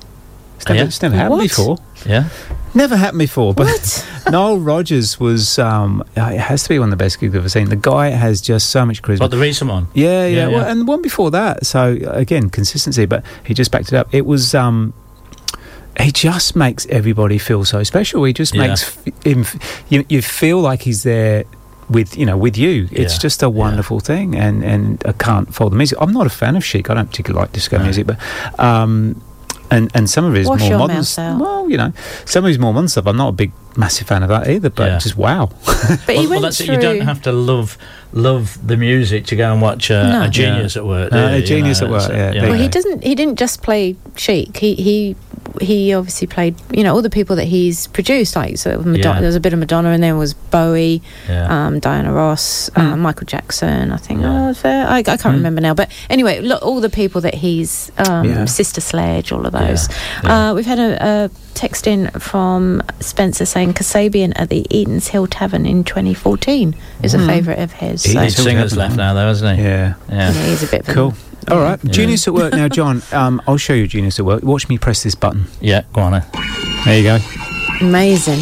It's 0.57 0.67
never, 0.69 0.79
Yeah? 0.79 0.85
it's 0.87 1.03
never 1.03 1.17
happened 1.17 1.39
What? 1.39 1.43
before. 1.43 1.79
yeah. 2.07 2.25
Never 2.75 2.97
happened 2.97 3.19
before. 3.19 3.53
But 3.55 4.07
Nile 4.31 4.59
Rodgers 4.59 5.21
was. 5.21 5.59
Um, 5.59 6.03
it 6.17 6.39
has 6.39 6.63
to 6.63 6.69
be 6.71 6.79
one 6.79 6.89
of 6.89 6.99
the 6.99 7.03
best 7.05 7.21
gigs 7.21 7.35
I've 7.35 7.41
ever 7.41 7.49
seen. 7.49 7.69
The 7.69 7.77
guy 7.77 8.09
has 8.09 8.41
just 8.41 8.71
so 8.71 8.87
much 8.87 9.03
charisma. 9.03 9.19
But 9.21 9.31
the 9.31 9.39
recent 9.39 9.71
one. 9.71 9.89
Yeah, 9.95 10.27
yeah. 10.27 10.37
Yeah, 10.37 10.49
Well, 10.49 10.65
and 10.65 10.81
the 10.81 10.85
one 10.87 11.03
before 11.03 11.31
that. 11.33 11.67
So 11.67 11.99
again, 12.11 12.49
consistency. 12.51 13.05
But 13.07 13.25
he 13.45 13.53
just 13.55 13.71
backed 13.71 13.89
it 13.89 13.95
up. 13.95 14.09
It 14.15 14.25
was. 14.27 14.55
Um, 14.55 14.95
he 16.01 16.11
just 16.11 16.57
makes 16.57 16.87
everybody 16.87 17.37
feel 17.37 17.65
so 17.67 17.83
special. 17.83 18.25
He 18.25 18.33
just 18.33 18.55
Yeah. 18.55 18.69
makes 18.69 18.99
him. 19.25 19.45
You, 19.91 20.07
you 20.09 20.23
feel 20.23 20.59
like 20.61 20.81
he's 20.83 21.03
there 21.03 21.45
with 21.91 22.17
you 22.17 22.25
know 22.25 22.39
with 22.39 22.57
you. 22.57 22.89
It's 22.91 23.15
Yeah, 23.15 23.19
just 23.21 23.43
a 23.43 23.51
wonderful 23.51 24.01
thing. 24.01 24.35
And 24.35 24.65
and 24.65 25.03
I 25.05 25.13
can't 25.13 25.55
fault 25.55 25.73
the 25.73 25.77
music. 25.77 25.99
I'm 26.01 26.13
not 26.13 26.27
a 26.27 26.31
fan 26.31 26.57
of 26.57 26.65
Chic. 26.65 26.89
I 26.89 26.95
don't 26.95 27.11
particularly 27.11 27.43
like 27.45 27.53
disco 27.53 27.77
No. 27.77 27.85
music, 27.85 28.07
but. 28.07 28.19
Um, 28.59 29.21
and, 29.73 29.91
and 29.95 30.09
some 30.09 30.25
of 30.25 30.35
his 30.35 30.47
Wash 30.49 30.61
more 30.61 30.79
modern 30.79 30.97
mouth 30.97 31.05
s- 31.07 31.19
out. 31.19 31.41
well 31.41 31.69
you 31.71 31.77
know 31.77 31.93
some 32.25 32.45
of 32.45 32.49
his 32.49 32.59
more 32.59 32.73
modern 32.75 32.89
stuff 32.89 33.07
I'm 33.07 33.17
not 33.17 33.29
a 33.29 33.33
big 33.33 33.53
massive 33.77 34.07
fan 34.07 34.23
of 34.23 34.29
that 34.29 34.49
either 34.49 34.71
but 34.71 34.87
Yeah. 34.91 34.99
just 34.99 35.17
wow 35.17 35.47
But 35.67 35.77
he 35.81 35.89
well, 35.89 36.23
well, 36.23 36.29
went 36.31 36.43
that's 36.43 36.59
through. 36.65 36.75
it. 36.75 36.77
You 36.77 36.83
don't 36.89 37.01
have 37.01 37.23
to 37.23 37.33
love 37.33 37.77
love 38.13 38.45
the 38.67 38.77
music 38.77 39.25
to 39.27 39.37
go 39.37 39.53
and 39.53 39.63
watch 39.63 39.91
uh, 39.91 40.03
No. 40.13 40.23
a 40.27 40.29
genius 40.29 40.77
at 40.77 40.85
work. 40.87 41.11
do 41.11 41.17
Uh, 41.19 41.21
a 41.23 41.31
you? 41.33 41.37
You 41.41 41.47
genius 41.47 41.81
know, 41.81 41.87
at 41.87 41.91
work, 41.91 42.03
it's, 42.03 42.11
uh, 42.11 42.13
yeah, 42.15 42.27
you 42.27 42.33
there 42.33 42.43
know. 42.43 42.49
well, 42.51 42.61
he 42.61 42.69
doesn't. 42.69 43.03
He 43.03 43.15
didn't 43.15 43.39
just 43.39 43.63
play 43.63 43.97
Chic. 44.17 44.55
He 44.59 44.75
he 44.75 45.17
he 45.61 45.93
obviously 45.95 46.27
played. 46.27 46.55
You 46.73 46.85
know, 46.85 46.95
all 46.95 47.03
the 47.03 47.11
people 47.11 47.37
that 47.37 47.45
he's 47.45 47.87
produced. 47.89 48.37
Like 48.37 48.59
so, 48.59 48.79
Madonna, 48.79 48.97
Yeah. 48.99 49.21
there 49.21 49.27
was 49.29 49.37
a 49.37 49.41
bit 49.41 49.53
of 49.53 49.59
Madonna, 49.59 49.91
and 49.91 50.03
there 50.03 50.17
was 50.17 50.35
Bowie, 50.35 51.03
Yeah. 51.29 51.67
um, 51.67 51.79
Diana 51.81 52.13
Ross, 52.13 52.71
uh, 52.77 52.97
Michael 52.97 53.27
Jackson. 53.27 53.93
I 53.93 53.97
think. 53.97 54.21
Yeah. 54.21 54.45
Oh, 54.45 54.47
was 54.49 54.63
there? 54.63 54.87
I, 54.87 54.99
I 54.99 55.03
can't 55.03 55.25
remember 55.37 55.61
now. 55.61 55.75
But 55.75 55.91
anyway, 56.11 56.41
look, 56.41 56.63
all 56.63 56.81
the 56.81 56.91
people 56.91 57.21
that 57.23 57.35
he's 57.35 57.91
um, 57.99 58.25
Yeah. 58.29 58.45
Sister 58.47 58.81
Sledge, 58.81 59.33
all 59.33 59.45
of 59.47 59.53
those. 59.53 59.89
Yeah. 60.25 60.51
Uh, 60.51 60.55
we've 60.55 60.67
had 60.67 60.79
a, 60.79 61.05
a 61.05 61.31
text 61.55 61.87
in 61.87 62.09
from 62.13 62.83
Spencer 63.01 63.45
saying 63.45 63.75
Kasabian 63.75 64.33
at 64.37 64.49
the 64.49 64.67
Eaton's 64.71 65.09
Hill 65.09 65.27
Tavern 65.27 65.67
in 65.67 65.85
2014 65.85 66.75
is 67.03 67.15
a 67.15 67.19
favourite 67.27 67.59
of 67.59 67.73
his. 67.73 68.03
So, 68.03 68.11
Eaton's 68.11 68.17
Lead 68.17 68.33
Hill 68.37 68.45
singer's 68.45 68.77
left 68.77 68.97
now, 68.97 69.13
though, 69.15 69.27
hasn't 69.27 69.59
he? 69.59 69.65
yeah 69.65 69.95
Yeah. 70.09 70.33
yeah, 70.33 70.47
he's 70.47 70.63
a 70.63 70.67
bit 70.67 70.81
of 70.83 70.89
a- 70.89 70.93
Cool. 70.95 71.15
All 71.51 71.59
right. 71.61 71.79
Yeah. 71.83 71.91
Genius 71.93 72.27
at 72.29 72.35
work 72.35 72.53
now, 72.53 72.69
John. 72.69 73.03
Um, 73.13 73.41
I'll 73.47 73.57
show 73.57 73.73
you 73.75 73.87
Genius 73.87 74.19
at 74.19 74.25
work. 74.25 74.43
Watch 74.43 74.69
me 74.69 74.79
press 74.79 75.03
this 75.03 75.15
button. 75.15 75.47
Yeah, 75.61 75.83
go 75.93 76.01
on. 76.03 76.15
eh? 76.15 76.23
There 76.85 76.99
you 76.99 77.05
go. 77.05 77.19
Amazing. 77.81 78.41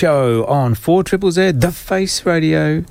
Show 0.00 0.46
on 0.46 0.74
4 0.74 1.04
Triple 1.04 1.30
Z, 1.30 1.50
The 1.50 1.70
Face 1.70 2.24
Radio, 2.24 2.82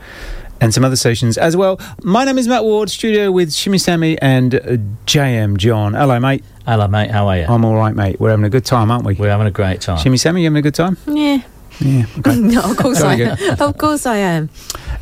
and 0.61 0.71
some 0.71 0.85
other 0.85 0.95
stations 0.95 1.39
as 1.39 1.57
well. 1.57 1.81
My 2.03 2.23
name 2.23 2.37
is 2.37 2.47
Matt 2.47 2.63
Ward, 2.63 2.91
studio 2.91 3.31
with 3.31 3.51
Shimmy 3.51 3.79
Sammy 3.79 4.21
and 4.21 4.53
uh, 4.53 4.59
JM 5.07 5.57
John. 5.57 5.95
Hello, 5.95 6.19
mate. 6.19 6.43
Hello, 6.67 6.87
mate. 6.87 7.09
How 7.09 7.27
are 7.27 7.37
you? 7.39 7.45
I'm 7.45 7.65
all 7.65 7.73
right, 7.73 7.95
mate. 7.95 8.19
We're 8.19 8.29
having 8.29 8.45
a 8.45 8.49
good 8.51 8.63
time, 8.63 8.91
aren't 8.91 9.05
we? 9.05 9.15
We're 9.15 9.31
having 9.31 9.47
a 9.47 9.51
great 9.51 9.81
time. 9.81 9.97
Shimmy 9.97 10.17
Sammy, 10.17 10.41
you 10.41 10.45
having 10.45 10.59
a 10.59 10.61
good 10.61 10.75
time? 10.75 10.97
Yeah. 11.07 11.41
Yeah. 11.79 12.05
Okay. 12.19 12.35
no, 12.39 12.61
of 12.69 12.77
course 12.77 13.01
I 13.01 13.15
am. 13.15 13.59
Of 13.59 13.77
course 13.79 14.05
I 14.05 14.17
am. 14.17 14.51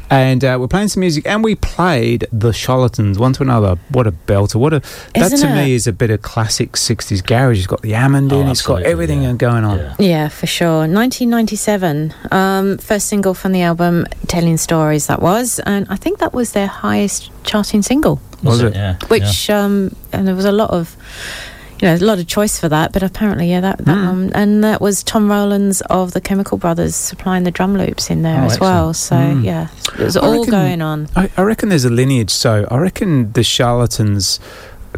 And 0.10 0.44
uh, 0.44 0.58
we're 0.60 0.68
playing 0.70 0.88
some 0.88 1.02
music, 1.02 1.26
and 1.28 1.44
we 1.44 1.56
played 1.56 2.28
the 2.32 2.54
Charlatans 2.54 3.20
one 3.20 3.34
to 3.34 3.44
another. 3.44 3.78
What 3.90 4.08
a 4.08 4.12
belter! 4.14 4.56
What 4.56 4.74
a 4.74 4.80
that 5.16 5.34
Isn't 5.34 5.50
to 5.50 5.54
me 5.56 5.74
is 5.74 5.86
a 5.86 5.92
bit 5.94 6.10
of 6.12 6.22
classic 6.22 6.74
'60s 6.74 7.26
garage. 7.26 7.58
It's 7.58 7.68
got 7.68 7.82
the 7.82 7.92
Hammond 7.92 8.32
in, 8.32 8.48
Oh, 8.48 8.52
it's 8.52 8.62
got 8.62 8.76
absolutely, 8.80 8.92
everything 8.92 9.24
yeah. 9.24 9.34
going 9.34 9.66
on. 9.66 9.96
Yeah, 10.00 10.30
for 10.30 10.48
sure. 10.48 10.88
1997, 10.88 12.14
um, 12.32 12.78
first 12.78 13.08
single 13.08 13.34
from 13.34 13.52
the 13.52 13.62
album, 13.64 14.06
Telling 14.28 14.58
Stories, 14.58 15.08
that 15.08 15.22
was. 15.22 15.60
And 15.66 15.86
I 15.90 15.98
think 15.98 16.20
that 16.20 16.34
was 16.34 16.54
their 16.54 16.68
highest 16.68 17.32
charting 17.44 17.82
single. 17.82 18.22
Was 18.44 18.62
it? 18.62 18.76
Yeah. 18.76 18.98
Which, 19.08 19.50
um, 19.50 19.96
and 20.14 20.28
there 20.28 20.36
was 20.36 20.46
a 20.46 20.52
lot 20.52 20.70
of, 20.70 20.96
you 21.80 21.88
know, 21.88 21.96
a 21.96 21.98
lot 21.98 22.20
of 22.20 22.28
choice 22.28 22.60
for 22.60 22.70
that, 22.70 22.92
but 22.94 23.04
apparently, 23.04 23.50
yeah, 23.52 23.62
that, 23.62 23.78
that 23.80 24.06
one. 24.06 24.32
And 24.34 24.64
that 24.64 24.82
was 24.82 25.04
Tom 25.04 25.30
Rowlands 25.30 25.82
of 25.90 26.14
the 26.14 26.22
Chemical 26.22 26.58
Brothers 26.58 26.96
supplying 26.96 27.44
the 27.44 27.52
drum 27.52 27.78
loops 27.78 28.10
in 28.10 28.24
there 28.24 28.42
Oh, 28.42 28.46
as 28.46 28.60
well. 28.60 28.94
So, 28.94 29.16
Mm. 29.16 29.44
yeah, 29.44 29.68
it 29.94 30.04
was 30.04 30.18
I 30.18 30.22
all 30.22 30.32
reckon- 30.40 30.52
going 30.52 30.82
on. 30.82 31.08
I, 31.16 31.30
I 31.38 31.42
reckon 31.44 31.70
there's 31.70 31.86
a 31.86 31.90
lineage. 31.90 32.32
So 32.32 32.66
I 32.72 32.78
reckon 32.78 33.32
the 33.34 33.44
Charlatans 33.44 34.40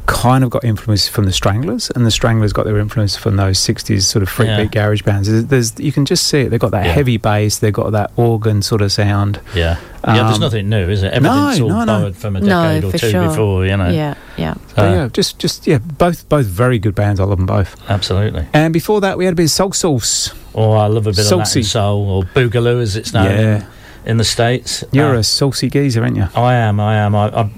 kind 0.05 0.43
of 0.43 0.49
got 0.49 0.63
influence 0.63 1.07
from 1.07 1.25
the 1.25 1.31
Stranglers, 1.31 1.91
and 1.95 2.05
the 2.05 2.11
Stranglers 2.11 2.53
got 2.53 2.65
their 2.65 2.77
influence 2.79 3.15
from 3.15 3.35
those 3.37 3.57
'60s 3.59 4.03
sort 4.03 4.23
of 4.23 4.29
freak 4.29 4.47
Yeah. 4.47 4.61
beat 4.63 4.71
garage 4.71 5.01
bands. 5.03 5.29
There's, 5.29 5.45
there's 5.45 5.79
you 5.79 5.91
can 5.91 6.05
just 6.05 6.27
see 6.27 6.41
it. 6.41 6.49
They've 6.49 6.59
got 6.59 6.71
that 6.71 6.85
Yeah. 6.85 6.91
heavy 6.93 7.17
bass. 7.17 7.57
They've 7.59 7.73
got 7.73 7.91
that 7.91 8.11
organ 8.15 8.61
sort 8.61 8.81
of 8.81 8.91
sound. 8.91 9.39
Yeah. 9.55 9.77
Yeah, 10.07 10.23
there's 10.23 10.35
Um, 10.35 10.41
nothing 10.41 10.69
new, 10.69 10.87
is 10.89 11.03
it? 11.03 11.21
no, 11.21 11.29
Everything's 11.29 11.59
all 11.61 11.85
no, 11.85 11.99
no. 12.07 12.13
from 12.13 12.35
a 12.37 12.39
No, 12.39 12.47
decade 12.63 12.83
or 12.85 12.91
two 12.97 13.09
sure. 13.11 13.27
before, 13.27 13.65
you 13.65 13.75
know. 13.75 13.89
Yeah, 13.89 14.13
yeah. 14.37 14.53
But 14.75 14.85
Uh, 14.87 14.91
yeah, 14.95 15.07
just 15.11 15.39
just 15.39 15.67
yeah, 15.67 15.77
both 15.79 16.27
both 16.29 16.45
very 16.45 16.79
good 16.79 16.95
bands. 16.95 17.19
I 17.19 17.25
love 17.25 17.37
them 17.37 17.45
both. 17.45 17.75
Absolutely. 17.89 18.45
And 18.53 18.71
before 18.73 19.01
that, 19.01 19.17
we 19.17 19.25
had 19.25 19.33
a 19.33 19.35
bit 19.35 19.43
of 19.45 19.51
Soul 19.51 19.73
Sauce. 19.73 20.31
Or 20.53 20.77
I 20.77 20.87
love 20.87 21.05
a 21.05 21.11
bit 21.11 21.15
Saucy. 21.25 21.33
of 21.33 21.39
Latin 21.39 21.63
soul, 21.63 22.09
or 22.09 22.23
Boogaloo 22.23 22.81
as 22.81 22.95
it's 22.95 23.13
known 23.13 23.25
Yeah. 23.25 23.55
in, 23.55 23.65
in 24.11 24.17
the 24.17 24.23
States. 24.23 24.83
You're 24.91 25.15
Uh, 25.15 25.19
a 25.19 25.23
saucy 25.23 25.69
geezer, 25.69 26.01
aren't 26.03 26.15
you? 26.17 26.27
I 26.35 26.55
am, 26.55 26.79
I 26.79 26.95
am. 26.95 27.13
I, 27.15 27.27
I 27.27 27.49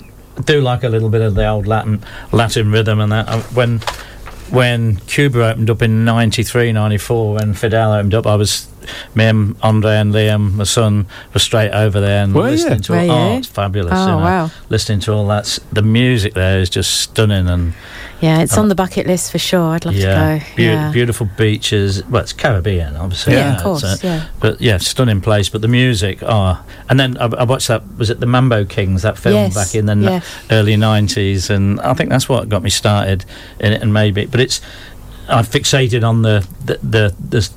do 0.46 0.62
like 0.62 0.84
a 0.84 0.90
little 0.90 1.10
bit 1.10 1.22
of 1.22 1.36
the 1.36 1.48
old 1.48 1.68
Latin 1.68 2.04
Latin 2.32 2.72
rhythm 2.72 3.00
and 3.00 3.12
that. 3.12 3.28
Uh, 3.30 3.42
When 3.54 3.80
when 4.50 4.98
Cuba 5.08 5.52
opened 5.52 5.70
up 5.70 5.82
in 5.82 6.04
93, 6.04 6.74
94, 6.74 7.36
when 7.36 7.54
Fidel 7.54 7.94
opened 7.94 8.14
up, 8.14 8.28
I 8.28 8.36
was, 8.36 8.68
me 9.16 9.24
and 9.24 9.56
Andre 9.62 9.92
and 9.96 10.14
Liam, 10.14 10.56
my 10.56 10.66
son, 10.66 11.06
were 11.34 11.40
straight 11.40 11.72
over 11.72 12.02
there 12.02 12.24
and 12.26 12.36
Were 12.36 12.48
you? 12.48 12.52
listening 12.56 12.82
to 12.82 12.92
Were 12.92 13.00
it. 13.00 13.06
you? 13.06 13.12
Oh, 13.14 13.38
it's 13.38 13.48
fabulous. 13.48 13.94
Oh, 13.96 14.02
you 14.02 14.08
know, 14.12 14.18
wow. 14.18 14.52
Listening 14.68 15.00
to 15.02 15.14
all 15.14 15.26
that. 15.28 15.58
The 15.72 15.82
music 15.82 16.34
there 16.34 16.60
is 16.60 16.70
just 16.70 17.00
stunning 17.00 17.48
and 17.48 17.74
Yeah, 18.22 18.42
it's 18.42 18.58
on 18.58 18.68
the 18.70 18.76
bucket 18.76 19.08
list 19.08 19.32
for 19.32 19.40
sure. 19.40 19.72
I'd 19.72 19.86
love 19.86 19.96
yeah, 19.96 20.38
to 20.38 20.40
go. 20.40 20.46
beau- 20.56 20.64
yeah. 20.64 20.92
beautiful 20.92 21.28
beaches. 21.38 22.06
Well, 22.06 22.22
it's 22.22 22.34
Caribbean, 22.34 22.96
obviously. 22.96 23.34
Yeah, 23.34 23.52
you 23.52 23.58
of 23.58 23.64
course, 23.64 23.84
it's, 23.84 24.04
uh, 24.04 24.08
yeah. 24.08 24.28
But 24.40 24.62
yeah, 24.62 24.78
stunning 24.78 25.22
place. 25.22 25.50
But 25.50 25.62
the 25.62 25.68
music, 25.68 26.20
oh, 26.22 26.64
and 26.88 27.00
then 27.00 27.18
I, 27.18 27.26
I 27.26 27.44
watched 27.44 27.68
that. 27.70 27.98
Was 27.98 28.10
it 28.10 28.20
the 28.20 28.28
Mambo 28.28 28.66
Kings? 28.66 29.02
That 29.02 29.18
film 29.18 29.36
Yes, 29.36 29.56
back 29.56 29.74
in 29.74 29.88
the 29.88 29.96
yeah. 29.96 30.22
early 30.52 30.78
nineties, 30.78 31.50
and 31.50 31.80
I 31.82 31.94
think 31.96 32.10
that's 32.10 32.30
what 32.30 32.48
got 32.48 32.62
me 32.62 32.70
started 32.70 33.26
in 33.60 33.74
it. 33.74 33.82
And 33.82 33.92
maybe, 33.94 34.26
but 34.28 34.40
it's 34.40 34.62
I 35.28 35.42
fixated 35.42 36.08
on 36.08 36.22
the 36.22 36.48
the 36.64 36.78
the. 36.78 37.16
the 37.30 37.50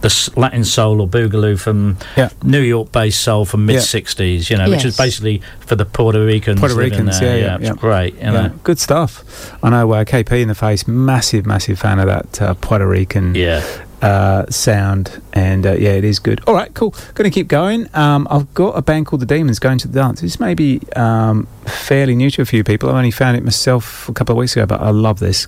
the 0.00 0.30
Latin 0.36 0.64
soul 0.64 1.00
or 1.00 1.08
boogaloo 1.08 1.58
from 1.60 1.96
Yeah. 2.16 2.30
New 2.42 2.60
York-based 2.60 3.20
soul 3.20 3.44
from 3.44 3.66
mid 3.66 3.76
'60s, 3.76 4.48
you 4.50 4.56
know, 4.56 4.68
which 4.70 4.84
is 4.84 4.96
basically 4.96 5.42
for 5.60 5.76
the 5.76 5.84
Puerto 5.84 6.24
Ricans. 6.24 6.58
Puerto 6.60 6.74
living 6.74 6.92
Ricans, 6.92 7.20
there. 7.20 7.38
yeah, 7.38 7.44
yeah, 7.44 7.54
it's 7.56 7.64
yeah. 7.64 7.72
great. 7.74 8.14
You 8.14 8.20
Yeah, 8.20 8.30
know, 8.30 8.48
good 8.64 8.78
stuff. 8.78 9.22
I 9.62 9.70
know 9.70 9.92
uh, 9.92 10.04
KP 10.04 10.40
in 10.40 10.48
the 10.48 10.54
face, 10.54 10.88
massive, 10.88 11.44
massive 11.46 11.78
fan 11.78 11.98
of 11.98 12.06
that 12.06 12.40
uh, 12.42 12.54
Puerto 12.54 12.86
Rican 12.86 13.34
yeah. 13.34 13.62
uh, 14.00 14.46
sound, 14.48 15.20
and 15.34 15.66
uh, 15.66 15.72
yeah, 15.72 15.90
it 15.90 16.04
is 16.04 16.18
good. 16.18 16.40
All 16.46 16.54
right, 16.54 16.72
cool. 16.72 16.94
Going 17.14 17.30
to 17.30 17.34
keep 17.34 17.48
going. 17.48 17.86
Um, 17.94 18.26
I've 18.30 18.52
got 18.54 18.78
a 18.78 18.82
band 18.82 19.04
called 19.06 19.20
The 19.20 19.26
Demons 19.26 19.58
going 19.58 19.78
to 19.78 19.88
the 19.88 20.00
dance. 20.00 20.22
This 20.22 20.40
may 20.40 20.54
be 20.54 20.80
um, 20.96 21.46
fairly 21.66 22.14
new 22.14 22.30
to 22.30 22.42
a 22.42 22.46
few 22.46 22.64
people. 22.64 22.88
I 22.90 22.96
only 22.96 23.10
found 23.10 23.36
it 23.36 23.44
myself 23.44 24.08
a 24.08 24.12
couple 24.14 24.32
of 24.32 24.38
weeks 24.38 24.56
ago, 24.56 24.64
but 24.66 24.80
I 24.80 24.90
love 24.90 25.18
this. 25.20 25.46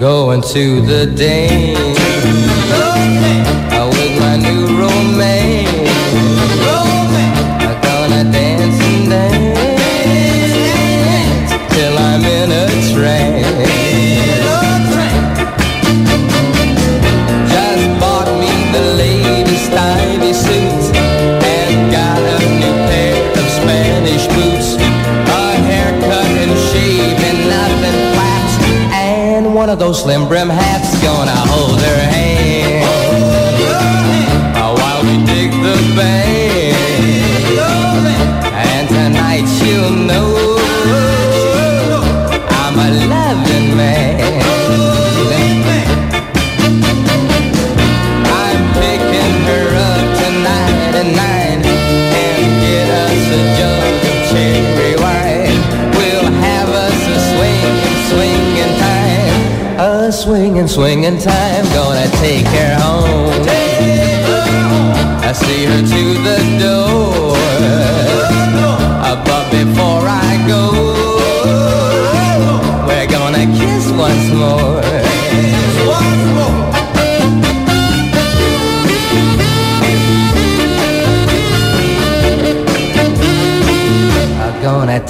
Going 0.00 0.40
to 0.40 0.80
the 0.80 1.04
dance 1.04 1.89
one 29.70 29.74
of 29.74 29.86
those 29.86 30.02
slim 30.02 30.26
brim 30.26 30.48
hats 30.48 31.00
gonna 31.00 31.30
hold 31.30 31.80
her 31.80 32.10
hand. 32.10 32.19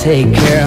Take 0.01 0.35
her 0.35 0.60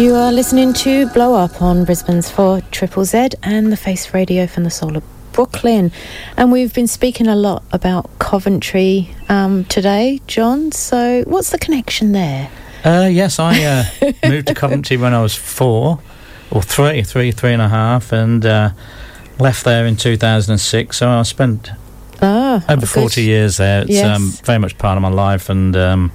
you 0.00 0.14
are 0.14 0.32
listening 0.32 0.72
to 0.72 1.06
Blow 1.10 1.34
Up 1.34 1.60
on 1.60 1.84
Brisbane's 1.84 2.30
4 2.30 2.62
Triple 2.70 3.04
Z 3.04 3.30
and 3.42 3.70
the 3.70 3.76
Face 3.76 4.14
Radio 4.14 4.46
from 4.46 4.64
the 4.64 4.70
Soul 4.70 4.96
of 4.96 5.04
Brooklyn. 5.32 5.92
And 6.38 6.50
we've 6.50 6.72
been 6.72 6.86
speaking 6.86 7.26
a 7.26 7.36
lot 7.36 7.62
about 7.72 8.08
Coventry 8.18 9.10
um, 9.28 9.64
today, 9.66 10.20
John. 10.26 10.72
So, 10.72 11.22
what's 11.26 11.50
the 11.50 11.58
connection 11.58 12.12
there? 12.12 12.50
Uh, 12.82 13.08
yes, 13.12 13.38
I 13.38 13.62
uh, 13.62 13.84
moved 14.26 14.46
to 14.48 14.54
Coventry 14.54 14.96
when 14.96 15.12
I 15.12 15.20
was 15.20 15.34
four, 15.34 16.00
or 16.50 16.62
three, 16.62 17.02
three, 17.02 17.30
three 17.30 17.52
and 17.52 17.60
a 17.62 17.68
half, 17.68 18.10
and 18.10 18.46
uh, 18.46 18.70
left 19.38 19.64
there 19.64 19.84
in 19.84 19.96
2006. 19.96 20.96
So 20.96 21.08
I 21.10 21.22
spent 21.24 21.70
Ah, 22.22 22.64
over 22.70 22.80
good. 22.80 22.88
40 22.88 23.22
years 23.22 23.58
there. 23.58 23.82
It's 23.82 23.90
Yes. 23.90 24.16
um, 24.16 24.30
very 24.44 24.58
much 24.58 24.78
part 24.78 24.96
of 24.96 25.02
my 25.02 25.10
life, 25.10 25.50
and 25.50 25.76
um, 25.76 26.10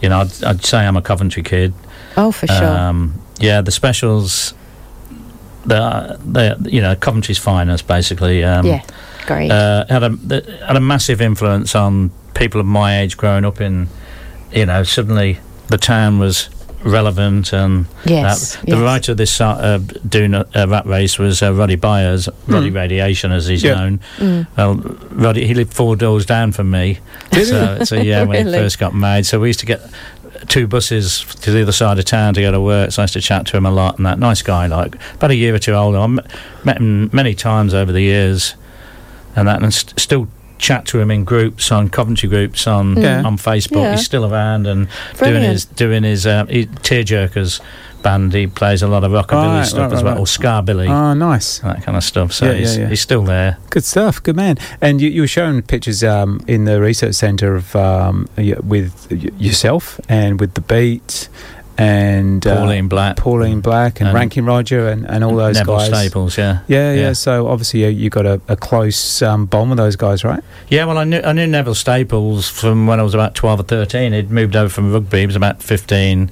you 0.00 0.08
know, 0.08 0.20
I'd, 0.20 0.44
I'd 0.44 0.64
say 0.64 0.78
I'm 0.86 0.96
a 0.96 1.02
Coventry 1.02 1.42
kid. 1.42 1.74
Oh, 2.16 2.30
for 2.30 2.46
sure. 2.46 2.64
Um, 2.64 3.20
yeah, 3.38 3.60
the 3.60 3.70
specials. 3.70 4.54
They're, 5.66 6.16
they're, 6.20 6.56
you 6.60 6.82
know, 6.82 6.94
Coventry's 6.94 7.38
finest, 7.38 7.86
basically. 7.86 8.44
Um, 8.44 8.66
yeah, 8.66 8.82
great. 9.26 9.50
uh, 9.50 9.86
had 9.88 10.02
a 10.02 10.14
th- 10.16 10.44
had 10.66 10.76
a 10.76 10.80
massive 10.80 11.22
influence 11.22 11.74
on 11.74 12.10
people 12.34 12.60
of 12.60 12.66
my 12.66 13.00
age 13.00 13.16
growing 13.16 13.46
up 13.46 13.60
in, 13.62 13.88
you 14.52 14.66
know, 14.66 14.82
suddenly 14.82 15.38
the 15.68 15.78
town 15.78 16.18
was 16.18 16.50
relevant 16.82 17.54
and 17.54 17.86
Yes, 18.04 18.56
that. 18.56 18.66
the 18.66 18.72
yes. 18.72 18.78
writer 18.80 19.12
of 19.12 19.16
this 19.18 19.40
uh, 19.40 19.78
doing 20.06 20.34
a, 20.34 20.44
a 20.54 20.68
rat 20.68 20.84
race 20.84 21.18
was 21.18 21.42
uh, 21.42 21.54
Roddy 21.54 21.76
Byers, 21.76 22.28
Roddy 22.46 22.70
Mm. 22.70 22.74
Radiation 22.74 23.32
as 23.32 23.46
he's 23.46 23.62
Yeah. 23.64 23.76
known. 23.76 24.00
Mm. 24.18 24.46
Well, 24.58 24.74
Roddy 25.12 25.46
he 25.46 25.54
lived 25.54 25.72
four 25.72 25.96
doors 25.96 26.26
down 26.26 26.52
from 26.52 26.70
me, 26.70 26.98
so, 27.32 27.84
so 27.84 27.96
yeah, 27.96 28.24
when 28.24 28.46
he 28.46 28.52
first 28.52 28.78
got 28.78 28.94
married, 28.94 29.24
so 29.24 29.40
we 29.40 29.48
used 29.48 29.60
to 29.60 29.66
get 29.66 29.80
two 30.48 30.66
buses 30.66 31.24
to 31.40 31.50
the 31.50 31.62
other 31.62 31.72
side 31.72 31.98
of 31.98 32.04
town 32.04 32.34
to 32.34 32.40
go 32.40 32.50
to 32.52 32.60
work. 32.60 32.92
So 32.92 33.02
I 33.02 33.04
used 33.04 33.14
to 33.14 33.20
chat 33.20 33.46
to 33.46 33.56
him 33.56 33.66
a 33.66 33.70
lot, 33.70 33.96
and 33.96 34.06
that 34.06 34.18
nice 34.18 34.42
guy, 34.42 34.66
like 34.66 34.96
about 35.14 35.30
a 35.30 35.34
year 35.36 35.54
or 35.54 35.58
two 35.58 35.72
older. 35.74 35.98
I 35.98 36.06
met 36.06 36.26
met 36.64 36.76
him 36.78 37.10
many 37.12 37.34
times 37.34 37.74
over 37.74 37.92
the 37.92 38.00
years, 38.02 38.54
and 39.36 39.48
that, 39.48 39.62
and 39.62 39.72
st- 39.72 39.98
still 39.98 40.28
chat 40.58 40.86
to 40.86 41.00
him 41.00 41.10
in 41.10 41.24
groups 41.24 41.70
on 41.72 41.88
Coventry 41.88 42.28
groups 42.28 42.66
on 42.66 42.96
Yeah. 43.00 43.22
on 43.22 43.36
Facebook. 43.36 43.82
Yeah. 43.82 43.90
He's 43.92 44.04
still 44.04 44.24
around 44.32 44.66
and 44.66 44.88
doing 45.18 45.42
his 45.50 45.64
doing 45.64 46.02
his 46.04 46.26
uh, 46.26 46.46
he, 46.46 46.66
Tearjerkers 46.66 47.60
band. 48.04 48.32
He 48.32 48.46
plays 48.46 48.82
a 48.82 48.86
lot 48.86 49.02
of 49.02 49.10
rockabilly 49.10 49.58
Right, 49.58 49.66
stuff 49.66 49.90
right, 49.90 49.96
as 49.98 50.04
well, 50.04 50.12
right. 50.14 50.20
or 50.20 50.26
skabilly, 50.26 50.88
Oh, 50.88 51.12
nice. 51.14 51.58
that 51.58 51.82
kind 51.82 51.96
of 51.96 52.04
stuff. 52.04 52.32
So 52.32 52.46
Yeah, 52.46 52.52
yeah, 52.52 52.58
he's, 52.58 52.76
yeah. 52.78 52.88
he's 52.90 53.00
still 53.00 53.24
there. 53.24 53.58
Good 53.70 53.84
stuff. 53.84 54.22
Good 54.22 54.36
man. 54.36 54.58
And 54.80 55.00
you, 55.00 55.08
you 55.10 55.22
were 55.22 55.26
showing 55.26 55.60
pictures 55.62 56.04
um, 56.04 56.40
in 56.46 56.64
the 56.66 56.80
research 56.80 57.16
centre 57.16 57.56
of 57.56 57.74
um, 57.74 58.28
with 58.36 59.10
yourself 59.40 59.98
and 60.08 60.38
with 60.38 60.54
the 60.54 60.60
beat 60.60 61.28
and 61.76 62.46
uh, 62.46 62.54
Pauline 62.58 62.86
Black, 62.86 63.16
Pauline 63.16 63.60
Black, 63.60 63.98
and, 63.98 64.08
And- 64.08 64.14
Rankin 64.14 64.44
Roger, 64.46 64.86
and, 64.88 65.04
and 65.10 65.24
all 65.24 65.34
those 65.34 65.56
Neville 65.56 65.78
guys. 65.78 65.86
Staples. 65.88 66.38
Yeah, 66.38 66.60
Yeah, 66.68 66.92
yeah, 66.92 67.00
Yeah. 67.00 67.12
So 67.14 67.48
obviously 67.48 67.80
you, 67.80 67.88
you 67.88 68.10
got 68.10 68.26
a, 68.26 68.40
a 68.46 68.54
close 68.56 69.22
um, 69.22 69.46
bond 69.46 69.70
with 69.70 69.78
those 69.78 69.96
guys, 69.96 70.22
right? 70.22 70.40
Yeah, 70.68 70.84
well, 70.84 70.98
I 70.98 71.04
knew 71.04 71.20
I 71.20 71.32
knew 71.32 71.48
Neville 71.48 71.74
Staples 71.74 72.48
from 72.48 72.86
when 72.86 73.00
I 73.00 73.02
was 73.02 73.12
about 73.14 73.34
twelve 73.34 73.58
or 73.58 73.64
thirteen. 73.64 74.12
He'd 74.12 74.30
moved 74.30 74.54
over 74.54 74.68
from 74.68 74.92
rugby. 74.92 75.20
He 75.20 75.26
was 75.26 75.34
about 75.34 75.64
fifteen. 75.64 76.30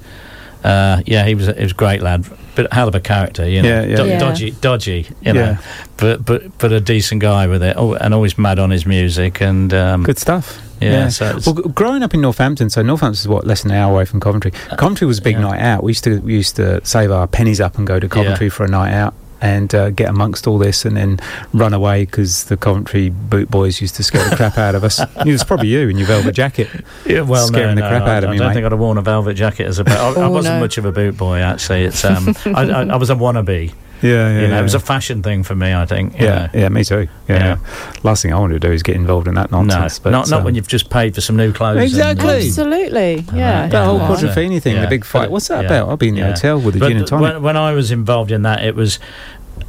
Uh, 0.64 1.02
yeah, 1.06 1.24
he 1.26 1.34
was 1.34 1.46
he 1.46 1.62
was 1.62 1.72
a 1.72 1.74
great 1.74 2.02
lad, 2.02 2.24
but 2.54 2.72
hell 2.72 2.88
of 2.88 2.94
a 2.94 3.00
character, 3.00 3.48
you 3.48 3.62
know, 3.62 3.68
Yeah, 3.68 3.82
yeah. 3.84 3.96
Do- 3.96 4.06
Yeah. 4.06 4.18
dodgy, 4.18 4.50
dodgy, 4.60 5.06
you 5.20 5.32
know, 5.32 5.40
Yeah. 5.40 5.56
but 5.96 6.24
but 6.24 6.56
but 6.58 6.72
a 6.72 6.80
decent 6.80 7.20
guy 7.20 7.46
with 7.48 7.62
it, 7.62 7.74
oh, 7.76 7.94
and 7.94 8.14
always 8.14 8.38
mad 8.38 8.58
on 8.58 8.70
his 8.70 8.86
music, 8.86 9.40
and 9.40 9.72
um, 9.74 10.02
Good 10.04 10.18
stuff. 10.18 10.60
Yeah, 10.80 11.08
so 11.10 11.38
well, 11.46 11.54
g- 11.54 11.62
growing 11.74 12.02
up 12.02 12.12
in 12.12 12.20
Northampton, 12.20 12.68
so 12.68 12.82
Northampton 12.82 13.20
is 13.20 13.28
what 13.28 13.46
less 13.46 13.62
than 13.62 13.70
an 13.70 13.76
hour 13.76 13.92
away 13.92 14.04
from 14.04 14.18
Coventry. 14.18 14.50
Coventry 14.76 15.06
was 15.06 15.18
a 15.18 15.22
big 15.22 15.36
yeah. 15.36 15.42
night 15.42 15.60
out. 15.60 15.84
We 15.84 15.90
used 15.90 16.02
to 16.04 16.18
we 16.20 16.34
used 16.34 16.56
to 16.56 16.84
save 16.84 17.10
our 17.12 17.26
pennies 17.28 17.60
up 17.60 17.78
and 17.78 17.86
go 17.86 18.00
to 18.00 18.08
Coventry 18.08 18.48
for 18.48 18.64
a 18.64 18.68
night 18.68 18.92
out 18.92 19.14
and 19.42 19.74
uh, 19.74 19.90
get 19.90 20.08
amongst 20.08 20.46
all 20.46 20.56
this, 20.56 20.84
and 20.84 20.96
then 20.96 21.18
run 21.52 21.74
away 21.74 22.04
because 22.06 22.44
the 22.44 22.56
Coventry 22.56 23.10
boot 23.10 23.50
boys 23.50 23.80
used 23.80 23.96
to 23.96 24.02
scare 24.04 24.28
the 24.30 24.36
crap 24.36 24.56
out 24.56 24.74
of 24.74 24.84
us. 24.84 25.00
It 25.26 25.32
was 25.32 25.44
probably 25.44 25.68
you 25.68 25.88
in 25.88 25.98
your 25.98 26.06
velvet 26.06 26.32
jacket. 26.34 26.68
Yeah, 27.04 27.22
well, 27.22 27.46
scaring 27.46 27.74
no, 27.74 27.82
the 27.82 27.90
no, 27.90 27.96
crap 27.96 28.02
I, 28.08 28.16
out 28.16 28.24
of 28.24 28.30
I 28.30 28.36
don't 28.36 28.46
mate. 28.48 28.54
think 28.54 28.66
I'd 28.66 28.72
have 28.72 28.80
worn 28.80 28.98
a 28.98 29.02
velvet 29.02 29.34
jacket 29.34 29.66
as 29.66 29.78
a 29.78 29.84
boot. 29.84 29.94
I, 29.94 30.08
I 30.10 30.14
Oh, 30.24 30.30
wasn't 30.30 30.54
no. 30.56 30.60
much 30.60 30.78
of 30.78 30.84
a 30.84 30.92
boot 30.92 31.16
boy, 31.16 31.38
actually. 31.38 31.84
It's 31.84 32.04
um, 32.04 32.34
I, 32.46 32.62
I, 32.70 32.82
I 32.86 32.96
was 32.96 33.10
a 33.10 33.14
wannabe. 33.14 33.72
Yeah, 34.02 34.10
yeah. 34.10 34.40
you 34.40 34.48
know, 34.48 34.54
yeah. 34.54 34.60
it 34.60 34.62
was 34.62 34.74
a 34.74 34.80
fashion 34.80 35.22
thing 35.22 35.42
for 35.42 35.54
me. 35.54 35.72
I 35.72 35.86
think. 35.86 36.14
yeah, 36.18 36.48
know. 36.52 36.60
yeah, 36.60 36.68
me 36.68 36.84
too. 36.84 37.08
Yeah. 37.28 37.38
Yeah. 37.38 37.92
Last 38.02 38.22
thing 38.22 38.32
I 38.32 38.38
wanted 38.38 38.60
to 38.60 38.68
do 38.68 38.72
is 38.72 38.82
get 38.82 38.96
involved 38.96 39.28
in 39.28 39.34
that 39.34 39.50
No, 39.50 39.62
nonsense. 39.62 39.98
but, 39.98 40.10
not 40.10 40.28
not 40.28 40.40
um, 40.40 40.44
when 40.44 40.54
you've 40.54 40.68
just 40.68 40.90
paid 40.90 41.14
for 41.14 41.20
some 41.20 41.36
new 41.36 41.52
clothes. 41.52 41.76
and, 41.76 41.84
Exactly. 41.84 42.46
Absolutely. 42.46 43.24
Yeah. 43.34 43.68
that 43.68 43.84
whole 43.84 43.98
Yeah. 43.98 44.08
quadrophenia 44.08 44.60
thing, 44.60 44.76
Yeah. 44.76 44.82
the 44.82 44.88
big 44.88 45.04
fight. 45.04 45.22
But- 45.22 45.30
What's 45.30 45.48
that 45.48 45.62
yeah. 45.62 45.66
about? 45.66 45.88
I'll 45.88 45.96
be 45.96 46.08
in 46.08 46.14
the 46.14 46.20
Yeah. 46.20 46.28
hotel 46.34 46.60
with 46.60 46.76
a 46.76 46.80
gin 46.80 46.96
and 46.98 47.06
tonic. 47.06 47.34
When, 47.34 47.42
when 47.42 47.56
I 47.56 47.72
was 47.72 47.90
involved 47.90 48.32
in 48.32 48.42
that, 48.42 48.64
it 48.64 48.74
was 48.74 48.98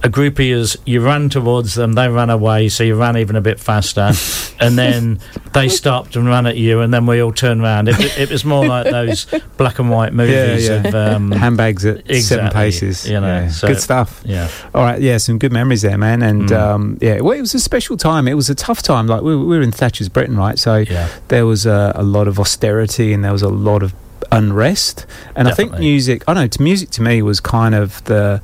a 0.03 0.09
groupies. 0.09 0.75
You 0.85 0.99
ran 1.01 1.29
towards 1.29 1.75
them, 1.75 1.93
they 1.93 2.09
ran 2.09 2.29
away, 2.29 2.67
so 2.69 2.83
you 2.83 2.95
ran 2.95 3.15
even 3.17 3.35
a 3.37 3.41
bit 3.41 3.59
faster, 3.59 4.11
and 4.59 4.77
then 4.77 5.19
they 5.53 5.69
stopped 5.69 6.15
and 6.17 6.27
ran 6.27 6.45
at 6.45 6.57
you, 6.57 6.81
and 6.81 6.93
then 6.93 7.05
we 7.05 7.21
all 7.21 7.31
turned 7.31 7.61
around. 7.61 7.87
It, 7.87 8.17
it 8.17 8.29
was 8.29 8.43
more 8.43 8.65
like 8.65 8.85
those 8.91 9.25
black 9.57 9.79
and 9.79 9.89
white 9.89 10.13
movies 10.13 10.67
yeah. 10.67 10.83
of 10.87 10.93
um, 10.95 11.31
Handbags 11.31 11.85
at 11.85 11.99
seven 11.99 12.11
exactly, 12.15 12.49
paces. 12.51 13.07
You 13.07 13.21
know, 13.21 13.27
Yeah. 13.27 13.49
so- 13.49 13.67
good 13.67 13.79
stuff. 13.79 14.21
Yeah. 14.25 14.49
All 14.75 14.83
right, 14.83 14.99
yeah, 15.01 15.17
some 15.17 15.37
good 15.39 15.53
memories 15.53 15.81
there, 15.83 15.97
man. 15.97 16.21
And 16.21 16.49
Mm. 16.49 16.59
um, 16.59 16.97
yeah, 17.01 17.21
well, 17.21 17.37
it 17.37 17.41
was 17.41 17.53
a 17.55 17.59
special 17.59 17.95
time. 17.95 18.27
It 18.27 18.33
was 18.33 18.49
a 18.49 18.55
tough 18.55 18.81
time. 18.81 19.07
Like 19.07 19.21
we, 19.21 19.35
we 19.37 19.57
were 19.57 19.61
in 19.61 19.71
Thatcher's 19.71 20.09
Britain, 20.09 20.35
right? 20.37 20.59
So 20.59 20.77
Yeah. 20.77 21.07
there 21.29 21.45
was 21.45 21.65
a, 21.65 21.93
a 21.95 22.03
lot 22.03 22.27
of 22.27 22.39
austerity 22.39 23.13
and 23.13 23.23
there 23.23 23.31
was 23.31 23.41
a 23.41 23.49
lot 23.49 23.83
of 23.83 23.93
unrest. 24.31 25.05
And 25.35 25.47
I 25.47 25.51
think 25.51 25.77
music, 25.79 26.23
I 26.27 26.33
don't 26.33 26.43
know, 26.43 26.47
to 26.47 26.61
music 26.61 26.89
to 26.91 27.01
me 27.01 27.21
was 27.21 27.39
kind 27.39 27.73
of 27.75 28.03
the. 28.05 28.41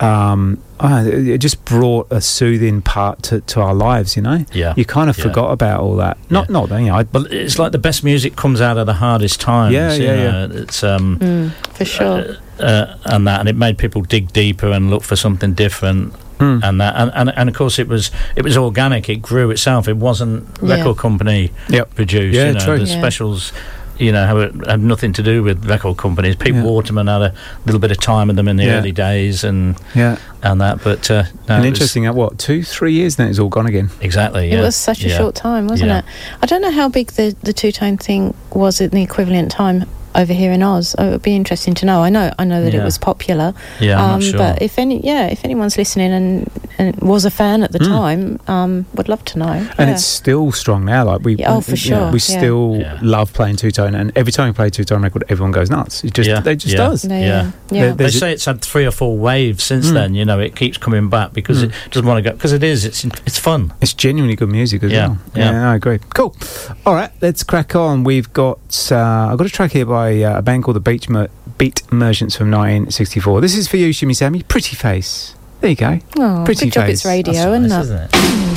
Um, 0.00 0.58
I 0.80 1.02
it 1.06 1.38
just 1.38 1.64
brought 1.64 2.08
a 2.10 2.20
soothing 2.20 2.82
part 2.82 3.22
to, 3.24 3.40
to 3.42 3.60
our 3.60 3.74
lives, 3.74 4.16
you 4.16 4.22
know. 4.22 4.44
Yeah. 4.52 4.74
you 4.76 4.84
kind 4.84 5.08
of 5.08 5.16
Yeah. 5.16 5.24
forgot 5.24 5.52
about 5.52 5.80
all 5.80 5.94
that. 5.96 6.18
Not, 6.28 6.50
not 6.50 6.70
you 6.70 6.86
know. 6.86 6.96
I, 6.96 7.04
But 7.04 7.32
it's 7.32 7.58
like 7.58 7.70
the 7.72 7.78
best 7.78 8.02
music 8.02 8.34
comes 8.34 8.60
out 8.60 8.78
of 8.78 8.86
the 8.86 8.94
hardest 8.94 9.40
times. 9.40 9.72
Yeah, 9.74 9.92
you 9.94 10.04
yeah, 10.04 10.30
know. 10.46 10.50
It's 10.54 10.82
um, 10.82 11.18
Mm, 11.20 11.50
for 11.76 11.84
sure. 11.84 12.36
uh, 12.58 12.62
uh, 12.62 12.96
and 13.06 13.26
that, 13.28 13.40
and 13.40 13.48
it 13.48 13.56
made 13.56 13.78
people 13.78 14.02
dig 14.02 14.32
deeper 14.32 14.68
and 14.72 14.90
look 14.90 15.04
for 15.04 15.14
something 15.16 15.52
different. 15.54 16.12
Hmm. 16.40 16.58
And 16.64 16.80
that, 16.80 16.96
and, 16.96 17.12
and 17.14 17.32
and 17.36 17.48
of 17.48 17.54
course, 17.54 17.78
it 17.78 17.86
was 17.86 18.10
it 18.34 18.42
was 18.42 18.56
organic. 18.56 19.08
It 19.08 19.22
grew 19.22 19.50
itself. 19.52 19.86
It 19.86 19.96
wasn't 19.98 20.48
Yeah. 20.60 20.76
record 20.78 20.96
company 20.96 21.52
Yep. 21.68 21.94
produced. 21.94 22.34
Yeah, 22.36 22.46
you 22.48 22.52
know, 22.54 22.60
true. 22.60 22.78
the 22.80 22.86
Yeah. 22.86 22.98
specials. 22.98 23.52
You 23.98 24.10
know, 24.12 24.26
had, 24.26 24.66
had 24.66 24.80
nothing 24.80 25.12
to 25.14 25.22
do 25.22 25.42
with 25.42 25.64
record 25.68 25.96
companies. 25.98 26.34
Pete 26.36 26.54
Yeah. 26.54 26.62
Waterman 26.62 27.06
had 27.06 27.22
a 27.22 27.34
little 27.66 27.78
bit 27.78 27.90
of 27.90 28.00
time 28.00 28.28
with 28.28 28.36
them 28.36 28.48
in 28.48 28.56
the 28.56 28.64
Yeah. 28.64 28.78
early 28.78 28.92
days, 28.92 29.44
and 29.44 29.76
Yeah. 29.94 30.16
and 30.42 30.60
that. 30.60 30.82
But 30.82 31.10
uh, 31.10 31.24
no, 31.48 31.56
and 31.56 31.64
it 31.64 31.70
was- 31.70 31.78
interesting, 31.78 32.06
at 32.06 32.14
what, 32.14 32.38
two, 32.38 32.62
three 32.62 32.94
years, 32.94 33.16
then 33.16 33.28
it's 33.28 33.38
all 33.38 33.48
gone 33.48 33.66
again. 33.66 33.90
exactly. 34.00 34.50
It 34.50 34.60
was 34.60 34.74
such 34.76 35.04
a 35.04 35.08
Yeah. 35.08 35.18
short 35.18 35.34
time, 35.34 35.68
wasn't 35.68 35.90
Yeah. 35.90 35.98
it? 35.98 36.04
I 36.42 36.46
don't 36.46 36.62
know 36.62 36.70
how 36.72 36.88
big 36.88 37.08
the, 37.12 37.36
the 37.42 37.52
two 37.52 37.70
tone 37.72 37.96
thing 37.98 38.34
was 38.52 38.80
in 38.80 38.90
the 38.90 39.02
equivalent 39.02 39.50
time 39.52 39.84
over 40.14 40.32
here 40.32 40.52
in 40.52 40.62
Oz. 40.62 40.94
Oh, 40.98 41.08
it 41.08 41.10
would 41.12 41.22
be 41.22 41.34
interesting 41.36 41.74
to 41.74 41.86
know. 41.86 42.02
I 42.02 42.10
know 42.10 42.32
I 42.38 42.44
know 42.44 42.62
that 42.62 42.74
it 42.74 42.82
was 42.82 42.98
popular. 42.98 43.54
Yeah, 43.80 43.98
I'm 43.98 44.04
um, 44.04 44.20
not 44.20 44.22
sure. 44.22 44.38
But 44.38 44.62
if 44.62 44.78
any, 44.78 45.00
yeah, 45.04 45.26
if 45.26 45.44
anyone's 45.44 45.76
listening 45.76 46.12
and, 46.12 46.50
and 46.78 46.96
was 47.00 47.24
a 47.24 47.30
fan 47.30 47.62
at 47.62 47.72
the 47.72 47.78
Mm. 47.78 47.86
time, 47.86 48.40
um, 48.48 48.86
would 48.94 49.08
love 49.08 49.24
to 49.26 49.38
know. 49.38 49.46
And 49.52 49.88
Yeah. 49.88 49.92
it's 49.92 50.04
still 50.04 50.52
strong 50.52 50.84
now. 50.84 51.04
Like 51.04 51.22
we, 51.24 51.34
Yeah, 51.36 51.54
oh, 51.54 51.60
for 51.60 51.74
you 51.74 51.90
know, 51.90 51.98
sure, 51.98 52.06
we 52.12 52.18
yeah. 52.18 52.38
still 52.38 52.76
Yeah. 52.80 52.98
love 53.02 53.32
playing 53.32 53.56
two 53.56 53.70
tone, 53.70 53.94
and 53.94 54.12
every 54.16 54.32
time 54.32 54.46
we 54.48 54.52
play 54.52 54.70
two 54.70 54.84
tone 54.84 55.02
record, 55.02 55.24
everyone 55.28 55.52
goes 55.52 55.70
nuts. 55.70 56.04
It 56.04 56.14
just, 56.14 56.28
Yeah, 56.28 56.40
they 56.40 56.56
just 56.56 56.72
yeah. 56.74 56.78
does. 56.78 57.02
They, 57.02 57.20
Yeah. 57.22 57.50
yeah. 57.70 57.80
There- 57.92 57.94
They 57.94 58.10
say 58.10 58.32
it's 58.32 58.44
had 58.44 58.60
three 58.62 58.86
or 58.86 58.90
four 58.92 59.16
waves 59.18 59.62
since 59.64 59.86
Mm. 59.90 59.94
then. 59.94 60.14
You 60.14 60.24
know, 60.24 60.38
it 60.38 60.54
keeps 60.56 60.78
coming 60.78 61.08
back 61.08 61.32
because 61.32 61.58
Mm. 61.62 61.66
it 61.68 61.72
doesn't 61.90 62.06
want 62.06 62.18
to 62.22 62.30
go. 62.30 62.34
Because 62.36 62.52
it 62.52 62.62
is. 62.62 62.84
It's 62.84 63.04
it's 63.26 63.38
fun. 63.38 63.72
It's 63.80 63.94
genuinely 63.94 64.36
good 64.36 64.48
music 64.50 64.82
as 64.84 64.92
Yeah, 64.92 65.08
well. 65.08 65.18
yeah. 65.34 65.70
I 65.72 65.74
agree. 65.76 65.98
Cool. 66.14 66.34
All 66.86 66.94
right, 66.94 67.10
let's 67.20 67.42
crack 67.42 67.74
on. 67.74 68.04
We've 68.04 68.32
got 68.32 68.58
uh, 68.92 69.28
I've 69.30 69.38
got 69.38 69.46
a 69.46 69.50
track 69.50 69.72
here 69.72 69.86
by 69.86 70.01
uh, 70.22 70.38
a 70.38 70.42
band 70.42 70.64
called 70.64 70.76
the 70.76 70.80
Beach 70.80 71.08
Mer- 71.08 71.28
Beat 71.58 71.82
Merchants 71.92 72.36
from 72.36 72.50
1964. 72.50 73.40
This 73.40 73.56
is 73.56 73.68
for 73.68 73.76
you, 73.76 73.92
Shimmy 73.92 74.14
Sammy. 74.14 74.42
Pretty 74.42 74.76
face. 74.76 75.34
There 75.60 75.70
you 75.70 75.76
go. 75.76 75.98
Oh, 76.18 76.42
Pretty 76.44 76.66
good 76.66 76.72
job 76.72 76.86
face. 76.86 76.98
it's 77.00 77.04
radio, 77.06 77.32
That's 77.34 77.64
isn't 77.64 77.68
nice, 77.68 77.86
it? 78.12 78.16
isn't 78.16 78.48
it? 78.50 78.51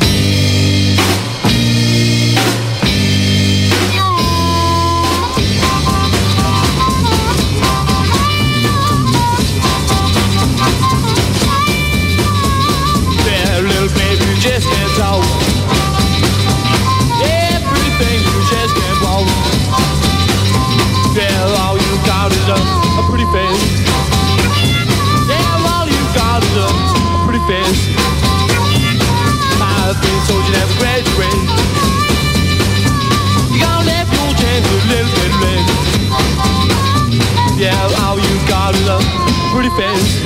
Got 38.66 38.76
is 38.76 38.88
a 38.88 39.00
pretty 39.54 39.70
face. 39.78 40.24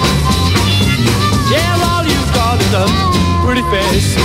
Yeah, 1.51 1.89
all 1.91 2.05
you 2.05 2.21
got 2.33 2.57
is 2.61 2.73
a 2.73 2.85
pretty 3.43 3.63
face. 3.67 4.15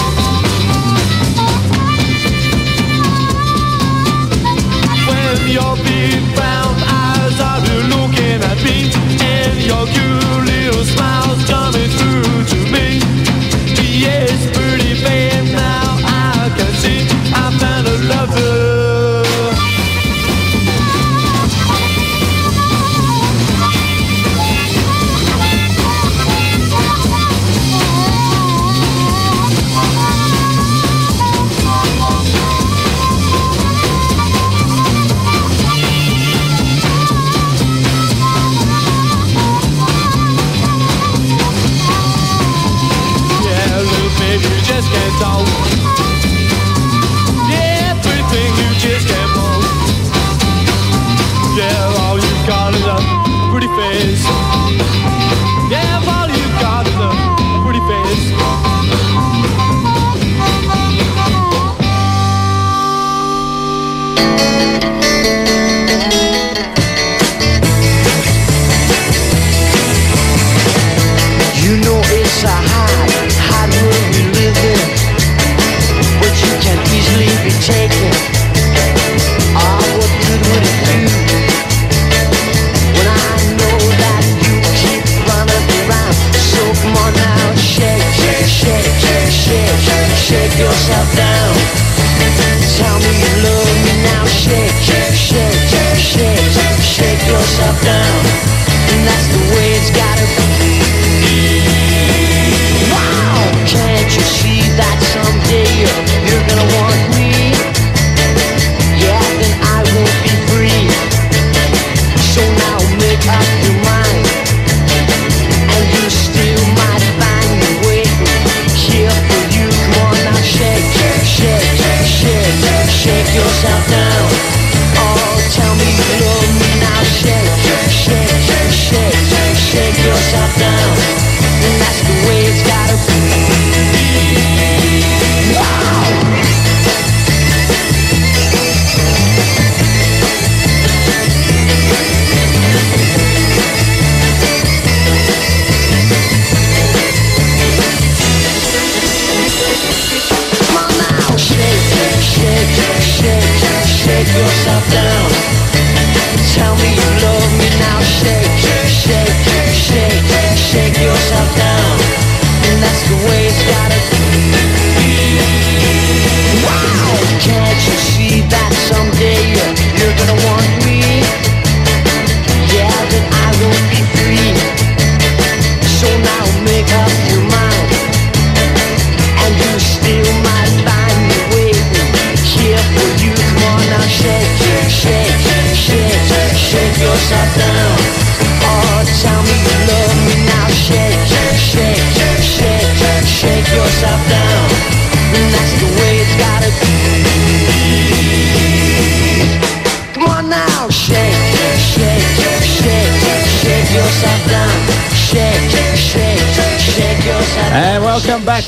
When 5.08 5.50
your 5.50 5.74
big 5.82 6.22
brown 6.36 6.76
eyes 6.86 7.40
are 7.40 7.60
looking 7.90 8.38
at 8.50 8.58
me, 8.62 8.92
and 9.20 9.60
your 9.66 9.84
cute 9.86 10.13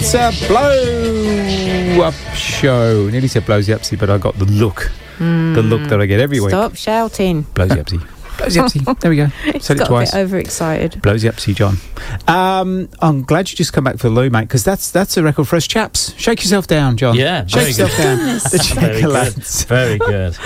welcome 0.01 0.45
a 0.45 0.49
Blow 0.49 2.05
Up 2.07 2.15
Show. 2.35 3.09
Nearly 3.11 3.29
said 3.29 3.47
blows 3.47 3.69
you 3.69 3.75
upsy, 3.77 3.99
but 3.99 4.11
I 4.11 4.19
got 4.19 4.39
the 4.39 4.45
look. 4.45 4.91
The 5.19 5.63
look 5.63 5.89
that 5.89 6.01
I 6.01 6.07
get 6.07 6.21
every 6.21 6.41
week. 6.41 6.51
Stop 6.51 6.77
shouting. 6.77 7.43
Blows 7.43 7.71
you 7.71 7.77
upsy. 7.77 8.07
Blows 8.37 8.55
you 8.57 8.63
upsy. 8.63 9.01
There 9.01 9.11
we 9.11 9.17
go. 9.17 9.29
Said 9.61 9.77
it 9.77 9.81
got 9.81 9.89
twice. 9.89 10.13
a 10.13 10.17
bit 10.17 10.25
overexcited. 10.25 11.01
Blows 11.01 11.25
you 11.25 11.31
upsy, 11.31 11.55
John. 11.55 11.79
Um, 12.29 12.91
I'm 13.01 13.23
glad 13.23 13.51
you 13.51 13.57
just 13.57 13.73
come 13.73 13.85
back 13.85 13.97
for 13.97 14.11
the 14.11 14.15
loo, 14.15 14.29
mate, 14.29 14.43
because 14.43 14.63
that's 14.63 14.91
that's 14.91 15.17
a 15.17 15.23
record 15.23 15.49
for 15.49 15.57
us 15.57 15.67
chaps. 15.67 16.13
Shake 16.19 16.41
yourself 16.43 16.67
down, 16.67 16.99
John. 16.99 17.17
Yeah, 17.17 17.47
Shake 17.47 17.69
yourself 17.69 17.97
good. 17.97 18.03
down. 18.03 18.17
Goodness. 18.19 18.45
The 18.53 18.81
Very 18.81 19.01
good. 19.01 19.35
Very 19.67 19.99
good. 19.99 20.37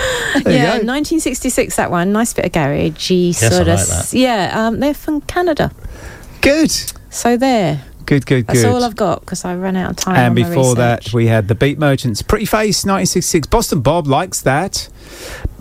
Yeah, 0.45 0.77
go. 0.79 0.85
1966. 0.87 1.75
That 1.75 1.91
one, 1.91 2.13
nice 2.13 2.33
bit 2.33 2.45
of 2.45 2.51
garagey 2.53 3.29
I 3.29 3.31
sort 3.49 3.67
of. 3.67 3.79
like 3.79 3.87
that. 3.87 4.13
Yeah, 4.13 4.67
um, 4.67 4.79
they're 4.79 4.93
from 4.93 5.19
Canada. 5.21 5.71
Good. 6.39 6.71
So 7.09 7.35
there. 7.35 7.83
Good, 8.05 8.25
good, 8.25 8.47
good. 8.47 8.47
That's 8.47 8.63
all 8.65 8.83
I've 8.83 8.95
got 8.95 9.21
because 9.21 9.45
I 9.45 9.55
ran 9.55 9.75
out 9.75 9.91
of 9.91 9.95
time. 9.97 10.15
and 10.15 10.35
before 10.35 10.75
that, 10.75 11.13
we 11.13 11.27
had 11.27 11.47
the 11.47 11.55
Beat 11.55 11.77
Merchants, 11.79 12.21
Pretty 12.21 12.45
Face, 12.45 12.83
1966. 12.85 13.47
Boston 13.47 13.81
Bob 13.81 14.07
likes 14.07 14.41
that. 14.41 14.89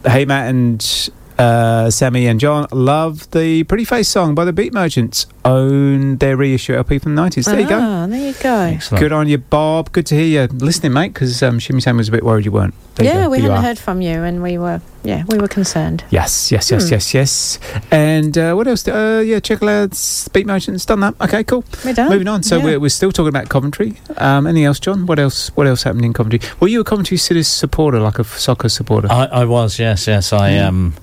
Hey 0.05 0.25
Matt 0.25 0.49
and 0.49 1.11
uh, 1.39 1.91
Sammy 1.91 2.27
and 2.27 2.41
John 2.41 2.67
love 2.73 3.31
the 3.31 3.65
Pretty 3.65 3.85
Face 3.85 4.09
song 4.09 4.35
by 4.35 4.45
the 4.45 4.53
Beat 4.53 4.73
Merchants. 4.73 5.27
Own 5.45 6.17
their 6.19 6.37
reissue 6.37 6.75
LP 6.75 6.99
from 6.99 7.15
the 7.15 7.23
90s. 7.23 7.47
There 7.47 7.61
you 7.61 7.69
go. 7.69 7.79
Ah, 7.81 8.07
there 8.07 8.27
you 8.29 8.35
go. 8.35 8.55
Excellent. 8.61 9.01
Good 9.01 9.13
on 9.13 9.27
you, 9.29 9.39
Bob. 9.39 9.91
Good 9.93 10.05
to 10.07 10.15
hear 10.15 10.47
you 10.47 10.47
listening, 10.59 10.93
mate, 10.93 11.15
because 11.15 11.43
um, 11.43 11.59
Shimmy 11.59 11.81
Sam 11.81 11.97
was 11.97 12.09
a 12.09 12.13
bit 12.13 12.23
worried 12.23 12.45
you 12.45 12.53
weren't. 12.53 12.75
There 12.97 13.07
yeah, 13.07 13.25
go. 13.25 13.31
we 13.31 13.41
hadn't 13.41 13.63
heard 13.63 13.79
from 13.79 14.03
you, 14.03 14.23
and 14.23 14.43
we 14.43 14.59
were, 14.59 14.83
yeah, 15.03 15.25
we 15.29 15.39
were 15.39 15.49
concerned. 15.49 16.05
Yes, 16.11 16.53
yes, 16.53 16.71
yes, 16.71 16.89
Hmm. 16.89 16.93
yes, 16.95 17.15
yes. 17.15 17.59
And 17.91 18.37
uh, 18.37 18.53
what 18.55 18.69
else? 18.69 18.87
Uh, 18.87 19.23
yeah, 19.25 19.41
Check 19.41 19.63
Lads, 19.63 20.29
Beat 20.35 20.47
Merchants, 20.47 20.85
done 20.85 21.01
that. 21.01 21.15
Okay, 21.23 21.43
cool. 21.45 21.65
We're 21.87 21.95
done. 21.95 22.11
Moving 22.11 22.29
on. 22.29 22.43
So 22.43 22.59
Yeah. 22.59 22.65
we're, 22.65 22.81
we're 22.81 22.89
still 22.91 23.11
talking 23.11 23.29
about 23.29 23.49
Coventry. 23.49 23.99
Um, 24.19 24.47
anything 24.47 24.67
else, 24.67 24.79
John? 24.79 25.07
What 25.07 25.19
else? 25.19 25.49
What 25.57 25.67
else 25.67 25.85
happened 25.85 26.05
in 26.05 26.13
Coventry? 26.13 26.47
Were 26.61 26.69
you 26.69 26.81
a 26.83 26.85
Coventry 26.85 27.17
City 27.17 27.43
supporter, 27.45 27.99
like 28.01 28.19
a 28.19 28.23
f- 28.23 28.37
soccer 28.37 28.69
supporter? 28.69 29.09
I, 29.11 29.25
I 29.25 29.45
was, 29.47 29.79
yes, 29.79 30.07
yes. 30.07 30.35
I, 30.35 30.51
Yeah. 30.53 30.69
um, 30.69 30.95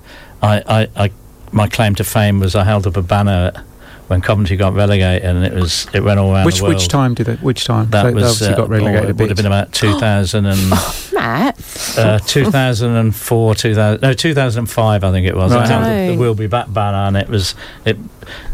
I, 0.42 0.62
I, 0.68 0.88
I, 1.04 1.10
my 1.50 1.66
claim 1.66 1.96
to 1.96 2.04
fame 2.04 2.38
was 2.38 2.54
I 2.54 2.62
held 2.62 2.86
up 2.86 2.96
a 2.96 3.02
banner 3.02 3.64
when 4.08 4.20
Coventry 4.20 4.56
got 4.56 4.74
relegated, 4.74 5.24
and 5.28 5.44
it 5.44 5.52
was 5.54 5.86
it 5.92 6.02
went 6.02 6.18
all 6.18 6.32
around 6.34 6.46
which 6.46 6.56
the 6.58 6.64
world. 6.64 6.74
which 6.74 6.88
time 6.88 7.14
did 7.14 7.28
it? 7.28 7.40
Which 7.42 7.64
time? 7.64 7.88
That 7.90 8.02
They- 8.04 8.08
they 8.10 8.14
was 8.14 8.24
obviously 8.24 8.54
uh, 8.54 8.56
got 8.56 8.68
relegated. 8.68 9.00
oh, 9.04 9.06
a 9.06 9.10
it 9.10 9.16
would 9.16 9.28
have 9.28 9.36
been 9.36 9.46
about 9.46 9.72
2000 9.72 10.46
and 10.46 10.70
Matt. 11.12 11.56
uh, 11.96 12.18
2004, 12.20 13.54
2000, 13.54 14.00
no 14.02 14.12
2005, 14.12 15.04
I 15.04 15.10
think 15.12 15.26
it 15.26 15.36
was. 15.36 15.52
Right. 15.54 15.68
held 15.68 15.82
up 15.82 15.88
Right. 15.88 16.06
the 16.08 16.16
"We'll 16.16 16.34
Be 16.34 16.46
Back" 16.46 16.72
banner, 16.72 16.98
and 17.06 17.16
it 17.16 17.28
was 17.28 17.54
it. 17.84 17.96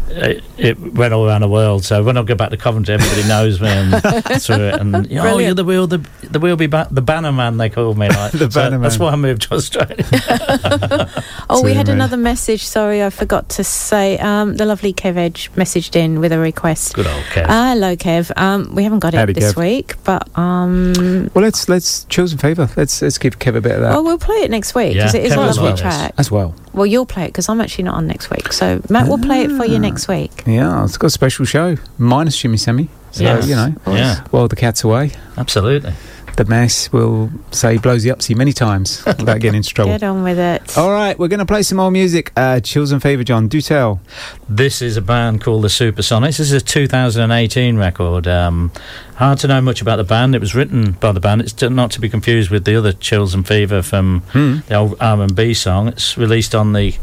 It, 0.07 0.43
it 0.57 0.79
went 0.93 1.13
all 1.13 1.27
around 1.27 1.41
the 1.41 1.47
world. 1.49 1.83
So 1.83 2.03
when 2.03 2.15
I 2.15 2.21
go 2.21 2.35
back 2.35 2.51
to 2.51 2.57
Coventry, 2.57 2.93
everybody 2.93 3.27
knows 3.27 3.59
me 3.59 3.67
and 3.69 3.91
through 4.41 4.55
it. 4.67 4.75
And 4.79 5.09
you 5.09 5.15
know, 5.15 5.33
oh, 5.35 5.37
you're 5.39 5.55
the 5.55 5.63
wheel, 5.65 5.87
the 5.87 5.97
the 6.21 6.39
wheel 6.39 6.55
be 6.55 6.67
back, 6.67 6.89
the 6.91 7.01
banner 7.01 7.31
man. 7.31 7.57
They 7.57 7.69
called 7.69 7.97
me 7.97 8.07
like 8.09 8.31
The 8.33 8.49
So 8.51 8.61
banner 8.61 8.77
That's 8.77 8.99
why 8.99 9.11
I 9.11 9.15
moved 9.15 9.41
to 9.43 9.55
Australia. 9.55 9.95
Oh, 11.47 11.63
we 11.63 11.73
had 11.73 11.89
uh, 11.89 11.93
another 11.93 12.17
message. 12.17 12.63
Sorry, 12.65 13.03
I 13.03 13.09
forgot 13.11 13.49
to 13.49 13.63
say. 13.63 14.17
Um, 14.17 14.55
the 14.57 14.65
lovely 14.65 14.93
Kev 14.93 15.15
Edge 15.15 15.51
messaged 15.53 15.95
in 15.95 16.19
with 16.19 16.31
a 16.31 16.39
request. 16.39 16.95
Good 16.95 17.05
old 17.07 17.23
Kev. 17.25 17.45
Ah, 17.47 17.71
hello, 17.73 17.95
Kev. 17.95 18.31
Um, 18.35 18.73
we 18.73 18.83
haven't 18.83 18.99
got 18.99 19.13
it 19.13 19.33
this 19.35 19.53
Kev. 19.53 19.57
week, 19.57 19.93
but 20.03 20.27
um, 20.37 21.29
Well, 21.33 21.43
let's 21.43 21.69
let's 21.69 22.05
choose 22.05 22.31
in 22.31 22.39
favour. 22.39 22.69
Let's 22.75 23.01
let's 23.01 23.17
give 23.19 23.37
Kev 23.37 23.55
a 23.55 23.61
bit 23.61 23.73
of 23.73 23.81
that 23.81 23.91
well, 23.91 24.03
we'll 24.03 24.17
play 24.17 24.37
it 24.37 24.49
next 24.51 24.73
week 24.75 24.93
because 24.93 25.13
Yeah, 25.13 25.21
it 25.21 25.25
is 25.25 25.33
a 25.33 25.37
Kev 25.37 25.47
as 25.49 25.57
lovely 25.57 25.69
well. 25.71 25.77
track. 25.77 26.13
as 26.17 26.31
well. 26.31 26.55
Well, 26.73 26.85
you'll 26.85 27.05
play 27.05 27.23
it 27.25 27.27
because 27.27 27.47
I'm 27.47 27.61
actually 27.61 27.85
not 27.85 27.95
on 27.95 28.07
next 28.07 28.29
week. 28.29 28.51
So 28.51 28.81
Matt 28.89 29.07
will 29.07 29.17
play 29.19 29.43
it 29.43 29.51
for 29.51 29.64
Ah. 29.69 29.73
you 29.73 29.79
next 29.79 30.07
week. 30.07 30.43
Yeah, 30.45 30.83
it's 30.83 30.97
got 30.97 31.07
a 31.07 31.11
special 31.11 31.45
show 31.45 31.77
minus 31.97 32.35
Shimmy 32.35 32.57
Sammy. 32.57 32.89
So 33.11 33.23
Yes. 33.23 33.47
you 33.47 33.55
know, 33.55 33.73
Yeah. 33.87 34.21
while 34.31 34.47
the 34.49 34.57
cat's 34.57 34.83
away, 34.83 35.11
Absolutely. 35.37 35.93
the 36.35 36.43
mess 36.43 36.91
will 36.91 37.29
say 37.51 37.77
blows 37.77 38.03
the 38.03 38.09
upsy 38.09 38.35
many 38.35 38.51
times 38.51 39.01
without 39.05 39.39
getting 39.39 39.55
into 39.55 39.69
trouble. 39.73 39.91
Get 39.97 40.03
on 40.03 40.21
with 40.21 40.37
it. 40.37 40.77
All 40.77 40.91
right, 40.91 41.17
we're 41.17 41.29
going 41.29 41.39
to 41.39 41.45
play 41.45 41.63
some 41.63 41.77
more 41.77 41.91
music. 41.91 42.33
Uh, 42.35 42.59
Chills 42.59 42.91
and 42.91 43.01
Fever, 43.01 43.23
John. 43.23 43.47
Do 43.47 43.61
tell. 43.61 44.01
This 44.49 44.81
is 44.81 44.97
a 44.97 45.01
band 45.01 45.39
called 45.41 45.63
the 45.63 45.69
Supersonics. 45.69 46.37
This 46.39 46.51
is 46.51 46.51
a 46.51 46.59
2018 46.59 47.77
record. 47.77 48.27
Um, 48.27 48.71
hard 49.15 49.39
to 49.39 49.47
know 49.47 49.61
much 49.61 49.81
about 49.81 49.95
the 49.95 50.03
band. 50.03 50.35
It 50.35 50.41
was 50.41 50.53
written 50.53 50.91
by 50.99 51.13
the 51.13 51.21
band. 51.21 51.39
It's 51.39 51.53
t- 51.53 51.69
not 51.69 51.91
to 51.91 52.01
be 52.01 52.09
confused 52.09 52.49
with 52.49 52.65
the 52.65 52.75
other 52.75 52.91
Chills 52.91 53.33
and 53.33 53.47
Fever 53.47 53.81
from 53.81 54.23
Hmm. 54.33 54.57
the 54.67 54.75
old 54.75 54.97
R&B 54.99 55.53
song. 55.53 55.87
It's 55.87 56.17
released 56.17 56.53
on 56.53 56.73
the 56.73 56.95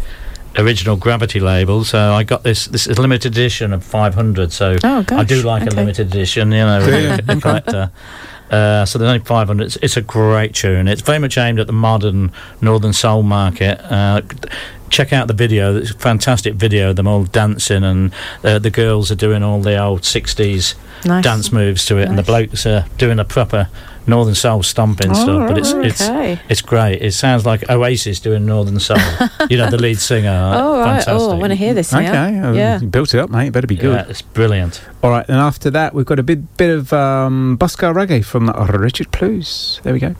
original 0.58 0.96
Gravity 0.96 1.40
label. 1.40 1.84
So 1.84 2.12
I 2.12 2.24
got 2.24 2.42
this. 2.42 2.66
This 2.66 2.86
is 2.86 2.98
a 2.98 3.00
limited 3.00 3.32
edition 3.32 3.72
of 3.72 3.84
500. 3.84 4.52
So 4.52 4.76
Oh. 4.84 5.04
I 5.10 5.24
do 5.24 5.42
like 5.42 5.62
okay. 5.62 5.74
a 5.74 5.78
limited 5.78 6.08
edition. 6.08 6.52
You 6.52 6.58
know, 6.58 6.84
Do 6.84 7.00
you? 7.00 7.10
a 7.28 7.40
collector. 7.40 7.90
Uh, 8.50 8.84
so 8.84 8.98
there's 8.98 9.08
only 9.08 9.24
500. 9.24 9.64
It's, 9.64 9.76
it's 9.76 9.96
a 9.96 10.02
great 10.02 10.54
tune. 10.54 10.86
It's 10.86 11.00
very 11.00 11.18
much 11.18 11.38
aimed 11.38 11.58
at 11.58 11.66
the 11.66 11.72
modern 11.72 12.32
Northern 12.60 12.92
Soul 12.92 13.22
market. 13.22 13.80
Uh, 13.90 14.20
check 14.92 15.12
out 15.12 15.26
the 15.26 15.34
video. 15.34 15.76
It's 15.76 15.90
a 15.90 15.94
fantastic 15.94 16.54
video. 16.54 16.90
of 16.90 16.96
Them 16.96 17.08
all 17.08 17.24
dancing, 17.24 17.82
and 17.82 18.12
uh, 18.44 18.60
the 18.60 18.70
girls 18.70 19.10
are 19.10 19.16
doing 19.16 19.42
all 19.42 19.60
the 19.60 19.76
old 19.76 20.02
60s 20.02 20.74
Nice. 21.04 21.24
dance 21.24 21.50
moves 21.50 21.84
to 21.86 21.96
it, 21.98 22.08
and 22.08 22.16
the 22.16 22.22
blokes 22.22 22.64
are 22.66 22.84
doing 22.98 23.18
a 23.18 23.24
proper 23.24 23.68
Northern 24.06 24.34
Soul 24.34 24.62
stomping 24.62 25.10
Oh, 25.10 25.14
stuff. 25.14 25.48
But 25.48 25.58
it's 25.58 25.72
it's 25.72 26.02
okay. 26.08 26.38
it's 26.48 26.60
great. 26.60 27.02
It 27.02 27.12
sounds 27.12 27.44
like 27.46 27.68
Oasis 27.70 28.20
doing 28.20 28.46
Northern 28.46 28.78
Soul. 28.80 28.98
you 29.50 29.56
know, 29.56 29.70
the 29.70 29.78
lead 29.78 29.98
singer. 30.10 30.52
Oh, 30.54 30.78
right. 30.78 30.86
Fantastic. 31.04 31.14
Oh, 31.14 31.30
I 31.30 31.34
want 31.34 31.50
to 31.50 31.56
hear 31.56 31.72
this 31.74 31.92
now. 31.92 32.00
Okay, 32.00 32.38
uh, 32.40 32.52
Yeah. 32.52 32.80
you 32.80 32.86
built 32.88 33.14
it 33.14 33.20
up, 33.20 33.30
mate. 33.30 33.48
It 33.48 33.52
better 33.52 33.66
be 33.66 33.76
good. 33.76 33.94
Yeah, 33.94 34.06
it's 34.08 34.22
brilliant. 34.22 34.82
All 35.02 35.10
right, 35.10 35.24
and 35.28 35.38
after 35.38 35.70
that, 35.70 35.94
we've 35.94 36.06
got 36.06 36.18
a 36.18 36.22
bit 36.22 36.56
bit 36.56 36.70
of 36.70 36.92
um, 36.92 37.56
Buscar 37.58 37.94
Reggae 37.94 38.24
from 38.24 38.48
Richard 38.50 39.10
Plus. 39.12 39.80
There 39.84 39.92
we 39.92 39.98
go. 40.00 40.14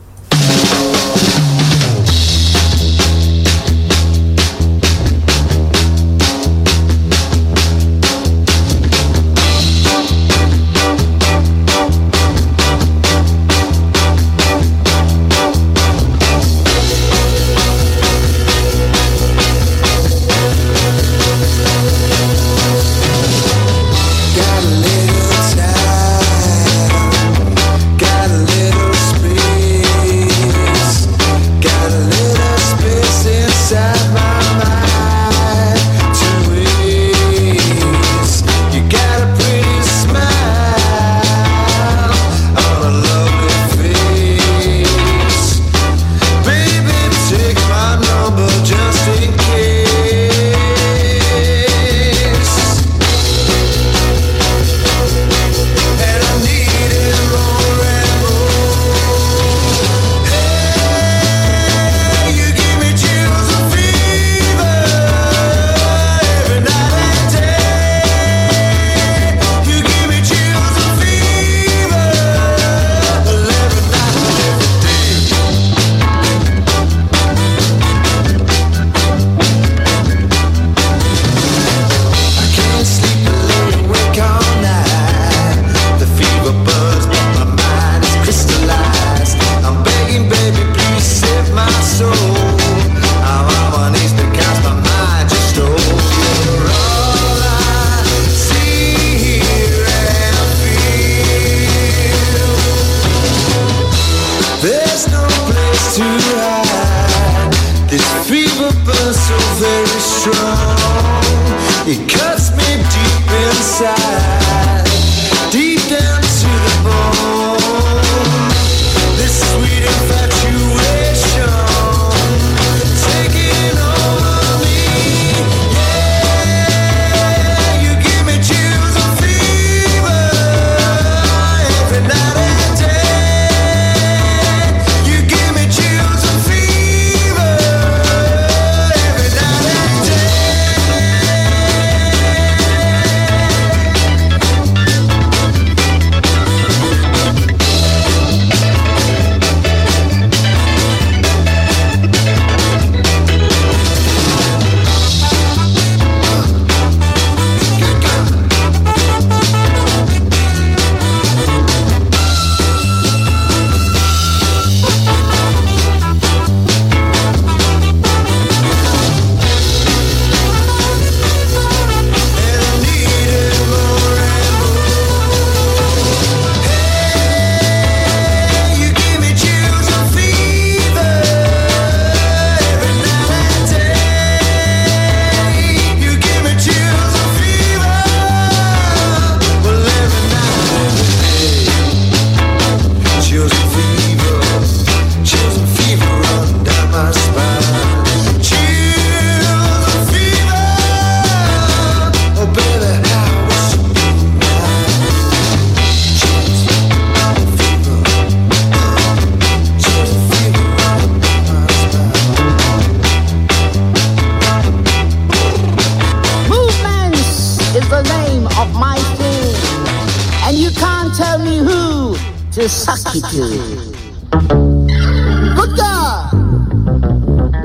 Good 225.55 225.77
God! 225.77 226.31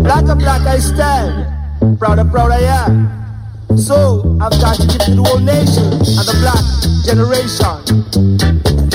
Black 0.05 0.29
and 0.29 0.39
black 0.39 0.63
I 0.63 0.79
stand. 0.79 1.99
Proud 1.99 2.21
and 2.21 2.31
proud 2.31 2.53
I 2.53 2.61
am. 2.61 3.09
So 3.77 4.39
I've 4.41 4.53
got 4.61 4.77
to 4.77 4.87
give 4.87 5.01
to 5.01 5.15
the 5.17 5.23
whole 5.25 5.41
nation 5.41 5.93
and 5.93 6.25
the 6.25 6.35
black 6.39 6.63
generation. 7.05 8.88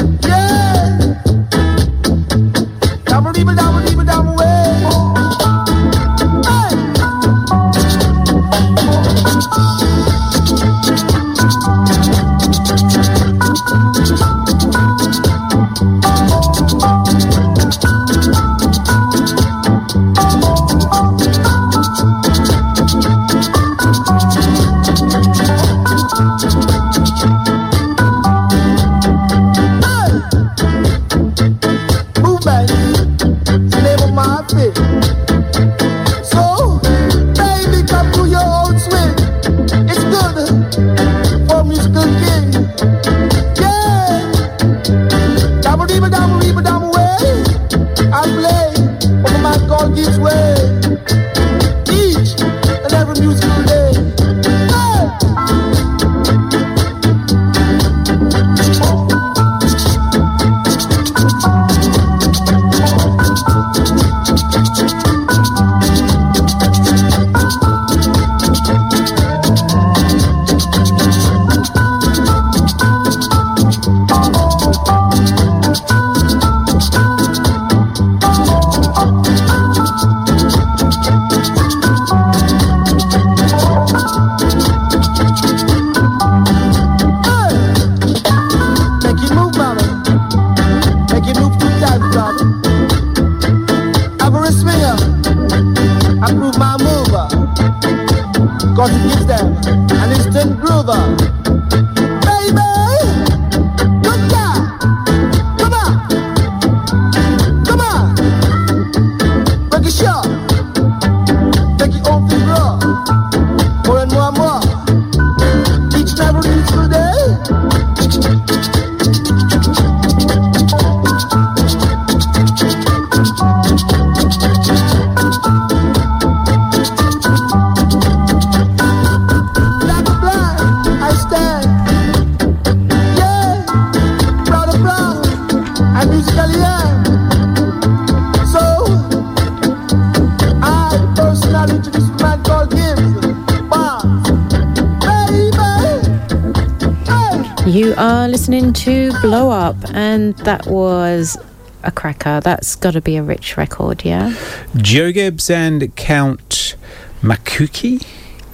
And 150.37 150.45
that 150.45 150.67
was 150.67 151.37
a 151.83 151.91
cracker. 151.91 152.39
That's 152.41 152.75
got 152.75 152.91
to 152.91 153.01
be 153.01 153.17
a 153.17 153.23
rich 153.23 153.57
record, 153.57 154.03
yeah? 154.05 154.33
Joe 154.77 155.11
Gibbs 155.11 155.49
and 155.49 155.95
Count 155.95 156.75
Machuki. 157.21 158.05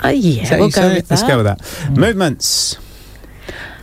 Uh, 0.04 0.10
yeah, 0.10 0.44
Is 0.44 0.50
that 0.50 0.56
how 0.56 0.60
we'll 0.60 0.70
go 0.70 0.88
with 0.90 0.98
it? 0.98 1.10
Let's 1.10 1.24
go 1.24 1.38
with 1.38 1.46
that. 1.46 1.92
Movements. 1.98 2.78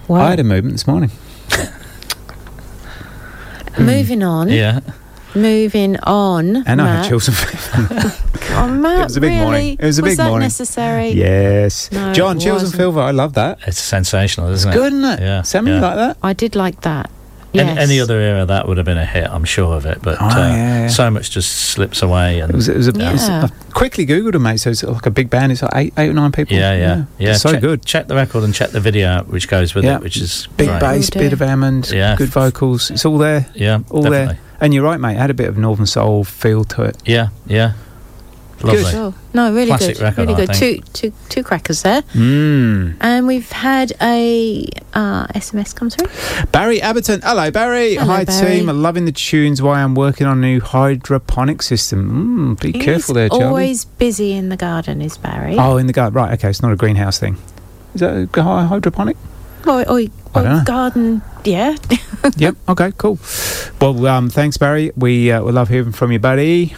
Wow. 0.09 0.23
I 0.23 0.31
had 0.31 0.40
a 0.40 0.44
movement 0.44 0.74
this 0.74 0.86
morning. 0.86 1.10
Moving 3.78 4.23
on. 4.23 4.48
Yeah. 4.48 4.81
Moving 5.35 5.97
on. 5.98 6.56
And 6.66 6.81
I 6.81 6.86
had 6.86 6.94
Matt. 7.01 7.09
chills 7.09 7.28
and 7.28 7.36
fever. 7.36 8.12
Oh, 8.48 8.68
Matt, 8.68 9.01
It 9.01 9.05
was 9.05 9.16
a 9.16 9.20
big 9.20 9.31
really? 9.31 9.40
morning. 9.43 9.77
It 9.78 9.85
was 9.85 9.98
a 9.98 10.02
big 10.02 10.16
that 10.16 10.28
morning. 10.28 10.47
necessary? 10.47 11.09
yes. 11.10 11.90
No, 11.93 12.12
John, 12.14 12.39
it 12.39 12.40
chills 12.40 12.62
and 12.62 12.68
wasn't. 12.73 12.81
fever. 12.81 13.01
I 13.01 13.10
love 13.10 13.35
that. 13.35 13.59
It's 13.66 13.78
sensational, 13.78 14.48
isn't 14.51 14.70
it? 14.70 14.74
Good, 14.74 14.93
isn't 14.94 15.05
it? 15.05 15.20
Yeah. 15.20 15.43
Something 15.43 15.74
yeah. 15.74 15.81
like 15.81 15.97
that. 15.97 16.16
I 16.23 16.32
did 16.32 16.56
like 16.56 16.81
that. 16.82 17.10
Any, 17.55 17.68
Yes. 17.68 17.78
any 17.78 18.01
other 18.01 18.20
era 18.20 18.44
that 18.44 18.68
would 18.68 18.77
have 18.77 18.85
been 18.85 18.98
a 18.98 19.05
hit, 19.06 19.24
I'm 19.31 19.44
sure 19.44 19.77
of 19.77 19.86
it. 19.86 20.01
But 20.02 20.18
Oh, 20.20 20.27
uh, 20.27 20.28
yeah, 20.36 20.81
yeah. 20.82 20.86
so 20.89 21.10
much 21.10 21.31
just 21.31 21.51
slips 21.52 22.02
away. 22.02 22.40
And 22.40 22.51
It 22.52 22.56
was, 22.56 22.68
it 22.68 22.77
was, 22.77 22.89
a, 22.89 22.90
it 22.90 23.12
was- 23.12 23.28
I 23.31 23.48
quickly 23.73 24.05
Googled 24.06 24.35
it, 24.35 24.39
mate. 24.40 24.59
So 24.60 24.70
it's 24.70 24.82
like 24.82 25.06
a 25.06 25.10
big 25.10 25.31
band. 25.31 25.52
It's 25.52 25.62
like 25.62 25.73
eight, 25.74 25.94
eight 25.97 26.10
or 26.10 26.12
nine 26.12 26.32
people. 26.32 26.55
yeah, 26.56 26.74
yeah, 26.74 27.05
yeah. 27.18 27.31
It's 27.31 27.40
so 27.43 27.52
check, 27.52 27.60
good. 27.62 27.85
Check 27.85 28.09
the 28.09 28.14
record 28.14 28.44
and 28.44 28.52
check 28.52 28.70
the 28.70 28.81
video 28.81 29.09
out 29.09 29.28
which 29.28 29.48
goes 29.48 29.74
with 29.74 29.85
Yeah. 29.85 29.97
it, 29.97 30.02
which 30.02 30.18
is 30.18 30.48
Big 30.56 30.68
great. 30.68 30.81
bass, 30.81 31.10
Will 31.14 31.23
bit 31.23 31.32
of 31.32 31.39
Hammond, 31.39 31.90
Yeah. 31.90 32.16
good 32.16 32.28
vocals. 32.28 32.90
It's 32.90 33.05
all 33.06 33.16
there. 33.18 33.47
Yeah, 33.55 33.78
all 33.90 34.02
definitely. 34.02 34.27
there. 34.35 34.39
And 34.60 34.74
you're 34.74 34.85
right, 34.85 34.98
mate. 35.01 35.14
It 35.16 35.18
had 35.20 35.31
a 35.31 35.35
bit 35.35 35.48
of 35.48 35.56
Northern 35.56 35.86
Soul 35.86 36.24
feel 36.24 36.64
to 36.64 36.82
it. 36.82 36.97
Yeah, 37.06 37.28
yeah. 37.47 37.73
Lovely. 38.62 38.84
Sure. 38.90 39.14
No, 39.34 39.52
really 39.52 39.66
Classic 39.66 39.96
good. 39.96 40.02
record, 40.02 40.28
really 40.28 40.42
I 40.42 40.46
good. 40.46 40.54
Two, 40.54 40.80
two, 40.92 41.12
two 41.28 41.42
crackers 41.42 41.82
there. 41.82 42.02
Mm. 42.14 42.96
And 43.00 43.26
we've 43.26 43.50
had 43.52 43.92
a 44.00 44.66
uh, 44.94 45.26
SMS 45.28 45.74
come 45.74 45.90
through. 45.90 46.08
Barry 46.52 46.80
Aberton. 46.80 47.20
Hello, 47.22 47.50
Barry. 47.50 47.96
Hello, 47.96 48.06
Hi, 48.14 48.24
Barry. 48.24 48.56
team. 48.56 48.68
I'm 48.70 48.82
loving 48.82 49.04
the 49.04 49.12
tunes. 49.12 49.60
Why 49.60 49.82
I'm 49.82 49.94
working 49.94 50.26
on 50.26 50.38
a 50.38 50.40
new 50.40 50.60
hydroponic 50.60 51.60
system. 51.62 52.56
Mm, 52.56 52.60
be 52.60 52.72
careful 52.72 53.14
there, 53.14 53.24
He's 53.24 53.32
Charlie. 53.32 53.44
always 53.44 53.84
busy 53.84 54.32
in 54.32 54.48
the 54.48 54.56
garden, 54.56 55.02
is 55.02 55.18
Barry. 55.18 55.56
Oh, 55.58 55.76
in 55.76 55.86
the 55.86 55.92
garden. 55.92 56.14
Right, 56.14 56.32
okay. 56.34 56.48
It's 56.48 56.62
not 56.62 56.72
a 56.72 56.76
greenhouse 56.76 57.18
thing. 57.18 57.36
Is 57.94 58.00
that 58.00 58.28
a 58.36 58.42
hy- 58.42 58.64
hydroponic? 58.64 59.16
Or, 59.66 59.80
or, 59.88 59.98
I 59.98 60.04
or 60.34 60.42
don't 60.42 60.44
know. 60.44 60.62
garden, 60.64 61.22
yeah. 61.44 61.76
yep. 62.36 62.54
Okay. 62.68 62.92
Cool. 62.96 63.18
Well, 63.80 64.06
um, 64.06 64.30
thanks, 64.30 64.56
Barry. 64.56 64.92
We 64.96 65.30
uh, 65.32 65.42
we 65.42 65.52
love 65.52 65.68
hearing 65.68 65.92
from 65.92 66.12
you, 66.12 66.18
buddy. 66.20 66.74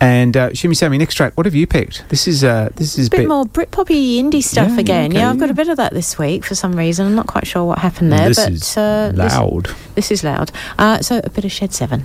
And 0.00 0.36
uh, 0.36 0.52
Shimmy 0.52 0.74
Sammy, 0.74 0.98
next 0.98 1.14
track. 1.14 1.32
What 1.36 1.46
have 1.46 1.54
you 1.54 1.66
picked? 1.66 2.04
This 2.10 2.28
is 2.28 2.44
uh, 2.44 2.68
this 2.76 2.98
is 2.98 3.06
a 3.06 3.10
bit 3.10 3.28
more 3.28 3.44
Britpoppy 3.46 4.16
indie 4.18 4.42
stuff 4.42 4.70
Yeah, 4.72 4.80
again. 4.80 5.10
okay, 5.12 5.20
yeah, 5.20 5.30
I've 5.30 5.38
got 5.38 5.50
a 5.50 5.54
bit 5.54 5.68
of 5.68 5.76
that 5.78 5.92
this 5.94 6.18
week 6.18 6.44
for 6.44 6.54
some 6.54 6.72
reason. 6.76 7.06
I'm 7.06 7.14
not 7.14 7.26
quite 7.26 7.46
sure 7.46 7.64
what 7.64 7.78
happened 7.78 8.12
there, 8.12 8.28
This 8.28 8.38
but 8.44 8.52
is 8.52 8.76
uh, 8.76 9.12
this- 9.14 9.18
loud. 9.34 9.70
This, 9.94 10.10
is 10.10 10.22
loud. 10.24 10.50
Uh, 10.78 11.00
so 11.00 11.20
a 11.24 11.30
bit 11.30 11.44
of 11.44 11.52
Shed 11.52 11.72
Seven. 11.72 12.02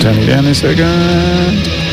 Turn 0.00 0.16
it 0.18 0.26
down 0.26 0.46
a 0.46 0.54
second. 0.54 1.83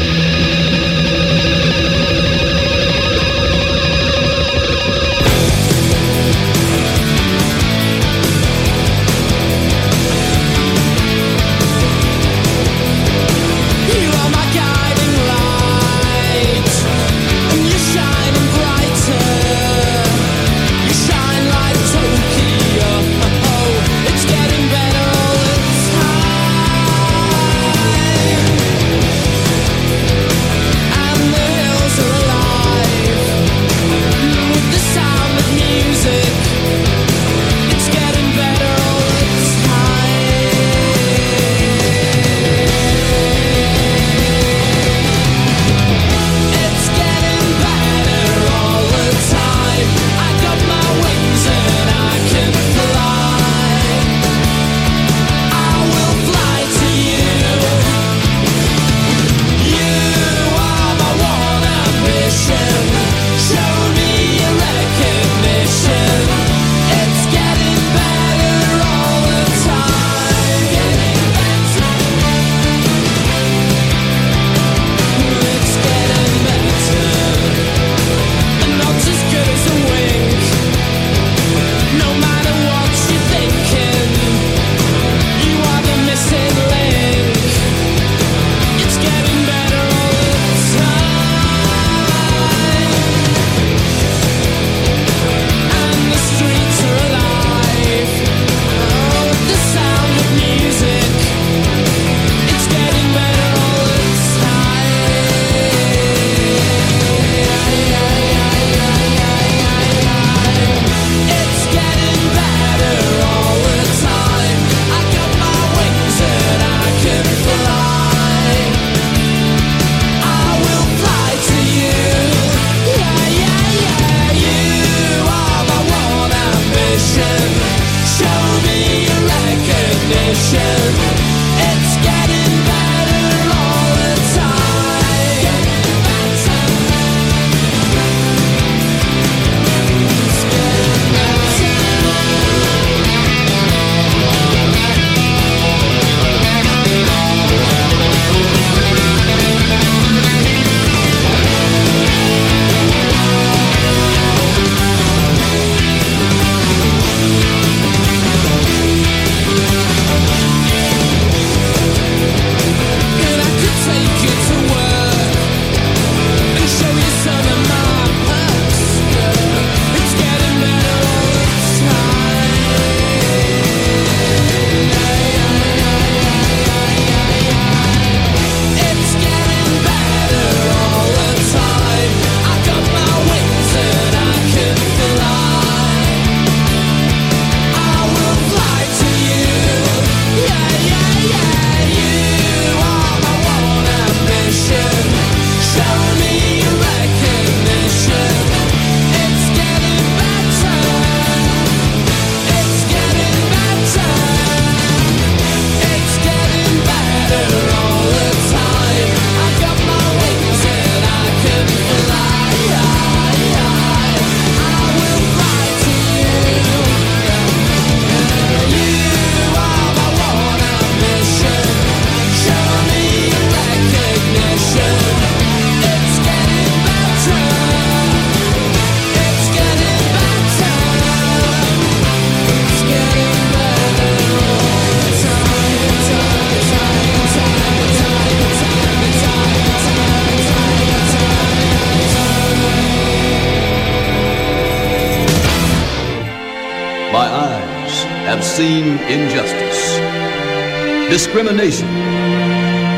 Discrimination, 251.12 251.90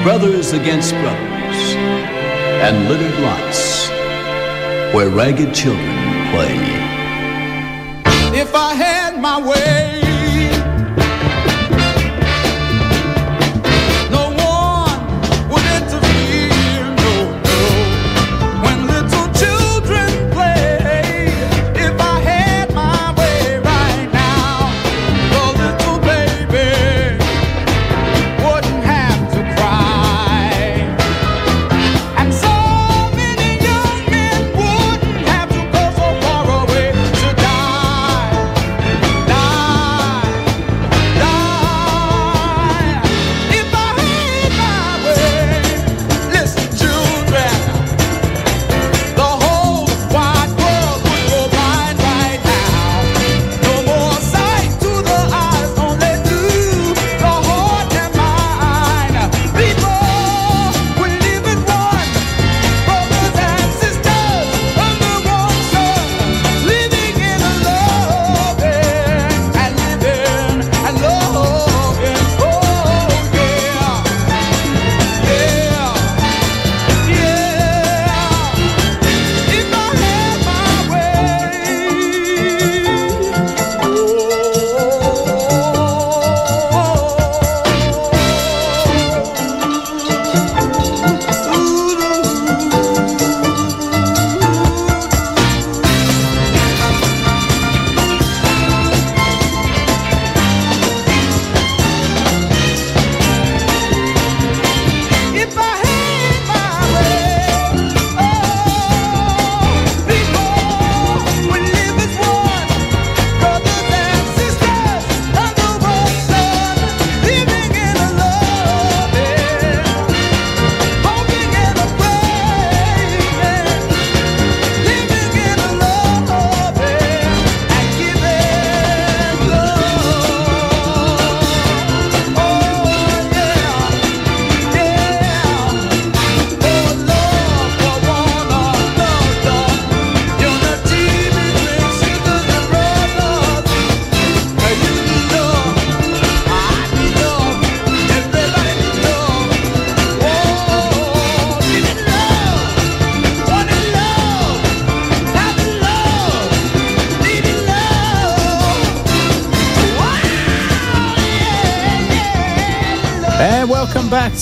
brothers 0.04 0.54
against 0.54 0.92
brothers, 1.02 1.76
and 2.62 2.88
littered 2.88 3.20
lots 3.22 3.90
where 4.94 5.10
ragged 5.10 5.52
children 5.52 6.30
play. 6.30 6.83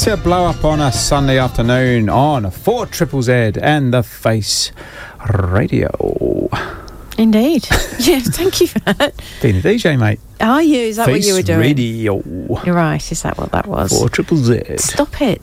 Back 0.05 0.17
to 0.17 0.23
Blow 0.23 0.45
Up 0.45 0.63
on 0.65 0.79
a 0.79 0.91
Sunday 0.91 1.37
afternoon 1.37 2.09
on 2.09 2.49
4 2.49 2.85
Triple 2.87 3.21
Z 3.21 3.53
and 3.61 3.93
the 3.93 4.01
Face 4.01 4.71
Radio. 5.29 6.49
Indeed. 7.17 7.67
yeah, 7.99 8.19
thank 8.19 8.61
you 8.61 8.67
for 8.67 8.79
that. 8.79 9.13
Being 9.41 9.57
a 9.57 9.59
DJ, 9.59 9.99
mate. 9.99 10.19
Are 10.39 10.61
you? 10.61 10.79
Is 10.79 10.95
that 10.95 11.07
what 11.07 11.21
you 11.21 11.33
were 11.35 11.41
doing? 11.41 11.59
Radio. 11.59 12.23
You're 12.65 12.75
right. 12.75 13.11
Is 13.11 13.21
that 13.21 13.37
what 13.37 13.51
that 13.51 13.67
was? 13.67 13.91
4 13.91 14.09
Triple 14.09 14.37
Z. 14.37 14.77
Stop 14.77 15.21
it. 15.21 15.41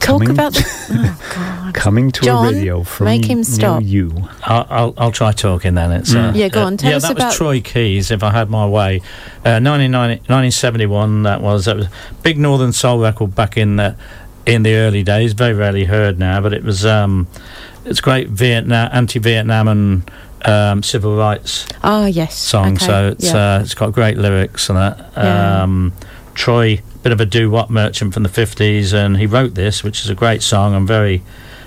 Talk 0.00 0.20
Coming 0.22 0.30
about 0.30 0.52
the. 0.54 0.64
Oh, 0.90 1.32
God. 1.34 1.74
Coming 1.74 2.10
to 2.12 2.20
John, 2.22 2.46
a 2.46 2.50
radio 2.52 2.82
from 2.82 3.04
make 3.06 3.24
him 3.24 3.38
near 3.38 3.44
stop. 3.44 3.82
you. 3.82 4.28
I'll, 4.42 4.66
I'll, 4.70 4.94
I'll 4.96 5.12
try 5.12 5.32
talking 5.32 5.74
then. 5.74 5.92
It's 5.92 6.14
uh, 6.14 6.32
Yeah, 6.34 6.48
go 6.48 6.62
uh, 6.62 6.66
on, 6.66 6.76
tell 6.78 6.90
yeah, 6.90 6.96
us 6.96 7.02
that 7.02 7.12
about- 7.12 7.26
was 7.26 7.36
Troy 7.36 7.60
Keyes. 7.60 8.10
If 8.10 8.22
I 8.22 8.30
had 8.30 8.48
my 8.48 8.66
way, 8.66 9.02
uh, 9.44 9.60
1971. 9.60 11.22
That 11.24 11.40
was 11.42 11.64
that 11.66 11.76
was 11.76 11.86
a 11.86 11.90
big 12.22 12.38
Northern 12.38 12.72
Soul 12.72 13.00
record 13.00 13.34
back 13.34 13.56
in 13.56 13.76
the 13.76 13.96
in 14.46 14.62
the 14.62 14.74
early 14.74 15.02
days. 15.02 15.32
Very 15.34 15.52
rarely 15.54 15.84
heard 15.84 16.18
now, 16.18 16.40
but 16.40 16.52
it 16.52 16.64
was 16.64 16.86
um, 16.86 17.26
it's 17.84 18.00
great 18.00 18.28
Vietnam 18.28 18.88
anti-Vietnam 18.92 19.68
and 19.68 20.10
um, 20.44 20.82
civil 20.82 21.16
rights 21.16 21.66
Oh, 21.84 22.06
yes. 22.06 22.36
song. 22.38 22.74
Okay, 22.76 22.86
So 22.86 23.08
it's 23.08 23.24
yeah. 23.32 23.56
uh, 23.56 23.60
it's 23.60 23.74
got 23.74 23.92
great 23.92 24.16
lyrics 24.16 24.68
and 24.68 24.78
that. 24.78 25.10
Yeah. 25.16 25.62
Troy, 26.38 26.80
bit 27.02 27.10
of 27.10 27.20
a 27.20 27.26
doo-wop 27.26 27.68
merchant 27.68 28.14
from 28.14 28.22
the 28.22 28.28
fifties, 28.28 28.92
and 28.92 29.16
he 29.16 29.26
wrote 29.26 29.54
this, 29.54 29.82
which 29.82 30.04
is 30.04 30.08
a 30.08 30.14
great 30.14 30.40
song 30.40 30.72
and 30.72 30.86
very 30.86 31.20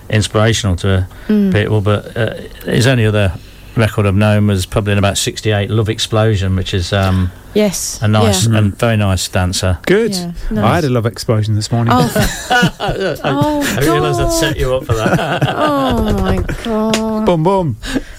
inspirational 0.09 0.77
to 0.77 1.07
Mm. 1.27 1.51
people. 1.53 1.81
But 1.81 2.15
uh, 2.17 2.35
his 2.65 2.87
only 2.87 3.05
other 3.05 3.33
record 3.75 4.05
I've 4.05 4.15
known 4.15 4.47
was 4.47 4.65
probably 4.65 4.93
in 4.93 4.97
about 4.97 5.17
'68, 5.17 5.69
"Love 5.69 5.89
Explosion," 5.89 6.55
which 6.55 6.73
is 6.73 6.93
um, 6.93 7.31
Yes. 7.53 7.99
a 8.01 8.07
nice 8.07 8.47
yeah. 8.47 8.57
and 8.59 8.77
very 8.77 8.95
nice 8.95 9.27
dancer. 9.27 9.77
Good. 9.85 10.15
Yeah, 10.15 10.65
I 10.65 10.75
had 10.75 10.85
a 10.85 10.89
love 10.89 11.05
explosion 11.05 11.55
this 11.55 11.69
morning. 11.69 11.93
Oh, 11.93 12.09
I, 12.49 13.17
I 13.77 13.81
realised 13.81 14.21
I'd 14.21 14.31
set 14.31 14.57
you 14.57 14.73
up 14.75 14.85
for 14.85 14.93
that. 14.93 15.43
oh 15.49 16.13
my 16.13 16.37
God. 16.63 17.25
boom, 17.25 17.43
boom. 17.43 17.75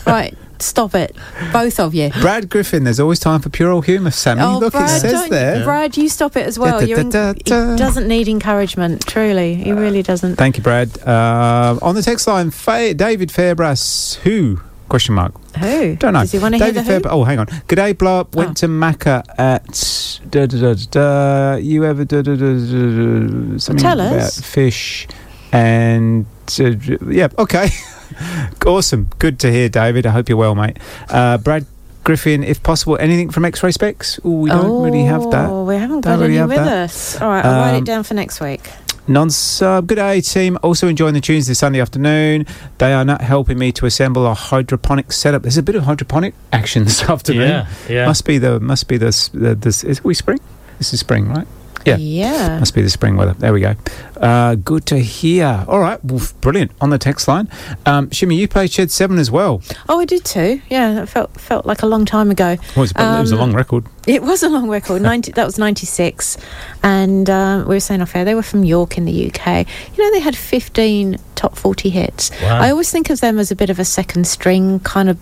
Right, 0.07 0.37
stop 0.63 0.95
it. 0.95 1.15
Both 1.53 1.79
of 1.81 1.95
you. 1.95 2.11
Brad 2.21 2.49
Griffin, 2.49 2.85
there's 2.85 3.01
always 3.01 3.19
time 3.21 3.41
for 3.41 3.49
pure 3.51 3.71
old 3.71 3.85
humour, 3.87 4.11
Sammy. 4.11 4.43
Oh, 4.43 4.59
Look, 4.59 4.73
Brad, 4.73 4.89
it 4.91 5.01
says 5.01 5.29
there. 5.29 5.65
Brad, 5.65 5.97
you 5.97 6.09
stop 6.09 6.37
it 6.37 6.47
as 6.47 6.59
well. 6.59 6.81
Da, 6.81 6.87
da, 7.03 7.33
da, 7.33 7.33
he 7.35 7.77
doesn't 7.77 8.09
need 8.09 8.29
encouragement, 8.29 9.07
truly. 9.07 9.55
He 9.55 9.73
really 9.73 10.03
doesn't. 10.03 10.37
Thank 10.37 10.57
you, 10.57 10.63
Brad. 10.63 10.97
Uh, 11.07 11.79
on 11.83 11.95
the 11.95 12.03
text 12.03 12.27
line, 12.27 12.51
Fa- 12.51 12.95
David 12.95 13.29
Fairbrass, 13.31 14.17
who? 14.17 14.61
Question 14.89 15.15
mark. 15.15 15.33
Who? 15.57 15.97
Don't 15.97 16.13
know. 16.13 16.21
Does 16.21 16.33
he 16.33 16.39
want 16.39 16.55
to 16.55 16.59
hear 16.59 16.73
David 16.73 16.85
the 16.87 16.93
who? 16.93 17.01
Fairbrass. 17.01 17.13
Oh, 17.13 17.25
hang 17.25 17.39
on. 17.39 17.47
G'day, 17.47 17.97
blow 17.97 18.21
up. 18.21 18.35
Went 18.35 18.51
Oh. 18.51 18.55
to 18.55 18.67
Macca 18.69 19.25
at. 19.39 20.21
Da, 20.31 20.45
da, 20.47 20.75
da, 20.75 20.75
da. 20.91 21.55
You 21.57 21.85
ever. 21.85 22.05
Da, 22.05 22.21
da, 22.21 22.35
da, 22.37 22.37
da, 22.37 22.53
da, 22.53 23.59
something 23.59 23.77
tell 23.83 24.01
about 24.01 24.17
us. 24.17 24.41
fish 24.41 25.09
and. 25.51 26.27
Uh, 26.61 26.73
yeah, 27.09 27.29
okay. 27.39 27.69
awesome. 28.67 29.09
Good 29.19 29.39
to 29.41 29.51
hear, 29.53 29.69
David. 29.69 30.07
I 30.07 30.11
hope 30.11 30.29
you're 30.29 30.39
well, 30.39 30.55
mate. 30.55 30.79
Uh, 31.09 31.39
Brad 31.39 31.67
Griffin, 32.05 32.43
if 32.43 32.63
possible, 32.63 32.97
anything 32.99 33.31
from 33.31 33.45
X-Ray 33.45 33.71
Spex? 33.71 34.25
Ooh, 34.25 34.31
we 34.43 34.51
don't 34.51 34.83
really 34.83 35.05
have 35.05 35.31
that. 35.31 35.49
Oh, 35.51 35.65
we 35.65 35.77
haven't 35.77 36.01
Don't 36.03 36.19
got 36.19 36.23
really 36.25 36.39
any 36.39 36.49
with 36.49 36.57
that. 36.57 36.85
us. 36.85 37.21
All 37.21 37.29
right, 37.29 37.45
I'll 37.45 37.61
write 37.61 37.75
Um, 37.77 37.83
it 37.83 37.87
down 37.87 38.03
for 38.03 38.15
next 38.15 38.41
week. 38.41 38.69
Non-sub, 39.09 39.89
good 39.89 39.97
day 39.97 40.21
team. 40.21 40.57
Also 40.63 40.87
enjoying 40.87 41.15
the 41.15 41.21
tunes 41.21 41.49
this 41.49 41.59
Sunday 41.59 41.81
afternoon. 41.81 42.47
They 42.79 42.93
are 42.93 43.05
not 43.05 43.21
helping 43.21 43.59
me 43.59 43.73
to 43.73 43.87
assemble 43.87 44.27
a 44.27 44.35
hydroponic 44.35 45.11
setup. 45.13 45.43
There's 45.43 45.59
a 45.59 45.63
bit 45.63 45.75
of 45.75 45.83
hydroponic 45.85 46.35
action 46.53 46.85
this 46.85 47.03
afternoon. 47.09 47.49
Yeah, 47.49 47.67
yeah. 47.89 48.07
Must 48.07 48.25
be 48.25 48.39
the 48.39 48.61
must 48.61 48.87
be 48.87 48.97
the 48.99 49.09
s- 49.09 49.29
the 49.35 49.57
this 49.57 49.83
is 49.83 50.05
we 50.05 50.15
spring. 50.15 50.39
This 50.79 50.95
is 50.95 51.01
spring, 51.01 51.29
right? 51.29 51.47
Yeah. 51.85 51.97
Yeah. 51.97 52.59
Must 52.59 52.75
be 52.75 52.83
the 52.83 52.91
spring 52.91 53.17
weather. 53.17 53.35
There 53.35 53.53
we 53.53 53.61
go. 53.61 53.75
Uh, 54.17 54.55
good 54.55 54.87
to 54.87 54.99
hear. 54.99 55.65
All 55.67 55.81
right. 55.81 56.03
Well, 56.05 56.23
brilliant. 56.41 56.71
On 56.81 56.91
the 56.91 56.99
text 56.99 57.27
line. 57.29 57.49
Um, 57.87 58.11
Shimmy, 58.11 58.37
you 58.37 58.47
played 58.49 58.71
Shed 58.71 58.91
7 58.91 59.19
as 59.19 59.31
well. 59.31 59.63
Oh, 59.89 59.99
I 60.01 60.05
did 60.05 60.25
too. 60.25 60.61
Yeah, 60.71 60.93
that 60.95 61.09
felt 61.09 61.33
felt 61.41 61.67
like 61.67 61.83
a 61.83 61.87
long 61.87 62.05
time 62.05 62.31
ago. 62.31 62.57
Well, 62.77 62.85
it 62.85 62.93
was 62.97 63.33
a 63.33 63.35
Um, 63.35 63.41
long 63.41 63.53
record. 63.55 63.87
It 64.07 64.23
was 64.23 64.43
a 64.43 64.49
long 64.49 64.69
record. 64.69 65.03
90, 65.13 65.33
that 65.33 65.45
was 65.45 65.59
96. 65.59 66.37
And 66.83 67.29
um, 67.29 67.67
we 67.69 67.75
were 67.77 67.81
saying 67.81 68.01
off 68.03 68.15
air, 68.15 68.25
they 68.25 68.35
were 68.35 68.43
from 68.43 68.65
York 68.65 68.97
in 68.99 69.05
the 69.05 69.27
UK. 69.27 69.67
You 69.97 70.05
know, 70.05 70.11
they 70.13 70.21
had 70.21 70.37
15 70.37 71.19
top 71.35 71.57
40 71.57 71.91
hits. 71.91 72.31
Wow. 72.43 72.61
I 72.61 72.71
always 72.71 72.91
think 72.91 73.11
of 73.11 73.21
them 73.21 73.39
as 73.39 73.51
a 73.51 73.57
bit 73.57 73.71
of 73.71 73.79
a 73.79 73.85
second 73.85 74.27
string 74.27 74.81
kind 74.81 75.09
of 75.09 75.19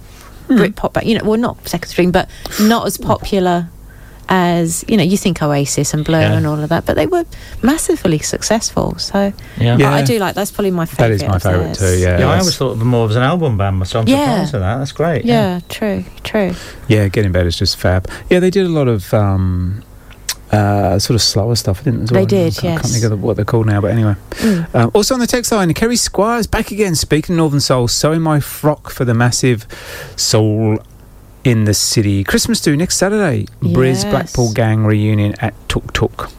Hmm. 0.47 0.57
Britpop, 0.59 0.93
but 0.93 1.07
you 1.07 1.17
know, 1.17 1.23
well, 1.25 1.39
not 1.39 1.69
second 1.69 1.89
string, 1.91 2.11
but 2.11 2.29
not 2.61 2.85
as 2.85 2.99
popular 2.99 3.69
as, 4.31 4.85
you 4.89 4.97
know, 4.97 5.03
you 5.03 5.17
think 5.17 5.43
Oasis 5.43 5.93
and 5.93 6.05
Blur 6.05 6.21
Yeah. 6.21 6.33
and 6.35 6.47
all 6.47 6.59
of 6.61 6.69
that, 6.69 6.87
but 6.87 6.95
they 6.95 7.07
were 7.07 7.25
massively 7.63 8.21
successful. 8.21 8.97
So 8.99 9.33
Yeah. 9.59 9.77
I, 9.77 9.99
I 9.99 10.03
do 10.05 10.19
like 10.21 10.37
that's 10.37 10.53
probably 10.53 10.71
my 10.71 10.87
favourite. 10.87 11.11
is 11.17 11.23
my 11.25 11.37
of 11.37 11.43
favourite 11.43 11.75
theirs. 11.77 11.79
too, 11.79 11.99
yeah. 12.01 12.29
I 12.29 12.39
always 12.39 12.57
thought 12.57 12.71
of 12.73 12.79
them 12.79 12.89
more 12.89 13.09
as 13.09 13.17
an 13.17 13.23
album 13.25 13.59
band, 13.59 13.87
so 13.89 14.01
I'm 14.01 14.09
Yeah. 14.09 14.45
surprised 14.47 14.55
at 14.55 14.59
that. 14.61 14.79
That's 14.79 14.93
great. 14.93 15.25
Yeah, 15.25 15.61
true, 15.69 16.05
true. 16.23 16.55
Yeah, 16.89 17.09
Getting 17.09 17.33
Better 17.33 17.49
is 17.49 17.57
just 17.59 17.77
fab. 17.77 18.09
Yeah, 18.31 18.39
they 18.39 18.51
did 18.51 18.67
a 18.67 18.69
lot 18.71 18.87
of 18.87 19.13
um, 19.13 19.83
uh, 20.53 20.99
sort 21.01 21.15
of 21.17 21.23
slower 21.23 21.57
stuff, 21.57 21.83
didn't 21.85 22.07
They 22.07 22.19
well. 22.21 22.27
did, 22.27 22.57
I 22.59 22.61
can't, 22.61 22.63
yes. 22.65 22.81
can't 22.83 22.93
think 22.93 23.05
of 23.05 23.11
the- 23.11 23.17
what 23.17 23.35
they're 23.37 23.45
called 23.45 23.67
now, 23.67 23.81
but 23.81 23.91
anyway. 23.91 24.15
Mm. 24.37 24.75
Um, 24.75 24.91
also 24.95 25.15
on 25.15 25.21
the 25.21 25.27
text 25.27 25.51
line, 25.53 25.73
Kerry 25.75 25.97
Squires 25.97 26.47
back 26.47 26.71
again, 26.71 26.95
speaking 26.95 27.35
Northern 27.37 27.61
Soul, 27.61 27.89
sewing 27.89 28.21
my 28.23 28.39
frock 28.41 28.91
for 28.91 29.05
the 29.05 29.15
massive 29.15 29.67
soul 30.17 30.79
in 31.45 31.65
the 31.65 31.75
city. 31.75 32.23
Christmas 32.25 32.61
do 32.61 32.77
next 32.77 32.97
Saturday. 32.97 33.47
Briz 33.63 34.03
Yes. 34.03 34.05
Blackpool 34.05 34.53
Gang 34.53 34.85
reunion 34.85 35.35
at 35.41 35.55
Tuk 35.69 35.93
Tuk. 35.93 36.31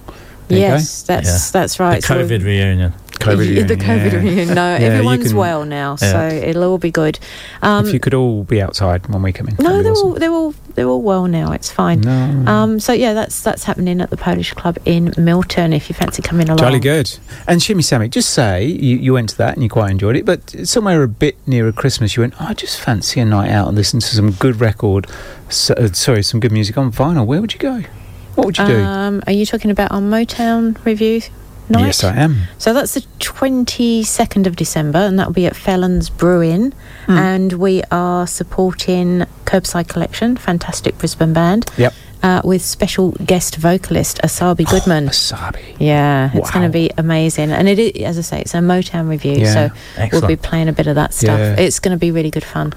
There 0.47 0.59
yes, 0.59 1.01
that's 1.03 1.51
that's 1.51 1.79
right. 1.79 2.01
The 2.01 2.07
So 2.07 2.15
we- 2.15 2.21
COVID 3.22 3.38
reunion. 3.38 3.68
The 3.68 3.76
COVID 3.76 4.11
yeah. 4.11 4.19
reunion. 4.19 4.48
No, 4.49 4.76
Yeah, 4.81 4.88
everyone's 4.88 5.30
can- 5.30 5.38
well 5.38 5.65
now, 5.65 5.95
so 5.95 6.27
it'll 6.27 6.64
all 6.64 6.77
be 6.77 6.91
good. 6.91 7.19
Um, 7.61 7.85
if 7.88 7.93
you 7.93 7.99
could 7.99 8.14
all 8.14 8.43
be 8.43 8.61
outside 8.61 9.07
when 9.07 9.22
we 9.22 9.31
come 9.31 9.48
in. 9.48 9.56
no, 9.60 9.81
they're 9.84 9.91
awesome. 9.91 10.07
all 10.07 10.14
they're 10.15 10.31
all 10.31 10.53
they're 10.76 10.88
all 10.88 11.02
well 11.02 11.27
now. 11.27 11.52
It's 11.52 11.72
fine. 11.72 12.02
No. 12.02 12.52
Um, 12.52 12.80
so 12.80 12.93
yeah, 12.93 13.14
that's 13.14 13.41
that's 13.41 13.64
happening 13.64 14.02
at 14.02 14.10
the 14.10 14.18
Polish 14.18 14.53
Club 14.53 14.77
in 14.85 15.14
Milton. 15.18 15.73
If 15.73 15.89
you 15.89 15.95
fancy 15.95 16.22
coming 16.22 16.48
along, 16.48 16.60
Jolly 16.60 16.80
good. 16.80 17.18
And 17.48 17.61
Shimmy 17.61 17.81
Sammy, 17.81 18.07
just 18.10 18.31
say 18.31 18.65
you, 18.65 18.98
you 18.98 19.14
went 19.14 19.30
to 19.30 19.38
that 19.38 19.53
and 19.53 19.64
you 19.64 19.69
quite 19.69 19.91
enjoyed 19.91 20.15
it, 20.15 20.26
but 20.26 20.68
somewhere 20.68 21.03
a 21.03 21.07
bit 21.07 21.35
nearer 21.48 21.72
Christmas, 21.72 22.15
you 22.15 22.22
went, 22.22 22.39
I 22.41 22.53
just 22.53 22.80
fancy 22.80 23.19
a 23.19 23.26
night 23.26 23.52
out 23.52 23.68
and 23.68 23.77
listen 23.77 23.99
to 23.99 24.15
some 24.15 24.31
good 24.31 24.60
record, 24.60 25.07
so, 25.49 25.73
uh, 25.76 25.88
sorry, 25.89 26.23
some 26.23 26.39
good 26.39 26.52
music 26.52 26.77
on 26.77 26.91
vinyl. 26.91 27.26
Where 27.26 27.41
would 27.41 27.53
you 27.53 27.60
go? 27.60 27.84
What 28.35 28.45
would 28.45 28.57
you 28.57 28.65
do? 28.65 28.81
Um, 28.81 29.22
are 29.27 29.34
you 29.34 29.45
talking 29.45 29.72
about 29.72 29.91
our 29.91 29.99
Motown 29.99 30.84
review 30.85 31.22
night? 31.72 31.85
Yes, 31.88 32.03
I 32.03 32.15
am. 32.15 32.43
So 32.57 32.73
that's 32.73 32.93
the 32.93 33.02
22nd 33.19 34.45
of 34.48 34.56
December, 34.56 34.99
and 34.99 35.18
that'll 35.18 35.34
be 35.34 35.45
at 35.45 35.56
Felons 35.56 36.10
Brewing. 36.10 36.73
Hmm. 37.06 37.11
And 37.18 37.53
we 37.53 37.81
are 37.91 38.27
supporting 38.27 39.26
Curbside 39.45 39.88
Collection, 39.88 40.38
fantastic 40.38 40.98
Brisbane 40.98 41.34
band. 41.34 41.69
Yep. 41.77 41.93
Uh, 42.23 42.39
with 42.43 42.61
special 42.61 43.14
guest 43.14 43.56
vocalist 43.56 44.19
Asabi 44.23 44.69
Goodman. 44.69 45.07
Asabi. 45.07 45.76
Yeah, 45.80 46.30
it's 46.35 46.52
going 46.52 46.64
to 46.64 46.72
be 46.72 46.91
amazing. 46.95 47.49
And 47.49 47.68
it 47.68 47.80
is, 47.80 48.03
as 48.03 48.18
I 48.19 48.22
say, 48.22 48.41
it's 48.41 48.53
a 48.53 48.57
Motown 48.57 49.10
review, 49.10 49.38
Yeah. 49.38 49.69
so 49.98 50.07
we'll 50.11 50.27
be 50.27 50.35
playing 50.35 50.68
a 50.68 50.72
bit 50.73 50.85
of 50.85 50.93
that 50.95 51.15
stuff. 51.15 51.39
Yeah. 51.39 51.56
It's 51.56 51.80
going 51.80 51.98
to 51.98 51.99
be 51.99 52.11
really 52.11 52.30
good 52.30 52.43
fun. 52.43 52.73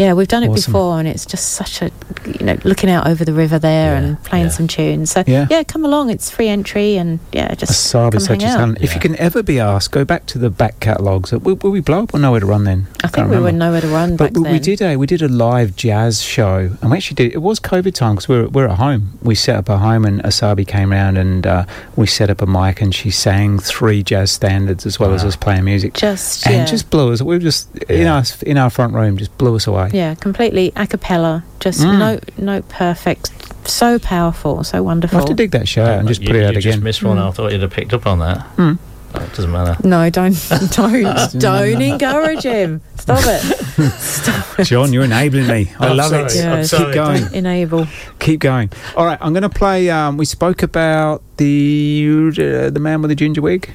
Yeah, 0.00 0.14
we've 0.14 0.26
done 0.28 0.42
it 0.42 0.48
Awesome. 0.48 0.72
before, 0.72 0.98
and 0.98 1.06
it's 1.06 1.26
just 1.26 1.52
such 1.52 1.82
a, 1.82 1.90
you 2.24 2.46
know, 2.46 2.56
looking 2.64 2.88
out 2.88 3.06
over 3.06 3.22
the 3.22 3.34
river 3.34 3.58
there 3.58 3.94
and 3.96 4.22
playing 4.24 4.48
some 4.48 4.66
tunes. 4.66 5.10
So 5.10 5.22
Yeah. 5.26 5.46
yeah. 5.50 5.62
come 5.62 5.84
along. 5.84 6.08
It's 6.08 6.30
free 6.30 6.48
entry, 6.48 6.96
and 6.96 7.18
yeah, 7.32 7.54
just 7.54 7.72
Asabi 7.72 8.12
come 8.12 8.20
such 8.20 8.42
a 8.42 8.48
hang 8.48 8.70
out. 8.70 8.80
If 8.80 8.94
you 8.94 9.00
can 9.00 9.14
ever 9.16 9.42
be 9.42 9.60
asked, 9.60 9.90
go 9.92 10.06
back 10.06 10.24
to 10.26 10.38
the 10.38 10.48
back 10.48 10.80
catalogues. 10.80 11.32
Will, 11.32 11.56
will 11.56 11.70
we 11.70 11.80
blow 11.80 12.04
up 12.04 12.14
or 12.14 12.18
nowhere 12.18 12.40
to 12.40 12.46
run 12.46 12.64
then? 12.64 12.86
I 12.96 13.08
Can't 13.08 13.12
think 13.12 13.16
we 13.28 13.36
remember. 13.36 13.44
would 13.44 13.54
know 13.56 13.72
where 13.72 13.80
to 13.82 13.88
run 13.88 14.16
But 14.16 14.32
back 14.32 14.36
we, 14.38 14.42
then. 14.44 14.52
we 14.54 14.58
did 14.58 14.80
a 14.80 14.96
we 14.96 15.06
did 15.06 15.20
a 15.20 15.28
live 15.28 15.76
jazz 15.76 16.22
show, 16.22 16.70
and 16.80 16.90
we 16.90 16.96
actually 16.96 17.16
did. 17.16 17.34
It 17.34 17.42
was 17.42 17.60
COVID 17.60 17.92
time 17.94 18.14
because 18.14 18.28
we 18.28 18.36
were 18.40 18.48
we're 18.48 18.68
at 18.68 18.78
home. 18.78 19.18
We 19.22 19.34
set 19.34 19.56
up 19.56 19.68
a 19.68 19.76
home, 19.76 20.06
and 20.06 20.22
Asabi 20.22 20.66
came 20.66 20.92
round, 20.92 21.18
and 21.18 21.46
uh, 21.46 21.64
we 21.96 22.06
set 22.06 22.30
up 22.30 22.40
a 22.40 22.46
mic, 22.46 22.80
and 22.80 22.94
she 22.94 23.10
sang 23.10 23.58
three 23.58 24.02
jazz 24.02 24.30
standards 24.30 24.86
as 24.86 24.98
well 24.98 25.12
as 25.12 25.24
us 25.26 25.36
playing 25.36 25.64
music. 25.64 25.92
Just 25.92 26.46
and 26.46 26.54
yeah. 26.56 26.64
just 26.64 26.88
blew 26.88 27.12
us. 27.12 27.20
We 27.20 27.34
were 27.36 27.38
just 27.42 27.76
in 27.84 28.06
our 28.06 28.24
in 28.46 28.56
our 28.56 28.70
front 28.70 28.94
room, 28.94 29.18
just 29.18 29.36
blew 29.36 29.54
us 29.56 29.66
away. 29.66 29.89
Yeah, 29.92 30.14
completely 30.14 30.72
a 30.76 30.86
cappella, 30.86 31.44
just 31.60 31.80
Mm. 31.80 31.98
note 31.98 32.24
note 32.38 32.68
perfect, 32.68 33.30
so 33.64 33.98
powerful, 33.98 34.64
so 34.64 34.82
wonderful. 34.82 35.18
I 35.18 35.20
have 35.22 35.28
to 35.28 35.34
dig 35.34 35.50
that 35.52 35.68
show 35.68 35.84
out 35.84 35.98
and 36.00 36.08
just 36.08 36.20
you, 36.22 36.26
put 36.28 36.36
it 36.36 36.44
out 36.44 36.52
you 36.54 36.58
again. 36.58 36.72
just 36.72 36.82
missed 36.82 37.02
one. 37.02 37.16
Mm. 37.18 37.28
I 37.28 37.30
thought 37.32 37.52
you'd 37.52 37.62
have 37.62 37.70
picked 37.70 37.92
up 37.92 38.06
on 38.06 38.18
that. 38.20 38.46
Oh, 39.12 39.18
it 39.24 39.32
doesn't 39.34 39.50
matter. 39.50 39.76
No, 39.82 40.08
don't 40.08 40.34
don't 40.72 41.38
don't 41.40 41.82
encourage 41.82 42.42
him. 42.44 42.80
Stop 42.96 43.18
it. 43.24 43.40
Stop 43.98 44.60
it. 44.60 44.64
John, 44.64 44.92
you're 44.92 45.02
enabling 45.04 45.48
me. 45.48 45.72
I 45.80 45.88
I'm 45.88 45.96
love 45.96 46.10
sorry, 46.10 46.24
it. 46.26 46.30
I'm 46.44 46.58
Yeah, 46.58 46.62
sorry. 46.62 46.84
Keep 46.86 46.94
going. 46.94 47.20
don't 47.22 47.34
enable. 47.34 47.86
Keep 48.20 48.40
going. 48.40 48.70
All 48.96 49.04
right, 49.04 49.18
I'm 49.20 49.32
going 49.32 49.42
to 49.42 49.48
play. 49.48 49.90
Um, 49.90 50.16
we 50.16 50.24
spoke 50.26 50.62
about 50.62 51.22
the 51.38 52.30
uh, 52.38 52.70
the 52.70 52.78
man 52.80 53.02
with 53.02 53.08
the 53.08 53.16
ginger 53.16 53.42
wig. 53.42 53.70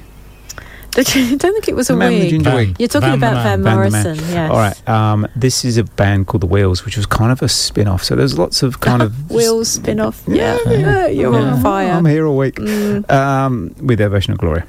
I 0.98 1.02
don't 1.36 1.38
think 1.38 1.68
it 1.68 1.76
was 1.76 1.90
a 1.90 1.92
The 1.92 1.98
man 1.98 2.12
with 2.12 2.18
the 2.20 2.24
wig. 2.24 2.30
ginger 2.30 2.54
wig. 2.54 2.76
You're 2.78 2.88
talking 2.88 3.08
Van 3.10 3.18
about 3.18 3.42
Van 3.42 3.62
Man. 3.62 3.90
Van. 3.90 4.02
Morrison. 4.02 4.30
Yes. 4.30 4.50
All 4.50 4.56
right. 4.58 4.88
Um, 4.88 5.26
this 5.36 5.64
is 5.64 5.76
a 5.78 5.84
band 5.84 6.26
called 6.26 6.42
the 6.42 6.46
Wheels, 6.46 6.84
which 6.84 6.96
was 6.96 7.06
kind 7.06 7.30
of 7.32 7.42
a 7.42 7.48
spin 7.48 7.86
off. 7.88 8.02
So 8.04 8.16
there's 8.16 8.38
lots 8.38 8.62
of 8.62 8.80
kind 8.80 9.02
of. 9.02 9.30
Wheels 9.30 9.68
spin 9.68 10.00
off. 10.00 10.22
Yeah, 10.26 10.58
yeah, 10.68 11.06
you're 11.08 11.32
Yeah. 11.32 11.38
on 11.52 11.62
fire. 11.62 11.92
I'm 11.92 12.04
here 12.06 12.26
all 12.26 12.36
week 12.36 12.56
Mm. 12.56 13.10
um, 13.10 13.74
with 13.82 13.98
their 13.98 14.08
version 14.08 14.32
of 14.32 14.38
Gloria. 14.38 14.64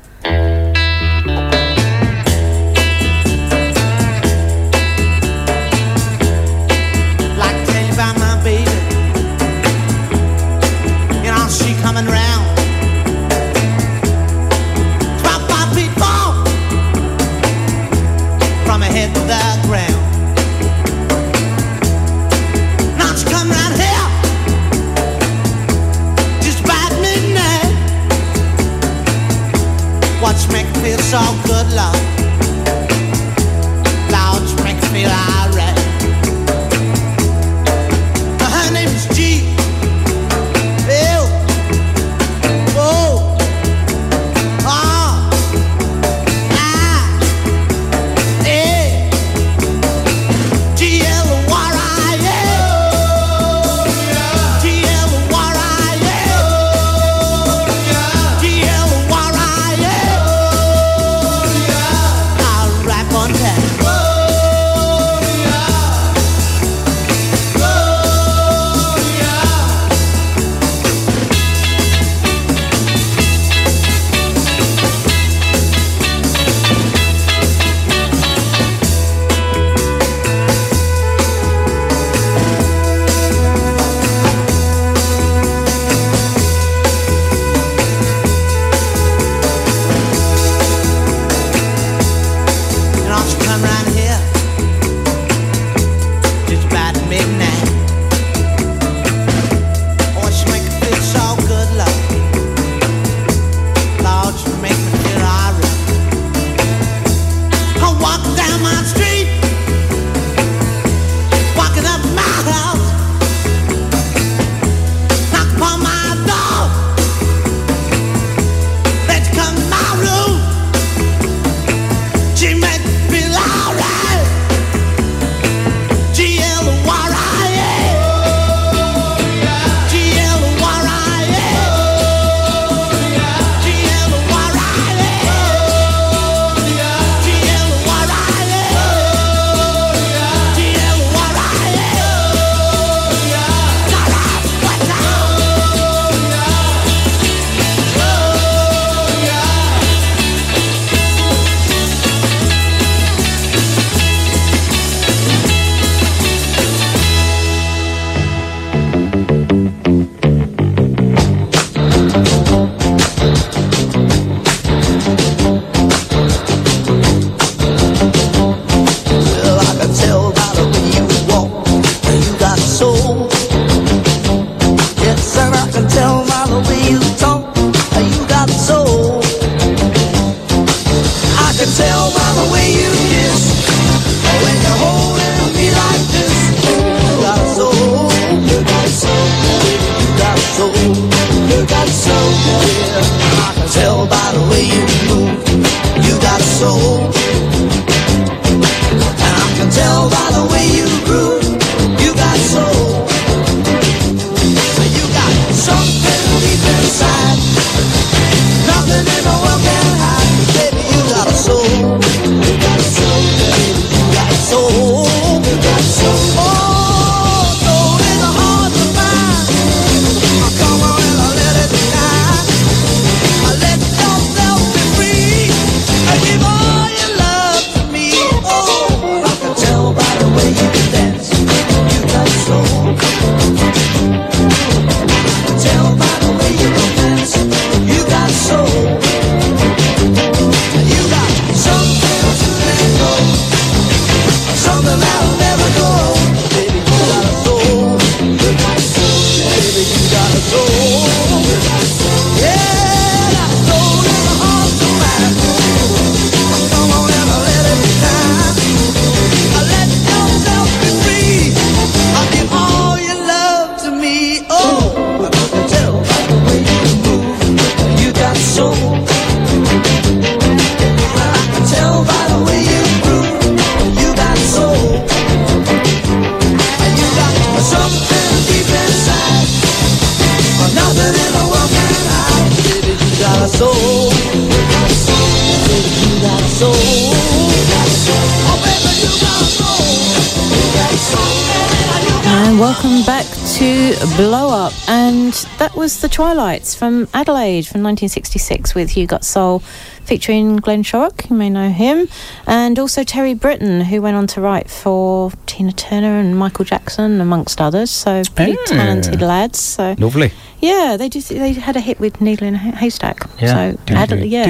1966 297.97 298.75
with 298.75 298.95
You 298.95 299.07
Got 299.07 299.25
Soul 299.25 299.59
featuring 300.03 300.57
Glenn 300.57 300.83
Shorrock, 300.83 301.29
you 301.29 301.35
may 301.35 301.49
know 301.49 301.69
him, 301.69 302.07
and 302.45 302.77
also 302.77 303.03
Terry 303.03 303.33
Britten, 303.33 303.81
who 303.81 304.01
went 304.03 304.15
on 304.15 304.27
to 304.27 304.41
write 304.41 304.69
for 304.69 305.31
Tina 305.47 305.71
Turner 305.71 306.19
and 306.19 306.37
Michael 306.37 306.63
Jackson, 306.63 307.19
amongst 307.19 307.59
others. 307.59 307.89
So 307.89 308.21
pretty 308.35 308.55
talented 308.67 309.19
lads. 309.21 309.59
So 309.59 309.95
Lovely. 309.97 310.31
yeah, 310.59 310.95
they 310.97 311.09
just 311.09 311.29
they 311.29 311.53
had 311.53 311.75
a 311.75 311.79
hit 311.79 311.99
with 311.99 312.21
Needle 312.21 312.47
in 312.47 312.53
a 312.53 312.57
Haystack. 312.59 313.27
Yeah. 313.41 313.73
So 313.73 313.79
Adela- 313.95 314.25
yeah, 314.25 314.45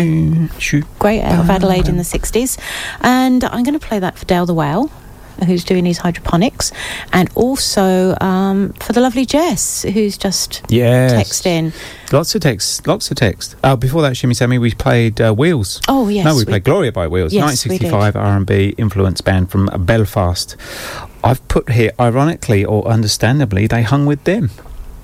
great 0.99 1.22
uh, 1.22 1.28
out 1.28 1.40
of 1.45 1.49
Adelaide 1.49 1.88
in 1.88 1.95
the 1.95 2.03
60s. 2.03 2.60
And 2.99 3.45
I'm 3.45 3.64
going 3.64 3.80
to 3.80 3.88
play 3.88 3.99
that 3.99 4.18
for 4.19 4.26
Dale 4.26 4.45
the 4.45 4.53
Whale, 4.53 4.91
who's 5.45 5.64
doing 5.64 5.86
his 5.86 5.99
hydroponics, 5.99 6.72
and 7.13 7.29
also 7.35 8.15
um, 8.21 8.73
for 8.73 8.93
the 8.93 9.01
lovely 9.01 9.25
Jess, 9.25 9.84
who's 9.84 10.17
just 10.17 10.61
Yes. 10.69 11.11
text 11.13 11.45
in. 11.45 11.73
Lots 12.11 12.35
of 12.35 12.41
text. 12.41 12.88
Lots 12.88 13.09
of 13.11 13.17
text. 13.17 13.55
Oh, 13.63 13.75
before 13.75 14.01
that, 14.03 14.15
Shimmy 14.17 14.34
Sammy, 14.34 14.57
we 14.57 14.71
played 14.71 15.19
uh, 15.19 15.34
Wheels. 15.34 15.81
Oh, 15.88 16.07
yes, 16.07 16.25
No, 16.25 16.34
we, 16.34 16.39
we- 16.39 16.45
played 16.45 16.63
Gloria 16.63 16.91
by 16.91 17.07
Wheels. 17.07 17.34
Yes, 17.34 17.43
1965 17.65 18.15
R&B 18.15 18.75
influence 18.77 19.21
band 19.21 19.49
from 19.51 19.69
Belfast. 19.85 20.55
I've 21.23 21.45
put 21.47 21.71
here, 21.71 21.91
ironically 21.99 22.63
or 22.63 22.88
understandably, 22.88 23.67
they 23.67 23.81
hung 23.84 24.05
with 24.05 24.23
them. 24.23 24.51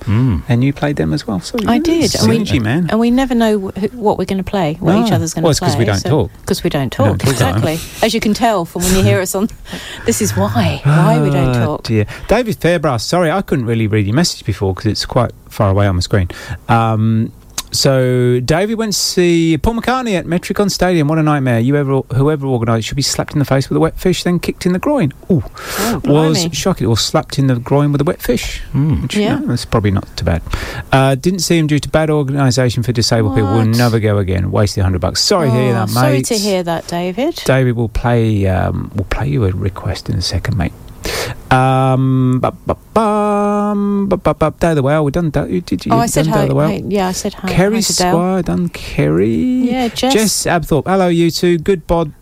And 0.06 0.62
you 0.62 0.72
played 0.72 0.96
them 0.96 1.12
as 1.12 1.26
well. 1.26 1.40
So 1.40 1.58
I 1.66 1.78
did. 1.78 2.14
And 2.16 2.28
we, 2.28 2.38
Synergy, 2.40 2.60
man. 2.62 2.88
and 2.90 2.98
we 3.00 3.10
never 3.10 3.34
know 3.34 3.58
wh- 3.58 3.94
what 3.94 4.18
we're 4.18 4.24
going 4.26 4.38
to 4.38 4.44
play, 4.44 4.74
what 4.80 4.96
each 5.06 5.12
other's 5.12 5.32
going 5.34 5.42
to 5.42 5.42
play. 5.42 5.42
Well, 5.42 5.50
it's 5.50 5.58
play. 5.60 5.68
'cause 5.68 5.78
we 5.78 5.84
don't 5.84 6.02
talk. 6.04 6.30
Because 6.40 6.62
we 6.64 6.70
don't 6.70 6.98
We 6.98 7.04
don't 7.04 7.18
talk, 7.18 7.28
talk, 7.28 7.38
don't 7.38 7.62
we? 7.64 7.72
exactly. 7.72 8.06
As 8.06 8.14
you 8.14 8.20
can 8.20 8.34
tell 8.34 8.64
from 8.64 8.82
when 8.82 8.96
you 8.96 9.02
hear 9.02 9.20
us 9.20 9.34
on. 9.34 9.48
This 10.06 10.20
is 10.20 10.36
why. 10.36 10.80
Why 10.84 11.20
we 11.22 11.30
don't 11.30 11.56
Ah, 11.56 11.64
talk. 11.64 11.82
Dear. 11.84 12.06
David 12.28 12.60
Fairbrass, 12.60 13.00
sorry, 13.02 13.30
I 13.30 13.40
couldn't 13.42 13.64
really 13.66 13.86
read 13.86 14.06
your 14.06 14.14
message 14.14 14.44
before 14.44 14.74
because 14.74 14.90
it's 14.90 15.06
quite 15.06 15.32
far 15.48 15.70
away 15.70 15.86
on 15.86 15.96
the 15.96 16.02
screen. 16.02 16.28
Um, 16.68 17.32
so 17.74 18.40
David 18.40 18.76
went 18.76 18.92
to 18.92 18.98
see 18.98 19.58
Paul 19.58 19.74
McCartney 19.74 20.14
at 20.18 20.26
Metricon 20.26 20.70
Stadium. 20.70 21.08
What 21.08 21.18
a 21.18 21.22
nightmare! 21.22 21.58
You 21.60 21.76
ever, 21.76 22.00
whoever 22.16 22.46
organised, 22.46 22.86
should 22.88 22.96
be 22.96 23.02
slapped 23.02 23.32
in 23.32 23.38
the 23.40 23.44
face 23.44 23.68
with 23.68 23.76
a 23.76 23.80
wet 23.80 23.98
fish, 23.98 24.22
then 24.22 24.38
kicked 24.38 24.64
in 24.66 24.72
the 24.72 24.78
groin. 24.78 25.12
Ooh, 25.30 25.42
Oh, 25.80 26.00
was 26.04 26.38
blimey. 26.38 26.54
shocking. 26.54 26.86
Or 26.86 26.96
slapped 26.96 27.38
in 27.38 27.46
the 27.48 27.56
groin 27.56 27.92
with 27.92 28.00
a 28.00 28.04
wet 28.04 28.22
fish. 28.22 28.60
Which, 28.72 29.16
Yeah. 29.16 29.38
no, 29.40 29.46
that's 29.48 29.64
probably 29.64 29.90
not 29.90 30.06
too 30.16 30.24
bad. 30.24 30.42
Uh, 30.92 31.14
didn't 31.16 31.40
see 31.40 31.58
him 31.58 31.66
due 31.66 31.78
to 31.78 31.88
bad 31.88 32.10
organisation 32.10 32.82
for 32.82 32.92
disabled 32.92 33.34
people. 33.34 33.52
Will 33.52 33.64
never 33.66 33.98
go 34.00 34.18
again. 34.18 34.50
Wasted 34.50 34.82
hundred 34.84 35.00
bucks. 35.00 35.20
Sorry 35.20 35.48
to 35.48 35.54
hear 35.54 35.70
Oh, 35.70 35.72
that, 35.74 35.88
mate. 35.88 35.94
Sorry 35.94 36.22
to 36.22 36.34
hear 36.38 36.62
that, 36.62 36.86
David. 36.86 37.34
David 37.44 37.76
will 37.76 37.88
play. 37.88 38.46
Um, 38.46 38.90
will 38.94 39.04
play 39.04 39.28
you 39.28 39.44
a 39.44 39.50
request 39.50 40.08
in 40.08 40.16
a 40.16 40.22
second, 40.22 40.56
mate. 40.56 40.72
Um, 41.54 42.40
bu- 42.40 42.50
bu- 42.66 42.74
bum, 42.94 44.08
bu- 44.08 44.16
bu- 44.16 44.34
bu- 44.34 44.50
Day 44.58 44.74
the 44.74 44.82
Whale. 44.82 45.04
We 45.04 45.10
done. 45.12 45.30
Da- 45.30 45.44
you- 45.44 45.60
Did 45.60 45.86
you? 45.86 45.92
oh, 45.92 45.98
I 45.98 46.06
said 46.06 46.24
done 46.26 46.34
hi. 46.34 46.40
Day 46.42 46.48
the 46.48 46.54
Whale? 46.54 46.68
hi- 46.68 46.82
Yeah, 46.88 47.08
I 47.08 47.12
said 47.12 47.34
hi. 47.34 47.48
Kerry 47.48 47.76
hi 47.76 47.80
to 47.82 47.96
Dale. 47.96 48.12
Squire 48.12 48.42
done 48.42 48.68
Kerry. 48.70 49.34
Yeah, 49.70 49.88
Jess. 49.88 50.12
Jess 50.14 50.46
Abthorpe. 50.46 50.86
Hello, 50.86 51.08
you 51.08 51.30
two. 51.30 51.58
Good 51.58 51.86
bod. 51.86 52.12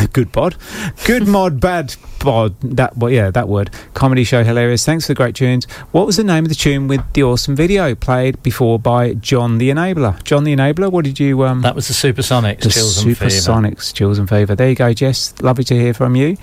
good 0.12 0.30
bod. 0.32 0.56
Good 1.04 1.26
mod. 1.28 1.60
Bad 1.68 1.94
bod. 2.20 2.54
That. 2.62 2.96
Well, 2.96 3.10
yeah, 3.10 3.30
that 3.30 3.48
word. 3.48 3.70
Comedy 3.94 4.24
show. 4.24 4.42
Hilarious. 4.44 4.84
Thanks 4.84 5.06
for 5.06 5.12
the 5.12 5.16
great 5.16 5.34
tunes. 5.34 5.66
What 5.92 6.06
was 6.06 6.16
the 6.16 6.24
name 6.24 6.44
of 6.44 6.48
the 6.48 6.54
tune 6.54 6.86
with 6.88 7.02
the 7.12 7.22
awesome 7.24 7.54
video 7.56 7.94
played 7.94 8.42
before 8.42 8.78
by 8.78 9.14
John 9.14 9.58
the 9.58 9.70
Enabler? 9.70 10.22
John 10.24 10.44
the 10.44 10.54
Enabler. 10.54 10.90
What 10.90 11.04
did 11.04 11.18
you? 11.20 11.44
Um, 11.44 11.62
That 11.62 11.74
was 11.74 11.88
the 11.88 11.94
Supersonics, 11.94 12.60
the 12.60 12.70
Chills 12.70 13.02
and 13.04 13.16
Fever. 13.16 13.26
Supersonics, 13.30 13.92
Chills 13.92 14.18
and 14.18 14.28
Fever. 14.28 14.54
There 14.54 14.68
you 14.68 14.74
go, 14.76 14.92
Jess. 14.92 15.34
Lovely 15.42 15.64
to 15.64 15.74
hear 15.74 15.92
from 15.94 16.14
you. 16.16 16.36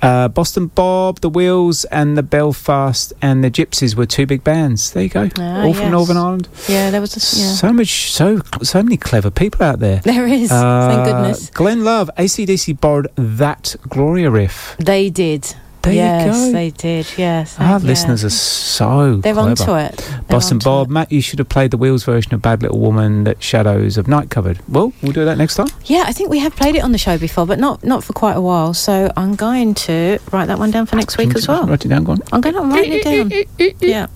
Uh, 0.00 0.28
Boston 0.28 0.66
Bob, 0.68 1.20
the 1.20 1.28
Wheels, 1.30 1.84
and 1.94 2.16
the 2.18 2.22
Belfast 2.22 3.12
and 3.22 3.42
the 3.44 3.50
Gypsies 3.50 3.94
were 3.94 4.06
two 4.06 4.26
big 4.26 4.42
bands. 4.44 4.92
There 4.92 5.02
you 5.04 5.08
go. 5.08 5.30
Ah, 5.38 5.62
All 5.64 5.72
from 5.74 5.84
yes. 5.84 5.90
Northern 5.92 6.16
Ireland. 6.16 6.48
Yeah, 6.68 6.90
there 6.90 7.00
was 7.00 7.14
a. 7.16 7.20
Yeah. 7.38 7.52
So 7.52 7.72
much, 7.72 8.12
so 8.12 8.40
so 8.62 8.82
many 8.82 8.96
clever 8.96 9.30
people 9.30 9.64
out 9.64 9.78
there. 9.78 10.00
There 10.14 10.26
is, 10.26 10.50
Uh, 10.50 10.88
thank 10.88 11.04
goodness. 11.06 11.50
Glenn 11.50 11.84
Love, 11.84 12.10
ACDC 12.18 12.80
borrowed 12.80 13.08
that 13.16 13.76
Gloria 13.88 14.30
riff. 14.30 14.76
They 14.78 15.10
did. 15.10 15.54
There 15.84 15.92
you 15.92 15.98
yes, 15.98 16.52
they 16.52 16.70
did. 16.70 17.06
Yes. 17.16 17.58
Our 17.58 17.78
yeah. 17.78 17.86
listeners 17.86 18.24
are 18.24 18.30
so 18.30 19.16
They're 19.16 19.34
clever. 19.34 19.50
onto 19.50 19.74
it. 19.74 19.96
They're 19.96 20.22
Boston 20.28 20.56
onto 20.56 20.64
Bob, 20.64 20.88
Matt, 20.88 21.12
you 21.12 21.20
should 21.20 21.38
have 21.38 21.48
played 21.48 21.70
the 21.70 21.76
Wheels 21.76 22.04
version 22.04 22.34
of 22.34 22.42
Bad 22.42 22.62
Little 22.62 22.78
Woman 22.78 23.24
that 23.24 23.42
Shadows 23.42 23.98
of 23.98 24.08
Knight 24.08 24.30
covered. 24.30 24.60
Well, 24.68 24.92
we'll 25.02 25.12
do 25.12 25.24
that 25.24 25.38
next 25.38 25.56
time. 25.56 25.68
Yeah, 25.84 26.04
I 26.06 26.12
think 26.12 26.30
we 26.30 26.38
have 26.38 26.56
played 26.56 26.74
it 26.74 26.82
on 26.82 26.92
the 26.92 26.98
show 26.98 27.18
before, 27.18 27.46
but 27.46 27.58
not 27.58 27.84
not 27.84 28.02
for 28.02 28.12
quite 28.12 28.36
a 28.36 28.40
while. 28.40 28.74
So 28.74 29.12
I'm 29.16 29.34
going 29.34 29.74
to 29.74 30.18
write 30.32 30.46
that 30.46 30.58
one 30.58 30.70
down 30.70 30.86
for 30.86 30.96
next 30.96 31.18
week 31.18 31.34
as 31.34 31.46
well. 31.46 31.66
Write 31.66 31.84
it 31.84 31.88
down, 31.88 32.04
go 32.04 32.12
on. 32.12 32.20
I'm 32.32 32.40
going 32.40 32.54
to 32.54 32.62
write 32.62 32.90
it 32.90 33.04
down. 33.04 33.30
yeah. 33.80 34.06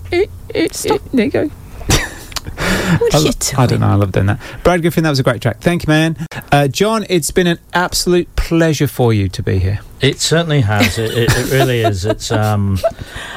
Stop. 0.71 1.01
There 1.13 1.25
you 1.25 1.31
go. 1.31 1.51
What 2.55 3.13
I, 3.13 3.17
are 3.17 3.21
you 3.21 3.25
lo- 3.27 3.63
I 3.63 3.65
don't 3.65 3.79
know. 3.79 3.87
I 3.87 3.95
love 3.95 4.11
doing 4.11 4.25
that. 4.27 4.39
Brad 4.63 4.81
Griffin, 4.81 5.03
that 5.03 5.09
was 5.09 5.19
a 5.19 5.23
great 5.23 5.41
track. 5.41 5.59
Thank 5.61 5.83
you, 5.83 5.87
man. 5.91 6.17
Uh, 6.51 6.67
John, 6.67 7.05
it's 7.09 7.31
been 7.31 7.47
an 7.47 7.59
absolute 7.73 8.33
pleasure 8.35 8.87
for 8.87 9.13
you 9.13 9.29
to 9.29 9.43
be 9.43 9.59
here. 9.59 9.79
It 10.01 10.19
certainly 10.19 10.61
has. 10.61 10.97
it, 10.97 11.11
it, 11.17 11.29
it 11.35 11.51
really 11.51 11.81
is. 11.81 12.05
It's. 12.05 12.31
Um, 12.31 12.79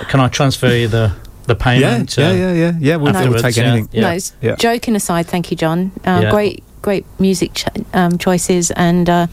can 0.08 0.20
I 0.20 0.28
transfer 0.28 0.68
you 0.74 0.88
the 0.88 1.12
the 1.46 1.54
payment? 1.56 2.16
yeah, 2.16 2.28
uh, 2.28 2.32
yeah, 2.32 2.52
yeah, 2.52 2.72
yeah. 2.78 2.96
We'll, 2.96 3.06
we'll 3.12 3.16
afterwards? 3.16 3.42
take 3.42 3.56
Yeah, 3.56 3.64
anything. 3.64 3.88
Yeah. 3.92 4.00
No, 4.02 4.10
it's 4.10 4.32
Yeah. 4.40 4.54
joking 4.56 4.94
aside, 4.96 5.26
thank 5.26 5.50
you, 5.50 5.56
John. 5.56 5.90
Um, 6.04 6.22
Yeah. 6.22 6.30
Great, 6.30 6.62
great 6.82 7.04
music 7.18 7.54
ch- 7.54 7.64
um, 7.92 8.16
choices, 8.18 8.70
and 8.70 9.10
uh, 9.10 9.26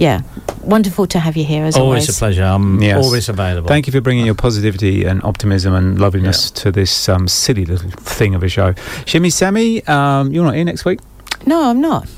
yeah, 0.00 0.22
wonderful 0.64 1.06
to 1.08 1.18
have 1.18 1.36
you 1.36 1.44
here 1.44 1.64
as 1.64 1.76
always, 1.76 2.04
always. 2.04 2.16
a 2.16 2.18
pleasure. 2.18 2.44
I'm 2.44 2.80
Yes. 2.82 3.04
always 3.04 3.28
available. 3.28 3.68
Thank 3.68 3.86
you 3.86 3.92
for 3.92 4.00
bringing 4.00 4.24
your 4.24 4.34
positivity 4.34 5.04
and 5.04 5.22
optimism 5.22 5.74
and 5.74 6.00
loveliness 6.00 6.50
to 6.62 6.72
this 6.72 7.08
um, 7.08 7.28
silly 7.28 7.64
little 7.66 7.90
thing 7.90 8.34
of 8.34 8.42
a 8.42 8.48
show. 8.48 8.74
Shimmy 9.04 9.30
Sammy, 9.30 9.84
um, 9.86 10.32
you're 10.32 10.44
not 10.44 10.54
here 10.54 10.64
next 10.64 10.84
week. 10.86 11.00
No, 11.46 11.68
I'm 11.70 11.80
not. 11.80 12.08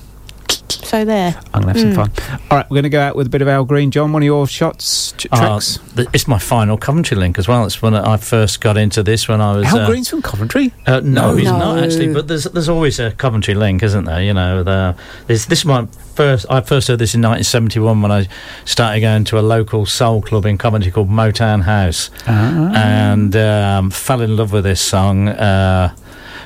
So 0.68 1.04
there. 1.04 1.34
I'm 1.54 1.62
going 1.62 1.74
to 1.74 1.80
have 1.80 1.92
Mm. 1.92 1.94
some 1.94 2.10
fun. 2.10 2.38
All 2.50 2.56
right, 2.58 2.66
we're 2.70 2.76
going 2.76 2.82
to 2.84 2.88
go 2.90 3.00
out 3.00 3.16
with 3.16 3.26
a 3.26 3.30
bit 3.30 3.42
of 3.42 3.48
Al 3.48 3.64
Green. 3.64 3.90
John, 3.90 4.12
one 4.12 4.22
of 4.22 4.26
your 4.26 4.46
shots, 4.46 5.12
ch- 5.16 5.26
Uh, 5.32 5.36
tracks? 5.38 5.78
th- 5.96 6.08
it's 6.12 6.26
my 6.28 6.38
final 6.38 6.76
Coventry 6.76 7.16
link 7.16 7.38
as 7.38 7.46
well. 7.48 7.64
It's 7.64 7.80
when 7.82 7.94
I 7.94 8.16
first 8.16 8.60
got 8.60 8.76
into 8.76 9.02
this 9.02 9.28
when 9.28 9.40
I 9.40 9.56
was. 9.56 9.66
Al 9.66 9.80
uh, 9.80 9.86
Green's 9.86 10.08
from 10.08 10.22
Coventry? 10.22 10.72
Uh, 10.86 11.00
no, 11.02 11.30
No. 11.32 11.36
he's 11.36 11.46
not 11.50 11.78
actually. 11.82 12.12
But 12.12 12.28
there's 12.28 12.44
there's 12.44 12.68
always 12.68 12.98
a 12.98 13.10
Coventry 13.12 13.54
link, 13.54 13.82
isn't 13.82 14.04
there? 14.04 14.22
You 14.22 14.34
know, 14.34 14.62
the, 14.62 14.94
this 15.26 15.46
this 15.46 15.60
is 15.60 15.64
my 15.64 15.86
first. 16.14 16.46
I 16.50 16.60
first 16.60 16.88
heard 16.88 16.98
this 16.98 17.14
in 17.14 17.20
1971 17.22 18.02
when 18.02 18.12
I 18.12 18.28
started 18.64 19.00
going 19.00 19.24
to 19.24 19.38
a 19.38 19.40
local 19.42 19.86
soul 19.86 20.22
club 20.22 20.46
in 20.46 20.58
Coventry 20.58 20.90
called 20.92 21.10
Motown 21.10 21.62
House, 21.62 22.10
Ah. 22.26 22.72
and 22.74 23.34
um, 23.36 23.90
fell 23.90 24.20
in 24.20 24.36
love 24.36 24.52
with 24.52 24.64
this 24.64 24.80
song. 24.80 25.28
Uh, 25.28 25.94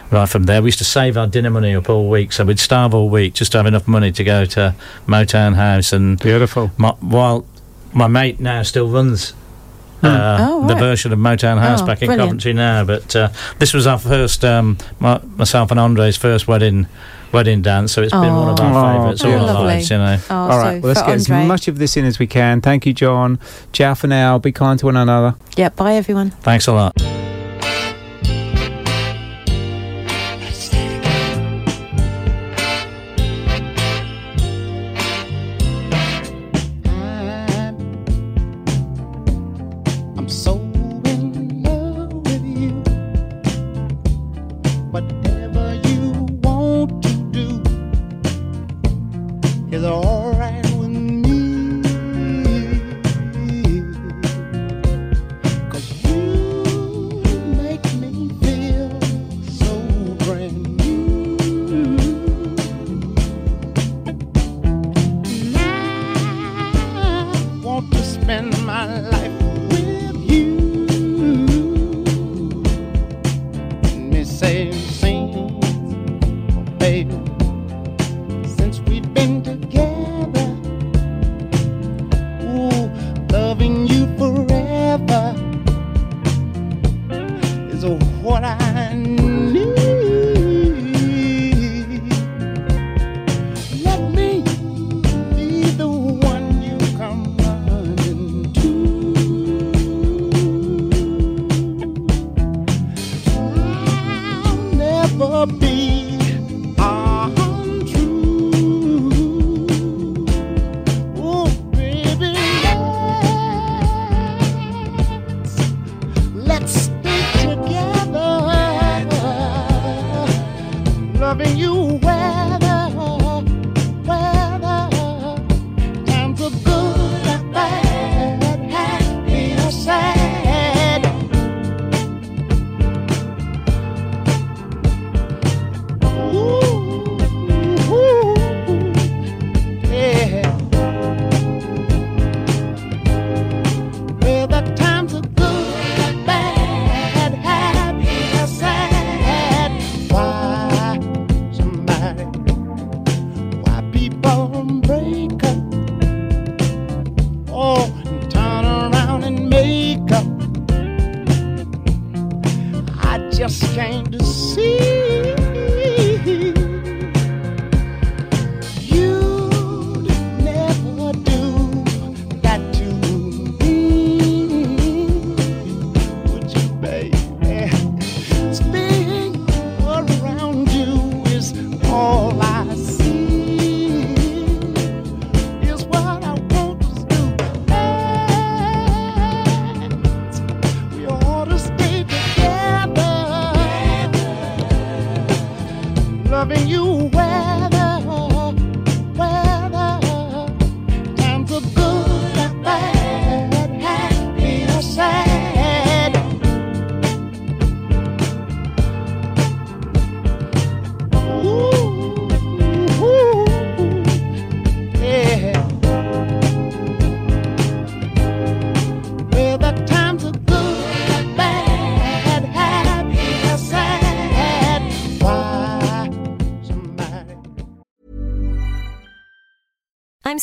Right 0.09 0.29
from 0.29 0.45
there, 0.45 0.63
we 0.63 0.69
used 0.69 0.79
to 0.79 0.85
save 0.85 1.17
our 1.17 1.27
dinner 1.27 1.51
money 1.51 1.75
up 1.75 1.91
all 1.91 2.09
week, 2.09 2.31
so 2.33 2.45
we'd 2.45 2.61
starve 2.61 2.95
all 2.95 3.09
week 3.11 3.35
just 3.35 3.51
to 3.53 3.59
have 3.59 3.67
enough 3.67 3.89
money 3.89 4.13
to 4.13 4.23
go 4.23 4.45
to 4.45 4.77
Motown 5.05 5.57
House. 5.57 5.93
And 5.93 6.17
beautiful. 6.21 6.71
My, 6.77 6.91
while 7.01 7.45
my 7.93 8.07
mate 8.07 8.39
now 8.39 8.63
still 8.63 8.89
runs 8.89 9.33
uh, 10.05 10.37
Oh, 10.41 10.69
the 10.69 10.77
version 10.77 11.13
of 11.13 11.19
Motown 11.19 11.59
House 11.59 11.83
Oh, 11.83 11.87
back 11.87 12.03
in 12.03 12.07
brilliant. 12.07 12.29
Coventry 12.29 12.53
now. 12.53 12.85
But 12.85 13.17
uh, 13.17 13.31
this 13.59 13.75
was 13.75 13.89
our 13.89 13.99
first, 13.99 14.45
um, 14.45 14.79
my, 15.01 15.21
myself 15.35 15.73
and 15.73 15.81
Andre's 15.81 16.17
first 16.17 16.47
wedding 16.47 16.87
wedding 17.37 17.63
dance, 17.63 17.93
so 17.93 18.03
it's 18.03 18.13
been 18.13 18.35
one 18.35 18.49
of 18.49 18.61
our 18.61 18.95
favourites 18.95 19.25
all 19.25 19.31
oh, 19.31 19.35
our 19.35 19.47
lovely. 19.47 19.67
lives. 19.67 19.91
You 19.91 19.99
know. 19.99 20.19
All 20.31 20.49
right, 20.49 20.77
so 20.77 20.81
well, 20.81 20.81
let's 20.83 21.01
for 21.01 21.07
get 21.07 21.15
as 21.15 21.29
much 21.29 21.69
of 21.69 21.79
this 21.79 21.97
in 21.97 22.05
as 22.05 22.19
we 22.19 22.27
can. 22.27 22.61
Thank 22.61 22.87
you, 22.87 22.93
John. 22.93 23.39
Ciao 23.73 23.95
for 23.95 24.07
now. 24.07 24.39
Be 24.39 24.53
kind 24.53 24.79
to 24.81 24.87
one 24.87 24.97
another. 24.97 25.37
Yeah, 25.57 25.69
bye 25.69 25.95
everyone. 25.95 26.31
Thanks 26.31 26.67
a 26.67 26.73
lot. 26.73 27.16